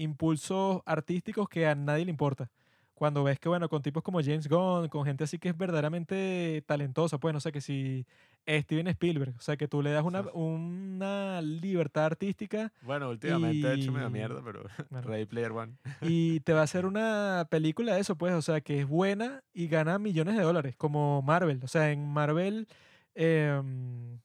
impulsos 0.00 0.82
artísticos 0.86 1.48
que 1.48 1.66
a 1.66 1.74
nadie 1.74 2.04
le 2.04 2.10
importa. 2.10 2.50
Cuando 2.94 3.24
ves 3.24 3.38
que, 3.38 3.48
bueno, 3.48 3.68
con 3.70 3.80
tipos 3.80 4.02
como 4.02 4.20
James 4.20 4.46
Gunn, 4.46 4.88
con 4.88 5.06
gente 5.06 5.24
así 5.24 5.38
que 5.38 5.48
es 5.48 5.56
verdaderamente 5.56 6.62
talentosa, 6.66 7.16
pues 7.18 7.32
no 7.32 7.40
sé, 7.40 7.50
que 7.50 7.62
si 7.62 8.06
Steven 8.46 8.88
Spielberg, 8.88 9.34
o 9.38 9.40
sea, 9.40 9.56
que 9.56 9.68
tú 9.68 9.80
le 9.80 9.90
das 9.90 10.04
una, 10.04 10.22
una 10.32 11.40
libertad 11.40 12.04
artística 12.06 12.72
Bueno, 12.82 13.08
últimamente 13.08 13.68
he 13.68 13.74
hecho 13.74 13.92
medio 13.92 14.10
mierda, 14.10 14.42
pero 14.44 14.64
bueno, 14.90 15.08
Ready 15.08 15.24
Player 15.24 15.52
One. 15.52 15.74
y 16.02 16.40
te 16.44 16.52
va 16.52 16.60
a 16.60 16.64
hacer 16.64 16.84
una 16.84 17.46
película 17.50 17.94
de 17.94 18.00
eso, 18.00 18.16
pues, 18.16 18.34
o 18.34 18.42
sea, 18.42 18.60
que 18.60 18.80
es 18.80 18.86
buena 18.86 19.42
y 19.54 19.68
gana 19.68 19.98
millones 19.98 20.36
de 20.36 20.42
dólares, 20.42 20.76
como 20.76 21.22
Marvel. 21.22 21.60
O 21.62 21.68
sea, 21.68 21.92
en 21.92 22.06
Marvel, 22.06 22.68
em, 23.14 24.18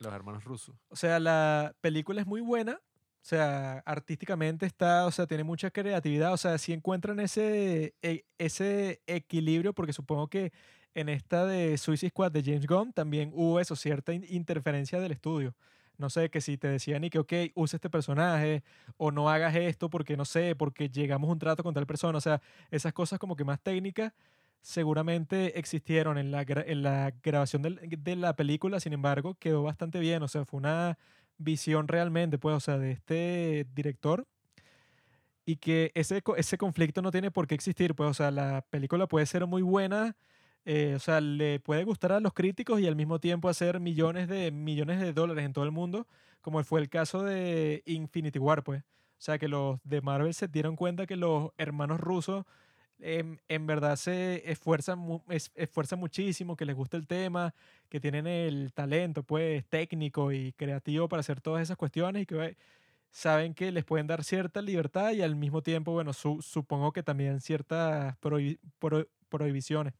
Los 0.00 0.12
hermanos 0.12 0.44
rusos. 0.44 0.74
o 0.88 0.96
sea, 0.96 1.18
la 1.18 1.74
película 1.80 2.20
es 2.20 2.26
muy 2.26 2.42
buena, 2.42 2.78
o 3.22 3.24
sea, 3.24 3.78
artísticamente 3.86 4.66
está, 4.66 5.06
o 5.06 5.12
sea, 5.12 5.26
tiene 5.26 5.44
mucha 5.44 5.70
creatividad, 5.70 6.32
o 6.32 6.36
sea, 6.36 6.58
si 6.58 6.72
encuentran 6.72 7.20
ese, 7.20 7.94
e- 8.02 8.24
ese 8.38 9.00
equilibrio, 9.06 9.72
porque 9.74 9.92
supongo 9.92 10.28
que 10.28 10.52
en 10.94 11.08
esta 11.08 11.46
de 11.46 11.78
Suicide 11.78 12.10
Squad 12.10 12.32
de 12.32 12.42
James 12.42 12.66
Gunn 12.66 12.92
también 12.92 13.30
hubo 13.34 13.60
eso, 13.60 13.76
cierta 13.76 14.12
in- 14.12 14.26
interferencia 14.28 14.98
del 15.00 15.12
estudio. 15.12 15.54
No 15.98 16.10
sé, 16.10 16.30
que 16.30 16.40
si 16.40 16.58
te 16.58 16.66
decían 16.68 17.04
y 17.04 17.10
que, 17.10 17.18
ok, 17.20 17.32
use 17.54 17.76
este 17.76 17.88
personaje 17.90 18.64
o 18.96 19.12
no 19.12 19.30
hagas 19.30 19.54
esto 19.54 19.88
porque, 19.90 20.16
no 20.16 20.24
sé, 20.24 20.56
porque 20.56 20.88
llegamos 20.88 21.28
a 21.28 21.32
un 21.32 21.38
trato 21.38 21.62
con 21.62 21.74
tal 21.74 21.86
persona, 21.86 22.18
o 22.18 22.20
sea, 22.20 22.40
esas 22.70 22.92
cosas 22.92 23.18
como 23.20 23.36
que 23.36 23.44
más 23.44 23.60
técnicas 23.60 24.12
seguramente 24.60 25.58
existieron 25.58 26.18
en 26.18 26.30
la, 26.30 26.42
en 26.42 26.82
la 26.82 27.12
grabación 27.22 27.62
del- 27.62 27.78
de 27.82 28.16
la 28.16 28.34
película, 28.36 28.80
sin 28.80 28.92
embargo, 28.92 29.34
quedó 29.38 29.62
bastante 29.62 29.98
bien, 30.00 30.22
o 30.22 30.28
sea, 30.28 30.44
fue 30.44 30.58
una 30.58 30.98
visión 31.42 31.88
realmente, 31.88 32.38
pues, 32.38 32.56
o 32.56 32.60
sea, 32.60 32.78
de 32.78 32.92
este 32.92 33.66
director 33.74 34.26
y 35.44 35.56
que 35.56 35.90
ese, 35.94 36.22
ese 36.36 36.58
conflicto 36.58 37.02
no 37.02 37.10
tiene 37.10 37.30
por 37.30 37.46
qué 37.46 37.54
existir, 37.54 37.94
pues, 37.94 38.10
o 38.10 38.14
sea, 38.14 38.30
la 38.30 38.64
película 38.70 39.06
puede 39.06 39.26
ser 39.26 39.46
muy 39.46 39.62
buena, 39.62 40.16
eh, 40.64 40.94
o 40.96 40.98
sea, 41.00 41.20
le 41.20 41.60
puede 41.60 41.84
gustar 41.84 42.12
a 42.12 42.20
los 42.20 42.32
críticos 42.32 42.80
y 42.80 42.86
al 42.86 42.96
mismo 42.96 43.18
tiempo 43.18 43.48
hacer 43.48 43.80
millones 43.80 44.28
de 44.28 44.52
millones 44.52 45.00
de 45.00 45.12
dólares 45.12 45.44
en 45.44 45.52
todo 45.52 45.64
el 45.64 45.72
mundo, 45.72 46.06
como 46.40 46.62
fue 46.64 46.80
el 46.80 46.88
caso 46.88 47.22
de 47.22 47.82
Infinity 47.86 48.38
War, 48.38 48.62
pues. 48.62 48.82
O 48.82 49.24
sea, 49.24 49.38
que 49.38 49.48
los 49.48 49.78
de 49.84 50.00
Marvel 50.00 50.34
se 50.34 50.48
dieron 50.48 50.76
cuenta 50.76 51.06
que 51.06 51.16
los 51.16 51.50
hermanos 51.56 52.00
rusos 52.00 52.44
em, 53.02 53.38
en 53.48 53.66
verdad 53.66 53.96
se 53.96 54.50
esfuerzan, 54.50 55.22
esfuerzan 55.54 55.98
muchísimo, 55.98 56.56
que 56.56 56.64
les 56.64 56.76
gusta 56.76 56.96
el 56.96 57.06
tema, 57.06 57.54
que 57.88 58.00
tienen 58.00 58.26
el 58.26 58.72
talento, 58.72 59.22
pues, 59.24 59.64
técnico 59.68 60.32
y 60.32 60.52
creativo 60.54 61.08
para 61.08 61.20
hacer 61.20 61.40
todas 61.40 61.62
esas 61.62 61.76
cuestiones 61.76 62.22
y 62.22 62.26
que 62.26 62.56
saben 63.10 63.54
que 63.54 63.72
les 63.72 63.84
pueden 63.84 64.06
dar 64.06 64.24
cierta 64.24 64.62
libertad 64.62 65.12
y 65.12 65.22
al 65.22 65.36
mismo 65.36 65.62
tiempo, 65.62 65.92
bueno, 65.92 66.12
su- 66.14 66.42
supongo 66.42 66.92
que 66.92 67.02
también 67.02 67.40
ciertas 67.40 68.16
prohi- 68.20 68.58
pro- 68.78 69.08
prohibiciones. 69.28 69.94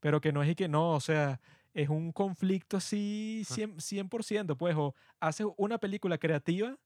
Pero 0.00 0.20
que 0.20 0.32
no 0.32 0.42
es 0.42 0.50
y 0.50 0.54
que 0.54 0.68
no, 0.68 0.92
o 0.92 1.00
sea, 1.00 1.40
es 1.74 1.88
un 1.88 2.12
conflicto 2.12 2.76
así 2.78 3.42
100%, 3.46 3.80
100%, 3.80 4.56
pues, 4.56 4.74
o 4.76 4.94
haces 5.20 5.46
una 5.56 5.78
película 5.78 6.18
creativa 6.18 6.78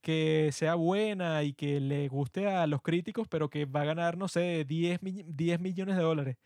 que 0.00 0.50
sea 0.52 0.74
buena 0.74 1.42
y 1.44 1.52
que 1.54 1.80
le 1.80 2.08
guste 2.08 2.48
a 2.48 2.66
los 2.66 2.82
críticos, 2.82 3.28
pero 3.28 3.50
que 3.50 3.64
va 3.66 3.82
a 3.82 3.84
ganar, 3.84 4.16
no 4.18 4.28
sé, 4.28 4.64
10, 4.64 5.02
mi- 5.02 5.24
10 5.26 5.60
millones 5.60 5.96
de 5.96 6.02
dólares. 6.02 6.36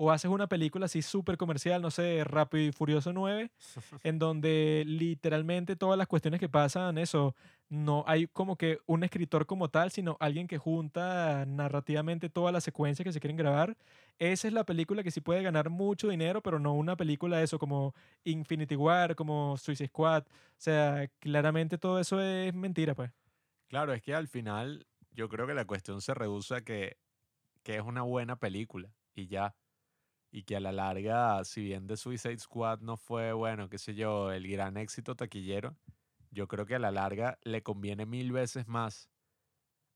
O 0.00 0.12
haces 0.12 0.30
una 0.30 0.46
película 0.46 0.86
así 0.86 1.02
súper 1.02 1.36
comercial, 1.36 1.82
no 1.82 1.90
sé, 1.90 2.22
Rápido 2.22 2.68
y 2.68 2.72
Furioso 2.72 3.12
9, 3.12 3.50
en 4.04 4.18
donde 4.20 4.84
literalmente 4.86 5.74
todas 5.74 5.98
las 5.98 6.06
cuestiones 6.06 6.38
que 6.38 6.48
pasan, 6.48 6.98
eso, 6.98 7.34
no 7.68 8.04
hay 8.06 8.28
como 8.28 8.56
que 8.56 8.78
un 8.86 9.02
escritor 9.02 9.44
como 9.46 9.70
tal, 9.70 9.90
sino 9.90 10.16
alguien 10.20 10.46
que 10.46 10.56
junta 10.56 11.44
narrativamente 11.46 12.30
todas 12.30 12.52
las 12.52 12.62
secuencias 12.62 13.04
que 13.04 13.12
se 13.12 13.18
quieren 13.18 13.36
grabar. 13.36 13.76
Esa 14.20 14.46
es 14.46 14.54
la 14.54 14.62
película 14.62 15.02
que 15.02 15.10
sí 15.10 15.20
puede 15.20 15.42
ganar 15.42 15.68
mucho 15.68 16.08
dinero, 16.08 16.42
pero 16.42 16.60
no 16.60 16.74
una 16.74 16.96
película 16.96 17.42
eso 17.42 17.58
como 17.58 17.92
Infinity 18.22 18.76
War, 18.76 19.16
como 19.16 19.56
Suicide 19.58 19.88
Squad. 19.88 20.22
O 20.22 20.56
sea, 20.58 21.08
claramente 21.18 21.76
todo 21.76 21.98
eso 21.98 22.20
es 22.20 22.54
mentira, 22.54 22.94
pues. 22.94 23.10
Claro, 23.66 23.92
es 23.92 24.00
que 24.00 24.14
al 24.14 24.28
final 24.28 24.86
yo 25.10 25.28
creo 25.28 25.48
que 25.48 25.54
la 25.54 25.64
cuestión 25.64 26.00
se 26.00 26.14
reduce 26.14 26.54
a 26.54 26.60
que, 26.60 26.98
que 27.64 27.74
es 27.74 27.82
una 27.82 28.02
buena 28.02 28.36
película 28.36 28.90
y 29.14 29.26
ya. 29.26 29.56
Y 30.30 30.42
que 30.42 30.56
a 30.56 30.60
la 30.60 30.72
larga, 30.72 31.42
si 31.44 31.62
bien 31.62 31.86
The 31.86 31.96
Suicide 31.96 32.38
Squad 32.38 32.80
no 32.80 32.96
fue, 32.96 33.32
bueno, 33.32 33.68
qué 33.68 33.78
sé 33.78 33.94
yo, 33.94 34.30
el 34.32 34.46
gran 34.48 34.76
éxito 34.76 35.16
taquillero, 35.16 35.76
yo 36.30 36.48
creo 36.48 36.66
que 36.66 36.74
a 36.74 36.78
la 36.78 36.90
larga 36.90 37.38
le 37.42 37.62
conviene 37.62 38.06
mil 38.06 38.32
veces 38.32 38.68
más 38.68 39.10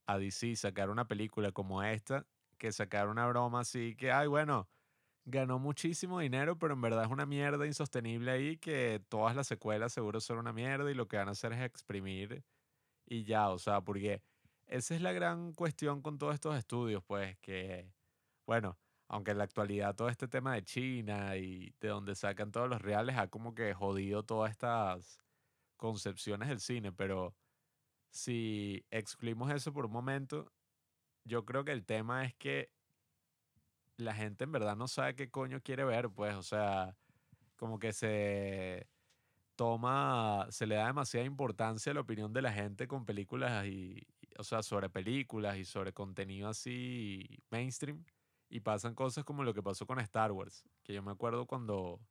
a 0.07 0.19
DC 0.19 0.57
sacar 0.57 0.91
una 0.91 1.07
película 1.07 1.53
como 1.53 1.83
esta 1.83 2.27
que 2.59 2.73
sacar 2.73 3.09
una 3.09 3.27
broma 3.27 3.61
así 3.61 3.97
que, 3.97 4.13
ay, 4.13 4.29
bueno, 4.29 4.69
ganó 5.25 5.59
muchísimo 5.59 6.21
dinero, 6.21 6.59
pero 6.59 6.75
en 6.75 6.81
verdad 6.81 7.05
es 7.05 7.11
una 7.11 7.27
mierda 7.27 7.67
insostenible 7.67 8.31
ahí 8.31 8.57
que 8.59 9.03
todas 9.09 9.37
las 9.37 9.49
secuelas 9.49 9.93
seguro 9.93 10.21
son 10.21 10.39
una 10.39 10.53
mierda 10.53 10.91
y 10.91 10.95
lo 10.95 11.09
que 11.09 11.17
van 11.17 11.29
a 11.29 11.33
hacer 11.33 11.53
es 11.53 11.63
exprimir 11.63 12.45
y 13.07 13.25
ya, 13.25 13.51
o 13.51 13.59
sea, 13.59 13.81
porque 13.83 14.23
esa 14.67 14.95
es 14.95 15.03
la 15.03 15.13
gran 15.13 15.53
cuestión 15.55 16.03
con 16.03 16.19
todos 16.19 16.35
estos 16.35 16.57
estudios, 16.57 17.05
pues 17.05 17.39
que, 17.39 17.93
bueno, 18.47 18.79
aunque 19.13 19.33
en 19.33 19.39
la 19.39 19.45
actualidad 19.45 19.95
todo 19.95 20.09
este 20.09 20.27
tema 20.27 20.55
de 20.55 20.65
China 20.65 21.37
y 21.37 21.75
de 21.81 21.89
donde 21.89 22.15
sacan 22.15 22.51
todos 22.51 22.69
los 22.69 22.81
reales 22.81 23.19
ha 23.19 23.29
como 23.29 23.55
que 23.55 23.75
jodido 23.75 24.25
todas 24.25 24.51
estas 24.51 25.19
concepciones 25.77 26.49
del 26.49 26.61
cine, 26.61 26.93
pero 26.93 27.37
si 28.11 28.87
excluimos 28.91 29.53
eso 29.53 29.73
por 29.75 29.87
un 29.87 29.93
momento, 29.93 30.53
yo 31.25 31.45
creo 31.45 31.65
que 31.65 31.73
el 31.73 31.85
tema 31.85 32.25
es 32.25 32.35
que 32.37 32.73
la 33.99 34.15
gente 34.15 34.45
en 34.45 34.53
verdad 34.53 34.77
no 34.77 34.89
sabe 34.89 35.15
qué 35.15 35.31
coño 35.31 35.61
quiere 35.63 35.85
ver, 35.85 36.11
pues, 36.11 36.35
o 36.35 36.43
sea, 36.43 36.97
como 37.57 37.79
que 37.79 37.93
se 37.93 38.89
toma, 39.57 40.47
se 40.51 40.67
le 40.67 40.77
da 40.77 40.87
demasiada 40.87 41.27
importancia 41.27 41.93
a 41.93 41.95
la 41.97 42.01
opinión 42.03 42.33
de 42.33 42.43
la 42.43 42.53
gente 42.53 42.89
con 42.89 43.05
películas 43.07 43.67
y, 43.67 44.07
o 44.39 44.45
sea, 44.45 44.63
sobre 44.63 44.91
películas 44.91 45.59
y 45.59 45.65
sobre 45.67 45.93
contenido 45.93 46.49
así 46.49 47.27
mainstream 47.51 48.05
y 48.53 48.61
pasan 48.61 48.95
cosas 48.95 49.25
como 49.25 49.45
lo 49.45 49.55
que 49.55 49.63
pasó 49.63 49.87
con 49.87 49.99
Star 50.01 50.31
Wars, 50.31 50.63
que 50.83 50.93
yo 50.93 51.03
me 51.03 51.11
acuerdo 51.11 51.47
cuando 51.47 52.03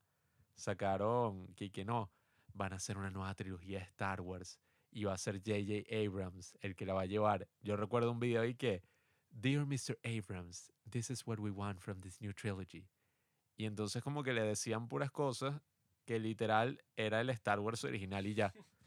sacaron 0.55 1.53
que, 1.53 1.71
que 1.71 1.85
no, 1.85 2.11
van 2.55 2.73
a 2.73 2.77
hacer 2.77 2.97
una 2.97 3.11
nueva 3.11 3.35
trilogía 3.35 3.77
de 3.77 3.85
Star 3.85 4.21
Wars 4.21 4.59
y 4.89 5.03
va 5.03 5.13
a 5.13 5.19
ser 5.19 5.35
J.J. 5.37 5.95
Abrams 5.95 6.57
el 6.61 6.75
que 6.75 6.87
la 6.87 6.95
va 6.95 7.03
a 7.03 7.05
llevar. 7.05 7.47
Yo 7.61 7.77
recuerdo 7.77 8.11
un 8.11 8.19
video 8.19 8.41
ahí 8.41 8.55
que, 8.55 8.81
Dear 9.29 9.67
Mr. 9.67 9.99
Abrams, 10.03 10.73
this 10.89 11.11
is 11.11 11.27
what 11.27 11.39
we 11.39 11.51
want 11.51 11.79
from 11.79 12.01
this 12.01 12.19
new 12.19 12.33
trilogy. 12.33 12.89
Y 13.55 13.65
entonces 13.65 14.01
como 14.01 14.23
que 14.23 14.33
le 14.33 14.41
decían 14.41 14.87
puras 14.87 15.11
cosas 15.11 15.61
que 16.05 16.17
literal 16.17 16.83
era 16.95 17.21
el 17.21 17.29
Star 17.29 17.59
Wars 17.59 17.83
original 17.83 18.25
y 18.25 18.33
ya. 18.33 18.51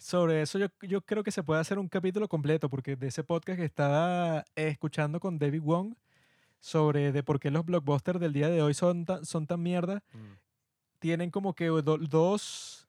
Sobre 0.00 0.40
eso 0.40 0.58
yo, 0.58 0.68
yo 0.80 1.02
creo 1.02 1.22
que 1.22 1.30
se 1.30 1.42
puede 1.42 1.60
hacer 1.60 1.78
un 1.78 1.86
capítulo 1.88 2.26
completo, 2.26 2.70
porque 2.70 2.96
de 2.96 3.08
ese 3.08 3.22
podcast 3.22 3.58
que 3.58 3.66
estaba 3.66 4.46
escuchando 4.54 5.20
con 5.20 5.38
David 5.38 5.60
Wong, 5.62 5.94
sobre 6.58 7.12
de 7.12 7.22
por 7.22 7.38
qué 7.38 7.50
los 7.50 7.66
blockbusters 7.66 8.18
del 8.18 8.32
día 8.32 8.48
de 8.48 8.62
hoy 8.62 8.72
son 8.72 9.04
tan, 9.04 9.26
son 9.26 9.46
tan 9.46 9.62
mierda, 9.62 10.02
Mm. 10.14 10.38
tienen 11.00 11.30
como 11.30 11.54
que 11.54 11.66
do- 11.66 11.98
dos 11.98 12.88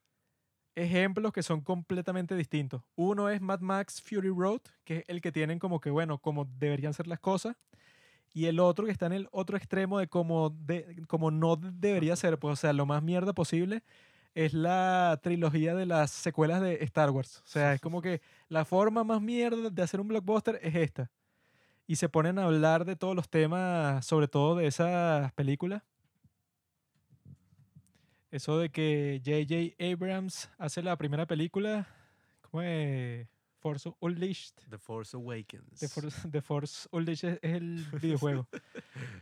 ejemplos 0.76 1.34
que 1.34 1.44
son 1.44 1.60
completamente 1.60 2.34
distintos. 2.36 2.82
Uno 2.96 3.28
es 3.30 3.42
Mad 3.42 3.60
Max 3.60 4.02
Fury 4.02 4.30
Road, 4.30 4.62
que 4.86 5.00
es 5.00 5.04
el 5.10 5.20
que 5.20 5.34
tienen 5.34 5.60
como 5.60 5.82
que, 5.82 5.90
bueno, 5.90 6.18
como 6.18 6.46
deberían 6.46 6.94
ser 6.94 7.08
las 7.08 7.20
cosas. 7.20 7.58
Y 8.34 8.46
el 8.46 8.62
otro 8.62 8.86
que 8.86 8.92
está 8.92 9.08
en 9.08 9.12
el 9.14 9.28
otro 9.34 9.58
extremo 9.58 10.00
de 10.00 10.08
como, 10.08 10.50
de, 10.50 11.04
como 11.10 11.30
no 11.30 11.58
debería 11.58 12.16
ser, 12.16 12.40
pues, 12.40 12.54
o 12.54 12.56
sea, 12.56 12.72
lo 12.72 12.86
más 12.86 13.04
mierda 13.04 13.34
posible, 13.34 13.84
es 14.34 14.54
la 14.54 15.20
trilogía 15.22 15.76
de 15.76 15.86
las 15.86 16.12
secuelas 16.12 16.62
de 16.62 16.84
Star 16.84 17.10
Wars. 17.12 17.42
O 17.46 17.48
sea, 17.48 17.74
es 17.74 17.82
como 17.82 18.02
que 18.02 18.22
la 18.48 18.66
forma 18.66 19.04
más 19.04 19.22
mierda 19.22 19.70
de 19.70 19.82
hacer 19.82 20.00
un 20.00 20.08
blockbuster 20.08 20.60
es 20.62 20.76
esta. 20.76 21.12
Y 21.88 21.98
se 21.98 22.10
ponen 22.10 22.40
a 22.40 22.46
hablar 22.46 22.86
de 22.86 22.96
todos 22.96 23.16
los 23.16 23.30
temas, 23.30 24.06
sobre 24.06 24.28
todo 24.28 24.56
de 24.56 24.68
esas 24.68 25.32
películas. 25.34 25.84
Eso 28.30 28.58
de 28.58 28.70
que 28.70 29.22
J.J. 29.26 29.76
Abrams 29.92 30.50
hace 30.58 30.82
la 30.82 30.96
primera 30.96 31.26
película, 31.26 31.88
¿cómo 32.42 32.62
es? 32.62 33.28
Force 33.60 33.92
Unleashed. 34.00 34.56
The 34.70 34.78
Force 34.78 35.16
Awakens. 35.16 35.80
The 35.80 35.88
Force, 35.88 36.30
The 36.30 36.42
Force 36.42 36.88
Unleashed 36.92 37.40
es 37.42 37.54
el 37.54 37.86
videojuego. 38.02 38.48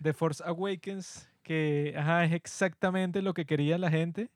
The 0.01 0.13
Force 0.13 0.43
Awakens, 0.45 1.27
que 1.43 1.93
ajá, 1.97 2.23
es 2.23 2.33
exactamente 2.33 3.21
lo 3.21 3.33
que 3.33 3.45
quería 3.45 3.77
la 3.77 3.89
gente. 3.89 4.29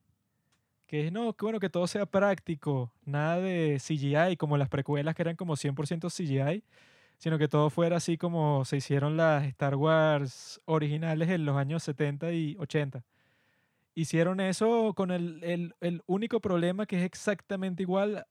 Que 0.87 1.11
no, 1.11 1.35
bueno, 1.39 1.59
que 1.59 1.69
todo 1.69 1.87
sea 1.87 2.05
práctico, 2.05 2.91
nada 3.05 3.39
de 3.39 3.79
CGI, 3.79 4.37
como 4.37 4.57
las 4.57 4.69
precuelas 4.69 5.15
que 5.15 5.23
eran 5.23 5.35
como 5.35 5.55
100% 5.55 6.09
CGI, 6.09 6.63
sino 7.17 7.37
que 7.37 7.47
todo 7.47 7.69
fuera 7.69 7.97
así 7.97 8.17
como 8.17 8.65
se 8.65 8.77
hicieron 8.77 9.17
las 9.17 9.45
Star 9.45 9.75
Wars 9.75 10.61
originales 10.65 11.29
en 11.29 11.45
los 11.45 11.57
años 11.57 11.83
70 11.83 12.31
y 12.33 12.55
80. 12.59 13.03
Hicieron 13.95 14.39
eso 14.39 14.93
con 14.95 15.11
el, 15.11 15.43
el, 15.43 15.75
el 15.81 16.03
único 16.07 16.39
problema 16.41 16.85
que 16.85 16.97
es 16.97 17.03
exactamente 17.03 17.83
igual 17.83 18.25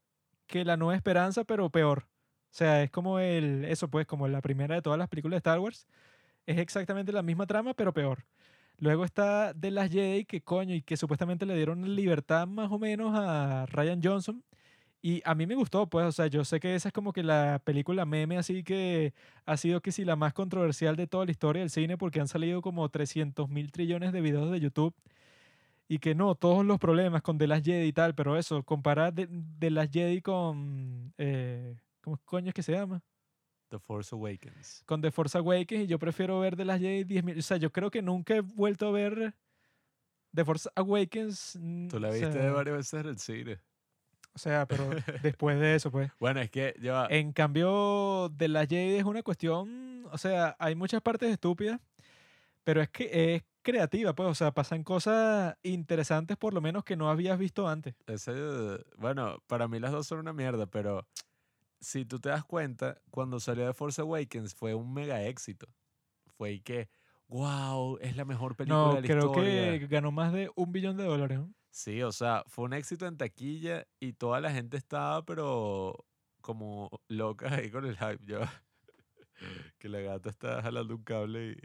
que 0.46 0.64
la 0.64 0.76
Nueva 0.76 0.96
Esperanza, 0.96 1.44
pero 1.44 1.70
peor. 1.70 2.07
O 2.53 2.55
sea, 2.55 2.82
es 2.82 2.90
como 2.90 3.18
el, 3.18 3.64
eso 3.64 3.88
pues, 3.88 4.07
como 4.07 4.28
la 4.28 4.42
primera 4.42 4.74
de 4.74 4.82
todas 4.82 4.98
las 4.98 5.09
películas 5.09 5.36
de 5.36 5.38
Star 5.38 5.59
Wars. 5.59 5.86
Es 6.46 6.59
exactamente 6.59 7.12
la 7.12 7.22
misma 7.22 7.46
trama, 7.46 7.74
pero 7.74 7.92
peor. 7.94 8.26
Luego 8.78 9.04
está 9.04 9.54
The 9.58 9.70
Last 9.70 9.92
Jedi, 9.92 10.24
que 10.24 10.40
coño, 10.42 10.74
y 10.74 10.82
que 10.82 10.96
supuestamente 10.96 11.46
le 11.46 11.56
dieron 11.56 11.94
libertad 11.94 12.46
más 12.46 12.70
o 12.72 12.78
menos 12.78 13.12
a 13.16 13.66
Ryan 13.66 14.00
Johnson. 14.02 14.42
Y 15.02 15.20
a 15.24 15.34
mí 15.34 15.46
me 15.46 15.56
gustó, 15.56 15.88
pues, 15.88 16.06
o 16.06 16.12
sea, 16.12 16.28
yo 16.28 16.44
sé 16.44 16.60
que 16.60 16.74
esa 16.76 16.88
es 16.88 16.92
como 16.94 17.12
que 17.12 17.24
la 17.24 17.60
película 17.64 18.04
meme, 18.06 18.38
así 18.38 18.62
que 18.62 19.14
ha 19.46 19.56
sido 19.56 19.80
que 19.82 19.90
sí 19.92 20.04
la 20.04 20.14
más 20.16 20.32
controversial 20.32 20.94
de 20.96 21.08
toda 21.08 21.24
la 21.24 21.32
historia 21.32 21.60
del 21.60 21.70
cine, 21.70 21.98
porque 21.98 22.20
han 22.20 22.28
salido 22.28 22.62
como 22.62 22.88
300 22.88 23.48
mil 23.48 23.72
trillones 23.72 24.12
de 24.12 24.20
videos 24.20 24.50
de 24.52 24.60
YouTube. 24.60 24.94
Y 25.88 25.98
que 25.98 26.14
no, 26.14 26.34
todos 26.34 26.64
los 26.64 26.78
problemas 26.78 27.22
con 27.22 27.38
The 27.38 27.46
Last 27.46 27.66
Jedi 27.66 27.88
y 27.88 27.92
tal, 27.92 28.14
pero 28.14 28.38
eso, 28.38 28.62
comparar 28.64 29.14
The, 29.14 29.28
The 29.58 29.70
Last 29.70 29.92
Jedi 29.92 30.22
con. 30.22 31.12
Eh, 31.18 31.76
¿Cómo 32.02 32.18
coño 32.24 32.48
es 32.48 32.54
que 32.54 32.62
se 32.62 32.72
llama? 32.72 33.02
The 33.72 33.78
Force 33.78 34.14
Awakens. 34.14 34.82
Con 34.84 35.00
The 35.00 35.10
Force 35.10 35.38
Awakens 35.38 35.84
y 35.84 35.86
yo 35.86 35.98
prefiero 35.98 36.38
ver 36.38 36.56
The 36.56 36.66
Last 36.66 36.82
Jedi 36.82 37.04
10.000. 37.04 37.38
O 37.38 37.42
sea, 37.42 37.56
yo 37.56 37.72
creo 37.72 37.90
que 37.90 38.02
nunca 38.02 38.36
he 38.36 38.40
vuelto 38.42 38.86
a 38.86 38.90
ver 38.90 39.34
The 40.34 40.44
Force 40.44 40.68
Awakens. 40.76 41.58
Tú 41.88 41.98
la 41.98 42.10
o 42.10 42.12
viste 42.12 42.30
sea, 42.30 42.52
varias 42.52 42.76
veces 42.76 43.00
en 43.00 43.06
el 43.06 43.18
cine. 43.18 43.60
O 44.34 44.38
sea, 44.38 44.66
pero 44.66 44.90
después 45.22 45.58
de 45.58 45.74
eso, 45.74 45.90
pues. 45.90 46.10
Bueno, 46.20 46.42
es 46.42 46.50
que 46.50 46.74
yo... 46.82 47.06
En 47.08 47.32
cambio, 47.32 48.30
The 48.36 48.48
Last 48.48 48.68
Jedi 48.68 48.96
es 48.96 49.04
una 49.04 49.22
cuestión. 49.22 50.04
O 50.12 50.18
sea, 50.18 50.54
hay 50.58 50.74
muchas 50.74 51.00
partes 51.00 51.30
estúpidas, 51.30 51.80
pero 52.64 52.82
es 52.82 52.90
que 52.90 53.36
es 53.36 53.42
creativa, 53.62 54.14
pues. 54.14 54.28
O 54.28 54.34
sea, 54.34 54.52
pasan 54.52 54.84
cosas 54.84 55.56
interesantes, 55.62 56.36
por 56.36 56.52
lo 56.52 56.60
menos, 56.60 56.84
que 56.84 56.94
no 56.94 57.09
habías 57.09 57.38
visto 57.38 57.66
antes. 57.68 57.94
Ese, 58.06 58.34
bueno, 58.98 59.42
para 59.47 59.66
mí 59.66 59.80
las 59.80 59.92
dos 59.92 60.06
son 60.09 60.18
una 60.18 60.34
mierda, 60.34 60.66
pero 60.66 61.06
si 61.82 62.04
tú 62.04 62.20
te 62.20 62.28
das 62.28 62.44
cuenta, 62.44 63.00
cuando 63.10 63.40
salió 63.40 63.66
The 63.66 63.74
Force 63.74 64.00
Awakens 64.00 64.54
fue 64.54 64.74
un 64.74 64.94
mega 64.94 65.22
éxito. 65.24 65.66
Fue 66.36 66.52
y 66.52 66.60
que, 66.60 66.88
wow, 67.26 67.98
es 68.00 68.16
la 68.16 68.24
mejor 68.24 68.56
película 68.56 68.78
No, 68.78 68.94
de 68.94 69.00
la 69.02 69.06
creo 69.06 69.26
historia. 69.26 69.78
que 69.78 69.86
ganó 69.88 70.12
más 70.12 70.32
de 70.32 70.50
un 70.54 70.72
billón 70.72 70.96
de 70.96 71.04
dólares. 71.04 71.38
¿no? 71.40 71.52
Sí, 71.70 72.02
o 72.02 72.12
sea, 72.12 72.44
fue 72.46 72.66
un 72.66 72.72
éxito 72.72 73.06
en 73.06 73.16
taquilla 73.16 73.86
y 73.98 74.12
toda 74.12 74.40
la 74.40 74.52
gente 74.52 74.76
estaba, 74.76 75.24
pero 75.24 76.06
como 76.40 76.88
loca 77.09 77.52
ahí 77.54 77.70
con 77.70 77.84
el 77.84 77.96
hype. 77.96 78.24
Yo, 78.24 78.40
que 79.78 79.88
la 79.88 80.00
gata 80.00 80.30
está 80.30 80.62
jalando 80.62 80.94
un 80.94 81.02
cable 81.02 81.52
y 81.52 81.56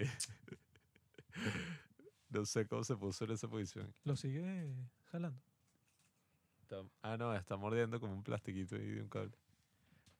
no 2.29 2.45
sé 2.45 2.65
cómo 2.67 2.83
se 2.83 2.97
puso 2.97 3.25
en 3.25 3.31
esa 3.31 3.47
posición. 3.47 3.93
Lo 4.03 4.15
sigue 4.15 4.75
jalando. 5.11 5.41
Ah, 7.01 7.15
no, 7.17 7.33
está 7.33 7.55
mordiendo 7.55 7.99
como 7.99 8.13
un 8.13 8.23
plastiquito 8.23 8.75
ahí 8.75 8.85
de 8.85 9.01
un 9.01 9.09
cable. 9.09 9.37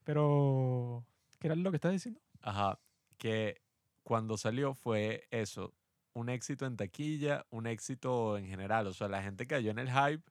Pero, 0.08 1.04
¿qué 1.38 1.48
era 1.48 1.56
lo 1.58 1.70
que 1.70 1.76
estás 1.76 1.92
diciendo? 1.92 2.22
Ajá, 2.42 2.80
que 3.18 3.60
cuando 4.04 4.38
salió 4.38 4.74
fue 4.74 5.28
eso, 5.32 5.74
un 6.14 6.30
éxito 6.30 6.66
en 6.66 6.78
taquilla, 6.78 7.46
un 7.50 7.68
éxito 7.68 8.38
en 8.38 8.48
general. 8.48 8.88
O 8.88 8.94
sea, 8.94 9.10
la 9.10 9.22
gente 9.22 9.48
cayó 9.48 9.70
en 9.70 9.80
el 9.80 9.90
hype, 9.92 10.24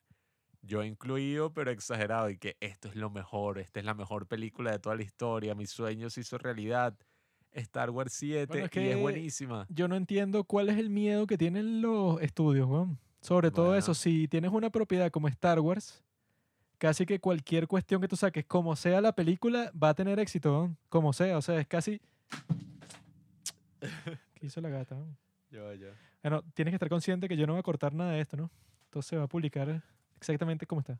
yo 0.62 0.82
incluido, 0.82 1.52
pero 1.52 1.70
exagerado, 1.70 2.30
y 2.30 2.38
que 2.38 2.56
esto 2.60 2.88
es 2.88 2.96
lo 2.96 3.10
mejor, 3.10 3.58
esta 3.58 3.78
es 3.78 3.84
la 3.84 3.92
mejor 3.92 4.26
película 4.26 4.72
de 4.72 4.78
toda 4.78 4.96
la 4.96 5.02
historia, 5.02 5.54
mi 5.54 5.66
sueño 5.66 6.08
se 6.08 6.22
hizo 6.22 6.38
realidad. 6.38 6.96
Star 7.52 7.90
Wars 7.90 8.14
7 8.14 8.64
es 8.64 8.76
y 8.76 8.88
es 8.88 8.98
buenísima. 8.98 9.66
Yo 9.68 9.88
no 9.88 9.96
entiendo 9.96 10.44
cuál 10.44 10.70
es 10.70 10.78
el 10.78 10.88
miedo 10.88 11.26
que 11.26 11.36
tienen 11.36 11.82
los 11.82 12.22
estudios, 12.22 12.66
weón. 12.66 12.98
Sobre 13.20 13.50
todo 13.50 13.76
eso, 13.76 13.92
si 13.92 14.26
tienes 14.26 14.52
una 14.52 14.70
propiedad 14.70 15.10
como 15.10 15.28
Star 15.28 15.60
Wars, 15.60 16.02
casi 16.78 17.06
que 17.06 17.20
cualquier 17.20 17.66
cuestión 17.66 18.00
que 18.00 18.08
tú 18.08 18.16
saques, 18.16 18.44
como 18.44 18.76
sea 18.76 19.00
la 19.00 19.12
película, 19.12 19.70
va 19.80 19.90
a 19.90 19.94
tener 19.94 20.18
éxito. 20.18 20.74
Como 20.88 21.12
sea, 21.12 21.38
o 21.38 21.42
sea, 21.42 21.58
es 21.58 21.66
casi... 21.66 22.00
¿Qué 24.34 24.46
hizo 24.46 24.60
la 24.60 24.68
gata? 24.68 24.96
Yo, 25.50 25.72
yo. 25.74 25.88
Bueno, 26.22 26.42
tienes 26.54 26.72
que 26.72 26.76
estar 26.76 26.88
consciente 26.88 27.28
que 27.28 27.36
yo 27.36 27.46
no 27.46 27.52
voy 27.52 27.60
a 27.60 27.62
cortar 27.62 27.94
nada 27.94 28.12
de 28.12 28.20
esto, 28.20 28.36
¿no? 28.36 28.50
Entonces 28.86 29.10
se 29.10 29.16
va 29.16 29.24
a 29.24 29.28
publicar 29.28 29.82
exactamente 30.16 30.66
como 30.66 30.80
está. 30.80 30.98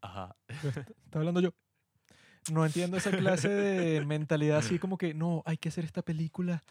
Ajá. 0.00 0.34
Está 0.48 1.18
hablando 1.18 1.40
yo. 1.40 1.50
No 2.52 2.64
entiendo 2.64 2.96
esa 2.96 3.10
clase 3.10 3.48
de 3.48 4.04
mentalidad 4.04 4.58
así 4.58 4.78
como 4.78 4.96
que, 4.96 5.14
no, 5.14 5.42
hay 5.44 5.56
que 5.56 5.68
hacer 5.68 5.84
esta 5.84 6.02
película. 6.02 6.64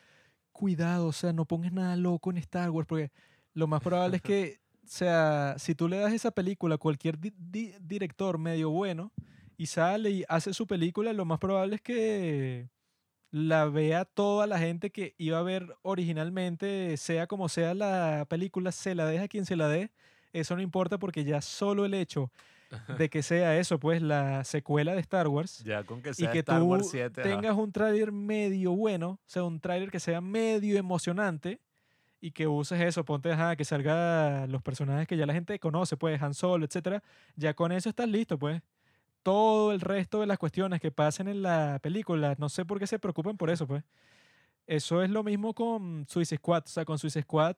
Cuidado, 0.52 1.08
o 1.08 1.14
sea, 1.14 1.32
no 1.32 1.46
pongas 1.46 1.72
nada 1.72 1.96
loco 1.96 2.32
en 2.32 2.38
Star 2.38 2.70
Wars, 2.70 2.88
porque 2.88 3.12
lo 3.54 3.68
más 3.68 3.82
probable 3.82 4.18
es 4.18 4.22
que, 4.22 4.60
sea, 4.91 5.56
si 5.57 5.76
tú 5.76 5.88
le 5.88 5.98
das 5.98 6.14
esa 6.14 6.32
película 6.32 6.76
a 6.76 6.78
cualquier 6.78 7.20
di- 7.20 7.34
di- 7.38 7.74
director 7.82 8.38
medio 8.38 8.70
bueno 8.70 9.11
y 9.57 9.68
sale 9.68 10.10
y 10.11 10.26
hace 10.30 10.53
su 10.53 10.68
película, 10.68 11.14
lo 11.14 11.26
más 11.26 11.40
probable 11.40 11.76
es 11.76 11.82
que 11.82 12.70
la 13.32 13.66
vea 13.66 14.06
toda 14.06 14.48
la 14.48 14.57
gente 14.57 14.90
que 14.91 15.14
iba 15.18 15.38
a 15.38 15.44
ver 15.44 15.76
originalmente, 15.84 16.98
sea 16.98 17.28
como 17.28 17.48
sea 17.49 17.74
la 17.76 18.26
película, 18.28 18.72
se 18.72 18.95
la 18.95 19.06
deja 19.06 19.26
a 19.26 19.28
quien 19.28 19.45
se 19.45 19.56
la 19.56 19.68
dé. 19.68 19.91
Eso 20.34 20.56
no 20.56 20.61
importa 20.61 20.98
porque 20.98 21.24
ya 21.24 21.41
solo 21.41 21.86
el 21.86 21.94
hecho 21.94 22.32
de 22.98 23.10
que 23.10 23.22
sea 23.24 23.57
eso, 23.57 23.80
pues 23.80 24.02
la 24.02 24.44
secuela 24.44 24.94
de 24.94 25.02
Star 25.02 25.28
Wars, 25.28 25.64
Ya 25.64 25.84
con 25.84 26.02
que 26.02 26.11
y 26.18 26.28
que 26.28 26.40
Star 26.40 26.60
tú 26.60 26.66
Wars 26.66 26.88
7. 26.90 27.22
ajá. 27.22 27.30
tengas 27.30 27.56
un 27.57 27.72
tráiler 27.72 28.11
medio 28.11 28.72
bueno, 28.74 29.10
o 29.11 29.20
sea, 29.26 29.44
un 29.44 29.60
tráiler 29.60 29.91
que 29.91 29.99
sea 29.99 30.22
medio 30.22 30.78
emocionante 30.78 31.60
y 32.22 32.32
que 32.32 32.48
uses 32.48 32.82
eso, 32.82 33.06
ponte, 33.06 33.32
ajá, 33.32 33.56
que 33.56 33.66
salga 33.66 34.48
los 34.48 34.62
personajes 34.62 35.08
que 35.08 35.18
ya 35.18 35.26
la 35.26 35.34
gente 35.34 35.60
conoce, 35.60 35.98
pues 35.98 36.22
Han 36.22 36.34
Solo, 36.34 36.66
etcétera, 36.66 37.04
ya 37.36 37.54
con 37.54 37.72
eso 37.72 37.90
estás 37.90 38.10
listo, 38.10 38.38
pues. 38.38 38.62
Todo 39.24 39.74
el 39.74 39.82
resto 39.82 40.22
de 40.22 40.28
las 40.28 40.40
cuestiones 40.40 40.82
que 40.82 40.91
pasen 40.91 41.28
en 41.30 41.44
la 41.44 41.80
película, 41.84 42.36
no 42.40 42.50
sé 42.50 42.66
por 42.66 42.80
qué 42.80 42.88
se 42.88 43.00
preocupan 43.00 43.38
por 43.38 43.50
eso, 43.50 43.68
pues. 43.68 43.84
Eso 44.68 45.04
es 45.04 45.10
lo 45.10 45.24
mismo 45.24 45.54
con 45.54 46.06
Suicide 46.08 46.38
Squad, 46.38 46.64
o 46.66 46.70
sea, 46.70 46.86
con 46.86 47.00
Suicide 47.00 47.24
Squad, 47.24 47.56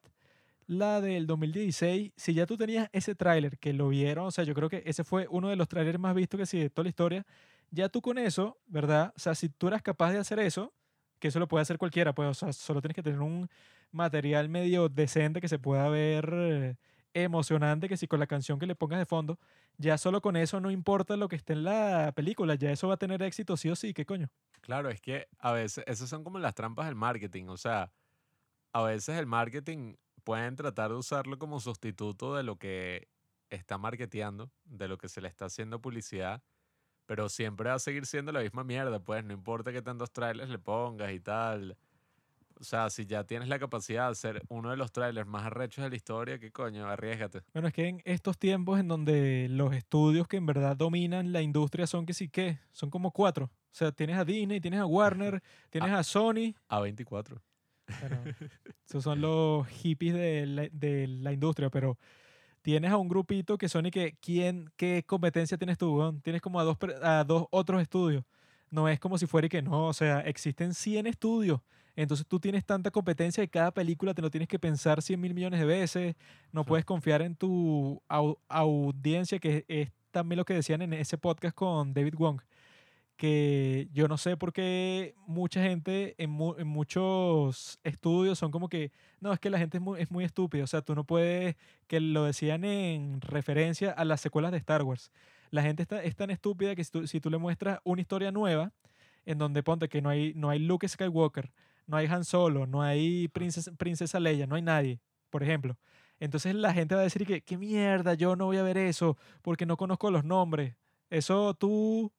la 0.68 1.02
del 1.02 1.28
2016, 1.28 2.14
si 2.16 2.34
ya 2.34 2.46
tú 2.46 2.58
tenías 2.58 2.90
ese 2.94 3.16
tráiler 3.16 3.58
que 3.60 3.74
lo 3.74 3.90
vieron, 3.90 4.28
o 4.28 4.32
sea, 4.32 4.46
yo 4.46 4.54
creo 4.54 4.70
que 4.70 4.84
ese 4.86 5.04
fue 5.04 5.28
uno 5.30 5.50
de 5.50 5.58
los 5.58 5.68
tráilers 5.68 6.00
más 6.00 6.16
vistos 6.16 6.40
que 6.40 6.46
sí 6.46 6.60
de 6.60 6.70
toda 6.70 6.84
la 6.86 6.90
historia, 6.90 7.26
ya 7.72 7.90
tú 7.90 8.02
con 8.02 8.18
eso, 8.18 8.58
¿verdad? 8.68 9.14
O 9.18 9.20
sea, 9.20 9.36
si 9.36 9.50
tú 9.50 9.68
eras 9.68 9.82
capaz 9.82 10.12
de 10.14 10.20
hacer 10.20 10.40
eso, 10.40 10.74
que 11.20 11.28
eso 11.30 11.40
lo 11.40 11.48
puede 11.48 11.64
hacer 11.64 11.78
cualquiera, 11.78 12.14
pues, 12.16 12.30
o 12.30 12.34
sea, 12.34 12.54
solo 12.54 12.82
tienes 12.82 12.96
que 12.96 13.04
tener 13.04 13.20
un 13.22 13.50
material 13.92 14.50
medio 14.50 14.90
decente 14.90 15.42
que 15.42 15.48
se 15.48 15.60
pueda 15.60 15.90
ver 15.90 16.30
eh, 16.34 16.76
emocionante, 17.14 17.90
que 17.90 17.98
si 17.98 18.08
con 18.08 18.20
la 18.20 18.28
canción 18.28 18.60
que 18.60 18.66
le 18.66 18.76
pongas 18.76 19.00
de 19.00 19.06
fondo, 19.06 19.40
ya 19.78 19.98
solo 19.98 20.22
con 20.22 20.36
eso 20.36 20.60
no 20.60 20.72
importa 20.72 21.18
lo 21.18 21.28
que 21.28 21.36
esté 21.36 21.54
en 21.54 21.64
la 21.64 22.12
película, 22.16 22.56
ya 22.56 22.72
eso 22.72 22.88
va 22.88 22.96
a 22.96 22.98
tener 22.98 23.22
éxito 23.22 23.58
sí 23.58 23.70
o 23.70 23.76
sí, 23.76 23.94
¿qué 23.94 24.06
coño? 24.06 24.30
Claro, 24.62 24.90
es 24.90 25.02
que 25.02 25.28
a 25.40 25.52
veces, 25.54 25.84
esas 25.88 26.10
son 26.10 26.24
como 26.24 26.40
las 26.40 26.56
trampas 26.56 26.86
del 26.86 26.96
marketing. 26.96 27.46
O 27.48 27.58
sea, 27.58 27.92
a 28.74 28.84
veces 28.84 29.18
el 29.18 29.26
marketing 29.26 29.96
pueden 30.24 30.56
tratar 30.56 30.92
de 30.92 30.98
usarlo 30.98 31.40
como 31.40 31.60
sustituto 31.60 32.36
de 32.36 32.44
lo 32.44 32.58
que 32.58 33.10
está 33.50 33.78
marketeando, 33.78 34.52
de 34.66 34.88
lo 34.88 34.98
que 34.98 35.10
se 35.10 35.20
le 35.20 35.28
está 35.28 35.46
haciendo 35.46 35.82
publicidad, 35.82 36.44
pero 37.06 37.28
siempre 37.28 37.70
va 37.70 37.76
a 37.76 37.80
seguir 37.80 38.06
siendo 38.06 38.32
la 38.32 38.42
misma 38.42 38.64
mierda, 38.64 39.04
pues 39.04 39.26
no 39.26 39.34
importa 39.34 39.74
qué 39.74 39.82
tantos 39.82 40.12
trailers 40.12 40.50
le 40.50 40.60
pongas 40.60 41.12
y 41.12 41.20
tal. 41.20 41.78
O 42.60 42.64
sea, 42.64 42.90
si 42.90 43.06
ya 43.06 43.24
tienes 43.24 43.50
la 43.50 43.60
capacidad 43.60 44.06
de 44.06 44.12
hacer 44.12 44.44
uno 44.50 44.70
de 44.70 44.78
los 44.78 44.92
trailers 44.92 45.28
más 45.28 45.46
arrechos 45.46 45.84
de 45.84 45.90
la 45.90 45.96
historia, 45.96 46.40
¿qué 46.40 46.52
coño? 46.52 46.88
Arriesgate. 46.88 47.42
Bueno, 47.54 47.68
es 47.68 47.74
que 47.74 47.88
en 47.88 48.02
estos 48.06 48.38
tiempos 48.38 48.80
en 48.80 48.88
donde 48.88 49.48
los 49.50 49.74
estudios 49.74 50.28
que 50.28 50.38
en 50.38 50.46
verdad 50.46 50.76
dominan 50.76 51.32
la 51.32 51.42
industria 51.42 51.88
son 51.88 52.06
que 52.06 52.14
sí 52.14 52.30
que, 52.30 52.60
son 52.72 52.90
como 52.90 53.12
cuatro. 53.12 53.46
O 53.46 53.74
sea, 53.74 53.92
tienes 53.92 54.18
a 54.18 54.26
Disney, 54.26 54.60
tienes 54.60 54.80
a 54.80 54.86
Warner, 54.86 55.42
tienes 55.70 55.92
a 55.92 56.04
Sony. 56.04 56.54
A24. 56.70 57.42
Bueno, 58.00 58.22
esos 58.88 59.04
son 59.04 59.22
los 59.22 59.68
hippies 59.68 60.14
de 60.14 60.46
la, 60.46 60.68
de 60.72 61.08
la 61.08 61.34
industria, 61.34 61.70
pero 61.70 61.98
tienes 62.62 62.92
a 62.92 62.98
un 62.98 63.08
grupito 63.08 63.58
que 63.58 63.70
son 63.70 63.86
y 63.86 63.92
que, 63.92 64.18
¿quién, 64.22 64.72
qué 64.76 65.04
competencia 65.06 65.58
tienes 65.58 65.78
tú? 65.78 66.20
Tienes 66.24 66.42
como 66.42 66.60
a 66.60 66.64
dos, 66.64 66.78
a 67.02 67.24
dos 67.24 67.46
otros 67.52 67.82
estudios. 67.82 68.24
No 68.72 68.88
es 68.90 69.00
como 69.00 69.18
si 69.20 69.28
fuera 69.28 69.46
y 69.46 69.50
que 69.50 69.62
no, 69.62 69.88
o 69.88 69.94
sea, 69.94 70.22
existen 70.22 70.74
100 70.74 71.06
estudios. 71.08 71.60
Entonces 71.96 72.26
tú 72.26 72.40
tienes 72.40 72.66
tanta 72.66 72.90
competencia 72.90 73.44
que 73.44 73.50
cada 73.50 73.72
película 73.72 74.14
te 74.14 74.22
lo 74.22 74.32
tienes 74.32 74.48
que 74.48 74.58
pensar 74.58 75.02
100 75.02 75.20
mil 75.20 75.34
millones 75.34 75.60
de 75.60 75.66
veces. 75.66 76.16
No 76.54 76.62
Sí. 76.64 76.68
puedes 76.70 76.86
confiar 76.86 77.22
en 77.22 77.36
tu 77.36 78.02
au- 78.10 78.40
audiencia, 78.48 79.38
que 79.40 79.66
es 79.68 79.92
también 80.12 80.38
lo 80.38 80.46
que 80.46 80.54
decían 80.56 80.82
en 80.82 80.94
ese 80.94 81.18
podcast 81.18 81.54
con 81.56 81.94
David 81.94 82.16
Wong 82.18 82.42
que 83.18 83.88
yo 83.94 84.08
no 84.08 84.18
sé 84.18 84.36
por 84.36 84.52
qué 84.52 85.14
mucha 85.28 85.62
gente 85.62 86.16
en, 86.18 86.32
mu- 86.32 86.56
en 86.58 86.68
muchos 86.68 87.80
estudios 87.84 88.40
son 88.40 88.50
como 88.52 88.68
que, 88.68 88.92
no, 89.20 89.32
es 89.32 89.40
que 89.40 89.52
la 89.52 89.60
gente 89.60 89.78
es 89.78 89.84
muy, 89.84 90.02
es 90.02 90.10
muy 90.10 90.24
estúpida, 90.24 90.64
o 90.64 90.68
sea, 90.68 90.82
tú 90.82 90.96
no 90.96 91.04
puedes, 91.04 91.56
que 91.88 92.00
lo 92.00 92.24
decían 92.24 92.64
en 92.66 93.22
referencia 93.22 93.92
a 93.92 94.06
las 94.06 94.22
secuelas 94.22 94.52
de 94.52 94.58
Star 94.58 94.82
Wars. 94.82 95.12
La 95.52 95.62
gente 95.62 95.84
está, 95.84 96.04
es 96.04 96.16
tan 96.16 96.32
estúpida 96.32 96.76
que 96.76 96.84
si 96.84 96.92
tú, 96.92 97.08
si 97.08 97.20
tú 97.22 97.30
le 97.30 97.38
muestras 97.38 97.80
una 97.84 98.02
historia 98.02 98.32
nueva, 98.32 98.72
en 99.26 99.38
donde 99.38 99.64
ponte 99.64 99.90
que 99.90 100.02
no 100.02 100.10
hay, 100.10 100.34
no 100.36 100.50
hay 100.50 100.60
Luke 100.60 100.88
Skywalker, 100.88 101.52
no 101.88 101.98
hay 101.98 102.08
Han 102.08 102.24
Solo, 102.26 102.66
no 102.68 102.82
hay 102.82 103.28
princesa, 103.28 103.72
princesa 103.74 104.20
Leia, 104.20 104.48
no 104.48 104.56
hay 104.56 104.62
nadie, 104.62 105.00
por 105.30 105.44
ejemplo. 105.44 105.78
Entonces 106.20 106.56
la 106.56 106.74
gente 106.74 106.96
va 106.96 107.02
a 107.02 107.04
decir 107.04 107.26
que, 107.26 107.42
qué 107.42 107.58
mierda, 107.58 108.14
yo 108.14 108.36
no 108.36 108.46
voy 108.46 108.58
a 108.58 108.64
ver 108.64 108.78
eso 108.78 109.18
porque 109.42 109.66
no 109.66 109.78
conozco 109.78 110.10
los 110.12 110.24
nombres. 110.24 110.76
Eso 111.10 111.54
tú 111.56 112.12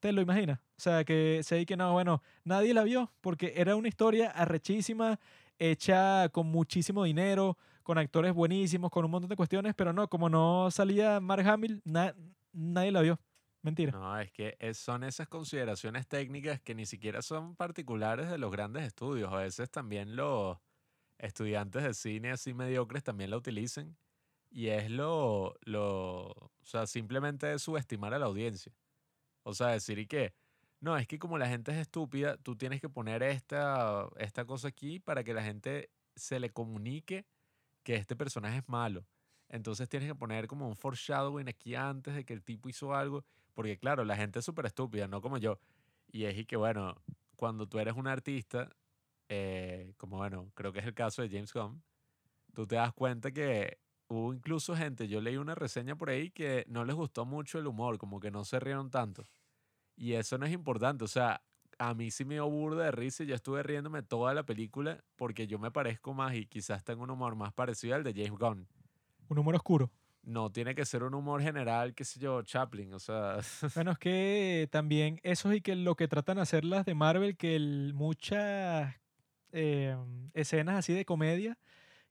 te 0.00 0.12
lo 0.12 0.20
imaginas. 0.20 0.58
O 0.60 0.80
sea, 0.80 1.04
que 1.04 1.40
se 1.42 1.66
que 1.66 1.76
no, 1.76 1.92
bueno, 1.92 2.22
nadie 2.44 2.72
la 2.72 2.84
vio 2.84 3.12
porque 3.20 3.52
era 3.56 3.76
una 3.76 3.88
historia 3.88 4.30
arrechísima, 4.30 5.18
hecha 5.58 6.28
con 6.30 6.46
muchísimo 6.46 7.04
dinero, 7.04 7.58
con 7.82 7.98
actores 7.98 8.32
buenísimos, 8.32 8.90
con 8.90 9.04
un 9.04 9.10
montón 9.10 9.28
de 9.28 9.36
cuestiones, 9.36 9.74
pero 9.74 9.92
no, 9.92 10.08
como 10.08 10.28
no 10.28 10.70
salía 10.70 11.20
Mark 11.20 11.46
Hamill, 11.46 11.82
na- 11.84 12.14
nadie 12.52 12.92
la 12.92 13.02
vio. 13.02 13.20
Mentira. 13.62 13.92
No, 13.92 14.18
es 14.18 14.30
que 14.32 14.56
son 14.74 15.02
esas 15.04 15.28
consideraciones 15.28 16.06
técnicas 16.06 16.60
que 16.60 16.74
ni 16.74 16.86
siquiera 16.86 17.22
son 17.22 17.56
particulares 17.56 18.30
de 18.30 18.38
los 18.38 18.52
grandes 18.52 18.84
estudios. 18.84 19.32
A 19.32 19.38
veces 19.38 19.70
también 19.70 20.16
los 20.16 20.58
estudiantes 21.18 21.82
de 21.82 21.94
cine 21.94 22.30
así 22.30 22.54
mediocres 22.54 23.02
también 23.02 23.30
la 23.30 23.36
utilizan. 23.36 23.96
Y 24.50 24.68
es 24.68 24.90
lo, 24.90 25.56
lo, 25.62 26.28
o 26.30 26.64
sea, 26.64 26.86
simplemente 26.86 27.52
es 27.52 27.62
subestimar 27.62 28.14
a 28.14 28.18
la 28.18 28.26
audiencia. 28.26 28.72
O 29.44 29.54
sea, 29.54 29.68
decir 29.68 29.98
y 29.98 30.06
que, 30.06 30.34
no, 30.80 30.96
es 30.96 31.06
que 31.06 31.18
como 31.18 31.38
la 31.38 31.48
gente 31.48 31.72
es 31.72 31.78
estúpida, 31.78 32.36
tú 32.38 32.56
tienes 32.56 32.80
que 32.80 32.88
poner 32.88 33.22
esta, 33.22 34.08
esta 34.18 34.44
cosa 34.46 34.68
aquí 34.68 35.00
para 35.00 35.24
que 35.24 35.34
la 35.34 35.42
gente 35.42 35.90
se 36.16 36.40
le 36.40 36.50
comunique 36.50 37.26
que 37.82 37.96
este 37.96 38.16
personaje 38.16 38.58
es 38.58 38.68
malo. 38.68 39.06
Entonces 39.48 39.88
tienes 39.88 40.08
que 40.08 40.14
poner 40.14 40.46
como 40.46 40.68
un 40.68 40.76
foreshadowing 40.76 41.48
aquí 41.48 41.74
antes 41.74 42.14
de 42.14 42.24
que 42.24 42.34
el 42.34 42.42
tipo 42.42 42.68
hizo 42.68 42.94
algo. 42.94 43.24
Porque 43.54 43.78
claro, 43.78 44.04
la 44.04 44.16
gente 44.16 44.38
es 44.38 44.44
súper 44.44 44.66
estúpida, 44.66 45.08
no 45.08 45.20
como 45.20 45.38
yo. 45.38 45.58
Y 46.10 46.24
es 46.24 46.46
que, 46.46 46.56
bueno, 46.56 46.96
cuando 47.36 47.68
tú 47.68 47.78
eres 47.78 47.94
un 47.94 48.06
artista, 48.06 48.70
eh, 49.28 49.92
como 49.96 50.18
bueno, 50.18 50.50
creo 50.54 50.72
que 50.72 50.80
es 50.80 50.86
el 50.86 50.94
caso 50.94 51.22
de 51.22 51.28
James 51.28 51.52
Gunn, 51.52 51.82
tú 52.54 52.66
te 52.66 52.76
das 52.76 52.92
cuenta 52.92 53.30
que 53.30 53.78
hubo 54.08 54.32
incluso 54.32 54.74
gente, 54.74 55.06
yo 55.08 55.20
leí 55.20 55.36
una 55.36 55.54
reseña 55.54 55.96
por 55.96 56.10
ahí 56.10 56.30
que 56.30 56.64
no 56.68 56.84
les 56.84 56.96
gustó 56.96 57.26
mucho 57.26 57.58
el 57.58 57.66
humor, 57.66 57.98
como 57.98 58.20
que 58.20 58.30
no 58.30 58.44
se 58.44 58.58
rieron 58.60 58.90
tanto. 58.90 59.24
Y 59.96 60.14
eso 60.14 60.38
no 60.38 60.46
es 60.46 60.52
importante, 60.52 61.04
o 61.04 61.08
sea, 61.08 61.42
a 61.78 61.94
mí 61.94 62.10
sí 62.10 62.24
me 62.24 62.34
dio 62.34 62.48
burda 62.48 62.84
de 62.84 62.90
risa 62.90 63.22
y 63.22 63.26
yo 63.26 63.34
estuve 63.34 63.62
riéndome 63.62 64.02
toda 64.02 64.34
la 64.34 64.44
película 64.44 65.04
porque 65.16 65.46
yo 65.46 65.58
me 65.58 65.70
parezco 65.70 66.14
más 66.14 66.34
y 66.34 66.46
quizás 66.46 66.84
tengo 66.84 67.04
un 67.04 67.10
humor 67.10 67.36
más 67.36 67.52
parecido 67.52 67.94
al 67.94 68.02
de 68.04 68.12
James 68.12 68.38
Gunn. 68.38 68.66
Un 69.28 69.38
humor 69.38 69.54
oscuro. 69.54 69.90
No 70.22 70.50
tiene 70.50 70.74
que 70.74 70.84
ser 70.84 71.02
un 71.04 71.14
humor 71.14 71.40
general, 71.42 71.94
qué 71.94 72.04
sé 72.04 72.20
yo, 72.20 72.42
Chaplin, 72.42 72.92
o 72.92 72.98
sea, 72.98 73.38
Bueno, 73.74 73.92
es 73.92 73.98
que 73.98 74.68
también 74.70 75.20
eso 75.22 75.50
es 75.50 75.58
y 75.58 75.60
que 75.62 75.74
lo 75.76 75.94
que 75.94 76.08
tratan 76.08 76.36
de 76.36 76.42
hacer 76.42 76.64
las 76.64 76.84
de 76.84 76.94
Marvel, 76.94 77.36
que 77.36 77.56
el- 77.56 77.92
muchas 77.94 78.94
eh, 79.52 79.96
escenas 80.34 80.76
así 80.76 80.92
de 80.92 81.04
comedia, 81.04 81.56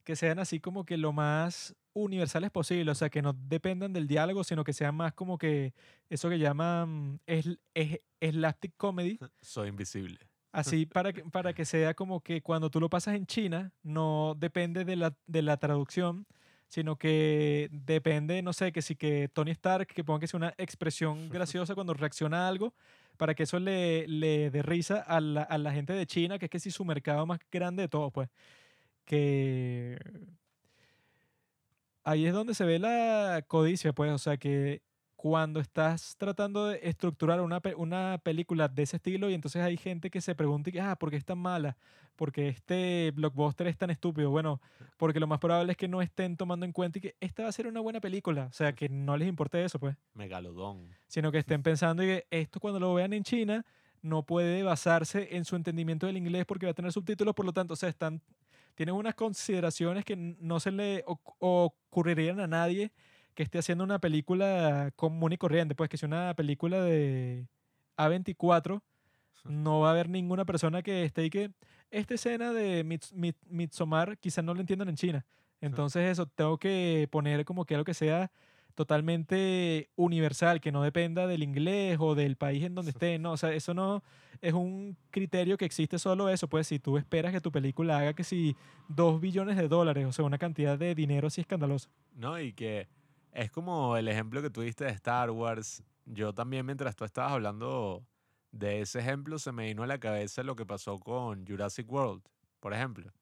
que 0.03 0.15
sean 0.15 0.39
así 0.39 0.59
como 0.59 0.85
que 0.85 0.97
lo 0.97 1.11
más 1.13 1.75
universales 1.93 2.51
posible, 2.51 2.91
o 2.91 2.95
sea, 2.95 3.09
que 3.09 3.21
no 3.21 3.33
dependan 3.33 3.93
del 3.93 4.07
diálogo, 4.07 4.43
sino 4.43 4.63
que 4.63 4.73
sean 4.73 4.95
más 4.95 5.13
como 5.13 5.37
que 5.37 5.73
eso 6.09 6.29
que 6.29 6.39
llaman 6.39 7.19
es, 7.25 7.57
es, 7.73 7.99
slapstick 8.21 8.73
comedy, 8.77 9.19
soy 9.41 9.69
invisible. 9.69 10.19
Así 10.51 10.85
para 10.87 11.13
que, 11.13 11.23
para 11.23 11.53
que 11.53 11.65
sea 11.65 11.93
como 11.93 12.21
que 12.21 12.41
cuando 12.41 12.69
tú 12.69 12.79
lo 12.79 12.89
pasas 12.89 13.15
en 13.15 13.25
China, 13.27 13.73
no 13.83 14.35
depende 14.37 14.85
de 14.85 14.95
la, 14.95 15.15
de 15.27 15.41
la 15.41 15.57
traducción, 15.57 16.25
sino 16.67 16.97
que 16.97 17.69
depende, 17.71 18.41
no 18.41 18.53
sé, 18.53 18.71
que 18.71 18.81
si 18.81 18.95
que 18.95 19.29
Tony 19.33 19.51
Stark, 19.51 19.87
que 19.87 20.03
ponga 20.03 20.19
que 20.19 20.27
sea 20.27 20.37
una 20.37 20.53
expresión 20.57 21.29
graciosa 21.31 21.75
cuando 21.75 21.93
reacciona 21.93 22.45
a 22.45 22.47
algo, 22.49 22.73
para 23.17 23.33
que 23.35 23.43
eso 23.43 23.59
le, 23.59 24.07
le 24.07 24.49
dé 24.51 24.61
risa 24.61 24.99
a 25.01 25.19
la, 25.21 25.43
a 25.43 25.57
la 25.57 25.71
gente 25.73 25.93
de 25.93 26.05
China, 26.05 26.37
que 26.39 26.45
es 26.45 26.51
que 26.51 26.59
si 26.59 26.71
su 26.71 26.85
mercado 26.85 27.25
más 27.25 27.39
grande 27.51 27.83
de 27.83 27.89
todos, 27.89 28.11
pues. 28.13 28.29
Que 29.05 29.97
ahí 32.03 32.25
es 32.25 32.33
donde 32.33 32.53
se 32.53 32.65
ve 32.65 32.79
la 32.79 33.43
codicia, 33.47 33.93
pues, 33.93 34.11
o 34.11 34.17
sea 34.17 34.37
que 34.37 34.81
cuando 35.17 35.59
estás 35.59 36.15
tratando 36.17 36.67
de 36.67 36.79
estructurar 36.83 37.41
una, 37.41 37.59
una 37.75 38.19
película 38.23 38.67
de 38.69 38.83
ese 38.83 38.97
estilo 38.97 39.29
y 39.29 39.33
entonces 39.33 39.61
hay 39.63 39.75
gente 39.75 40.09
que 40.09 40.21
se 40.21 40.35
pregunta, 40.35 40.69
y 40.69 40.73
que, 40.73 40.79
ah, 40.79 40.95
¿por 40.95 41.09
qué 41.09 41.17
es 41.17 41.25
tan 41.25 41.39
mala? 41.39 41.75
Porque 42.15 42.47
este 42.47 43.11
blockbuster 43.15 43.67
es 43.67 43.77
tan 43.77 43.89
estúpido. 43.89 44.29
Bueno, 44.29 44.61
porque 44.97 45.19
lo 45.19 45.27
más 45.27 45.39
probable 45.39 45.71
es 45.71 45.77
que 45.77 45.87
no 45.87 46.01
estén 46.01 46.37
tomando 46.37 46.65
en 46.65 46.71
cuenta 46.71 46.99
y 46.99 47.01
que 47.01 47.15
esta 47.19 47.43
va 47.43 47.49
a 47.49 47.51
ser 47.51 47.67
una 47.67 47.79
buena 47.79 47.99
película. 47.99 48.45
O 48.45 48.53
sea, 48.53 48.73
que 48.73 48.89
no 48.89 49.17
les 49.17 49.27
importe 49.27 49.63
eso, 49.63 49.79
pues. 49.79 49.95
Megalodón. 50.13 50.87
Sino 51.07 51.31
que 51.31 51.39
estén 51.39 51.61
pensando 51.63 52.03
y 52.03 52.07
que 52.07 52.27
esto 52.31 52.59
cuando 52.59 52.79
lo 52.79 52.93
vean 52.93 53.11
en 53.13 53.23
China 53.23 53.65
no 54.03 54.23
puede 54.23 54.61
basarse 54.63 55.35
en 55.35 55.45
su 55.45 55.55
entendimiento 55.55 56.05
del 56.05 56.17
inglés 56.17 56.45
porque 56.45 56.67
va 56.67 56.71
a 56.71 56.75
tener 56.75 56.91
subtítulos, 56.91 57.33
por 57.33 57.45
lo 57.45 57.53
tanto, 57.53 57.73
o 57.73 57.77
sea, 57.77 57.89
están, 57.89 58.21
tienen 58.75 58.93
unas 58.93 59.15
consideraciones 59.15 60.05
que 60.05 60.15
no 60.15 60.59
se 60.59 60.71
le 60.71 61.03
oc- 61.05 61.35
ocurrirían 61.39 62.39
a 62.39 62.47
nadie 62.47 62.91
que 63.37 63.43
esté 63.43 63.59
haciendo 63.59 63.83
una 63.83 63.99
película 63.99 64.91
común 64.95 65.31
y 65.31 65.37
corriente, 65.37 65.75
pues 65.75 65.89
que 65.91 65.97
si 65.97 66.05
una 66.07 66.33
película 66.33 66.81
de 66.81 67.45
A24 67.95 68.81
no 69.45 69.81
va 69.81 69.89
a 69.89 69.91
haber 69.91 70.09
ninguna 70.09 70.43
persona 70.43 70.81
que 70.81 71.03
esté 71.03 71.25
y 71.25 71.29
que 71.29 71.51
esta 71.91 72.15
escena 72.15 72.51
de 72.51 72.83
Mits- 72.83 73.13
Mit- 73.13 73.37
Midsommar 73.47 74.17
quizás 74.17 74.43
no 74.43 74.55
lo 74.55 74.59
entiendan 74.59 74.89
en 74.89 74.95
China. 74.95 75.23
Entonces 75.61 76.09
eso, 76.09 76.25
tengo 76.25 76.57
que 76.57 77.07
poner 77.11 77.45
como 77.45 77.63
que 77.65 77.75
algo 77.75 77.85
que 77.85 77.93
sea 77.93 78.31
totalmente 78.73 79.89
universal, 79.95 80.59
que 80.61 80.71
no 80.71 80.81
dependa 80.81 81.27
del 81.27 81.43
inglés 81.43 81.97
o 81.99 82.15
del 82.15 82.37
país 82.37 82.63
en 82.63 82.73
donde 82.73 82.91
esté. 82.91 83.19
No, 83.19 83.33
o 83.33 83.37
sea, 83.37 83.53
eso 83.53 83.73
no 83.73 84.03
es 84.41 84.53
un 84.53 84.97
criterio 85.11 85.57
que 85.57 85.65
existe 85.65 85.99
solo 85.99 86.29
eso. 86.29 86.47
Pues 86.47 86.67
si 86.67 86.79
tú 86.79 86.97
esperas 86.97 87.31
que 87.33 87.41
tu 87.41 87.51
película 87.51 87.99
haga 87.99 88.13
que 88.13 88.23
si 88.23 88.55
dos 88.87 89.19
billones 89.21 89.57
de 89.57 89.67
dólares, 89.67 90.05
o 90.07 90.11
sea, 90.11 90.25
una 90.25 90.37
cantidad 90.37 90.77
de 90.77 90.95
dinero 90.95 91.27
así 91.27 91.41
escandalosa. 91.41 91.89
¿no? 92.15 92.39
Y 92.39 92.53
que 92.53 92.87
es 93.37 93.51
como 93.51 93.95
el 93.97 94.07
ejemplo 94.07 94.41
que 94.41 94.49
tuviste 94.49 94.85
de 94.85 94.89
Star 94.91 95.29
Wars. 95.29 95.83
Yo 96.05 96.33
también, 96.33 96.65
mientras 96.65 96.95
tú 96.95 97.05
estabas 97.05 97.33
hablando 97.33 98.03
de 98.51 98.81
ese 98.81 98.97
ejemplo, 98.97 99.37
se 99.37 99.51
me 99.51 99.65
vino 99.67 99.83
a 99.83 99.87
la 99.87 99.99
cabeza 99.99 100.41
lo 100.41 100.55
que 100.55 100.65
pasó 100.65 100.97
con 100.97 101.45
Jurassic 101.45 101.89
World, 101.91 102.23
por 102.59 102.73
ejemplo. 102.73 103.13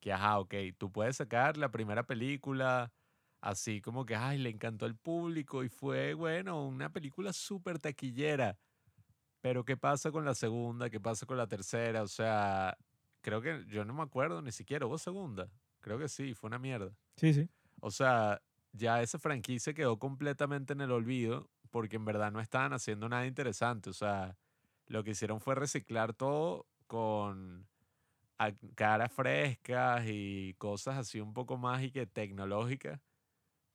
Que, 0.00 0.12
ajá, 0.12 0.40
ok, 0.40 0.54
tú 0.76 0.90
puedes 0.90 1.16
sacar 1.18 1.56
la 1.56 1.70
primera 1.70 2.02
película 2.02 2.92
así 3.40 3.80
como 3.80 4.04
que, 4.04 4.16
ay, 4.16 4.38
le 4.38 4.50
encantó 4.50 4.86
al 4.86 4.96
público 4.96 5.62
y 5.62 5.68
fue, 5.68 6.14
bueno, 6.14 6.66
una 6.66 6.90
película 6.92 7.32
súper 7.32 7.78
taquillera. 7.78 8.58
Pero, 9.40 9.64
¿qué 9.64 9.76
pasa 9.76 10.10
con 10.10 10.24
la 10.24 10.34
segunda? 10.34 10.90
¿Qué 10.90 10.98
pasa 10.98 11.26
con 11.26 11.36
la 11.36 11.46
tercera? 11.46 12.02
O 12.02 12.08
sea, 12.08 12.76
creo 13.20 13.40
que 13.40 13.64
yo 13.68 13.84
no 13.84 13.94
me 13.94 14.02
acuerdo 14.02 14.42
ni 14.42 14.50
siquiera, 14.50 14.84
¿hubo 14.86 14.98
segunda? 14.98 15.48
Creo 15.78 15.96
que 15.96 16.08
sí, 16.08 16.34
fue 16.34 16.48
una 16.48 16.58
mierda. 16.58 16.92
Sí, 17.16 17.32
sí. 17.32 17.48
O 17.80 17.92
sea, 17.92 18.42
ya 18.72 19.02
esa 19.02 19.18
franquicia 19.18 19.74
quedó 19.74 19.98
completamente 19.98 20.72
en 20.72 20.80
el 20.80 20.92
olvido 20.92 21.50
porque 21.70 21.96
en 21.96 22.04
verdad 22.04 22.32
no 22.32 22.40
estaban 22.40 22.72
haciendo 22.72 23.08
nada 23.08 23.26
interesante. 23.26 23.90
O 23.90 23.94
sea, 23.94 24.38
lo 24.86 25.04
que 25.04 25.10
hicieron 25.12 25.40
fue 25.40 25.54
reciclar 25.54 26.14
todo 26.14 26.66
con 26.86 27.68
caras 28.74 29.12
frescas 29.12 30.04
y 30.06 30.54
cosas 30.58 30.96
así 30.98 31.20
un 31.20 31.34
poco 31.34 31.58
más 31.58 31.82
y 31.82 31.90
que 31.90 32.06
tecnológicas. 32.06 33.00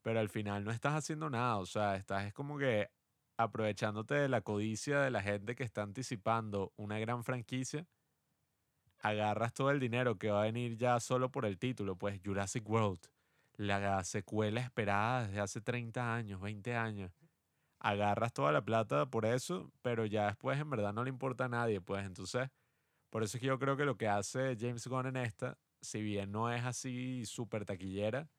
Pero 0.02 0.20
al 0.20 0.30
final 0.30 0.64
no 0.64 0.72
estás 0.72 0.96
haciendo 0.96 1.30
nada. 1.30 1.58
O 1.58 1.66
sea, 1.66 1.96
estás 1.96 2.26
es 2.26 2.34
como 2.34 2.58
que 2.58 2.90
aprovechándote 3.38 4.16
de 4.16 4.30
la 4.30 4.42
codicia 4.42 5.02
de 5.02 5.12
la 5.12 5.22
gente 5.22 5.56
que 5.56 5.64
está 5.64 5.82
anticipando 5.84 6.74
una 6.78 7.00
gran 7.00 7.24
franquicia. 7.24 7.88
Agarras 9.00 9.54
todo 9.54 9.72
el 9.72 9.80
dinero 9.80 10.18
que 10.18 10.32
va 10.32 10.42
a 10.42 10.46
venir 10.46 10.78
ya 10.78 11.00
solo 11.00 11.30
por 11.32 11.46
el 11.46 11.60
título, 11.60 11.98
pues 11.98 12.22
Jurassic 12.24 12.68
World 12.70 13.14
la 13.56 14.04
secuela 14.04 14.62
esperada 14.62 15.28
desde 15.28 15.40
hace 15.40 15.62
30 15.62 16.16
años, 16.16 16.42
20 16.42 16.76
años. 16.76 17.12
Agarras 17.80 18.32
toda 18.34 18.52
la 18.52 18.62
plata 18.62 19.06
por 19.06 19.26
eso, 19.26 19.70
pero 19.82 20.06
ya 20.06 20.28
después 20.28 20.60
en 20.60 20.70
verdad 20.70 20.94
no 20.94 21.04
le 21.04 21.10
importa 21.10 21.46
a 21.46 21.50
nadie, 21.50 21.82
pues 21.82 22.06
entonces, 22.06 22.50
por 23.10 23.24
eso 23.24 23.38
es 23.38 23.42
que 23.42 23.48
yo 23.48 23.60
creo 23.60 23.76
que 23.76 23.84
lo 23.86 23.98
que 23.98 24.08
hace 24.08 24.56
James 24.60 24.88
Gunn 24.88 25.08
en 25.08 25.18
esta, 25.18 25.58
si 25.82 26.02
bien 26.02 26.32
no 26.32 26.50
es 26.52 26.64
así 26.64 27.26
súper 27.26 27.66
taquillera, 27.66 28.30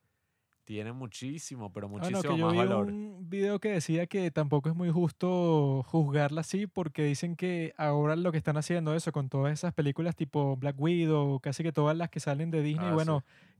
tiene 0.64 0.92
muchísimo, 0.94 1.70
pero 1.70 1.90
Bueno, 1.90 2.06
muchísimo 2.06 2.34
que 2.34 2.38
yo 2.40 2.46
más 2.46 2.52
vi 2.54 2.58
valor. 2.58 2.86
un 2.88 3.28
video 3.28 3.60
que 3.60 3.68
decía 3.68 4.06
que 4.06 4.30
tampoco 4.30 4.70
es 4.70 4.74
muy 4.74 4.90
justo 4.90 5.82
juzgarla 5.86 6.40
así 6.40 6.66
porque 6.66 7.04
dicen 7.04 7.36
que 7.36 7.74
ahora 7.76 8.16
lo 8.16 8.32
que 8.32 8.38
están 8.38 8.56
haciendo 8.56 8.94
eso 8.94 9.12
con 9.12 9.28
todas 9.28 9.52
esas 9.52 9.74
películas 9.74 10.16
tipo 10.16 10.56
Black 10.56 10.80
Widow, 10.80 11.38
casi 11.40 11.62
que 11.62 11.72
todas 11.72 11.94
las 11.98 12.08
que 12.08 12.18
salen 12.20 12.50
de 12.50 12.62
Disney, 12.62 12.88
Ah, 12.88 12.92
sí. 12.92 12.94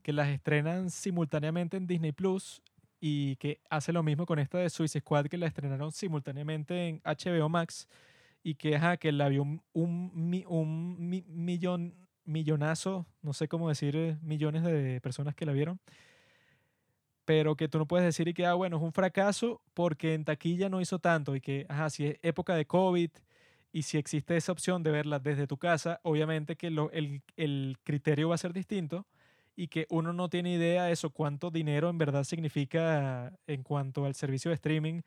Que 0.05 0.15
las 0.15 0.29
estrenan 0.31 0.91
simultáneamente 0.91 1.79
en 1.79 1.89
Disney 1.89 2.13
Plus 2.13 2.63
y 3.01 3.37
que 3.39 3.61
hace 3.71 3.93
lo 3.95 4.05
mismo 4.05 4.27
con 4.27 4.39
esta 4.41 4.59
de 4.59 4.71
Suicide 4.71 5.01
Squad 5.03 5.27
que 5.27 5.39
la 5.39 5.49
estrenaron 5.49 5.93
simultáneamente 5.93 6.89
en 6.89 7.03
HBO 7.05 7.49
Max 7.51 7.89
y 8.45 8.57
que, 8.57 8.77
ajá, 8.77 8.99
que 8.99 9.13
la 9.13 9.29
vio 9.29 9.43
un, 9.43 9.63
un, 9.75 10.45
un 10.49 10.97
mi- 11.11 11.25
millón, 11.29 11.95
millonazo, 12.25 13.07
no 13.23 13.33
sé 13.35 13.49
cómo 13.49 13.69
decir, 13.71 13.97
eh, 13.97 14.19
millones 14.23 14.65
de 14.65 15.01
personas 15.03 15.35
que 15.37 15.47
la 15.47 15.53
vieron 15.53 15.81
pero 17.25 17.57
que 17.57 17.69
tú 17.69 17.79
no 17.79 17.87
puedes 17.87 18.05
decir 18.05 18.29
y 18.29 18.35
que, 18.35 18.47
ah, 18.47 18.55
bueno, 18.55 18.77
es 18.77 18.83
un 18.83 18.93
fracaso 18.93 19.63
porque 19.75 20.15
en 20.15 20.25
taquilla 20.25 20.69
no 20.69 20.81
hizo 20.81 20.99
tanto 20.99 21.35
y 21.37 21.41
que, 21.41 21.65
ajá, 21.69 21.89
si 21.91 22.07
es 22.07 22.19
época 22.23 22.55
de 22.55 22.67
COVID 22.67 23.11
y 23.73 23.83
si 23.83 23.99
existe 23.99 24.37
esa 24.37 24.53
opción 24.53 24.83
de 24.83 24.91
verla 24.91 25.19
desde 25.19 25.47
tu 25.47 25.57
casa, 25.59 26.01
obviamente 26.03 26.57
que 26.57 26.71
lo- 26.71 26.91
el, 26.93 27.23
el 27.37 27.79
criterio 27.83 28.29
va 28.29 28.35
a 28.37 28.39
ser 28.39 28.53
distinto 28.53 29.07
y 29.57 29.69
que 29.69 29.87
uno 29.91 30.13
no 30.13 30.29
tiene 30.29 30.55
idea 30.55 30.85
de 30.85 30.93
eso, 30.93 31.11
cuánto 31.11 31.51
dinero 31.51 31.89
en 31.91 31.99
verdad 31.99 32.25
significa 32.25 33.33
en 33.47 33.63
cuanto 33.63 34.05
al 34.07 34.15
servicio 34.15 34.51
de 34.51 34.57
streaming 34.57 35.03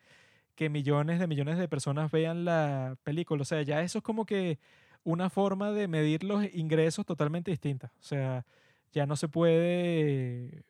que 0.54 0.70
millones 0.70 1.20
de 1.20 1.26
millones 1.28 1.58
de 1.58 1.68
personas 1.68 2.10
vean 2.10 2.44
la 2.44 2.96
película. 3.04 3.42
O 3.42 3.44
sea, 3.44 3.62
ya 3.62 3.82
eso 3.82 3.98
es 3.98 4.04
como 4.04 4.26
que 4.26 4.58
una 5.04 5.30
forma 5.30 5.72
de 5.72 5.88
medir 5.88 6.24
los 6.24 6.44
ingresos 6.54 7.06
totalmente 7.06 7.50
distinta. 7.50 7.92
O 8.00 8.02
sea, 8.02 8.46
ya 8.92 9.06
no 9.06 9.16
se 9.16 9.28
puede 9.28 10.64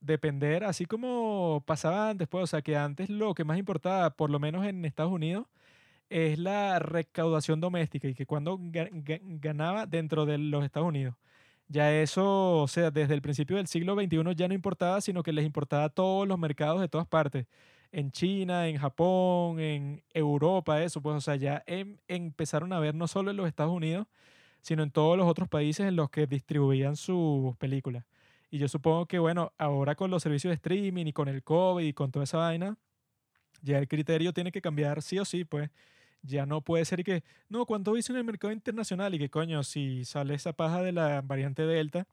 depender, 0.00 0.64
así 0.64 0.86
como 0.86 1.62
pasaba 1.66 2.10
antes, 2.10 2.28
pues, 2.28 2.44
o 2.44 2.46
sea, 2.46 2.62
que 2.62 2.76
antes 2.76 3.10
lo 3.10 3.34
que 3.34 3.44
más 3.44 3.58
importaba, 3.58 4.10
por 4.10 4.30
lo 4.30 4.38
menos 4.38 4.64
en 4.66 4.84
Estados 4.84 5.12
Unidos, 5.12 5.46
es 6.10 6.38
la 6.38 6.78
recaudación 6.80 7.60
doméstica 7.60 8.08
y 8.08 8.14
que 8.14 8.26
cuando 8.26 8.58
ga- 8.58 8.90
ga- 8.90 9.20
ganaba 9.40 9.86
dentro 9.86 10.26
de 10.26 10.38
los 10.38 10.64
Estados 10.64 10.88
Unidos. 10.88 11.16
Ya 11.70 11.92
eso, 11.92 12.62
o 12.62 12.68
sea, 12.68 12.90
desde 12.90 13.12
el 13.14 13.20
principio 13.20 13.56
del 13.58 13.66
siglo 13.66 13.94
XXI 13.94 14.34
ya 14.34 14.48
no 14.48 14.54
importaba, 14.54 15.00
sino 15.02 15.22
que 15.22 15.32
les 15.32 15.44
importaba 15.44 15.90
todos 15.90 16.26
los 16.26 16.38
mercados 16.38 16.80
de 16.80 16.88
todas 16.88 17.06
partes. 17.06 17.46
En 17.92 18.10
China, 18.10 18.68
en 18.68 18.78
Japón, 18.78 19.60
en 19.60 20.02
Europa, 20.14 20.82
eso, 20.82 21.02
pues, 21.02 21.16
o 21.16 21.20
sea, 21.20 21.36
ya 21.36 21.62
em- 21.66 21.98
empezaron 22.08 22.72
a 22.72 22.80
ver 22.80 22.94
no 22.94 23.06
solo 23.06 23.30
en 23.30 23.36
los 23.36 23.46
Estados 23.48 23.72
Unidos, 23.72 24.06
sino 24.62 24.82
en 24.82 24.90
todos 24.90 25.16
los 25.18 25.26
otros 25.28 25.48
países 25.48 25.86
en 25.88 25.96
los 25.96 26.10
que 26.10 26.26
distribuían 26.26 26.96
sus 26.96 27.56
películas. 27.58 28.04
Y 28.50 28.58
yo 28.58 28.68
supongo 28.68 29.06
que, 29.06 29.18
bueno, 29.18 29.52
ahora 29.58 29.94
con 29.94 30.10
los 30.10 30.22
servicios 30.22 30.50
de 30.52 30.56
streaming 30.56 31.06
y 31.06 31.12
con 31.12 31.28
el 31.28 31.42
COVID 31.44 31.84
y 31.86 31.92
con 31.94 32.10
toda 32.12 32.24
esa 32.24 32.38
vaina, 32.38 32.76
ya 33.62 33.78
el 33.78 33.88
criterio 33.88 34.32
tiene 34.32 34.52
que 34.52 34.60
cambiar 34.62 35.02
sí 35.02 35.18
o 35.18 35.24
sí, 35.24 35.44
pues. 35.44 35.70
Ya 36.22 36.46
no 36.46 36.62
puede 36.62 36.84
ser 36.84 37.04
que, 37.04 37.22
no, 37.48 37.64
¿cuánto 37.66 37.96
hizo 37.96 38.12
en 38.12 38.18
el 38.18 38.24
mercado 38.24 38.52
internacional? 38.52 39.14
Y 39.14 39.18
que 39.18 39.30
coño, 39.30 39.62
si 39.62 40.04
sale 40.04 40.34
esa 40.34 40.52
paja 40.52 40.82
de 40.82 40.92
la 40.92 41.22
variante 41.22 41.62
Delta 41.62 42.06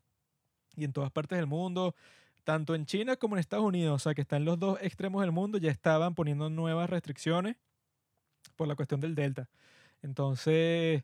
y 0.76 0.86
en 0.86 0.94
todas 0.94 1.12
partes 1.12 1.38
del 1.38 1.48
mundo, 1.48 1.96
tanto 2.44 2.76
en 2.76 2.86
China 2.86 3.16
como 3.18 3.36
en 3.36 3.40
Estados 3.40 3.66
Unidos, 3.66 3.96
o 3.96 4.00
sea, 4.00 4.14
que 4.14 4.22
están 4.22 4.46
los 4.46 4.60
dos 4.60 4.78
extremos 4.82 5.22
del 5.22 5.32
mundo, 5.32 5.58
ya 5.58 5.72
estaban 5.72 6.16
poniendo 6.16 6.50
nuevas 6.50 6.90
restricciones 6.90 7.58
por 8.56 8.68
la 8.68 8.76
cuestión 8.76 9.02
del 9.02 9.16
Delta. 9.16 9.50
Entonces, 10.02 11.04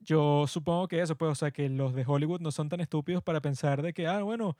yo 0.00 0.46
supongo 0.46 0.88
que 0.88 1.00
eso, 1.00 1.16
pues, 1.16 1.32
o 1.32 1.34
sea, 1.34 1.50
que 1.50 1.68
los 1.68 1.94
de 1.94 2.04
Hollywood 2.06 2.40
no 2.40 2.50
son 2.50 2.68
tan 2.68 2.80
estúpidos 2.80 3.22
para 3.22 3.40
pensar 3.40 3.82
de 3.82 3.92
que, 3.94 4.06
ah, 4.06 4.22
bueno, 4.22 4.56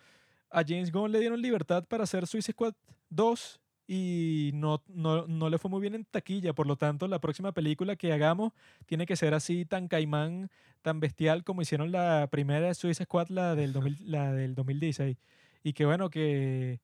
a 0.51 0.63
James 0.67 0.93
Gunn 0.93 1.13
le 1.13 1.21
dieron 1.21 1.41
libertad 1.41 1.85
para 1.87 2.05
hacer 2.05 2.27
Suicide 2.27 2.53
Squad 2.53 2.75
2 3.11 3.61
y 3.87 4.51
no, 4.55 4.83
no, 4.89 5.27
no 5.27 5.51
le 5.51 5.59
fue 5.59 5.71
muy 5.71 5.81
bien 5.81 5.95
en 5.95 6.05
taquilla, 6.05 6.53
por 6.53 6.67
lo 6.67 6.77
tanto, 6.77 7.09
la 7.09 7.21
próxima 7.21 7.53
película 7.53 7.97
que 7.97 8.13
hagamos 8.13 8.53
tiene 8.87 9.07
que 9.07 9.17
ser 9.17 9.35
así 9.35 9.65
tan 9.65 9.89
caimán, 9.89 10.51
tan 10.83 11.01
bestial 11.01 11.45
como 11.45 11.63
hicieron 11.63 11.93
la 11.93 12.29
primera 12.31 12.69
de 12.69 12.75
Suicide 12.75 13.05
Squad, 13.05 13.29
la 13.29 13.55
del, 13.55 13.73
2000 13.73 13.99
la 14.11 14.33
del 14.33 14.55
2016. 14.55 15.17
Y 15.65 15.73
que 15.73 15.85
bueno, 15.85 16.11
que 16.11 16.81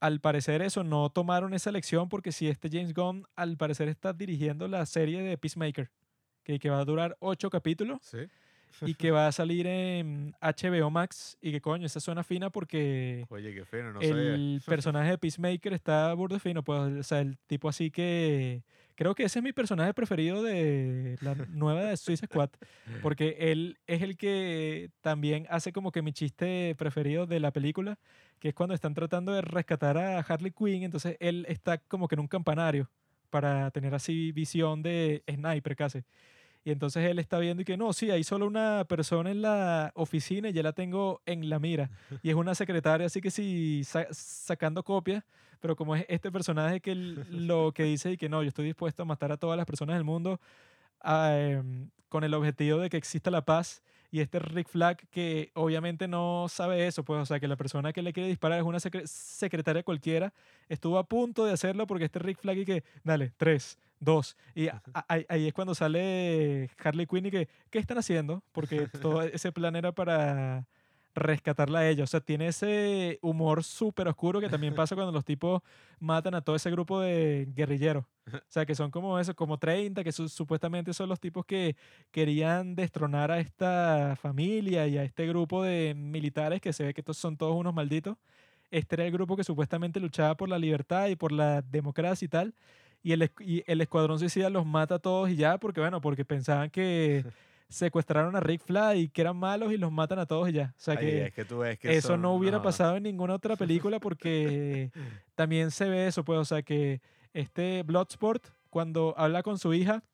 al 0.00 0.20
parecer 0.20 0.62
eso 0.62 0.84
no 0.84 1.10
tomaron 1.10 1.54
esa 1.54 1.70
lección 1.70 2.08
porque 2.08 2.32
si 2.32 2.48
este 2.48 2.68
James 2.70 2.92
Gunn 2.92 3.26
al 3.36 3.56
parecer 3.56 3.88
está 3.88 4.12
dirigiendo 4.12 4.66
la 4.68 4.84
serie 4.86 5.22
de 5.22 5.38
Peacemaker 5.38 5.90
que, 6.42 6.58
que 6.58 6.70
va 6.70 6.80
a 6.80 6.84
durar 6.84 7.16
ocho 7.20 7.50
capítulos 7.50 8.00
Sí. 8.02 8.18
Y 8.80 8.94
que 8.94 9.10
va 9.10 9.26
a 9.26 9.32
salir 9.32 9.66
en 9.66 10.34
HBO 10.40 10.90
Max 10.90 11.36
y 11.40 11.52
que 11.52 11.60
coño, 11.60 11.86
esa 11.86 12.00
suena 12.00 12.24
fina 12.24 12.50
porque 12.50 13.26
Oye, 13.28 13.54
qué 13.54 13.64
fino, 13.64 13.92
no 13.92 14.00
sabía. 14.00 14.34
el 14.34 14.62
personaje 14.66 15.10
de 15.10 15.18
Peacemaker 15.18 15.72
está 15.72 16.12
burde 16.14 16.40
fino, 16.40 16.62
pues, 16.62 16.80
o 16.80 17.02
sea, 17.02 17.20
el 17.20 17.38
tipo 17.46 17.68
así 17.68 17.90
que 17.90 18.62
creo 18.94 19.14
que 19.14 19.24
ese 19.24 19.38
es 19.38 19.42
mi 19.42 19.52
personaje 19.52 19.94
preferido 19.94 20.42
de 20.42 21.16
la 21.20 21.34
nueva 21.34 21.84
de 21.84 21.96
Suicide 21.96 22.26
Squad, 22.26 22.50
porque 23.02 23.36
él 23.38 23.78
es 23.86 24.02
el 24.02 24.16
que 24.16 24.90
también 25.00 25.46
hace 25.50 25.72
como 25.72 25.92
que 25.92 26.02
mi 26.02 26.12
chiste 26.12 26.74
preferido 26.76 27.26
de 27.26 27.40
la 27.40 27.52
película, 27.52 27.98
que 28.38 28.48
es 28.48 28.54
cuando 28.54 28.74
están 28.74 28.94
tratando 28.94 29.32
de 29.32 29.42
rescatar 29.42 29.98
a 29.98 30.18
Harley 30.20 30.52
Quinn, 30.52 30.82
entonces 30.82 31.16
él 31.20 31.46
está 31.48 31.78
como 31.78 32.08
que 32.08 32.14
en 32.14 32.20
un 32.20 32.28
campanario 32.28 32.90
para 33.30 33.70
tener 33.70 33.94
así 33.94 34.30
visión 34.30 34.82
de 34.82 35.24
sniper 35.28 35.74
casi. 35.74 36.04
Y 36.64 36.70
entonces 36.70 37.04
él 37.10 37.18
está 37.18 37.38
viendo 37.38 37.62
y 37.62 37.64
que 37.64 37.76
no, 37.76 37.92
sí, 37.92 38.10
hay 38.10 38.22
solo 38.24 38.46
una 38.46 38.84
persona 38.88 39.30
en 39.30 39.42
la 39.42 39.90
oficina 39.94 40.48
y 40.48 40.52
ya 40.52 40.62
la 40.62 40.72
tengo 40.72 41.20
en 41.26 41.48
la 41.50 41.58
mira. 41.58 41.90
Y 42.22 42.30
es 42.30 42.36
una 42.36 42.54
secretaria, 42.54 43.06
así 43.06 43.20
que 43.20 43.30
sí, 43.32 43.82
sa- 43.84 44.06
sacando 44.12 44.82
copias. 44.84 45.24
Pero 45.60 45.76
como 45.76 45.94
es 45.94 46.04
este 46.08 46.30
personaje 46.32 46.80
que 46.80 46.94
lo 46.94 47.72
que 47.72 47.84
dice 47.84 48.12
y 48.12 48.16
que 48.16 48.28
no, 48.28 48.42
yo 48.42 48.48
estoy 48.48 48.64
dispuesto 48.64 49.02
a 49.02 49.06
matar 49.06 49.30
a 49.32 49.36
todas 49.36 49.56
las 49.56 49.66
personas 49.66 49.94
del 49.96 50.02
mundo 50.04 50.40
em, 51.04 51.90
con 52.08 52.24
el 52.24 52.34
objetivo 52.34 52.78
de 52.78 52.90
que 52.90 52.96
exista 52.96 53.30
la 53.30 53.44
paz. 53.44 53.82
Y 54.10 54.20
este 54.20 54.38
Rick 54.40 54.68
Flag 54.68 54.98
que 55.08 55.50
obviamente 55.54 56.06
no 56.06 56.46
sabe 56.50 56.86
eso, 56.86 57.02
pues, 57.02 57.22
o 57.22 57.26
sea, 57.26 57.40
que 57.40 57.48
la 57.48 57.56
persona 57.56 57.92
que 57.94 58.02
le 58.02 58.12
quiere 58.12 58.28
disparar 58.28 58.58
es 58.58 58.64
una 58.64 58.78
secre- 58.78 59.06
secretaria 59.06 59.82
cualquiera, 59.82 60.34
estuvo 60.68 60.98
a 60.98 61.04
punto 61.04 61.46
de 61.46 61.52
hacerlo 61.52 61.86
porque 61.86 62.04
este 62.04 62.18
Rick 62.18 62.38
Flag 62.38 62.58
y 62.58 62.64
que, 62.66 62.84
dale, 63.04 63.32
tres, 63.38 63.78
dos. 64.02 64.36
Y 64.54 64.68
a- 64.68 64.82
a- 64.94 65.06
ahí, 65.28 65.46
es 65.46 65.52
cuando 65.54 65.74
sale 65.74 66.68
Harley 66.82 67.06
Quinn 67.06 67.26
y 67.26 67.30
que, 67.30 67.48
¿qué 67.70 67.78
están 67.78 67.98
haciendo? 67.98 68.42
Porque 68.52 68.88
todo 68.88 69.22
ese 69.22 69.52
plan 69.52 69.76
era 69.76 69.92
para 69.92 70.66
rescatarla 71.14 71.80
a 71.80 71.88
ella. 71.88 72.04
O 72.04 72.06
sea, 72.06 72.20
tiene 72.20 72.46
ese 72.48 73.18
humor 73.20 73.62
súper 73.64 74.08
oscuro 74.08 74.40
que 74.40 74.48
también 74.48 74.74
pasa 74.74 74.94
cuando 74.94 75.12
los 75.12 75.24
tipos 75.24 75.60
matan 76.00 76.34
a 76.34 76.40
todo 76.40 76.56
ese 76.56 76.70
grupo 76.70 77.00
de 77.00 77.46
guerrilleros. 77.54 78.04
O 78.32 78.38
sea, 78.48 78.64
que 78.64 78.74
son 78.74 78.90
como 78.90 79.18
eso, 79.18 79.34
como 79.34 79.58
30, 79.58 80.02
que 80.04 80.12
su- 80.12 80.28
supuestamente 80.28 80.94
son 80.94 81.08
los 81.08 81.20
tipos 81.20 81.44
que 81.44 81.76
querían 82.10 82.74
destronar 82.74 83.30
a 83.30 83.40
esta 83.40 84.16
familia 84.20 84.86
y 84.86 84.96
a 84.96 85.04
este 85.04 85.26
grupo 85.26 85.62
de 85.62 85.92
militares 85.94 86.60
que 86.60 86.72
se 86.72 86.84
ve 86.84 86.94
que 86.94 87.00
estos 87.02 87.18
son 87.18 87.36
todos 87.36 87.54
unos 87.56 87.74
malditos. 87.74 88.16
Este 88.70 88.94
era 88.94 89.04
el 89.04 89.12
grupo 89.12 89.36
que 89.36 89.44
supuestamente 89.44 90.00
luchaba 90.00 90.34
por 90.34 90.48
la 90.48 90.58
libertad 90.58 91.08
y 91.08 91.16
por 91.16 91.30
la 91.30 91.60
democracia 91.60 92.24
y 92.24 92.28
tal. 92.28 92.54
Y 93.02 93.12
el, 93.12 93.30
y 93.40 93.64
el 93.66 93.80
escuadrón 93.80 94.18
suicida 94.18 94.48
los 94.50 94.64
mata 94.64 94.96
a 94.96 94.98
todos 94.98 95.28
y 95.30 95.36
ya, 95.36 95.58
porque 95.58 95.80
bueno, 95.80 96.00
porque 96.00 96.24
pensaban 96.24 96.70
que 96.70 97.24
secuestraron 97.68 98.36
a 98.36 98.40
Rick 98.40 98.62
Flag 98.64 98.96
y 98.96 99.08
que 99.08 99.22
eran 99.22 99.36
malos 99.36 99.72
y 99.72 99.78
los 99.78 99.90
matan 99.90 100.18
a 100.18 100.26
todos 100.26 100.48
y 100.50 100.52
ya. 100.52 100.74
O 100.76 100.80
sea 100.80 100.94
Ay, 100.94 101.06
que 101.06 101.24
es 101.26 101.32
que 101.32 101.44
tú 101.44 101.58
ves 101.58 101.78
que 101.78 101.96
eso 101.96 102.16
no 102.16 102.34
hubiera 102.34 102.58
no. 102.58 102.62
pasado 102.62 102.96
en 102.96 103.02
ninguna 103.02 103.34
otra 103.34 103.56
película 103.56 103.98
porque 103.98 104.90
también 105.34 105.70
se 105.70 105.88
ve 105.88 106.06
eso, 106.06 106.24
pues, 106.24 106.38
o 106.38 106.44
sea 106.44 106.62
que 106.62 107.00
este 107.32 107.82
Bloodsport, 107.82 108.48
cuando 108.70 109.14
habla 109.16 109.42
con 109.42 109.58
su 109.58 109.72
hija, 109.74 110.04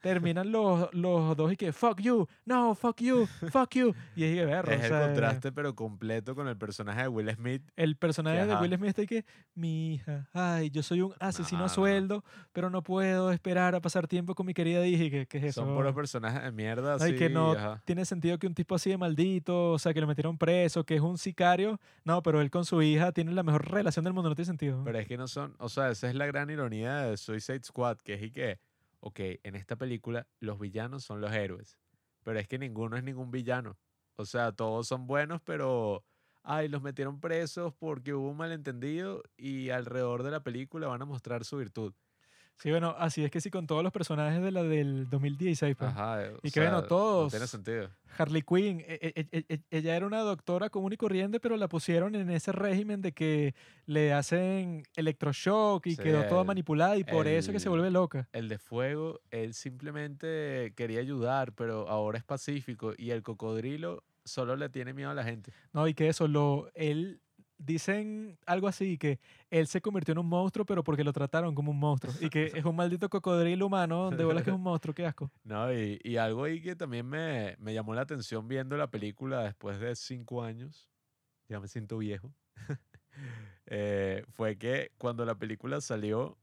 terminan 0.00 0.50
los, 0.50 0.92
los 0.92 1.36
dos 1.36 1.52
y 1.52 1.56
que, 1.56 1.72
fuck 1.72 2.00
you, 2.00 2.26
no, 2.44 2.74
fuck 2.74 3.00
you, 3.00 3.26
fuck 3.50 3.70
you. 3.74 3.94
Y 4.16 4.24
es 4.24 4.34
que, 4.34 4.44
berro, 4.44 4.72
Es 4.72 4.80
o 4.80 4.82
el 4.84 4.88
sea, 4.88 5.06
contraste, 5.06 5.52
pero 5.52 5.74
completo 5.74 6.34
con 6.34 6.48
el 6.48 6.56
personaje 6.56 7.02
de 7.02 7.08
Will 7.08 7.30
Smith. 7.34 7.62
el 7.76 7.96
personaje 7.96 8.46
de. 8.46 8.54
Will 8.56 8.74
Smith 8.76 8.88
está 8.88 9.06
que, 9.06 9.24
mi 9.54 9.94
hija, 9.94 10.28
ay, 10.32 10.70
yo 10.70 10.82
soy 10.82 11.02
un 11.02 11.14
asesino 11.20 11.60
No, 11.60 11.64
a 11.66 11.68
sueldo, 11.68 12.24
pero 12.52 12.70
no 12.70 12.82
puedo 12.82 13.30
esperar 13.30 13.74
a 13.74 13.80
pasar 13.80 14.06
tiempo 14.08 14.34
con 14.34 14.46
mi 14.46 14.54
querida 14.54 14.86
hija. 14.86 15.04
Y 15.04 15.10
que, 15.10 15.26
¿qué 15.26 15.38
es 15.38 15.44
eso? 15.44 15.64
Son 15.64 15.74
puros 15.74 15.94
personajes 15.94 16.42
de 16.42 16.52
mierda. 16.52 16.96
No, 16.96 17.06
y 17.06 17.16
que 17.16 17.28
no 17.28 17.52
ajá. 17.52 17.82
tiene 17.84 18.04
sentido 18.04 18.38
que 18.38 18.46
un 18.46 18.54
tipo 18.54 18.74
así 18.74 18.90
de 18.90 18.96
maldito, 18.98 19.72
o 19.72 19.78
sea, 19.78 19.92
que 19.94 20.00
lo 20.00 20.06
metieron 20.06 20.38
preso, 20.38 20.84
que 20.84 20.96
es 20.96 21.00
un 21.00 21.18
sicario. 21.18 21.78
No, 22.04 22.22
pero 22.22 22.40
él 22.40 22.50
con 22.50 22.64
su 22.64 22.80
hija 22.82 23.12
tiene 23.12 23.32
la 23.32 23.42
mejor 23.42 23.70
relación 23.70 24.04
del 24.04 24.14
mundo, 24.14 24.28
no 24.30 24.34
tiene 24.34 24.46
sentido. 24.46 24.82
Pero 24.84 24.98
es 24.98 25.06
que 25.06 25.16
no 25.16 25.28
son, 25.28 25.54
o 25.58 25.68
sea, 25.68 25.90
esa 25.90 26.08
es 26.08 26.14
la 26.14 26.26
gran 26.26 26.50
ironía 26.50 27.02
de 27.02 27.16
Suicide 27.16 27.62
Squad, 27.64 27.98
que 27.98 28.14
es 28.14 28.22
y 28.22 28.30
que, 28.30 28.58
ok, 29.00 29.20
en 29.42 29.56
esta 29.56 29.76
película 29.76 30.28
los 30.40 30.58
villanos 30.58 31.04
son 31.04 31.20
los 31.20 31.32
héroes, 31.32 31.78
pero 32.22 32.38
es 32.38 32.48
que 32.48 32.58
ninguno 32.58 32.96
es 32.96 33.04
ningún 33.04 33.30
villano. 33.30 33.78
O 34.16 34.24
sea, 34.26 34.52
todos 34.52 34.86
son 34.88 35.06
buenos, 35.06 35.40
pero, 35.42 36.04
ay, 36.42 36.68
los 36.68 36.82
metieron 36.82 37.20
presos 37.20 37.74
porque 37.78 38.14
hubo 38.14 38.28
un 38.30 38.36
malentendido 38.36 39.22
y 39.36 39.70
alrededor 39.70 40.22
de 40.22 40.30
la 40.30 40.42
película 40.42 40.88
van 40.88 41.02
a 41.02 41.06
mostrar 41.06 41.44
su 41.44 41.56
virtud. 41.58 41.94
Sí, 42.62 42.70
bueno, 42.70 42.94
así 42.98 43.24
es 43.24 43.30
que 43.30 43.40
sí, 43.40 43.50
con 43.50 43.66
todos 43.66 43.82
los 43.82 43.90
personajes 43.92 44.42
de 44.42 44.50
la 44.50 44.62
del 44.62 45.08
2016, 45.08 45.74
pues. 45.76 45.90
Ajá. 45.90 46.22
eh, 46.24 46.32
Y 46.42 46.50
que 46.50 46.60
bueno, 46.60 46.76
sea, 46.76 46.82
No 46.82 46.88
todos- 46.88 47.30
tiene 47.32 47.46
sentido. 47.46 47.88
Harley 48.18 48.42
Quinn, 48.42 48.80
e- 48.86 49.14
e- 49.30 49.44
e- 49.48 49.60
ella 49.70 49.96
era 49.96 50.06
una 50.06 50.20
doctora 50.20 50.68
común 50.68 50.92
y 50.92 50.96
corriente, 50.98 51.40
pero 51.40 51.56
la 51.56 51.68
pusieron 51.68 52.14
en 52.14 52.28
ese 52.28 52.52
régimen 52.52 53.00
de 53.00 53.12
que 53.12 53.54
le 53.86 54.12
hacen 54.12 54.82
electroshock 54.96 55.86
y 55.86 55.92
Sí, 55.96 56.02
quedó 56.02 56.24
toda 56.26 56.42
el- 56.42 56.46
manipulada 56.48 56.96
y 56.98 57.04
por 57.04 57.26
eso 57.28 57.50
que 57.52 57.60
se 57.60 57.68
el- 57.68 57.70
vuelve 57.70 57.90
loca. 57.90 58.28
El 58.32 58.48
de 58.48 58.58
fuego, 58.58 59.20
él 59.30 59.54
simplemente 59.54 60.72
quería 60.76 61.00
ayudar, 61.00 61.52
pero 61.54 61.88
ahora 61.88 62.18
es 62.18 62.24
pacífico 62.24 62.92
y 62.96 63.10
el 63.10 63.22
cocodrilo 63.22 64.02
solo 64.24 64.56
le 64.56 64.68
tiene 64.68 64.92
miedo 64.92 65.10
a 65.10 65.14
la 65.14 65.24
gente. 65.24 65.52
No, 65.72 65.88
y 65.88 65.94
que 65.94 66.08
eso, 66.08 66.28
lo, 66.28 66.70
él, 66.74 67.20
dicen 67.60 68.38
algo 68.46 68.66
así, 68.66 68.98
que 68.98 69.20
él 69.50 69.66
se 69.66 69.80
convirtió 69.80 70.12
en 70.12 70.18
un 70.18 70.26
monstruo, 70.26 70.64
pero 70.64 70.82
porque 70.82 71.04
lo 71.04 71.12
trataron 71.12 71.54
como 71.54 71.70
un 71.70 71.78
monstruo. 71.78 72.12
Y 72.20 72.30
que 72.30 72.52
es 72.54 72.64
un 72.64 72.74
maldito 72.74 73.08
cocodrilo 73.08 73.66
humano, 73.66 74.10
de 74.10 74.24
bolas 74.24 74.42
que 74.42 74.50
es 74.50 74.56
un 74.56 74.62
monstruo, 74.62 74.94
qué 74.94 75.06
asco. 75.06 75.30
No, 75.44 75.72
y, 75.72 76.00
y 76.02 76.16
algo 76.16 76.44
ahí 76.44 76.60
que 76.62 76.76
también 76.76 77.06
me, 77.06 77.56
me 77.58 77.74
llamó 77.74 77.94
la 77.94 78.02
atención 78.02 78.48
viendo 78.48 78.76
la 78.76 78.90
película 78.90 79.42
después 79.42 79.78
de 79.78 79.94
cinco 79.94 80.42
años, 80.42 80.88
ya 81.48 81.60
me 81.60 81.68
siento 81.68 81.98
viejo, 81.98 82.32
eh, 83.66 84.24
fue 84.30 84.56
que 84.56 84.92
cuando 84.96 85.24
la 85.24 85.34
película 85.34 85.80
salió 85.80 86.38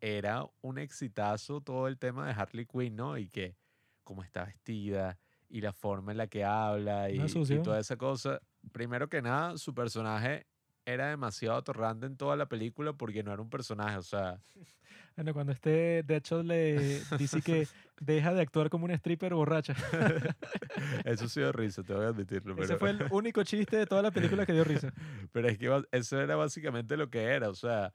era 0.00 0.46
un 0.60 0.78
exitazo 0.78 1.60
todo 1.60 1.88
el 1.88 1.98
tema 1.98 2.26
de 2.26 2.32
Harley 2.32 2.66
Quinn, 2.66 2.94
¿no? 2.94 3.18
Y 3.18 3.28
que 3.28 3.56
cómo 4.04 4.22
está 4.22 4.44
vestida 4.44 5.18
y 5.48 5.60
la 5.60 5.72
forma 5.72 6.12
en 6.12 6.18
la 6.18 6.26
que 6.26 6.44
habla 6.44 7.10
y, 7.10 7.20
y 7.20 7.58
toda 7.62 7.80
esa 7.80 7.96
cosa. 7.96 8.40
Primero 8.72 9.08
que 9.08 9.22
nada, 9.22 9.56
su 9.58 9.74
personaje 9.74 10.46
era 10.84 11.08
demasiado 11.08 11.56
atorrante 11.58 12.06
en 12.06 12.16
toda 12.16 12.36
la 12.36 12.46
película 12.46 12.92
porque 12.92 13.22
no 13.22 13.32
era 13.32 13.42
un 13.42 13.50
personaje, 13.50 13.96
o 13.96 14.02
sea, 14.02 14.40
Bueno, 15.18 15.34
cuando 15.34 15.52
este, 15.52 16.04
de 16.04 16.16
hecho, 16.16 16.44
le 16.44 17.00
dice 17.18 17.42
que 17.42 17.66
deja 18.00 18.32
de 18.32 18.40
actuar 18.40 18.70
como 18.70 18.84
una 18.84 18.94
stripper 18.94 19.34
borracha. 19.34 19.74
eso 21.04 21.28
sí 21.28 21.40
dio 21.40 21.50
risa, 21.50 21.82
te 21.82 21.92
voy 21.92 22.04
a 22.04 22.08
admitirlo. 22.10 22.54
Ese 22.54 22.76
pero- 22.76 22.78
fue 22.78 22.90
el 22.90 23.02
único 23.10 23.42
chiste 23.42 23.78
de 23.78 23.86
toda 23.86 24.00
la 24.00 24.12
película 24.12 24.46
que 24.46 24.52
dio 24.52 24.62
risa. 24.62 24.92
Pero 25.32 25.48
es 25.48 25.58
que 25.58 25.82
eso 25.90 26.20
era 26.20 26.36
básicamente 26.36 26.96
lo 26.96 27.10
que 27.10 27.24
era, 27.24 27.48
o 27.48 27.54
sea, 27.56 27.92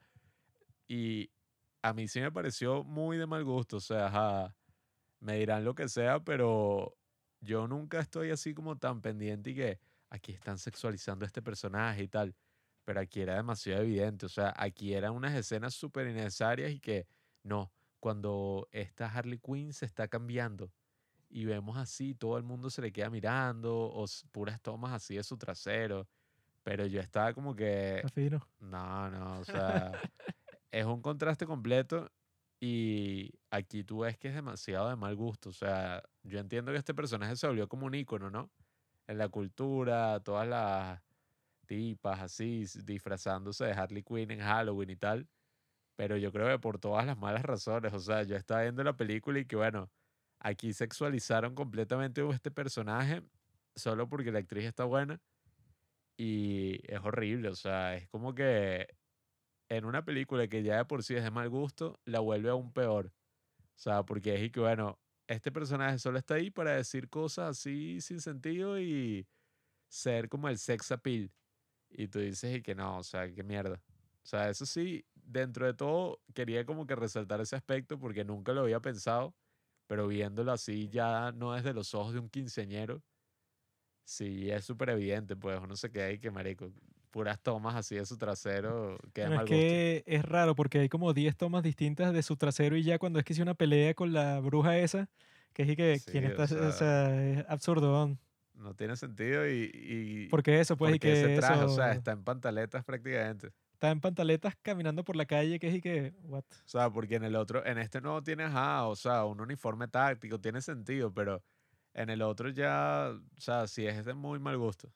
y 0.86 1.30
a 1.80 1.94
mí 1.94 2.08
sí 2.08 2.20
me 2.20 2.30
pareció 2.30 2.84
muy 2.84 3.16
de 3.16 3.26
mal 3.26 3.42
gusto, 3.42 3.78
o 3.78 3.80
sea, 3.80 4.08
ajá, 4.08 4.54
me 5.20 5.38
dirán 5.38 5.64
lo 5.64 5.74
que 5.74 5.88
sea, 5.88 6.20
pero 6.20 6.94
yo 7.40 7.66
nunca 7.66 8.00
estoy 8.00 8.32
así 8.32 8.52
como 8.52 8.76
tan 8.76 9.00
pendiente 9.00 9.48
y 9.48 9.54
que 9.54 9.80
aquí 10.14 10.32
están 10.32 10.58
sexualizando 10.58 11.24
a 11.24 11.26
este 11.26 11.42
personaje 11.42 12.02
y 12.04 12.08
tal, 12.08 12.34
pero 12.84 13.00
aquí 13.00 13.20
era 13.20 13.34
demasiado 13.36 13.82
evidente, 13.82 14.26
o 14.26 14.28
sea, 14.28 14.54
aquí 14.56 14.94
eran 14.94 15.12
unas 15.12 15.34
escenas 15.34 15.74
súper 15.74 16.06
innecesarias 16.06 16.70
y 16.70 16.80
que 16.80 17.06
no, 17.42 17.72
cuando 18.00 18.68
esta 18.70 19.06
Harley 19.06 19.38
Quinn 19.38 19.72
se 19.72 19.86
está 19.86 20.08
cambiando 20.08 20.72
y 21.28 21.46
vemos 21.46 21.76
así, 21.76 22.14
todo 22.14 22.38
el 22.38 22.44
mundo 22.44 22.70
se 22.70 22.80
le 22.80 22.92
queda 22.92 23.10
mirando, 23.10 23.74
o 23.74 24.04
puras 24.30 24.60
tomas 24.60 24.92
así 24.92 25.16
de 25.16 25.24
su 25.24 25.36
trasero. 25.36 26.06
Pero 26.62 26.86
yo 26.86 27.00
estaba 27.00 27.34
como 27.34 27.56
que, 27.56 27.96
Está 27.96 28.08
fino. 28.08 28.48
no, 28.60 29.10
no, 29.10 29.40
o 29.40 29.44
sea, 29.44 29.90
es 30.70 30.84
un 30.86 31.02
contraste 31.02 31.44
completo 31.44 32.10
y 32.60 33.32
aquí 33.50 33.82
tú 33.82 33.98
ves 34.00 34.16
que 34.16 34.28
es 34.28 34.34
demasiado 34.34 34.88
de 34.88 34.96
mal 34.96 35.16
gusto. 35.16 35.50
O 35.50 35.52
sea, 35.52 36.02
yo 36.22 36.38
entiendo 36.38 36.70
que 36.70 36.78
este 36.78 36.94
personaje 36.94 37.34
se 37.34 37.46
volvió 37.48 37.68
como 37.68 37.86
un 37.86 37.94
ícono, 37.94 38.30
¿no? 38.30 38.48
En 39.06 39.18
la 39.18 39.28
cultura, 39.28 40.20
todas 40.20 40.48
las 40.48 41.02
tipas 41.66 42.20
así, 42.20 42.64
disfrazándose 42.84 43.64
de 43.64 43.72
Harley 43.72 44.02
Quinn 44.02 44.30
en 44.30 44.40
Halloween 44.40 44.90
y 44.90 44.96
tal. 44.96 45.28
Pero 45.96 46.16
yo 46.16 46.32
creo 46.32 46.48
que 46.48 46.58
por 46.58 46.78
todas 46.78 47.06
las 47.06 47.18
malas 47.18 47.42
razones. 47.42 47.92
O 47.92 48.00
sea, 48.00 48.22
yo 48.24 48.36
estaba 48.36 48.62
viendo 48.62 48.82
la 48.82 48.96
película 48.96 49.38
y 49.38 49.46
que, 49.46 49.56
bueno, 49.56 49.90
aquí 50.40 50.72
sexualizaron 50.72 51.54
completamente 51.54 52.26
este 52.30 52.50
personaje 52.50 53.22
solo 53.76 54.08
porque 54.08 54.32
la 54.32 54.40
actriz 54.40 54.64
está 54.64 54.84
buena. 54.84 55.20
Y 56.16 56.80
es 56.92 57.00
horrible, 57.00 57.48
o 57.48 57.56
sea, 57.56 57.96
es 57.96 58.08
como 58.08 58.34
que 58.34 58.86
en 59.68 59.84
una 59.84 60.04
película 60.04 60.46
que 60.48 60.62
ya 60.62 60.76
de 60.76 60.84
por 60.84 61.02
sí 61.02 61.14
es 61.16 61.24
de 61.24 61.30
mal 61.30 61.48
gusto, 61.48 61.98
la 62.04 62.20
vuelve 62.20 62.50
aún 62.50 62.72
peor. 62.72 63.12
O 63.58 63.78
sea, 63.78 64.04
porque 64.04 64.34
es 64.36 64.42
y 64.42 64.50
que, 64.50 64.60
bueno, 64.60 65.00
este 65.26 65.52
personaje 65.52 65.98
solo 65.98 66.18
está 66.18 66.34
ahí 66.34 66.50
para 66.50 66.72
decir 66.76 67.08
cosas 67.08 67.50
así 67.58 68.00
sin 68.00 68.20
sentido 68.20 68.80
y 68.80 69.26
ser 69.88 70.28
como 70.28 70.48
el 70.48 70.58
sex 70.58 70.92
appeal. 70.92 71.32
Y 71.90 72.08
tú 72.08 72.18
dices 72.20 72.56
y 72.56 72.62
que 72.62 72.74
no, 72.74 72.98
o 72.98 73.02
sea, 73.04 73.32
qué 73.32 73.42
mierda. 73.44 73.82
O 74.22 74.26
sea, 74.26 74.50
eso 74.50 74.66
sí, 74.66 75.06
dentro 75.14 75.66
de 75.66 75.74
todo, 75.74 76.20
quería 76.34 76.64
como 76.66 76.86
que 76.86 76.96
resaltar 76.96 77.40
ese 77.40 77.56
aspecto 77.56 77.98
porque 77.98 78.24
nunca 78.24 78.52
lo 78.52 78.62
había 78.62 78.80
pensado 78.80 79.34
pero 79.86 80.08
viéndolo 80.08 80.52
así 80.52 80.88
ya 80.88 81.32
no 81.32 81.52
desde 81.52 81.74
los 81.74 81.94
ojos 81.94 82.14
de 82.14 82.20
un 82.20 82.28
quinceañero, 82.30 83.02
sí 84.04 84.50
es 84.50 84.64
súper 84.64 84.90
evidente, 84.90 85.36
pues 85.36 85.60
uno 85.60 85.76
se 85.76 85.90
queda 85.90 86.06
ahí 86.06 86.18
que 86.18 86.30
marico, 86.30 86.72
puras 87.14 87.40
tomas 87.40 87.76
así 87.76 87.94
de 87.94 88.04
su 88.06 88.18
trasero, 88.18 88.98
que 89.12 89.28
mal 89.28 89.46
es 89.46 89.46
gusto. 89.46 89.46
que 89.46 90.02
es 90.06 90.24
raro 90.24 90.56
porque 90.56 90.80
hay 90.80 90.88
como 90.88 91.12
10 91.14 91.36
tomas 91.36 91.62
distintas 91.62 92.12
de 92.12 92.24
su 92.24 92.36
trasero 92.36 92.76
y 92.76 92.82
ya 92.82 92.98
cuando 92.98 93.20
es 93.20 93.24
que 93.24 93.34
hice 93.34 93.42
una 93.42 93.54
pelea 93.54 93.94
con 93.94 94.12
la 94.12 94.40
bruja 94.40 94.78
esa, 94.78 95.08
que 95.52 95.62
es 95.62 95.68
y 95.70 95.76
que 95.76 96.00
Sí, 96.00 96.10
quién 96.10 96.24
o 96.24 96.26
está, 96.26 96.44
o 96.44 96.72
sea, 96.72 96.72
sea, 96.72 97.24
es 97.32 97.44
absurdo, 97.48 98.08
¿no? 98.08 98.18
No 98.54 98.74
tiene 98.74 98.96
sentido 98.96 99.48
y, 99.48 99.70
y 99.72 100.28
porque 100.28 100.58
eso, 100.60 100.76
pues, 100.76 100.90
y 100.96 100.98
porque 100.98 101.08
que 101.08 101.12
ese 101.12 101.36
traje, 101.36 101.62
o 101.62 101.68
sea, 101.68 101.92
eso, 101.92 101.98
está 101.98 102.12
en 102.12 102.24
pantaletas 102.24 102.84
prácticamente. 102.84 103.52
está 103.74 103.90
en 103.90 104.00
pantaletas 104.00 104.56
caminando 104.62 105.04
por 105.04 105.16
la 105.16 105.26
calle, 105.26 105.60
que 105.60 105.68
es 105.68 105.74
y 105.76 105.80
que, 105.80 106.14
what? 106.24 106.44
O 106.50 106.68
sea, 106.68 106.90
porque 106.90 107.16
en 107.16 107.24
el 107.24 107.36
otro, 107.36 107.64
en 107.64 107.78
este 107.78 108.00
no 108.00 108.22
tienes, 108.24 108.50
ah, 108.52 108.86
o 108.88 108.96
sea, 108.96 109.24
un 109.24 109.40
uniforme 109.40 109.88
táctico, 109.88 110.40
tiene 110.40 110.60
sentido, 110.62 111.12
pero 111.12 111.42
en 111.94 112.10
el 112.10 112.22
otro 112.22 112.48
ya, 112.50 113.10
o 113.36 113.40
sea, 113.40 113.66
sí 113.68 113.86
es 113.86 114.04
de 114.04 114.14
muy 114.14 114.40
mal 114.40 114.58
gusto. 114.58 114.92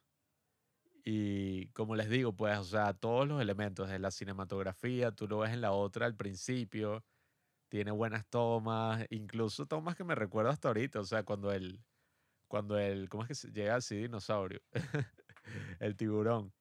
Y 1.10 1.68
como 1.68 1.96
les 1.96 2.10
digo, 2.10 2.34
pues, 2.34 2.58
o 2.58 2.64
sea, 2.64 2.92
todos 2.92 3.26
los 3.26 3.40
elementos 3.40 3.88
de 3.88 3.98
la 3.98 4.10
cinematografía, 4.10 5.10
tú 5.10 5.26
lo 5.26 5.38
ves 5.38 5.54
en 5.54 5.62
la 5.62 5.72
otra 5.72 6.04
al 6.04 6.14
principio, 6.14 7.02
tiene 7.70 7.92
buenas 7.92 8.26
tomas, 8.26 9.06
incluso 9.08 9.64
tomas 9.64 9.96
que 9.96 10.04
me 10.04 10.14
recuerdo 10.14 10.50
hasta 10.50 10.68
ahorita, 10.68 11.00
o 11.00 11.04
sea, 11.04 11.22
cuando 11.22 11.50
el, 11.50 11.82
cuando 12.46 12.78
el, 12.78 13.08
¿cómo 13.08 13.22
es 13.22 13.28
que 13.28 13.34
se 13.34 13.50
llega 13.50 13.76
así 13.76 13.96
dinosaurio? 13.96 14.60
el 15.80 15.96
tiburón. 15.96 16.52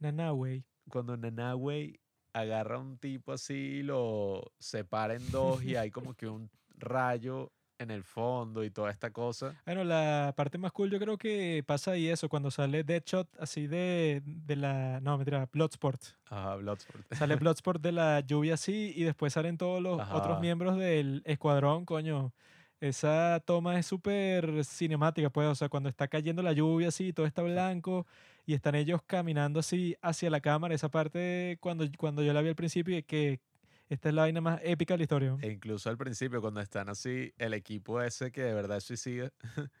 Nana, 0.00 0.32
güey. 0.32 0.64
Cuando 0.90 1.16
Nanahue 1.16 2.00
agarra 2.32 2.78
a 2.78 2.80
un 2.80 2.98
tipo 2.98 3.32
así 3.32 3.84
lo 3.84 4.52
separa 4.58 5.14
en 5.14 5.30
dos 5.30 5.62
y 5.62 5.76
hay 5.76 5.92
como 5.92 6.14
que 6.14 6.26
un 6.26 6.50
rayo 6.70 7.52
en 7.78 7.90
el 7.90 8.04
fondo 8.04 8.64
y 8.64 8.70
toda 8.70 8.90
esta 8.90 9.10
cosa. 9.10 9.54
Bueno, 9.64 9.84
la 9.84 10.32
parte 10.36 10.58
más 10.58 10.72
cool 10.72 10.90
yo 10.90 10.98
creo 10.98 11.18
que 11.18 11.62
pasa 11.66 11.92
ahí 11.92 12.08
eso, 12.08 12.28
cuando 12.28 12.50
sale 12.50 12.84
Deadshot 12.84 13.28
así 13.38 13.66
de, 13.66 14.22
de 14.24 14.56
la... 14.56 15.00
No, 15.00 15.16
mentira, 15.16 15.48
Bloodsport. 15.52 16.00
Ajá, 16.28 16.56
Bloodsport. 16.56 17.14
Sale 17.14 17.36
Bloodsport 17.36 17.82
de 17.82 17.92
la 17.92 18.20
lluvia 18.20 18.54
así 18.54 18.92
y 18.96 19.04
después 19.04 19.32
salen 19.32 19.58
todos 19.58 19.82
los 19.82 20.00
otros 20.10 20.40
miembros 20.40 20.76
del 20.78 21.22
escuadrón, 21.24 21.84
coño. 21.84 22.32
Esa 22.80 23.42
toma 23.46 23.78
es 23.78 23.86
súper 23.86 24.64
cinemática, 24.64 25.30
pues, 25.30 25.48
o 25.48 25.54
sea, 25.54 25.70
cuando 25.70 25.88
está 25.88 26.08
cayendo 26.08 26.42
la 26.42 26.52
lluvia 26.52 26.88
así, 26.88 27.12
todo 27.12 27.24
está 27.24 27.42
blanco 27.42 28.06
y 28.44 28.52
están 28.52 28.74
ellos 28.74 29.00
caminando 29.06 29.60
así 29.60 29.96
hacia 30.02 30.28
la 30.28 30.40
cámara, 30.40 30.74
esa 30.74 30.90
parte 30.90 31.56
cuando, 31.60 31.86
cuando 31.96 32.22
yo 32.22 32.34
la 32.34 32.42
vi 32.42 32.50
al 32.50 32.54
principio 32.54 33.02
que 33.06 33.40
esta 33.88 34.08
es 34.08 34.14
la 34.14 34.22
vaina 34.22 34.40
más 34.40 34.60
épica 34.64 34.94
de 34.94 34.98
la 34.98 35.02
historia. 35.04 35.36
E 35.40 35.52
incluso 35.52 35.88
al 35.88 35.96
principio, 35.96 36.40
cuando 36.40 36.60
están 36.60 36.88
así, 36.88 37.32
el 37.38 37.54
equipo 37.54 38.02
ese 38.02 38.32
que 38.32 38.42
de 38.42 38.52
verdad 38.54 38.78
es 38.78 38.84
suicida, 38.84 39.32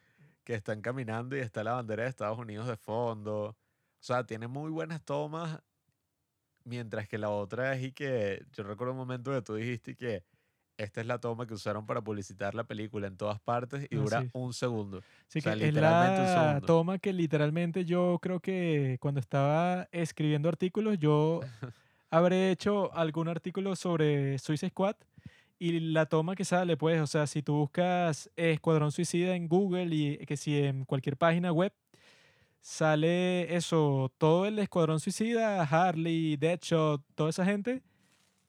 que 0.44 0.54
están 0.54 0.80
caminando 0.80 1.36
y 1.36 1.40
está 1.40 1.64
la 1.64 1.72
bandera 1.72 2.04
de 2.04 2.08
Estados 2.08 2.38
Unidos 2.38 2.68
de 2.68 2.76
fondo. 2.76 3.48
O 3.48 3.56
sea, 3.98 4.24
tiene 4.24 4.46
muy 4.46 4.70
buenas 4.70 5.02
tomas, 5.02 5.60
mientras 6.64 7.08
que 7.08 7.18
la 7.18 7.30
otra 7.30 7.74
es 7.74 7.84
y 7.84 7.92
que 7.92 8.44
yo 8.52 8.62
recuerdo 8.62 8.92
un 8.92 8.98
momento 8.98 9.32
que 9.32 9.42
tú 9.42 9.54
dijiste 9.54 9.96
que 9.96 10.24
esta 10.76 11.00
es 11.00 11.06
la 11.06 11.18
toma 11.18 11.46
que 11.46 11.54
usaron 11.54 11.86
para 11.86 12.02
publicitar 12.02 12.54
la 12.54 12.64
película 12.64 13.06
en 13.06 13.16
todas 13.16 13.40
partes 13.40 13.86
y 13.90 13.96
dura 13.96 14.22
sí. 14.22 14.30
un 14.34 14.52
segundo. 14.52 15.00
Sí, 15.26 15.38
O 15.38 15.42
sea, 15.42 15.54
que 15.54 15.60
es 15.60 15.74
literalmente 15.74 16.20
un 16.20 16.26
la 16.26 16.60
toma 16.60 16.98
que 16.98 17.12
literalmente 17.12 17.84
yo 17.84 18.18
creo 18.20 18.40
que 18.40 18.98
cuando 19.00 19.20
estaba 19.20 19.88
escribiendo 19.90 20.48
artículos, 20.48 20.98
yo 20.98 21.40
habré 22.10 22.50
hecho 22.50 22.92
algún 22.94 23.28
artículo 23.28 23.76
sobre 23.76 24.38
Suicide 24.38 24.70
Squad 24.70 24.96
y 25.58 25.80
la 25.80 26.06
toma 26.06 26.34
que 26.36 26.44
sale, 26.44 26.76
pues, 26.76 27.00
o 27.00 27.06
sea, 27.06 27.26
si 27.26 27.42
tú 27.42 27.54
buscas 27.54 28.30
Escuadrón 28.36 28.92
Suicida 28.92 29.34
en 29.36 29.48
Google 29.48 29.94
y 29.94 30.18
que 30.26 30.36
si 30.36 30.58
en 30.58 30.84
cualquier 30.84 31.16
página 31.16 31.52
web, 31.52 31.72
sale 32.60 33.54
eso, 33.56 34.12
todo 34.18 34.46
el 34.46 34.58
Escuadrón 34.58 35.00
Suicida, 35.00 35.62
Harley, 35.62 36.36
Deadshot, 36.36 37.02
toda 37.14 37.30
esa 37.30 37.44
gente 37.44 37.82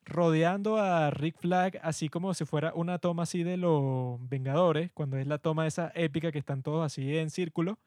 rodeando 0.07 0.77
a 0.77 1.11
Rick 1.11 1.37
Flag, 1.39 1.79
así 1.83 2.09
como 2.09 2.33
si 2.33 2.45
fuera 2.45 2.73
una 2.75 2.97
toma 2.97 3.23
así 3.23 3.43
de 3.43 3.57
los 3.57 4.17
Vengadores, 4.29 4.91
cuando 4.93 5.17
es 5.17 5.27
la 5.27 5.37
toma 5.37 5.67
esa 5.67 5.91
épica 5.95 6.31
que 6.31 6.39
están 6.39 6.63
todos 6.63 6.85
así 6.85 7.17
en 7.17 7.29
círculo, 7.29 7.77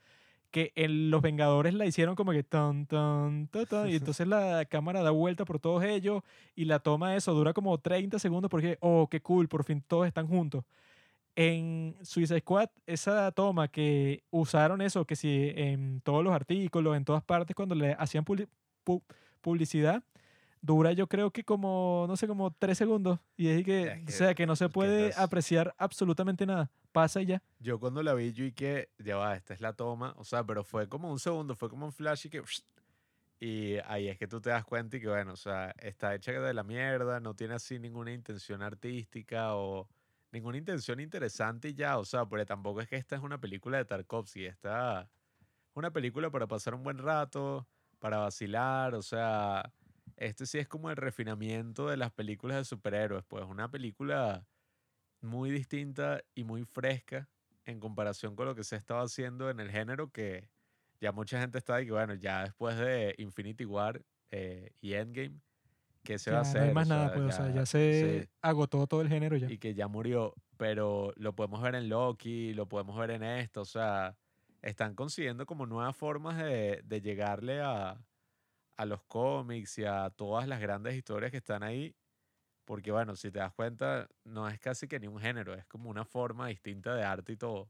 que 0.50 0.72
en 0.74 1.10
los 1.10 1.22
Vengadores 1.22 1.74
la 1.74 1.86
hicieron 1.86 2.14
como 2.16 2.32
que 2.32 2.42
ton, 2.42 2.86
ton, 2.86 3.46
ton, 3.48 3.66
ton, 3.66 3.88
y 3.88 3.94
entonces 3.96 4.26
la 4.26 4.64
cámara 4.64 5.02
da 5.02 5.10
vuelta 5.10 5.44
por 5.44 5.58
todos 5.60 5.84
ellos 5.84 6.22
y 6.56 6.64
la 6.64 6.80
toma 6.80 7.14
eso 7.16 7.32
dura 7.34 7.52
como 7.52 7.78
30 7.78 8.18
segundos 8.18 8.50
porque, 8.50 8.76
oh, 8.80 9.06
qué 9.10 9.20
cool, 9.20 9.48
por 9.48 9.64
fin 9.64 9.82
todos 9.86 10.06
están 10.06 10.26
juntos. 10.26 10.64
En 11.36 11.96
Suicide 12.02 12.40
Squad, 12.40 12.68
esa 12.86 13.30
toma 13.32 13.68
que 13.68 14.24
usaron 14.30 14.80
eso, 14.82 15.04
que 15.06 15.16
si 15.16 15.52
en 15.54 16.00
todos 16.02 16.24
los 16.24 16.32
artículos, 16.34 16.96
en 16.96 17.04
todas 17.04 17.22
partes, 17.22 17.54
cuando 17.54 17.74
le 17.74 17.92
hacían 17.94 18.24
publi- 18.24 18.48
pu- 18.84 19.02
publicidad, 19.40 20.02
dura 20.60 20.92
yo 20.92 21.06
creo 21.06 21.30
que 21.30 21.44
como, 21.44 22.04
no 22.08 22.16
sé, 22.16 22.26
como 22.26 22.50
tres 22.50 22.76
segundos. 22.76 23.20
Y 23.36 23.46
es 23.48 23.64
que, 23.64 23.82
Es 23.84 24.02
o 24.02 24.06
que- 24.06 24.12
sea, 24.12 24.34
que 24.34 24.44
no 24.46 24.56
se 24.56 24.68
puede 24.68 25.12
apreciar 25.16 25.74
absolutamente 25.78 26.44
nada. 26.44 26.68
Pasa 26.92 27.22
y 27.22 27.26
ya. 27.26 27.42
Yo 27.60 27.78
cuando 27.78 28.02
la 28.02 28.14
vi, 28.14 28.32
yo 28.32 28.44
y 28.44 28.52
que, 28.52 28.90
ya 28.98 29.16
va, 29.16 29.36
esta 29.36 29.54
es 29.54 29.60
la 29.60 29.74
toma, 29.74 30.14
o 30.16 30.24
sea, 30.24 30.44
pero 30.44 30.64
fue 30.64 30.88
como 30.88 31.10
un 31.10 31.18
segundo, 31.18 31.54
fue 31.54 31.68
como 31.68 31.86
un 31.86 31.92
flash 31.92 32.26
y 32.26 32.30
que... 32.30 32.42
Y 33.42 33.78
ahí 33.86 34.08
es 34.08 34.18
que 34.18 34.26
tú 34.26 34.40
te 34.40 34.50
das 34.50 34.64
cuenta 34.66 34.98
y 34.98 35.00
que, 35.00 35.08
bueno, 35.08 35.32
o 35.32 35.36
sea, 35.36 35.70
está 35.78 36.14
hecha 36.14 36.32
de 36.32 36.52
la 36.52 36.62
mierda, 36.62 37.20
no 37.20 37.34
tiene 37.34 37.54
así 37.54 37.78
ninguna 37.78 38.12
intención 38.12 38.60
artística 38.60 39.54
o 39.54 39.88
ninguna 40.30 40.58
intención 40.58 41.00
interesante 41.00 41.70
y 41.70 41.74
ya, 41.74 41.98
o 41.98 42.04
sea, 42.04 42.26
porque 42.26 42.44
tampoco 42.44 42.82
es 42.82 42.88
que 42.88 42.96
esta 42.96 43.16
es 43.16 43.22
una 43.22 43.40
película 43.40 43.78
de 43.78 43.86
Tarkovsky, 43.86 44.44
esta 44.44 45.02
es 45.02 45.08
una 45.74 45.90
película 45.90 46.30
para 46.30 46.46
pasar 46.46 46.74
un 46.74 46.82
buen 46.82 46.98
rato, 46.98 47.66
para 47.98 48.18
vacilar, 48.18 48.94
o 48.94 49.02
sea, 49.02 49.72
este 50.16 50.44
sí 50.44 50.58
es 50.58 50.68
como 50.68 50.90
el 50.90 50.96
refinamiento 50.96 51.88
de 51.88 51.96
las 51.96 52.12
películas 52.12 52.58
de 52.58 52.64
superhéroes, 52.64 53.24
pues 53.24 53.44
una 53.46 53.70
película 53.70 54.46
muy 55.22 55.50
distinta 55.50 56.22
y 56.34 56.44
muy 56.44 56.64
fresca 56.64 57.30
en 57.64 57.80
comparación 57.80 58.36
con 58.36 58.46
lo 58.46 58.54
que 58.54 58.64
se 58.64 58.76
estaba 58.76 59.02
haciendo 59.02 59.50
en 59.50 59.60
el 59.60 59.70
género 59.70 60.10
que 60.10 60.50
ya 61.00 61.12
mucha 61.12 61.40
gente 61.40 61.58
está 61.58 61.76
de 61.76 61.86
que 61.86 61.92
bueno, 61.92 62.14
ya 62.14 62.44
después 62.44 62.76
de 62.78 63.14
Infinity 63.18 63.64
War 63.64 64.02
eh, 64.30 64.70
y 64.80 64.94
Endgame, 64.94 65.40
¿qué 66.04 66.18
se 66.18 66.32
va 66.32 66.38
a 66.38 66.40
Ya 66.40 66.42
hacer? 66.42 66.62
no 66.62 66.62
hay 66.64 66.70
O 66.80 66.84
más 66.84 66.86
nada, 66.86 67.10
sea, 67.10 67.10
pues, 67.10 67.24
o 67.26 67.32
sea, 67.32 67.50
ya 67.50 67.66
sí, 67.66 67.78
se 67.90 68.30
agotó 68.42 68.86
todo 68.86 69.02
el 69.02 69.08
género 69.08 69.36
ya. 69.36 69.52
y 69.52 69.58
que 69.58 69.74
ya 69.74 69.88
murió, 69.88 70.34
pero 70.56 71.12
lo 71.16 71.34
podemos 71.34 71.62
ver 71.62 71.74
en 71.74 71.88
Loki, 71.88 72.54
lo 72.54 72.68
podemos 72.68 72.98
ver 72.98 73.10
en 73.12 73.22
esto, 73.22 73.62
o 73.62 73.64
sea, 73.64 74.16
están 74.62 74.94
consiguiendo 74.94 75.46
como 75.46 75.66
nuevas 75.66 75.96
formas 75.96 76.36
de, 76.38 76.80
de 76.84 77.00
llegarle 77.00 77.60
a, 77.60 78.06
a 78.76 78.86
los 78.86 79.04
cómics 79.04 79.78
y 79.78 79.84
a 79.86 80.10
todas 80.10 80.48
las 80.48 80.60
grandes 80.60 80.96
historias 80.96 81.30
que 81.32 81.38
están 81.38 81.62
ahí, 81.64 81.96
porque 82.70 82.92
bueno, 82.92 83.16
si 83.16 83.32
te 83.32 83.40
das 83.40 83.52
cuenta, 83.52 84.08
no 84.22 84.48
es 84.48 84.60
casi 84.60 84.86
que 84.86 85.00
ni 85.00 85.08
un 85.08 85.18
género, 85.18 85.54
es 85.54 85.66
como 85.66 85.90
una 85.90 86.04
forma 86.04 86.46
distinta 86.46 86.94
de 86.94 87.02
arte 87.02 87.32
y 87.32 87.36
todo. 87.36 87.68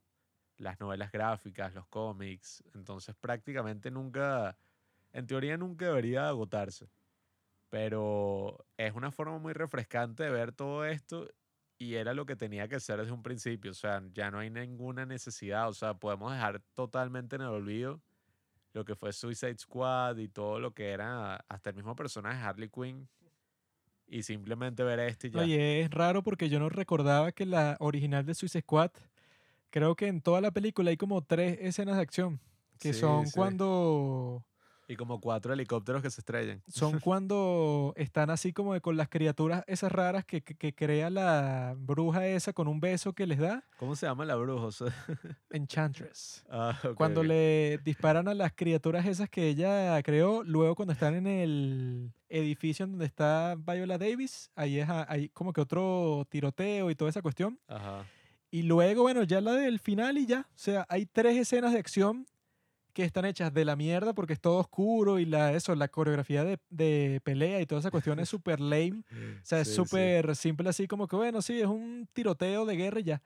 Las 0.59 0.78
novelas 0.78 1.10
gráficas, 1.10 1.72
los 1.72 1.86
cómics, 1.86 2.62
entonces 2.74 3.16
prácticamente 3.18 3.90
nunca, 3.90 4.59
en 5.14 5.27
teoría 5.27 5.56
nunca 5.56 5.86
debería 5.86 6.28
agotarse 6.28 6.90
pero 7.70 8.66
es 8.77 8.94
una 8.94 9.10
forma 9.10 9.39
muy 9.39 9.55
refrescante 9.55 10.24
de 10.24 10.31
ver 10.31 10.52
todo 10.52 10.85
esto 10.85 11.31
y 11.78 11.94
era 11.94 12.12
lo 12.12 12.27
que 12.27 12.36
tenía 12.36 12.68
que 12.68 12.78
ser 12.78 12.98
desde 12.98 13.12
un 13.12 13.22
principio, 13.22 13.70
o 13.70 13.74
sea, 13.74 14.02
ya 14.12 14.31
no 14.31 14.40
hay 14.40 14.51
ninguna 14.51 15.06
necesidad, 15.06 15.66
o 15.70 15.72
sea, 15.72 15.94
podemos 15.94 16.31
dejar 16.31 16.60
totalmente 16.74 17.36
en 17.36 17.43
el 17.43 17.48
olvido 17.48 18.02
lo 18.74 18.85
que 18.85 18.94
fue 18.97 19.14
Suicide 19.14 19.56
Squad 19.56 20.18
y 20.18 20.28
todo 20.28 20.60
lo 20.60 20.74
que 20.74 20.90
era 20.90 21.36
hasta 21.48 21.70
el 21.70 21.77
mismo 21.77 21.97
personaje 21.97 22.43
Harley 22.43 22.68
Quinn 22.68 23.09
y 24.11 24.23
simplemente 24.24 24.82
ver 24.82 25.01
este 25.01 25.28
y 25.28 25.31
ya. 25.31 25.41
Oye, 25.41 25.81
es 25.82 25.91
raro 25.91 26.23
porque 26.23 26.49
yo 26.49 26.59
no 26.59 26.69
recordaba 26.69 27.32
que 27.32 27.47
la 27.47 27.77
original 27.81 28.27
de 28.27 28.35
Suicide 28.35 28.62
Squad, 28.62 28.91
creo 29.70 29.97
que 29.97 30.09
en 30.09 30.20
toda 30.23 30.41
la 30.41 30.53
película 30.53 30.91
hay 30.91 30.97
como 30.97 31.23
tres 31.24 31.59
escenas 31.62 31.97
de 31.97 32.03
acción, 32.03 32.41
que 32.81 32.93
Sí, 32.93 33.01
son 33.01 33.27
sí. 33.27 33.32
cuando 33.32 34.45
Y 34.91 34.97
como 34.97 35.21
cuatro 35.21 35.53
helicópteros 35.53 36.03
que 36.03 36.11
se 36.11 36.21
estrellan. 36.21 36.62
son 36.69 36.99
cuando 37.01 37.93
están 37.97 38.29
así 38.31 38.53
como 38.53 38.75
de 38.75 38.81
con 38.81 38.97
las 38.97 39.09
criaturas 39.09 39.62
esas 39.69 39.93
raras 39.93 40.25
que, 40.25 40.43
que, 40.43 40.55
que 40.57 40.75
crea 40.75 41.11
la 41.11 41.75
bruja 41.79 42.27
esa 42.27 42.53
con 42.53 42.67
un 42.67 42.81
beso 42.81 43.12
que 43.12 43.27
les 43.27 43.39
da, 43.39 43.62
¿Cómo 43.79 43.95
se 43.95 44.07
llama 44.07 44.25
la 44.25 44.35
bruja? 44.35 44.65
O 44.65 44.73
sea, 44.73 44.89
Enchantress. 45.51 46.45
ah, 46.51 46.77
ok, 46.85 46.95
Cuando 46.95 47.23
le 47.23 47.79
disparan 47.85 48.29
a 48.29 48.35
las 48.35 48.53
criaturas 48.53 49.07
esas 49.07 49.29
que 49.31 49.49
ella 49.49 50.03
creó, 50.03 50.43
luego 50.43 50.75
cuando 50.75 50.93
están 50.93 51.15
en 51.15 51.27
el 51.27 52.12
edificio 52.29 52.87
donde 52.87 53.07
está 53.07 53.57
Viola 53.57 53.99
Davis, 53.99 54.51
ahí 54.55 54.79
es 54.81 54.89
a- 54.89 55.07
hay 55.11 55.29
como 55.31 55.53
que 55.53 55.61
otro 55.61 56.27
tiroteo 56.29 56.91
y 56.91 56.95
toda 56.95 57.11
esa 57.11 57.23
cuestión. 57.23 57.59
Ajá. 57.69 58.05
Y 58.51 58.62
luego, 58.62 59.03
bueno, 59.03 59.23
ya 59.23 59.41
la 59.41 59.53
del 59.53 59.79
final 59.79 60.19
y 60.19 60.27
ya. 60.27 60.41
O 60.41 60.59
sea, 60.59 60.85
hay 60.89 61.07
tres 61.07 61.37
escenas 61.37 61.73
de 61.73 61.79
acción 61.79 62.27
que 62.93 63.05
están 63.05 63.25
hechas 63.25 63.53
de 63.55 63.65
la 63.65 63.77
mierda 63.77 64.12
porque 64.15 64.33
es 64.35 64.41
todo 64.41 64.59
oscuro 64.59 65.19
y 65.19 65.25
la, 65.27 65.53
eso, 65.53 65.75
la 65.75 65.89
coreografía 65.89 66.45
de, 66.45 66.59
de 66.71 67.21
pelea 67.25 67.61
y 67.61 67.67
toda 67.67 67.81
esa 67.81 67.91
cuestión 67.91 68.19
es 68.21 68.29
súper 68.31 68.61
lame. 68.61 69.03
O 69.11 69.45
sea, 69.45 69.61
es 69.61 69.69
Sí, 69.69 69.75
sí. 69.75 69.77
súper 69.77 70.37
simple 70.37 70.69
así 70.69 70.87
como 70.87 71.07
que, 71.09 71.17
bueno, 71.17 71.43
sí, 71.43 71.61
es 71.61 71.67
un 71.67 72.09
tiroteo 72.12 72.65
de 72.67 72.77
guerra 72.77 73.01
y 73.01 73.05
ya. 73.05 73.23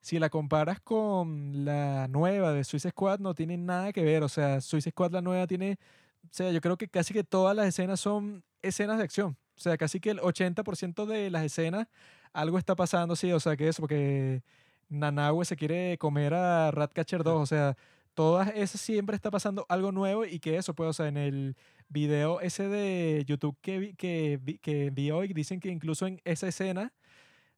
si 0.00 0.18
la 0.18 0.30
comparas 0.30 0.80
con 0.80 1.64
la 1.64 2.08
nueva 2.08 2.52
de 2.52 2.64
Suicide 2.64 2.90
Squad, 2.92 3.20
no 3.20 3.34
tiene 3.34 3.56
nada 3.56 3.92
que 3.92 4.02
ver. 4.04 4.22
O 4.24 4.28
sea, 4.28 4.60
Suicide 4.60 4.90
Squad, 4.92 5.12
la 5.12 5.22
nueva, 5.22 5.46
tiene. 5.46 5.78
O 6.24 6.28
sea, 6.30 6.50
yo 6.52 6.60
creo 6.60 6.76
que 6.76 6.88
casi 6.88 7.12
que 7.14 7.24
todas 7.24 7.54
las 7.56 7.66
escenas 7.66 8.00
son 8.00 8.44
escenas 8.62 8.98
de 8.98 9.04
acción. 9.04 9.36
O 9.56 9.60
sea, 9.60 9.76
casi 9.76 10.00
que 10.00 10.10
el 10.10 10.18
80% 10.20 11.06
de 11.06 11.30
las 11.30 11.44
escenas 11.44 11.86
algo 12.32 12.58
está 12.58 12.74
pasando, 12.76 13.14
sí. 13.16 13.32
O 13.32 13.40
sea, 13.40 13.56
que 13.56 13.68
eso, 13.68 13.82
porque 13.82 14.42
Nanahue 14.88 15.44
se 15.44 15.56
quiere 15.56 15.96
comer 15.98 16.34
a 16.34 16.70
Ratcatcher 16.70 17.22
2. 17.22 17.40
O 17.42 17.46
sea, 17.46 17.76
todas 18.14 18.50
esas 18.54 18.80
siempre 18.80 19.16
está 19.16 19.30
pasando 19.30 19.66
algo 19.68 19.92
nuevo 19.92 20.24
y 20.24 20.38
que 20.40 20.56
eso, 20.56 20.74
pues, 20.74 20.90
o 20.90 20.92
sea, 20.92 21.08
en 21.08 21.16
el 21.16 21.56
video 21.88 22.40
ese 22.40 22.68
de 22.68 23.24
YouTube 23.26 23.56
que 23.60 23.78
vi, 23.78 23.94
que 23.94 24.38
vi, 24.42 24.58
que 24.58 24.90
vi 24.90 25.10
hoy, 25.10 25.32
dicen 25.32 25.60
que 25.60 25.68
incluso 25.70 26.06
en 26.06 26.20
esa 26.24 26.48
escena 26.48 26.92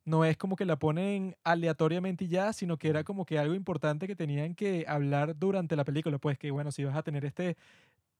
no 0.05 0.25
es 0.25 0.37
como 0.37 0.57
que 0.57 0.67
la 0.67 0.79
ponen 0.79 1.37
aleatoriamente 1.45 2.29
ya, 2.29 2.53
sino 2.53 2.79
que 2.79 2.89
era 2.89 3.05
como 3.05 3.25
que 3.25 3.39
algo 3.39 3.55
importante 3.55 4.07
que 4.07 4.17
tenían 4.17 4.55
que 4.55 4.85
hablar 4.89 5.39
durante 5.39 5.77
la 5.77 5.85
película. 5.85 6.19
Pues 6.19 6.39
que, 6.39 6.51
bueno, 6.51 6.73
si 6.73 6.85
vas 6.85 6.97
a 6.97 7.03
tener 7.03 7.25
este 7.25 7.57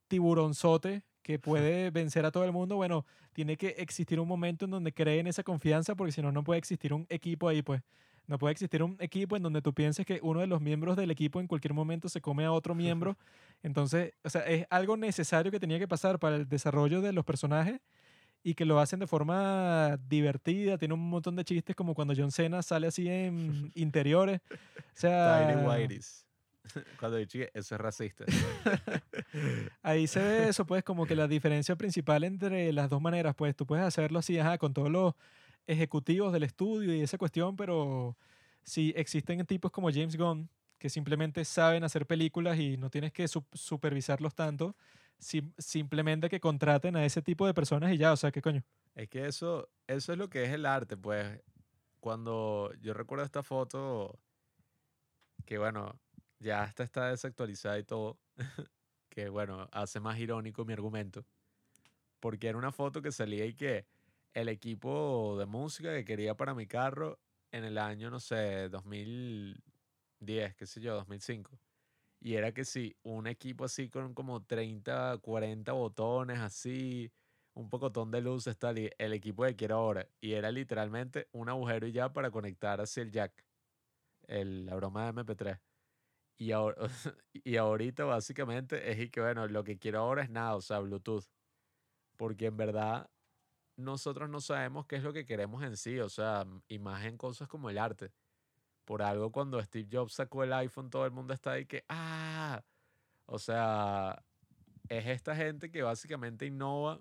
tiburonzote 0.09 1.03
que 1.23 1.39
puede 1.39 1.91
vencer 1.91 2.27
a 2.27 2.31
todo 2.33 2.45
el 2.45 2.53
mundo, 2.53 2.77
bueno, 2.77 3.07
tiene 3.33 3.57
que 3.57 3.69
existir 3.79 4.21
un 4.21 4.29
momento 4.29 4.67
en 4.67 4.73
donde 4.73 4.93
creen 4.93 5.27
esa 5.27 5.43
confianza, 5.43 5.95
porque 5.97 6.13
si 6.13 6.23
no, 6.23 6.33
no 6.33 6.45
puede 6.45 6.59
existir 6.59 6.93
un 6.95 7.07
equipo 7.11 7.49
ahí, 7.49 7.63
pues. 7.63 7.83
No 8.27 8.39
puede 8.39 8.53
existir 8.53 8.83
un 8.83 8.97
equipo 9.01 9.37
en 9.37 9.43
donde 9.43 9.61
tú 9.61 9.75
pienses 9.75 10.07
que 10.07 10.19
uno 10.23 10.41
de 10.41 10.47
los 10.47 10.61
miembros 10.61 10.97
del 10.97 11.11
equipo 11.11 11.41
en 11.41 11.47
cualquier 11.47 11.75
momento 11.75 12.09
se 12.09 12.21
come 12.21 12.45
a 12.45 12.53
otro 12.53 12.75
miembro. 12.75 13.17
Entonces, 13.63 14.13
o 14.23 14.31
sea, 14.31 14.43
es 14.43 14.67
algo 14.71 14.97
necesario 14.97 15.51
que 15.53 15.61
tenía 15.61 15.79
que 15.79 15.89
pasar 15.89 16.19
para 16.19 16.37
el 16.37 16.49
desarrollo 16.49 17.01
de 17.01 17.13
los 17.13 17.25
personajes 17.25 17.81
y 18.43 18.55
que 18.55 18.65
lo 18.65 18.79
hacen 18.79 19.01
de 19.01 19.07
forma 19.07 19.99
divertida. 20.09 20.79
Tiene 20.79 20.95
un 20.95 21.09
montón 21.09 21.37
de 21.37 21.45
chistes 21.45 21.75
como 21.75 21.95
cuando 21.95 22.15
John 22.17 22.31
Cena 22.31 22.63
sale 22.63 22.87
así 22.87 23.09
en 23.09 23.73
interiores. 23.75 24.41
O 24.51 24.83
sea. 24.93 25.39
Cuando 26.99 27.19
dije 27.19 27.51
eso 27.53 27.75
es 27.75 27.81
racista. 27.81 28.25
ahí 29.83 30.07
se 30.07 30.19
ve 30.21 30.49
eso, 30.49 30.65
pues, 30.65 30.83
como 30.83 31.05
que 31.05 31.15
la 31.15 31.29
diferencia 31.29 31.77
principal 31.77 32.25
entre 32.25 32.73
las 32.73 32.89
dos 32.89 33.03
maneras, 33.03 33.35
pues, 33.35 33.55
tú 33.55 33.67
puedes 33.67 33.85
hacerlo 33.85 34.19
así, 34.19 34.39
ajá, 34.39 34.57
con 34.57 34.73
todos 34.73 34.91
los 34.91 35.15
ejecutivos 35.67 36.33
del 36.33 36.43
estudio 36.45 36.95
y 36.95 37.01
esa 37.03 37.19
cuestión, 37.19 37.57
pero 37.57 38.17
si 38.63 38.93
existen 38.97 39.45
tipos 39.47 39.71
como 39.71 39.91
James 39.91 40.17
Gunn 40.17 40.49
que 40.79 40.91
simplemente 40.91 41.45
saben 41.45 41.85
hacer 41.85 42.07
películas 42.07 42.59
y 42.59 42.77
no 42.77 42.91
tienes 42.91 43.13
que 43.13 43.25
sup- 43.25 43.47
supervisarlos 43.55 44.35
tanto, 44.35 44.77
sim- 45.19 45.53
simplemente 45.59 46.29
que 46.29 46.41
contraten 46.41 46.97
a 46.97 47.05
ese 47.05 47.23
tipo 47.23 47.47
de 47.47 47.55
personas 47.55 47.93
y 47.93 47.99
ya, 47.99 48.13
o 48.13 48.17
sea, 48.17 48.31
¿qué 48.33 48.43
coño? 48.43 48.63
Es 48.95 49.09
que 49.09 49.27
eso, 49.27 49.71
eso 49.87 50.13
es 50.13 50.19
lo 50.19 50.29
que 50.29 50.45
es 50.45 50.51
el 50.51 50.67
arte, 50.67 50.97
pues. 50.97 51.41
Cuando 52.01 52.73
yo 52.81 52.95
recuerdo 52.95 53.25
esta 53.25 53.43
foto, 53.43 54.21
que 55.45 55.59
bueno, 55.59 56.01
ya 56.39 56.63
hasta 56.63 56.85
está 56.85 57.09
desactualizada 57.11 57.79
y 57.79 57.85
todo, 57.85 58.19
que 59.09 59.29
bueno, 59.29 59.69
hace 59.73 60.01
más 60.01 60.19
irónico 60.19 60.65
mi 60.65 60.73
argumento, 60.73 61.25
porque 62.21 62.49
era 62.49 62.59
una 62.59 62.73
foto 62.73 63.03
que 63.03 63.13
salía 63.13 63.47
y 63.47 63.55
que 63.55 63.87
el 64.35 64.49
equipo 64.49 65.37
de 65.39 65.47
música 65.47 65.95
que 65.95 66.05
quería 66.05 66.37
para 66.37 66.55
mi 66.55 66.67
carro 66.67 67.21
en 67.53 67.65
el 67.65 67.79
año, 67.79 68.11
no 68.11 68.21
sé, 68.21 68.69
2010, 68.69 70.55
qué 70.57 70.67
sé 70.67 70.81
yo, 70.81 70.95
2005. 70.95 71.59
Y 72.21 72.35
era 72.37 72.53
que 72.53 72.65
sí, 72.65 72.97
un 73.03 73.27
equipo 73.27 73.65
así 73.65 73.89
con 73.91 74.15
como 74.15 74.45
30, 74.45 75.19
40 75.19 75.73
botones 75.73 76.41
así, 76.41 77.13
un 77.55 77.71
pocotón 77.71 78.11
de 78.11 78.21
luces, 78.23 78.59
tal, 78.59 78.79
y 78.79 78.91
el 78.99 79.13
equipo 79.13 79.45
que 79.45 79.57
quiero 79.57 79.77
ahora. 79.77 80.09
Y 80.21 80.33
era 80.33 80.51
literalmente 80.51 81.29
un 81.33 81.49
agujero 81.49 81.87
y 81.87 81.93
ya 81.93 82.13
para 82.13 82.31
conectar 82.31 82.81
hacia 82.81 83.03
el 83.03 83.13
jack, 83.13 83.47
el, 84.29 84.67
la 84.67 84.77
broma 84.77 85.05
de 85.05 85.11
MP3. 85.11 85.61
Y, 86.39 86.53
ahora, 86.53 86.77
y 87.33 87.57
ahorita 87.57 88.05
básicamente 88.05 88.91
es 88.91 89.01
y 89.01 89.11
que, 89.11 89.21
bueno, 89.21 89.47
lo 89.49 89.65
que 89.65 89.79
quiero 89.79 90.01
ahora 90.01 90.23
es 90.25 90.31
nada, 90.31 90.57
o 90.57 90.63
sea, 90.63 90.81
Bluetooth. 90.81 91.27
Porque 92.17 92.47
en 92.47 92.57
verdad 92.57 93.11
nosotros 93.77 94.29
no 94.31 94.41
sabemos 94.41 94.87
qué 94.87 94.97
es 94.97 95.03
lo 95.03 95.13
que 95.13 95.27
queremos 95.27 95.63
en 95.65 95.77
sí, 95.77 95.99
o 96.01 96.09
sea, 96.09 96.43
m- 96.43 96.63
imagen, 96.69 97.17
cosas 97.19 97.49
como 97.49 97.71
el 97.71 97.79
arte. 97.79 98.13
Por 98.85 99.03
algo 99.03 99.33
cuando 99.33 99.63
Steve 99.63 99.89
Jobs 99.91 100.15
sacó 100.15 100.45
el 100.45 100.53
iPhone, 100.53 100.91
todo 100.91 101.07
el 101.07 101.13
mundo 101.13 101.35
está 101.35 101.53
ahí 101.53 101.67
que, 101.67 101.85
ah, 101.89 102.65
o 103.27 103.39
sea, 103.39 104.25
es 104.89 105.07
esta 105.07 105.37
gente 105.37 105.71
que 105.71 105.83
básicamente 105.83 106.47
innova 106.47 107.01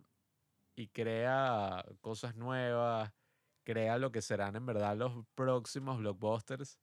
y 0.75 0.87
crea 0.89 1.85
cosas 2.01 2.35
nuevas, 2.35 3.13
crea 3.63 3.97
lo 3.97 4.11
que 4.11 4.21
serán 4.21 4.55
en 4.55 4.65
verdad 4.65 4.97
los 4.97 5.25
próximos 5.35 5.99
blockbusters, 5.99 6.79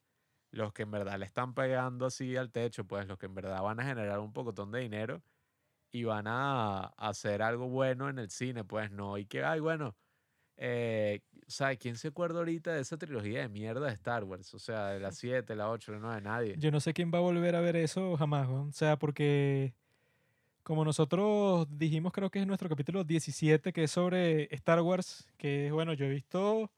los 0.50 0.72
que 0.72 0.82
en 0.82 0.90
verdad 0.92 1.18
le 1.18 1.26
están 1.26 1.54
pegando 1.54 2.06
así 2.06 2.36
al 2.36 2.50
techo, 2.52 2.86
pues 2.86 3.06
los 3.06 3.18
que 3.18 3.26
en 3.26 3.34
verdad 3.34 3.62
van 3.62 3.80
a 3.80 3.84
generar 3.84 4.20
un 4.20 4.32
pocotón 4.32 4.70
de 4.72 4.80
dinero 4.80 5.22
y 5.92 6.04
van 6.04 6.26
a 6.26 6.86
hacer 6.96 7.42
algo 7.42 7.68
bueno 7.68 8.08
en 8.08 8.18
el 8.18 8.30
cine, 8.30 8.64
pues 8.64 8.90
no, 8.90 9.18
y 9.18 9.26
que, 9.26 9.44
ay, 9.44 9.60
bueno, 9.60 9.96
eh, 10.56 11.20
sea, 11.50 11.76
¿quién 11.76 11.96
se 11.96 12.08
acuerda 12.08 12.38
ahorita 12.38 12.72
de 12.72 12.80
esa 12.80 12.96
trilogía 12.96 13.40
de 13.40 13.48
mierda 13.48 13.86
de 13.86 13.92
Star 13.92 14.24
Wars? 14.24 14.52
O 14.54 14.58
sea, 14.58 14.88
de 14.88 15.00
la 15.00 15.12
7, 15.12 15.54
la 15.54 15.70
8, 15.70 15.92
la 15.92 15.98
9, 15.98 16.20
nadie. 16.22 16.54
Yo 16.58 16.70
no 16.70 16.80
sé 16.80 16.92
quién 16.94 17.10
va 17.12 17.18
a 17.18 17.22
volver 17.22 17.56
a 17.56 17.60
ver 17.60 17.76
eso 17.76 18.16
jamás, 18.16 18.48
weón. 18.48 18.68
O 18.68 18.72
sea, 18.72 18.98
porque 18.98 19.74
como 20.62 20.84
nosotros 20.84 21.66
dijimos, 21.70 22.12
creo 22.12 22.30
que 22.30 22.40
es 22.40 22.46
nuestro 22.46 22.68
capítulo 22.68 23.04
17, 23.04 23.72
que 23.72 23.84
es 23.84 23.90
sobre 23.90 24.54
Star 24.54 24.80
Wars, 24.80 25.28
que 25.36 25.66
es, 25.66 25.72
bueno, 25.72 25.92
yo 25.94 26.06
he 26.06 26.10
visto 26.10 26.70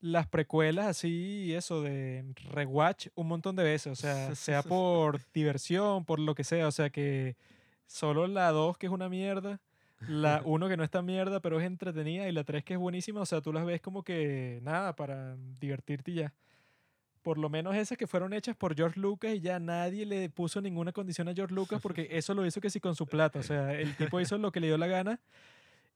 las 0.00 0.28
precuelas 0.28 0.86
así 0.86 1.46
y 1.46 1.54
eso 1.54 1.82
de 1.82 2.24
rewatch 2.52 3.08
un 3.16 3.26
montón 3.26 3.56
de 3.56 3.64
veces, 3.64 3.92
o 3.92 3.96
sea, 3.96 4.32
sea 4.36 4.62
por 4.62 5.20
diversión, 5.32 6.04
por 6.04 6.20
lo 6.20 6.36
que 6.36 6.44
sea, 6.44 6.68
o 6.68 6.70
sea 6.70 6.90
que 6.90 7.36
solo 7.88 8.28
la 8.28 8.52
2 8.52 8.78
que 8.78 8.86
es 8.86 8.92
una 8.92 9.08
mierda, 9.08 9.60
la 10.06 10.42
1 10.44 10.68
que 10.68 10.76
no 10.76 10.84
es 10.84 10.90
tan 10.90 11.04
mierda 11.04 11.40
pero 11.40 11.58
es 11.58 11.66
entretenida 11.66 12.28
y 12.28 12.32
la 12.32 12.44
3 12.44 12.62
que 12.62 12.74
es 12.74 12.78
buenísima, 12.78 13.20
o 13.20 13.26
sea, 13.26 13.40
tú 13.40 13.52
las 13.52 13.66
ves 13.66 13.80
como 13.80 14.04
que 14.04 14.60
nada, 14.62 14.94
para 14.94 15.36
divertirte 15.60 16.12
y 16.12 16.14
ya. 16.14 16.34
Por 17.22 17.36
lo 17.36 17.50
menos 17.50 17.74
esas 17.74 17.98
que 17.98 18.06
fueron 18.06 18.32
hechas 18.32 18.56
por 18.56 18.76
George 18.76 19.00
Lucas 19.00 19.34
y 19.34 19.40
ya 19.40 19.58
nadie 19.58 20.06
le 20.06 20.30
puso 20.30 20.60
ninguna 20.60 20.92
condición 20.92 21.28
a 21.28 21.34
George 21.34 21.52
Lucas 21.52 21.80
porque 21.82 22.06
eso 22.12 22.32
lo 22.34 22.46
hizo 22.46 22.60
que 22.60 22.70
sí 22.70 22.78
con 22.78 22.94
su 22.94 23.06
plata, 23.06 23.40
o 23.40 23.42
sea, 23.42 23.74
el 23.74 23.96
tipo 23.96 24.20
hizo 24.20 24.38
lo 24.38 24.52
que 24.52 24.60
le 24.60 24.68
dio 24.68 24.78
la 24.78 24.86
gana 24.86 25.20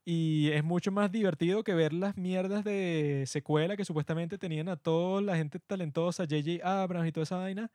y 0.04 0.50
es 0.50 0.64
mucho 0.64 0.90
más 0.90 1.12
divertido 1.12 1.62
que 1.62 1.74
ver 1.74 1.92
las 1.92 2.16
mierdas 2.16 2.64
de 2.64 3.24
secuela 3.26 3.76
que 3.76 3.84
supuestamente 3.84 4.36
tenían 4.36 4.68
a 4.68 4.76
toda 4.76 5.20
la 5.22 5.36
gente 5.36 5.60
talentosa, 5.60 6.24
J.J. 6.24 6.82
Abrams 6.82 7.08
y 7.08 7.12
toda 7.12 7.24
esa 7.24 7.36
vaina. 7.36 7.70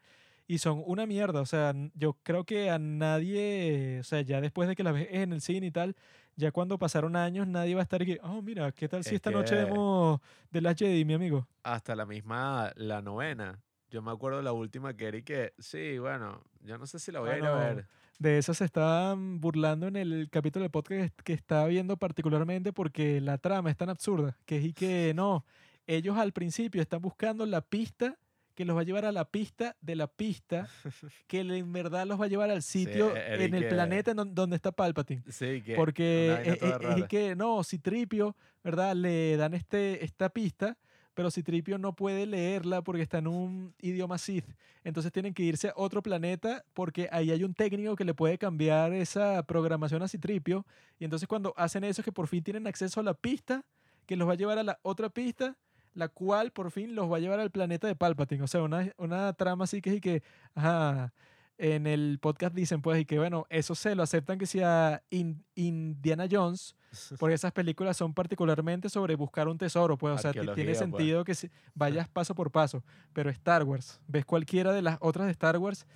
Y 0.47 0.59
son 0.59 0.81
una 0.85 1.05
mierda. 1.05 1.41
O 1.41 1.45
sea, 1.45 1.73
yo 1.93 2.13
creo 2.23 2.45
que 2.45 2.69
a 2.69 2.79
nadie, 2.79 3.99
o 3.99 4.03
sea, 4.03 4.21
ya 4.21 4.39
después 4.41 4.67
de 4.69 4.75
que 4.75 4.83
la 4.83 4.91
ves 4.93 5.07
en 5.11 5.33
el 5.33 5.41
cine 5.41 5.67
y 5.67 5.71
tal, 5.71 5.95
ya 6.37 6.51
cuando 6.51 6.77
pasaron 6.77 7.15
años, 7.15 7.47
nadie 7.47 7.75
va 7.75 7.81
a 7.81 7.83
estar 7.83 8.01
aquí, 8.01 8.17
oh, 8.23 8.41
mira, 8.41 8.71
¿qué 8.71 8.87
tal 8.87 9.03
si 9.03 9.09
Es 9.09 9.15
esta 9.15 9.31
noche 9.31 9.55
vemos 9.55 10.21
The 10.51 10.61
Last 10.61 10.79
Jedi, 10.79 11.03
mi 11.03 11.13
amigo? 11.13 11.47
hasta 11.63 11.95
la 11.95 12.05
misma, 12.05 12.71
la 12.75 13.01
novena. 13.01 13.59
Yo 13.89 14.01
me 14.01 14.11
acuerdo 14.11 14.41
la 14.41 14.51
última 14.53 14.95
que 14.95 15.07
era 15.07 15.17
y 15.17 15.23
que, 15.23 15.53
sí, 15.59 15.97
bueno, 15.97 16.43
yo 16.61 16.77
no 16.77 16.85
sé 16.85 16.99
si 16.99 17.11
la 17.11 17.19
voy 17.19 17.31
a 17.31 17.37
ir 17.37 17.45
a 17.45 17.55
ver. 17.55 17.87
De 18.19 18.37
eso 18.37 18.53
se 18.53 18.65
estaban 18.65 19.39
burlando 19.39 19.87
en 19.87 19.95
el 19.95 20.29
capítulo 20.29 20.63
del 20.63 20.71
podcast 20.71 21.13
que 21.21 21.33
estaba 21.33 21.67
viendo 21.67 21.97
particularmente 21.97 22.73
porque 22.73 23.21
la 23.21 23.37
trama 23.37 23.69
es 23.69 23.77
tan 23.77 23.89
absurda, 23.89 24.37
que 24.45 24.57
es 24.57 24.65
y 24.65 24.73
que 24.73 25.13
no, 25.15 25.45
ellos 25.85 26.17
al 26.17 26.33
principio 26.33 26.81
están 26.81 27.01
buscando 27.01 27.45
la 27.45 27.61
pista 27.61 28.17
que 28.57 28.65
los 28.65 28.75
va 28.75 28.81
a 28.81 28.83
llevar 28.83 29.05
a 29.05 29.11
la 29.11 29.23
pista 29.23 29.75
de 29.81 29.95
la 29.95 30.07
pista 30.07 30.67
que 31.27 31.41
en 31.41 31.71
verdad 31.71 32.07
los 32.07 32.19
va 32.19 32.25
a 32.25 32.27
llevar 32.27 32.49
al 32.49 32.63
sitio 32.63 33.13
y 33.15 33.43
en 33.45 33.53
el 33.53 33.61
que- 33.61 33.67
planeta 33.69 34.11
en 34.11 34.33
donde 34.33 34.55
está 34.55 34.71
Palpatine. 34.71 35.21
Sí, 35.29 35.61
que 35.61 35.75
Porque 35.75 36.33
es, 36.43 36.63
es- 36.63 36.97
es 36.97 37.07
que 37.07 37.35
no, 37.35 37.63
Citripio, 37.63 38.35
¿verdad? 38.63 38.95
Le 38.95 39.37
dan 39.37 39.53
este, 39.53 40.03
esta 40.03 40.29
pista, 40.29 40.75
pero 41.13 41.29
Citripio 41.29 41.77
no 41.77 41.93
puede 41.95 42.25
leerla 42.25 42.81
porque 42.81 43.03
está 43.03 43.19
en 43.19 43.27
un 43.27 43.75
idioma 43.79 44.17
Sith. 44.17 44.45
Entonces 44.83 45.11
tienen 45.11 45.35
que 45.35 45.43
irse 45.43 45.67
a 45.69 45.73
otro 45.75 46.01
planeta 46.01 46.63
porque 46.73 47.09
ahí 47.11 47.29
hay 47.29 47.43
un 47.43 47.53
técnico 47.53 47.95
que 47.95 48.05
le 48.05 48.13
puede 48.15 48.39
cambiar 48.39 48.91
esa 48.93 49.43
programación 49.43 50.01
a 50.01 50.07
Citripio. 50.07 50.65
Y 50.99 51.03
entonces 51.05 51.27
cuando 51.27 51.53
hacen 51.57 51.83
eso 51.83 52.01
es 52.01 52.05
que 52.05 52.11
por 52.11 52.27
fin 52.27 52.43
tienen 52.43 52.65
acceso 52.65 52.99
a 52.99 53.03
la 53.03 53.13
pista 53.13 53.63
que 54.07 54.15
los 54.15 54.27
va 54.27 54.31
a 54.33 54.35
llevar 54.35 54.57
a 54.57 54.63
la 54.63 54.79
otra 54.81 55.09
pista, 55.09 55.55
la 55.97 56.07
cual 56.09 56.51
por 56.51 56.69
fin 56.71 56.93
los 56.95 57.11
va 57.11 57.17
a 57.17 57.19
llevar 57.19 57.39
al 57.39 57.49
planeta 57.51 57.87
de 57.87 57.95
Palpatine. 57.95 58.43
O 58.43 58.47
sea, 58.47 58.61
una, 58.61 58.91
una 58.97 59.33
trama 59.33 59.63
así 59.63 59.81
que 59.81 59.89
es 59.89 59.95
y 59.97 60.01
que, 60.01 60.23
ajá, 60.53 61.11
en 61.57 61.87
el 61.87 62.19
podcast 62.21 62.53
dicen 62.53 62.83
pues 62.83 63.01
y 63.01 63.05
que 63.05 63.17
bueno, 63.17 63.47
eso 63.49 63.73
se 63.73 63.95
lo 63.95 64.03
aceptan 64.03 64.37
que 64.37 64.45
sea 64.45 65.01
In- 65.09 65.43
Indiana 65.55 66.27
Jones, 66.29 66.75
porque 67.19 67.33
esas 67.33 67.51
películas 67.51 67.97
son 67.97 68.13
particularmente 68.13 68.89
sobre 68.89 69.15
buscar 69.15 69.47
un 69.47 69.57
tesoro, 69.57 69.97
pues, 69.97 70.13
o 70.13 70.17
sea, 70.19 70.31
ti- 70.33 70.39
tiene 70.53 70.69
pues. 70.71 70.77
sentido 70.77 71.23
que 71.23 71.33
si- 71.33 71.49
vayas 71.73 72.07
paso 72.09 72.35
por 72.35 72.51
paso, 72.51 72.83
pero 73.11 73.31
Star 73.31 73.63
Wars, 73.63 73.99
ves 74.07 74.23
cualquiera 74.23 74.71
de 74.71 74.83
las 74.83 74.97
otras 75.01 75.25
de 75.25 75.31
Star 75.31 75.57
Wars 75.57 75.87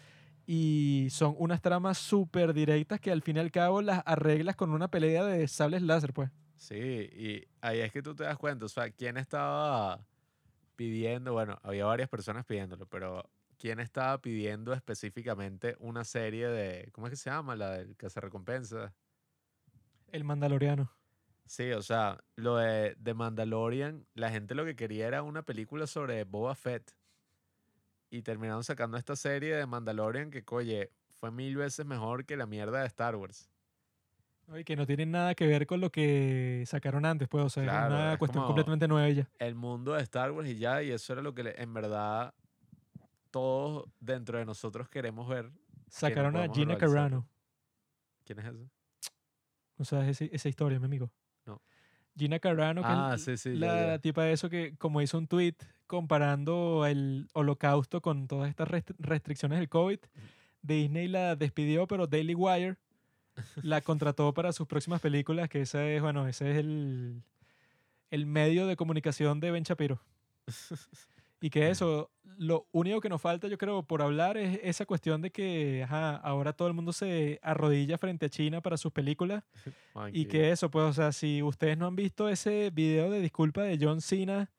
y 0.47 1.07
son 1.11 1.35
unas 1.37 1.61
tramas 1.61 1.99
súper 1.99 2.53
directas 2.53 2.99
que 2.99 3.11
al 3.11 3.21
fin 3.21 3.37
y 3.37 3.39
al 3.39 3.51
cabo 3.51 3.83
las 3.83 4.01
arreglas 4.07 4.55
con 4.55 4.71
una 4.71 4.89
pelea 4.89 5.23
de 5.23 5.47
sables 5.47 5.83
láser, 5.83 6.11
pues. 6.11 6.31
Sí, 6.61 6.75
y 6.75 7.47
ahí 7.59 7.79
es 7.79 7.91
que 7.91 8.03
tú 8.03 8.13
te 8.13 8.23
das 8.23 8.37
cuenta, 8.37 8.65
o 8.65 8.69
sea, 8.69 8.91
quién 8.91 9.17
estaba 9.17 10.05
pidiendo, 10.75 11.33
bueno, 11.33 11.59
había 11.63 11.85
varias 11.85 12.07
personas 12.07 12.45
pidiéndolo, 12.45 12.85
pero 12.85 13.27
¿quién 13.57 13.79
estaba 13.79 14.21
pidiendo 14.21 14.71
específicamente 14.71 15.75
una 15.79 16.03
serie 16.03 16.47
de, 16.47 16.91
¿cómo 16.91 17.07
es 17.07 17.11
que 17.11 17.17
se 17.17 17.31
llama? 17.31 17.55
La 17.55 17.71
del 17.71 17.97
que 17.97 18.11
se 18.11 18.21
recompensa. 18.21 18.93
El 20.11 20.23
Mandaloriano. 20.23 20.91
Sí, 21.47 21.71
o 21.71 21.81
sea, 21.81 22.23
lo 22.35 22.57
de, 22.57 22.93
de 22.95 23.13
Mandalorian, 23.15 24.05
la 24.13 24.29
gente 24.29 24.53
lo 24.53 24.63
que 24.63 24.75
quería 24.75 25.07
era 25.07 25.23
una 25.23 25.41
película 25.41 25.87
sobre 25.87 26.25
Boba 26.25 26.53
Fett. 26.53 26.95
Y 28.11 28.21
terminaron 28.21 28.63
sacando 28.63 28.97
esta 28.97 29.15
serie 29.15 29.55
de 29.55 29.65
Mandalorian 29.65 30.29
que, 30.29 30.43
oye, 30.51 30.91
fue 31.09 31.31
mil 31.31 31.57
veces 31.57 31.87
mejor 31.87 32.27
que 32.27 32.37
la 32.37 32.45
mierda 32.45 32.81
de 32.81 32.85
Star 32.85 33.15
Wars. 33.15 33.50
¿No? 34.51 34.59
Y 34.59 34.63
que 34.63 34.75
no 34.75 34.85
tienen 34.85 35.11
nada 35.11 35.33
que 35.33 35.47
ver 35.47 35.65
con 35.65 35.79
lo 35.81 35.89
que 35.91 36.63
sacaron 36.67 37.05
antes, 37.05 37.27
pues, 37.27 37.43
o 37.45 37.49
sea, 37.49 37.63
Claro, 37.63 37.95
una 37.95 38.13
es 38.13 38.19
cuestión 38.19 38.45
completamente 38.45 38.87
nueva 38.87 39.09
ya. 39.09 39.27
El 39.39 39.55
mundo 39.55 39.93
de 39.93 40.03
Star 40.03 40.31
Wars 40.31 40.49
y 40.49 40.57
ya, 40.57 40.83
y 40.83 40.91
eso 40.91 41.13
era 41.13 41.21
lo 41.21 41.33
que 41.33 41.43
le- 41.43 41.61
en 41.61 41.73
verdad 41.73 42.33
todos 43.31 43.85
dentro 43.99 44.37
de 44.37 44.45
nosotros 44.45 44.89
queremos 44.89 45.27
ver. 45.27 45.49
Sacaron 45.87 46.35
a 46.35 46.41
Gina 46.53 46.75
realizar. 46.75 46.77
Carano. 46.89 47.27
¿Quién 48.25 48.39
es 48.39 48.45
ese? 48.45 48.69
O 49.77 49.83
sea, 49.85 50.07
ese- 50.07 50.29
esa 50.33 50.49
historia, 50.49 50.79
mi 50.79 50.85
amigo. 50.85 51.09
No. 51.45 51.61
Gina 52.15 52.39
Carano, 52.39 52.81
que 52.81 52.87
es 52.89 52.93
Ah, 52.97 53.09
l- 53.13 53.17
sí, 53.19 53.37
sí, 53.37 53.55
la 53.55 53.87
ya. 53.93 53.99
tipa 53.99 54.23
de 54.23 54.33
eso 54.33 54.49
que, 54.49 54.75
como 54.77 55.01
hizo 55.01 55.17
un 55.17 55.27
tweet 55.27 55.55
comparando 55.87 56.85
el 56.85 57.27
holocausto 57.33 58.01
con 58.01 58.27
todas 58.27 58.49
estas 58.49 58.67
rest- 58.67 58.95
restricciones 58.99 59.59
del 59.59 59.69
COVID, 59.69 59.99
Disney 60.61 61.07
la 61.07 61.35
despidió, 61.35 61.87
pero 61.87 62.05
Daily 62.07 62.35
Wire 62.35 62.77
la 63.61 63.81
contrató 63.81 64.33
para 64.33 64.51
sus 64.51 64.67
próximas 64.67 65.01
películas, 65.01 65.49
que 65.49 65.61
ese 65.61 65.95
es, 65.95 66.01
bueno, 66.01 66.27
ese 66.27 66.51
es 66.51 66.57
el, 66.57 67.23
el 68.09 68.25
medio 68.25 68.67
de 68.67 68.75
comunicación 68.75 69.39
de 69.39 69.51
Ben 69.51 69.63
Shapiro. 69.63 70.01
Y 71.43 71.49
que 71.49 71.71
eso, 71.71 72.11
lo 72.37 72.67
único 72.71 73.01
que 73.01 73.09
nos 73.09 73.19
falta, 73.19 73.47
yo 73.47 73.57
creo, 73.57 73.81
por 73.81 74.03
hablar 74.03 74.37
es 74.37 74.59
esa 74.61 74.85
cuestión 74.85 75.23
de 75.23 75.31
que 75.31 75.81
ajá, 75.83 76.15
ahora 76.17 76.53
todo 76.53 76.67
el 76.67 76.75
mundo 76.75 76.93
se 76.93 77.39
arrodilla 77.41 77.97
frente 77.97 78.27
a 78.27 78.29
China 78.29 78.61
para 78.61 78.77
sus 78.77 78.91
películas. 78.91 79.43
Y 80.13 80.25
que 80.25 80.51
eso, 80.51 80.71
pues, 80.71 80.85
o 80.85 80.93
sea, 80.93 81.11
si 81.11 81.43
ustedes 81.43 81.77
no 81.77 81.85
han 81.85 81.97
visto 81.97 82.29
ese 82.29 82.69
video 82.69 83.09
de 83.09 83.19
disculpa 83.19 83.61
de 83.63 83.77
John 83.81 83.99
Cena 83.99 84.49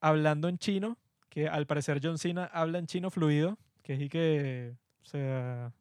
hablando 0.00 0.48
en 0.48 0.58
chino, 0.58 0.98
que 1.28 1.48
al 1.48 1.66
parecer 1.66 2.00
John 2.02 2.18
Cena 2.18 2.46
habla 2.46 2.78
en 2.78 2.86
chino 2.86 3.10
fluido, 3.10 3.58
que 3.82 3.94
es 3.94 4.00
y 4.00 4.08
que, 4.08 4.74
o 5.02 5.04
sea, 5.04 5.72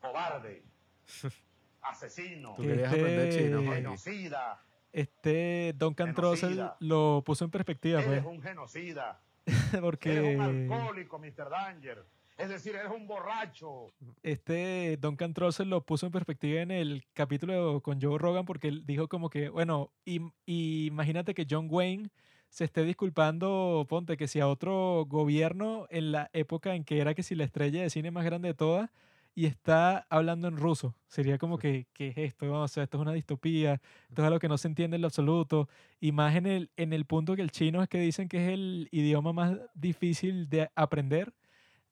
cobarde, 0.00 0.62
asesino, 1.82 2.54
Tú 2.56 2.62
que 2.62 2.68
querías 2.68 2.92
aprender 2.92 3.32
chino, 3.32 3.58
este- 3.60 3.74
genocida, 3.74 4.62
este 4.92 5.74
Duncan 5.76 6.14
Trussell 6.14 6.70
lo 6.80 7.22
puso 7.24 7.44
en 7.44 7.50
perspectiva, 7.50 8.00
eres 8.02 8.22
pues, 8.22 8.34
un 8.36 8.42
genocida, 8.42 9.20
porque 9.80 10.16
eres 10.16 10.36
un 10.36 10.42
alcohólico, 10.72 11.18
Mr. 11.18 11.50
Danger, 11.50 12.04
es 12.38 12.48
decir, 12.48 12.74
eres 12.76 12.90
un 12.90 13.06
borracho. 13.06 13.92
este 14.22 14.96
Duncan 15.00 15.32
Trussell 15.34 15.68
lo 15.70 15.82
puso 15.84 16.06
en 16.06 16.12
perspectiva 16.12 16.60
en 16.60 16.70
el 16.70 17.04
capítulo 17.12 17.80
con 17.82 18.00
Joe 18.00 18.18
Rogan 18.18 18.44
porque 18.44 18.68
él 18.68 18.84
dijo 18.86 19.08
como 19.08 19.30
que, 19.30 19.48
bueno, 19.48 19.90
im- 20.04 20.32
imagínate 20.46 21.34
que 21.34 21.46
John 21.48 21.68
Wayne 21.70 22.10
se 22.48 22.64
esté 22.64 22.84
disculpando, 22.84 23.86
ponte 23.88 24.16
que 24.16 24.28
si 24.28 24.40
a 24.40 24.48
otro 24.48 25.04
gobierno 25.06 25.86
en 25.90 26.12
la 26.12 26.30
época 26.32 26.74
en 26.74 26.84
que 26.84 27.00
era 27.00 27.14
que 27.14 27.22
si 27.22 27.34
la 27.34 27.44
estrella 27.44 27.82
de 27.82 27.90
cine 27.90 28.10
más 28.10 28.24
grande 28.24 28.48
de 28.48 28.54
todas 28.54 28.90
y 29.36 29.46
está 29.46 30.06
hablando 30.10 30.48
en 30.48 30.56
ruso, 30.58 30.96
sería 31.08 31.38
como 31.38 31.58
que, 31.58 31.88
¿qué 31.94 32.08
es 32.08 32.18
esto? 32.18 32.52
O 32.52 32.68
sea, 32.68 32.84
esto 32.84 32.98
es 32.98 33.02
una 33.02 33.12
distopía, 33.14 33.82
esto 34.08 34.22
es 34.22 34.26
algo 34.26 34.40
que 34.40 34.48
no 34.48 34.58
se 34.58 34.68
entiende 34.68 34.96
en 34.96 35.02
lo 35.02 35.08
absoluto, 35.08 35.68
y 36.00 36.12
más 36.12 36.36
en 36.36 36.46
el, 36.46 36.72
en 36.76 36.92
el 36.94 37.06
punto 37.06 37.36
que 37.36 37.42
el 37.42 37.52
chino 37.52 37.82
es 37.82 37.88
que 37.90 38.00
dicen 38.00 38.28
que 38.28 38.38
es 38.46 38.52
el 38.54 38.88
idioma 38.92 39.32
más 39.34 39.58
difícil 39.74 40.48
de 40.48 40.70
aprender. 40.76 41.34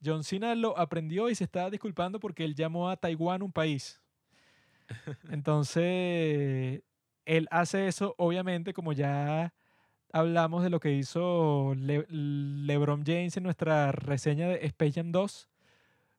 John 0.05 0.25
Cena 0.25 0.55
lo 0.57 0.79
aprendió 0.79 1.31
y 1.31 1.37
se 1.37 1.45
estaba 1.45 1.71
disculpando 1.71 2.21
porque 2.21 2.45
él 2.45 2.55
llamó 2.57 2.91
a 2.91 2.97
Taiwán 2.99 3.43
un 3.43 3.53
país. 3.53 4.03
Entonces, 5.29 6.83
él 7.25 7.49
hace 7.51 7.87
eso, 7.89 8.15
obviamente, 8.19 8.73
como 8.75 8.93
ya 8.93 9.55
hablamos 10.13 10.65
de 10.65 10.71
lo 10.71 10.81
que 10.81 10.93
hizo 10.95 11.75
Le- 11.77 12.07
LeBron 12.11 13.05
James 13.07 13.37
en 13.37 13.45
nuestra 13.45 13.93
reseña 13.93 14.49
de 14.49 14.67
Space 14.67 14.93
Jam 14.95 15.13
2. 15.13 15.51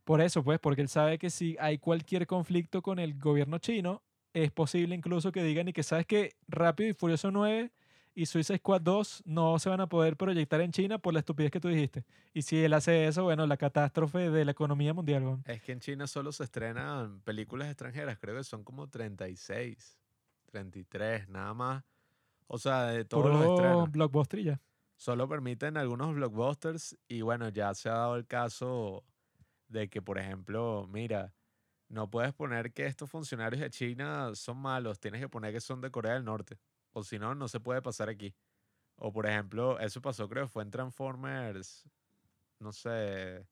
Por 0.06 0.22
eso, 0.22 0.44
pues, 0.44 0.60
porque 0.60 0.82
él 0.82 0.88
sabe 0.88 1.18
que 1.18 1.30
si 1.30 1.57
hay 1.60 1.80
cualquier 1.80 2.27
conflicto 2.27 2.82
con 2.82 2.99
el 2.99 3.19
gobierno 3.19 3.57
chino, 3.57 4.02
es 4.34 4.52
posible 4.52 4.95
incluso 4.95 5.32
que 5.32 5.44
digan 5.44 5.68
y 5.68 5.73
que 5.73 5.84
sabes 5.84 6.06
que 6.06 6.36
Rápido 6.48 6.90
y 6.90 6.94
Furioso 6.94 7.32
9 7.32 7.72
y 8.14 8.26
Suicide 8.27 8.60
Squad 8.60 8.82
2 8.82 9.23
no 9.26 9.57
se 9.60 9.68
van 9.69 9.82
a 9.82 9.88
poder 9.88 10.15
proyectar 10.15 10.61
en 10.61 10.72
China 10.72 10.99
por 10.99 11.14
la 11.14 11.19
estupidez 11.19 11.52
que 11.52 11.60
tú 11.60 11.68
dijiste. 11.69 12.06
Y 12.34 12.44
si 12.44 12.64
él 12.64 12.73
hace 12.73 13.07
eso, 13.07 13.23
bueno, 13.23 13.45
la 13.48 13.57
catástrofe 13.57 14.30
de 14.30 14.45
la 14.45 14.52
economía 14.52 14.94
mundial. 14.94 15.23
weón. 15.23 15.44
Es 15.48 15.61
que 15.64 15.72
en 15.72 15.80
China 15.80 16.06
solo 16.07 16.32
se 16.32 16.44
estrenan 16.45 17.19
películas 17.22 17.68
extranjeras, 17.68 18.18
creo 18.19 18.38
que 18.38 18.44
son 18.44 18.64
como 18.64 18.88
36, 18.88 19.99
33, 20.45 21.27
nada 21.30 21.53
más. 21.53 21.84
O 22.48 22.57
sea, 22.60 22.84
de 22.86 23.06
todos 23.06 23.26
los 23.26 23.38
Puro 23.41 23.56
estrenos. 23.56 23.91
blockbuster 23.91 24.40
y 24.40 24.44
ya. 24.44 24.61
Solo 24.98 25.27
permiten 25.27 25.77
algunos 25.77 26.14
blockbusters 26.14 26.95
y 27.07 27.22
bueno, 27.22 27.49
ya 27.49 27.73
se 27.73 27.90
ha 27.90 27.94
dado 27.94 28.15
el 28.15 28.27
caso 28.27 29.03
de 29.68 29.90
que, 29.90 30.02
por 30.02 30.18
ejemplo, 30.18 30.88
mira, 30.90 31.34
no 31.88 32.10
puedes 32.10 32.34
poner 32.34 32.74
que 32.74 32.86
estos 32.86 33.10
funcionarios 33.10 33.62
de 33.62 33.70
China 33.70 34.34
son 34.36 34.58
malos, 34.58 35.00
tienes 35.00 35.22
que 35.22 35.30
poner 35.30 35.54
que 35.54 35.62
son 35.62 35.82
de 35.82 35.92
Corea 35.92 36.14
del 36.14 36.26
Norte, 36.26 36.60
o 36.94 37.04
si 37.04 37.20
no, 37.20 37.36
no 37.36 37.48
se 37.48 37.60
puede 37.60 37.82
pasar 37.82 38.10
aquí. 38.10 38.36
O 38.98 39.12
por 39.12 39.28
ejemplo, 39.28 39.80
eso 39.80 40.02
pasó 40.02 40.30
creo 40.30 40.48
fue 40.48 40.64
en 40.64 40.72
Transformers, 40.72 41.88
no 42.60 42.72
sé, 42.72 43.48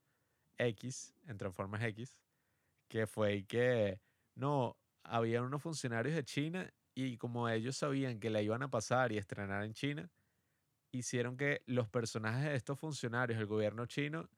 X, 0.57 1.13
en 1.27 1.37
Transformers 1.37 1.83
X, 1.85 2.17
que 2.87 3.07
fue 3.07 3.45
que, 3.45 3.99
no, 4.35 4.77
habían 5.03 5.43
unos 5.43 5.61
funcionarios 5.61 6.15
de 6.15 6.23
China 6.23 6.73
y 6.95 7.17
como 7.17 7.49
ellos 7.49 7.77
sabían 7.77 8.19
que 8.19 8.29
la 8.29 8.41
iban 8.41 8.63
a 8.63 8.69
pasar 8.69 9.11
y 9.11 9.17
estrenar 9.17 9.63
en 9.63 9.73
China, 9.73 10.11
hicieron 10.91 11.37
que 11.37 11.63
los 11.65 11.89
personajes 11.89 12.45
de 12.45 12.55
estos 12.55 12.79
funcionarios 12.79 13.39
del 13.39 13.47
gobierno 13.47 13.85
chino 13.85 14.29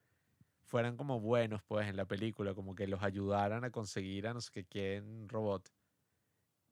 fueran 0.65 0.97
como 0.97 1.19
buenos, 1.19 1.61
pues, 1.63 1.87
en 1.87 1.95
la 1.95 2.05
película, 2.05 2.53
como 2.53 2.75
que 2.75 2.87
los 2.87 3.01
ayudaran 3.03 3.63
a 3.63 3.71
conseguir 3.71 4.27
a 4.27 4.33
no 4.33 4.41
sé 4.41 4.51
qué 4.51 4.65
quién 4.65 5.29
robot. 5.29 5.69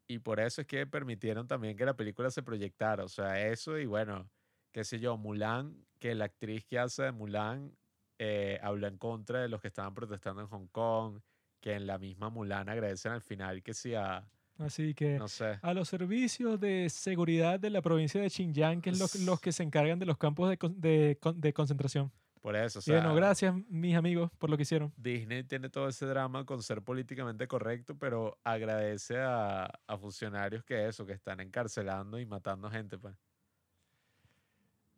Y 0.07 0.19
por 0.19 0.39
eso 0.39 0.61
es 0.61 0.67
que 0.67 0.85
permitieron 0.85 1.47
también 1.47 1.77
que 1.77 1.85
la 1.85 1.95
película 1.95 2.29
se 2.29 2.43
proyectara. 2.43 3.03
O 3.03 3.07
sea, 3.09 3.47
eso 3.47 3.77
y 3.79 3.85
bueno, 3.85 4.29
qué 4.71 4.83
sé 4.83 4.99
yo, 4.99 5.17
Mulan, 5.17 5.85
que 5.99 6.13
la 6.13 6.25
actriz 6.25 6.65
que 6.65 6.77
hace 6.79 7.03
de 7.03 7.11
Mulan 7.11 7.75
eh, 8.19 8.59
habló 8.61 8.87
en 8.87 8.97
contra 8.97 9.41
de 9.41 9.47
los 9.49 9.61
que 9.61 9.67
estaban 9.69 9.93
protestando 9.93 10.41
en 10.41 10.47
Hong 10.47 10.67
Kong, 10.67 11.19
que 11.61 11.73
en 11.73 11.87
la 11.87 11.97
misma 11.97 12.29
Mulan 12.29 12.67
agradecen 12.69 13.13
al 13.13 13.21
final 13.21 13.63
que 13.63 13.73
sí 13.73 13.95
a, 13.95 14.27
Así 14.59 14.93
que 14.93 15.17
no 15.17 15.27
sé, 15.27 15.57
a 15.61 15.73
los 15.73 15.87
servicios 15.87 16.59
de 16.59 16.87
seguridad 16.89 17.59
de 17.59 17.69
la 17.71 17.81
provincia 17.81 18.21
de 18.21 18.29
Xinjiang, 18.29 18.81
que 18.81 18.91
es 18.91 18.99
lo- 18.99 19.25
los 19.25 19.39
que 19.39 19.51
se 19.51 19.63
encargan 19.63 19.97
de 19.99 20.05
los 20.05 20.17
campos 20.17 20.49
de, 20.49 20.57
con- 20.57 20.79
de 20.79 21.17
con- 21.21 21.39
de 21.41 21.53
concentración. 21.53 22.11
Por 22.43 22.55
eso. 22.57 22.79
O 22.79 22.81
Y 22.85 22.91
bueno, 22.91 23.07
sea, 23.09 23.15
gracias, 23.15 23.55
mis 23.69 23.95
amigos, 23.95 24.29
por 24.37 24.49
lo 24.49 24.57
que 24.57 24.63
hicieron. 24.63 24.93
Disney 24.95 25.43
tiene 25.43 25.69
todo 25.69 25.87
ese 25.87 26.05
drama 26.05 26.45
con 26.45 26.61
ser 26.61 26.83
políticamente 26.83 27.47
correcto, 27.47 27.97
pero 27.97 28.37
agradece 28.43 29.17
a, 29.19 29.65
a 29.65 29.97
funcionarios 29.97 30.63
que 30.63 30.87
eso, 30.87 31.05
que 31.05 31.13
están 31.13 31.39
encarcelando 31.39 32.19
y 32.19 32.25
matando 32.25 32.69
gente, 32.69 32.97
pues. 32.99 33.15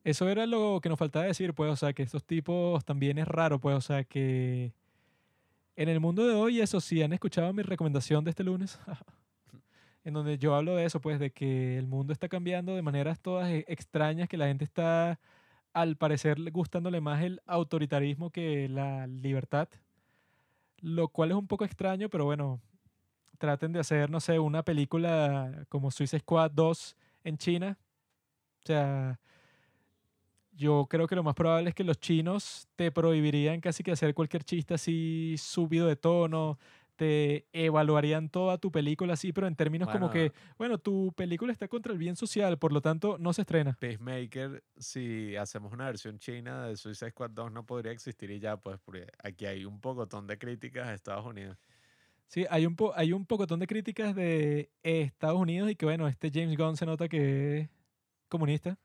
Eso 0.03 0.29
era 0.29 0.45
lo 0.45 0.79
que 0.81 0.89
nos 0.89 0.99
faltaba 0.99 1.25
decir, 1.25 1.53
pues, 1.53 1.71
o 1.71 1.75
sea, 1.75 1.93
que 1.93 2.03
estos 2.03 2.23
tipos 2.25 2.85
también 2.85 3.17
es 3.17 3.27
raro, 3.27 3.59
pues, 3.59 3.75
o 3.75 3.81
sea, 3.81 4.03
que 4.03 4.73
en 5.75 5.89
el 5.89 5.99
mundo 5.99 6.25
de 6.27 6.33
hoy, 6.35 6.61
eso 6.61 6.79
sí, 6.79 7.01
han 7.03 7.13
escuchado 7.13 7.51
mi 7.53 7.61
recomendación 7.63 8.23
de 8.23 8.29
este 8.31 8.43
lunes, 8.43 8.79
en 10.03 10.13
donde 10.13 10.37
yo 10.37 10.55
hablo 10.55 10.75
de 10.75 10.85
eso, 10.85 11.01
pues, 11.01 11.19
de 11.19 11.31
que 11.31 11.77
el 11.77 11.87
mundo 11.87 12.13
está 12.13 12.29
cambiando 12.29 12.75
de 12.75 12.81
maneras 12.81 13.19
todas 13.21 13.49
e- 13.49 13.65
extrañas, 13.67 14.29
que 14.29 14.37
la 14.37 14.47
gente 14.47 14.63
está, 14.63 15.19
al 15.75 15.97
parecer, 15.97 16.39
le- 16.39 16.51
gustándole 16.51 17.01
más 17.01 17.23
el 17.23 17.41
autoritarismo 17.47 18.31
que 18.31 18.69
la 18.69 19.07
libertad, 19.07 19.69
lo 20.81 21.07
cual 21.09 21.31
es 21.31 21.37
un 21.37 21.47
poco 21.47 21.65
extraño, 21.65 22.09
pero 22.09 22.25
bueno, 22.25 22.61
traten 23.39 23.73
de 23.73 23.79
hacer, 23.79 24.09
no 24.09 24.19
sé, 24.19 24.39
una 24.39 24.63
película 24.63 25.65
como 25.69 25.91
Suicide 25.91 26.21
Squad 26.21 26.51
2 26.51 26.97
en 27.23 27.37
China. 27.37 27.79
O 28.63 28.67
sea, 28.67 29.19
yo 30.51 30.87
creo 30.89 31.07
que 31.07 31.15
lo 31.15 31.23
más 31.23 31.35
probable 31.35 31.69
es 31.69 31.75
que 31.75 31.83
los 31.83 31.99
chinos 31.99 32.67
te 32.75 32.91
prohibirían 32.91 33.59
casi 33.59 33.83
que 33.83 33.91
hacer 33.91 34.13
cualquier 34.13 34.43
chiste 34.43 34.73
así 34.73 35.35
subido 35.37 35.87
de 35.87 35.95
tono, 35.97 36.57
te 36.95 37.45
evaluarían 37.53 38.29
toda 38.29 38.57
tu 38.57 38.71
película 38.71 39.13
así, 39.13 39.33
pero 39.33 39.47
en 39.47 39.55
términos 39.55 39.89
como 39.89 40.09
que, 40.09 40.31
bueno, 40.57 40.77
tu 40.77 41.11
película 41.15 41.51
está 41.51 41.67
contra 41.67 41.91
el 41.91 41.97
bien 41.97 42.15
social, 42.15 42.57
por 42.57 42.71
lo 42.71 42.81
tanto 42.81 43.17
no 43.19 43.33
se 43.33 43.41
estrena. 43.41 43.77
Peacemaker, 43.79 44.63
si 44.77 45.35
hacemos 45.35 45.73
una 45.73 45.85
versión 45.85 46.19
china 46.19 46.67
de 46.67 46.77
Suicide 46.77 47.11
Squad 47.11 47.31
2, 47.31 47.51
no 47.51 47.65
podría 47.65 47.91
existir 47.91 48.31
y 48.31 48.39
ya, 48.39 48.57
pues, 48.57 48.79
porque 48.83 49.07
aquí 49.23 49.45
hay 49.45 49.65
un 49.65 49.79
pocotón 49.81 50.27
de 50.27 50.37
críticas 50.37 50.87
a 50.87 50.93
Estados 50.93 51.25
Unidos. 51.25 51.57
Sí, 52.27 52.45
hay 52.49 52.65
un, 52.65 52.75
po- 52.75 52.93
hay 52.95 53.13
un 53.13 53.25
pocotón 53.25 53.59
de 53.59 53.67
críticas 53.67 54.15
de 54.15 54.71
Estados 54.81 55.39
Unidos 55.39 55.69
y 55.69 55.75
que, 55.75 55.85
bueno, 55.85 56.07
este 56.07 56.31
James 56.33 56.57
Gunn 56.57 56.75
se 56.75 56.85
nota 56.85 57.07
que 57.07 57.59
es 57.59 57.69
comunista. 58.29 58.77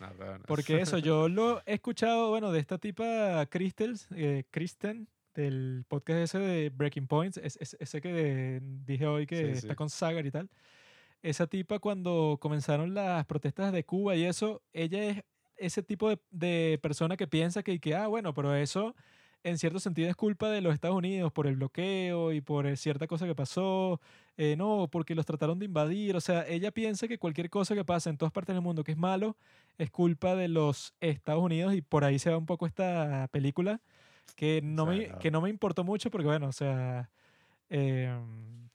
No. 0.00 0.08
Porque 0.46 0.80
eso, 0.80 0.98
yo 0.98 1.28
lo 1.28 1.60
he 1.66 1.74
escuchado, 1.74 2.30
bueno, 2.30 2.52
de 2.52 2.60
esta 2.60 2.78
tipa 2.78 3.44
Crystals, 3.46 4.06
eh, 4.12 4.44
Kristen, 4.50 5.08
del 5.42 5.84
podcast 5.88 6.18
ese 6.20 6.38
de 6.38 6.70
Breaking 6.70 7.06
Points, 7.06 7.36
es- 7.38 7.56
es- 7.60 7.76
ese 7.80 8.00
que 8.00 8.60
dije 8.84 9.06
hoy 9.06 9.26
que 9.26 9.36
Sí, 9.36 9.44
está 9.52 9.68
sí. 9.70 9.74
con 9.76 9.88
Sagar 9.88 10.26
y 10.26 10.30
tal. 10.30 10.48
Esa 11.22 11.46
tipa 11.46 11.78
cuando 11.78 12.38
comenzaron 12.40 12.94
las 12.94 13.24
protestas 13.26 13.72
de 13.72 13.84
Cuba 13.84 14.14
y 14.16 14.24
eso, 14.24 14.62
ella 14.72 15.02
es 15.04 15.22
ese 15.56 15.82
tipo 15.82 16.08
de, 16.08 16.18
de 16.30 16.78
persona 16.82 17.16
que 17.16 17.26
piensa 17.26 17.62
que, 17.62 17.80
que, 17.80 17.94
ah, 17.94 18.06
bueno, 18.06 18.32
pero 18.34 18.54
eso 18.54 18.94
en 19.44 19.56
cierto 19.58 19.78
sentido 19.80 20.08
es 20.10 20.16
culpa 20.16 20.50
de 20.50 20.60
los 20.60 20.74
Estados 20.74 20.96
Unidos 20.96 21.32
por 21.32 21.46
el 21.46 21.56
bloqueo 21.56 22.32
y 22.32 22.40
por 22.40 22.66
eh, 22.66 22.76
cierta 22.76 23.06
cosa 23.06 23.26
que 23.26 23.34
pasó, 23.36 24.00
eh, 24.36 24.56
no, 24.56 24.88
porque 24.90 25.14
los 25.14 25.26
trataron 25.26 25.58
de 25.60 25.64
invadir, 25.66 26.16
o 26.16 26.20
sea, 26.20 26.46
ella 26.48 26.70
piensa 26.72 27.06
que 27.08 27.18
cualquier 27.18 27.48
cosa 27.50 27.74
que 27.76 27.84
pasa 27.84 28.10
en 28.10 28.16
todas 28.18 28.32
partes 28.32 28.54
del 28.54 28.62
mundo 28.62 28.82
que 28.84 28.92
es 28.92 28.98
malo 28.98 29.36
es 29.78 29.90
culpa 29.90 30.34
de 30.36 30.48
los 30.48 30.94
Estados 31.00 31.42
Unidos 31.42 31.74
y 31.74 31.82
por 31.82 32.04
ahí 32.04 32.18
se 32.18 32.30
va 32.30 32.36
un 32.38 32.46
poco 32.46 32.66
esta 32.66 33.28
película 33.32 33.80
que 34.36 34.60
no, 34.62 34.86
me, 34.86 35.06
sea, 35.06 35.18
que 35.18 35.30
no 35.30 35.40
me 35.40 35.50
importó 35.50 35.84
mucho 35.84 36.10
porque, 36.10 36.26
bueno, 36.26 36.48
o 36.48 36.52
sea, 36.52 37.10
em, 37.70 38.68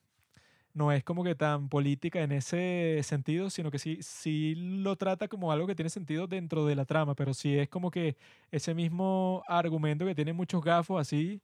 no 0.74 0.92
es 0.92 1.04
como 1.04 1.24
que 1.24 1.34
tan 1.34 1.68
política 1.68 2.22
en 2.22 2.32
ese 2.32 3.00
sentido, 3.04 3.50
sino 3.50 3.70
que 3.70 3.78
sí, 3.78 3.98
sí 4.02 4.54
lo 4.56 4.96
trata 4.96 5.28
como 5.28 5.52
algo 5.52 5.66
que 5.66 5.74
tiene 5.74 5.90
sentido 5.90 6.26
dentro 6.26 6.66
de 6.66 6.76
la 6.76 6.84
trama, 6.84 7.14
pero 7.14 7.34
sí 7.34 7.56
es 7.58 7.68
como 7.68 7.90
que 7.90 8.16
ese 8.50 8.74
mismo 8.74 9.42
argumento 9.46 10.04
que 10.04 10.14
tiene 10.14 10.32
muchos 10.32 10.62
gafos 10.62 11.00
así, 11.00 11.40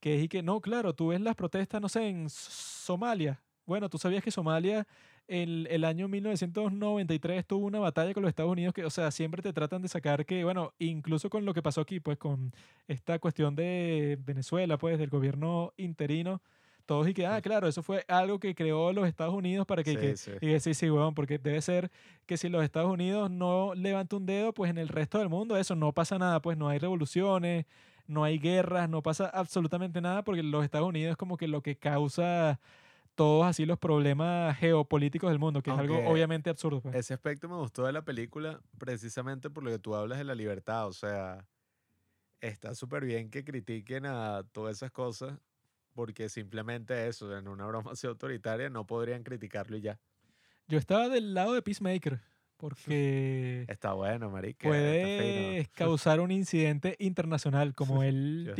que 0.00 0.16
es 0.16 0.24
y 0.24 0.28
que, 0.28 0.42
no, 0.42 0.60
claro, 0.60 0.94
tú 0.94 1.08
ves 1.08 1.20
las 1.20 1.36
protestas, 1.36 1.80
no 1.80 1.88
sé, 1.88 2.08
en 2.08 2.30
Somalia. 2.30 3.42
Bueno, 3.66 3.88
tú 3.90 3.98
sabías 3.98 4.24
que 4.24 4.30
Somalia 4.30 4.86
en 5.30 5.66
el 5.70 5.84
año 5.84 6.08
1993 6.08 7.46
tuvo 7.46 7.66
una 7.66 7.78
batalla 7.78 8.12
con 8.12 8.22
los 8.22 8.28
Estados 8.30 8.50
Unidos 8.52 8.74
que, 8.74 8.84
o 8.84 8.90
sea, 8.90 9.10
siempre 9.12 9.42
te 9.42 9.52
tratan 9.52 9.80
de 9.80 9.88
sacar 9.88 10.26
que, 10.26 10.42
bueno, 10.44 10.72
incluso 10.78 11.30
con 11.30 11.44
lo 11.44 11.54
que 11.54 11.62
pasó 11.62 11.80
aquí, 11.80 12.00
pues 12.00 12.18
con 12.18 12.52
esta 12.88 13.18
cuestión 13.18 13.54
de 13.54 14.18
Venezuela, 14.24 14.76
pues 14.76 14.98
del 14.98 15.08
gobierno 15.08 15.72
interino, 15.76 16.42
todos 16.84 17.06
y 17.08 17.14
que, 17.14 17.24
ah, 17.26 17.40
claro, 17.40 17.68
eso 17.68 17.82
fue 17.84 18.04
algo 18.08 18.40
que 18.40 18.54
creó 18.56 18.92
los 18.92 19.06
Estados 19.06 19.32
Unidos 19.34 19.64
para 19.66 19.84
que, 19.84 19.92
Sí, 19.92 19.96
que- 19.96 20.16
sí. 20.16 20.32
y 20.40 20.58
sí, 20.60 20.74
sí, 20.74 20.90
weón, 20.90 21.14
porque 21.14 21.38
debe 21.38 21.62
ser 21.62 21.90
que 22.26 22.36
si 22.36 22.48
los 22.48 22.64
Estados 22.64 22.90
Unidos 22.90 23.30
no 23.30 23.72
levantan 23.76 24.18
un 24.20 24.26
dedo, 24.26 24.52
pues 24.52 24.70
en 24.70 24.78
el 24.78 24.88
resto 24.88 25.18
del 25.20 25.28
mundo 25.28 25.56
eso 25.56 25.76
no 25.76 25.92
pasa 25.92 26.18
nada, 26.18 26.42
pues 26.42 26.58
no 26.58 26.68
hay 26.68 26.78
revoluciones, 26.80 27.66
no 28.08 28.24
hay 28.24 28.38
guerras, 28.40 28.88
no 28.90 29.02
pasa 29.02 29.26
absolutamente 29.28 30.00
nada, 30.00 30.24
porque 30.24 30.42
los 30.42 30.64
Estados 30.64 30.88
Unidos 30.88 31.12
es 31.12 31.16
como 31.16 31.36
que 31.36 31.46
lo 31.46 31.62
que 31.62 31.76
causa 31.76 32.58
todos 33.20 33.44
así 33.44 33.66
los 33.66 33.78
problemas 33.78 34.56
geopolíticos 34.56 35.28
del 35.28 35.38
mundo, 35.38 35.60
que 35.60 35.68
es 35.68 35.76
algo 35.76 35.96
Aunque 35.96 36.10
obviamente 36.10 36.48
absurdo. 36.48 36.80
pues. 36.80 36.94
Ese 36.94 37.12
aspecto 37.12 37.50
me 37.50 37.56
gustó 37.56 37.84
de 37.84 37.92
la 37.92 38.02
película 38.02 38.62
precisamente 38.78 39.50
por 39.50 39.62
lo 39.62 39.70
que 39.70 39.78
tú 39.78 39.94
hablas 39.94 40.16
de 40.16 40.24
la 40.24 40.34
libertad. 40.34 40.88
O 40.88 40.94
sea, 40.94 41.46
está 42.40 42.74
súper 42.74 43.04
bien 43.04 43.28
que 43.28 43.44
critiquen 43.44 44.06
a 44.06 44.42
todas 44.52 44.76
esas 44.76 44.90
cosas 44.90 45.38
porque 45.92 46.30
simplemente 46.30 47.08
eso, 47.08 47.36
en 47.36 47.46
una 47.46 47.66
broma 47.66 47.90
así 47.92 48.06
autoritaria, 48.06 48.70
no 48.70 48.86
podrían 48.86 49.22
criticarlo 49.22 49.76
y 49.76 49.82
ya. 49.82 50.00
Yo 50.66 50.78
estaba 50.78 51.10
del 51.10 51.34
lado 51.34 51.52
de 51.52 51.60
Peacemaker, 51.60 52.22
porque 52.56 53.66
Está 53.68 53.92
bueno, 53.92 54.30
marica. 54.30 54.66
puede 54.66 55.66
causar 55.74 56.20
un 56.20 56.30
incidente 56.30 56.96
internacional, 56.98 57.74
como 57.74 58.02
él. 58.02 58.54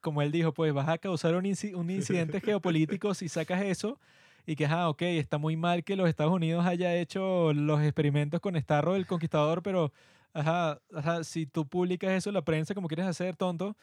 Como 0.00 0.22
él 0.22 0.30
dijo, 0.32 0.52
pues 0.52 0.72
vas 0.72 0.88
a 0.88 0.98
causar 0.98 1.34
un, 1.34 1.44
inci- 1.44 1.74
un 1.74 1.90
incidente 1.90 2.40
geopolítico 2.40 3.14
si 3.14 3.28
sacas 3.28 3.62
eso 3.62 3.98
y 4.46 4.56
que, 4.56 4.66
ah, 4.66 4.88
ok, 4.88 5.02
está 5.02 5.38
muy 5.38 5.56
mal 5.56 5.84
que 5.84 5.96
los 5.96 6.08
Estados 6.08 6.32
Unidos 6.32 6.64
haya 6.66 6.94
hecho 6.96 7.52
los 7.52 7.82
experimentos 7.82 8.40
con 8.40 8.56
Starro 8.60 8.96
el 8.96 9.06
Conquistador, 9.06 9.62
pero, 9.62 9.92
ajá, 10.32 10.80
ajá, 10.94 11.24
si 11.24 11.46
tú 11.46 11.66
publicas 11.66 12.12
eso 12.12 12.30
en 12.30 12.34
la 12.34 12.42
prensa 12.42 12.74
como 12.74 12.88
quieres 12.88 13.06
hacer, 13.06 13.36
tonto, 13.36 13.76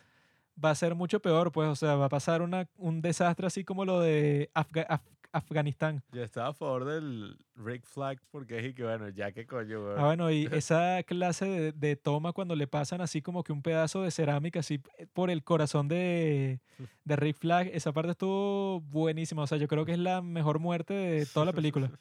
va 0.63 0.71
a 0.71 0.75
ser 0.75 0.95
mucho 0.95 1.19
peor, 1.19 1.51
pues, 1.51 1.67
o 1.69 1.75
sea, 1.75 1.95
va 1.95 2.05
a 2.05 2.09
pasar 2.09 2.41
un 2.77 3.01
desastre 3.01 3.47
así 3.47 3.63
como 3.63 3.85
lo 3.85 3.99
de 3.99 4.49
Afga- 4.55 4.87
Af- 4.87 5.01
Afganistán. 5.37 6.01
Yo 6.11 6.23
estaba 6.23 6.49
a 6.49 6.53
favor 6.53 6.85
del 6.85 7.37
Rick 7.55 7.85
Flag 7.85 8.19
porque 8.31 8.67
y 8.67 8.73
que 8.73 8.83
bueno, 8.83 9.09
ya 9.09 9.31
que 9.31 9.45
coño. 9.45 9.91
Ah, 9.97 10.05
bueno, 10.05 10.31
y 10.31 10.45
esa 10.51 11.03
clase 11.03 11.45
de, 11.45 11.71
de 11.73 11.95
toma 11.95 12.31
cuando 12.33 12.55
le 12.55 12.67
pasan 12.67 13.01
así 13.01 13.21
como 13.21 13.43
que 13.43 13.51
un 13.51 13.61
pedazo 13.61 14.01
de 14.01 14.11
cerámica 14.11 14.59
así 14.61 14.77
p- 14.77 15.07
por 15.13 15.29
el 15.29 15.43
corazón 15.43 15.87
de, 15.87 16.59
de 17.03 17.15
Rick 17.15 17.37
Flag, 17.37 17.67
esa 17.73 17.91
parte 17.91 18.11
estuvo 18.11 18.81
buenísima. 18.81 19.43
O 19.43 19.47
sea, 19.47 19.57
yo 19.57 19.67
creo 19.67 19.85
que 19.85 19.91
es 19.93 19.99
la 19.99 20.21
mejor 20.21 20.59
muerte 20.59 20.93
de 20.93 21.25
toda 21.25 21.45
la 21.45 21.53
película. 21.53 21.91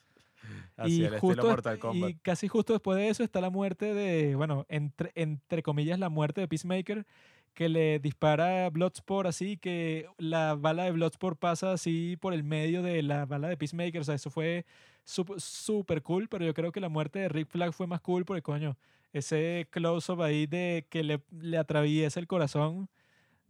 Así 0.77 1.03
y, 1.03 1.05
el 1.05 1.19
justo 1.21 1.47
Mortal 1.47 1.79
Kombat. 1.79 2.11
y 2.11 2.15
casi 2.17 2.49
justo 2.49 2.73
después 2.73 2.99
de 2.99 3.09
eso 3.09 3.23
está 3.23 3.41
la 3.41 3.49
muerte 3.49 3.95
de, 3.95 4.35
bueno, 4.35 4.67
entre, 4.69 5.13
entre 5.15 5.63
comillas, 5.63 5.99
la 6.01 6.09
muerte 6.09 6.41
de 6.41 6.49
Peacemaker, 6.49 7.07
que 7.55 7.69
le 7.69 7.99
dispara 8.01 8.69
Bloodsport 8.71 9.29
así, 9.29 9.57
que 9.57 10.07
la 10.19 10.55
bala 10.55 10.85
de 10.85 10.93
Bloodsport 10.93 11.39
pasa 11.39 11.73
así 11.73 12.17
por 12.21 12.35
el 12.35 12.45
medio 12.45 12.83
de 12.83 13.03
la 13.03 13.27
bala 13.27 13.49
de 13.49 13.57
Peacemaker. 13.57 14.01
O 14.01 14.05
sea, 14.05 14.17
eso 14.17 14.31
fue 14.31 14.67
súper 15.05 16.03
cool, 16.03 16.29
pero 16.29 16.45
yo 16.45 16.55
creo 16.55 16.73
que 16.73 16.81
la 16.81 16.89
muerte 16.89 17.21
de 17.21 17.29
Rick 17.29 17.49
Flag 17.49 17.73
fue 17.73 17.87
más 17.87 18.01
cool 18.01 18.25
porque, 18.25 18.43
coño, 18.43 18.77
ese 19.13 19.69
close-up 19.71 20.23
ahí 20.23 20.47
de 20.47 20.87
que 20.91 21.05
le, 21.05 21.21
le 21.31 21.59
atraviesa 21.59 22.21
el 22.21 22.27
corazón 22.27 22.89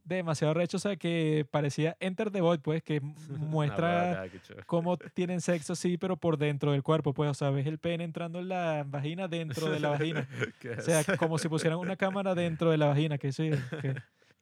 demasiado 0.04 0.54
recho, 0.54 0.76
o 0.76 0.80
sea, 0.80 0.96
que 0.96 1.46
parecía 1.50 1.96
Enter 1.98 2.30
the 2.30 2.40
Void, 2.40 2.60
pues, 2.60 2.82
que 2.82 3.00
muestra 3.30 4.26
cómo 4.66 4.96
tienen 5.14 5.40
sexo, 5.40 5.74
sí, 5.74 5.96
pero 5.96 6.16
por 6.16 6.36
dentro 6.38 6.72
del 6.72 6.82
cuerpo, 6.82 7.14
pues, 7.14 7.30
o 7.30 7.34
sea, 7.34 7.50
ves 7.50 7.66
el 7.66 7.78
pene 7.78 8.04
entrando 8.04 8.38
en 8.40 8.48
la 8.48 8.84
vagina 8.86 9.28
dentro 9.28 9.70
de 9.70 9.80
la 9.80 9.88
vagina. 9.90 10.28
O 10.78 10.80
sea, 10.82 11.02
como 11.16 11.38
si 11.38 11.48
pusieran 11.48 11.78
una 11.78 11.96
cámara 11.96 12.34
dentro 12.34 12.70
de 12.70 12.78
la 12.78 12.86
vagina, 12.86 13.18
que 13.18 13.32
sí. 13.32 13.50
que- 13.80 13.94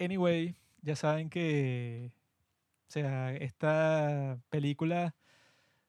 Anyway, 0.05 0.55
ya 0.81 0.97
saben 0.97 1.31
que, 1.31 2.11
o 2.89 2.91
sea, 2.93 3.35
esta 3.37 4.39
película 4.51 5.15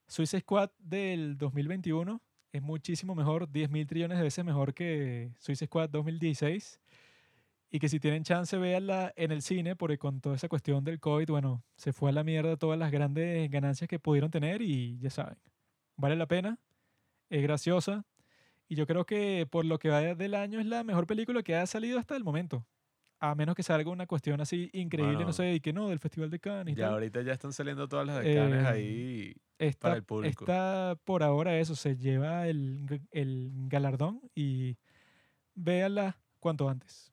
Suicide 0.07 0.41
Squad 0.41 0.69
del 0.77 1.37
2021 1.37 2.21
es 2.51 2.61
muchísimo 2.61 3.15
mejor, 3.15 3.51
10 3.51 3.71
mil 3.71 3.87
trillones 3.87 4.17
de 4.19 4.23
veces 4.23 4.45
mejor 4.45 4.75
que 4.75 5.31
Suicide 5.39 5.65
Squad 5.67 5.89
2016. 5.89 6.79
Y 7.75 7.79
que 7.79 7.89
si 7.89 7.99
tienen 7.99 8.23
chance, 8.23 8.55
véanla 8.55 9.11
en 9.15 9.31
el 9.31 9.41
cine, 9.41 9.75
porque 9.75 9.97
con 9.97 10.21
toda 10.21 10.35
esa 10.35 10.47
cuestión 10.47 10.83
del 10.83 10.99
COVID, 10.99 11.27
bueno, 11.29 11.63
se 11.75 11.91
fue 11.91 12.11
a 12.11 12.13
la 12.13 12.23
mierda 12.23 12.55
todas 12.55 12.77
las 12.77 12.91
grandes 12.91 13.49
ganancias 13.49 13.87
que 13.87 13.97
pudieron 13.97 14.29
tener 14.29 14.61
y 14.61 14.99
ya 14.99 15.09
saben, 15.09 15.39
vale 15.97 16.15
la 16.15 16.27
pena, 16.27 16.59
es 17.31 17.41
graciosa. 17.41 18.05
Y 18.69 18.75
yo 18.75 18.85
creo 18.85 19.05
que 19.07 19.47
por 19.49 19.65
lo 19.65 19.79
que 19.79 19.89
va 19.89 20.01
del 20.13 20.35
año 20.35 20.59
es 20.59 20.67
la 20.67 20.83
mejor 20.83 21.07
película 21.07 21.41
que 21.41 21.55
ha 21.55 21.65
salido 21.65 21.97
hasta 21.97 22.15
el 22.15 22.23
momento. 22.23 22.67
A 23.19 23.33
menos 23.33 23.55
que 23.55 23.63
salga 23.63 23.89
una 23.89 24.05
cuestión 24.05 24.39
así 24.39 24.69
increíble, 24.73 25.15
Bueno. 25.15 25.27
no 25.29 25.33
sé, 25.33 25.53
y 25.55 25.59
que 25.59 25.73
no, 25.73 25.89
del 25.89 25.97
Festival 25.99 26.29
de 26.29 26.39
Cannes 26.39 26.73
y 26.73 26.77
Ya 26.77 26.85
tal. 26.85 26.93
ahorita 26.93 27.21
ya 27.23 27.33
están 27.33 27.53
saliendo 27.53 27.87
todas 27.87 28.05
las 28.05 28.23
de 28.23 28.35
Cannes 28.35 28.63
Eh, 28.65 28.67
ahí. 28.67 29.33
Esta, 29.57 29.93
el 29.95 30.03
público. 30.03 30.43
esta, 30.43 30.95
por 31.05 31.23
ahora 31.23 31.57
eso, 31.57 31.75
se 31.75 31.95
lleva 31.97 32.47
el, 32.47 33.01
el 33.11 33.51
galardón 33.67 34.21
y 34.35 34.77
véanla 35.55 36.21
cuanto 36.39 36.69
antes. 36.69 37.12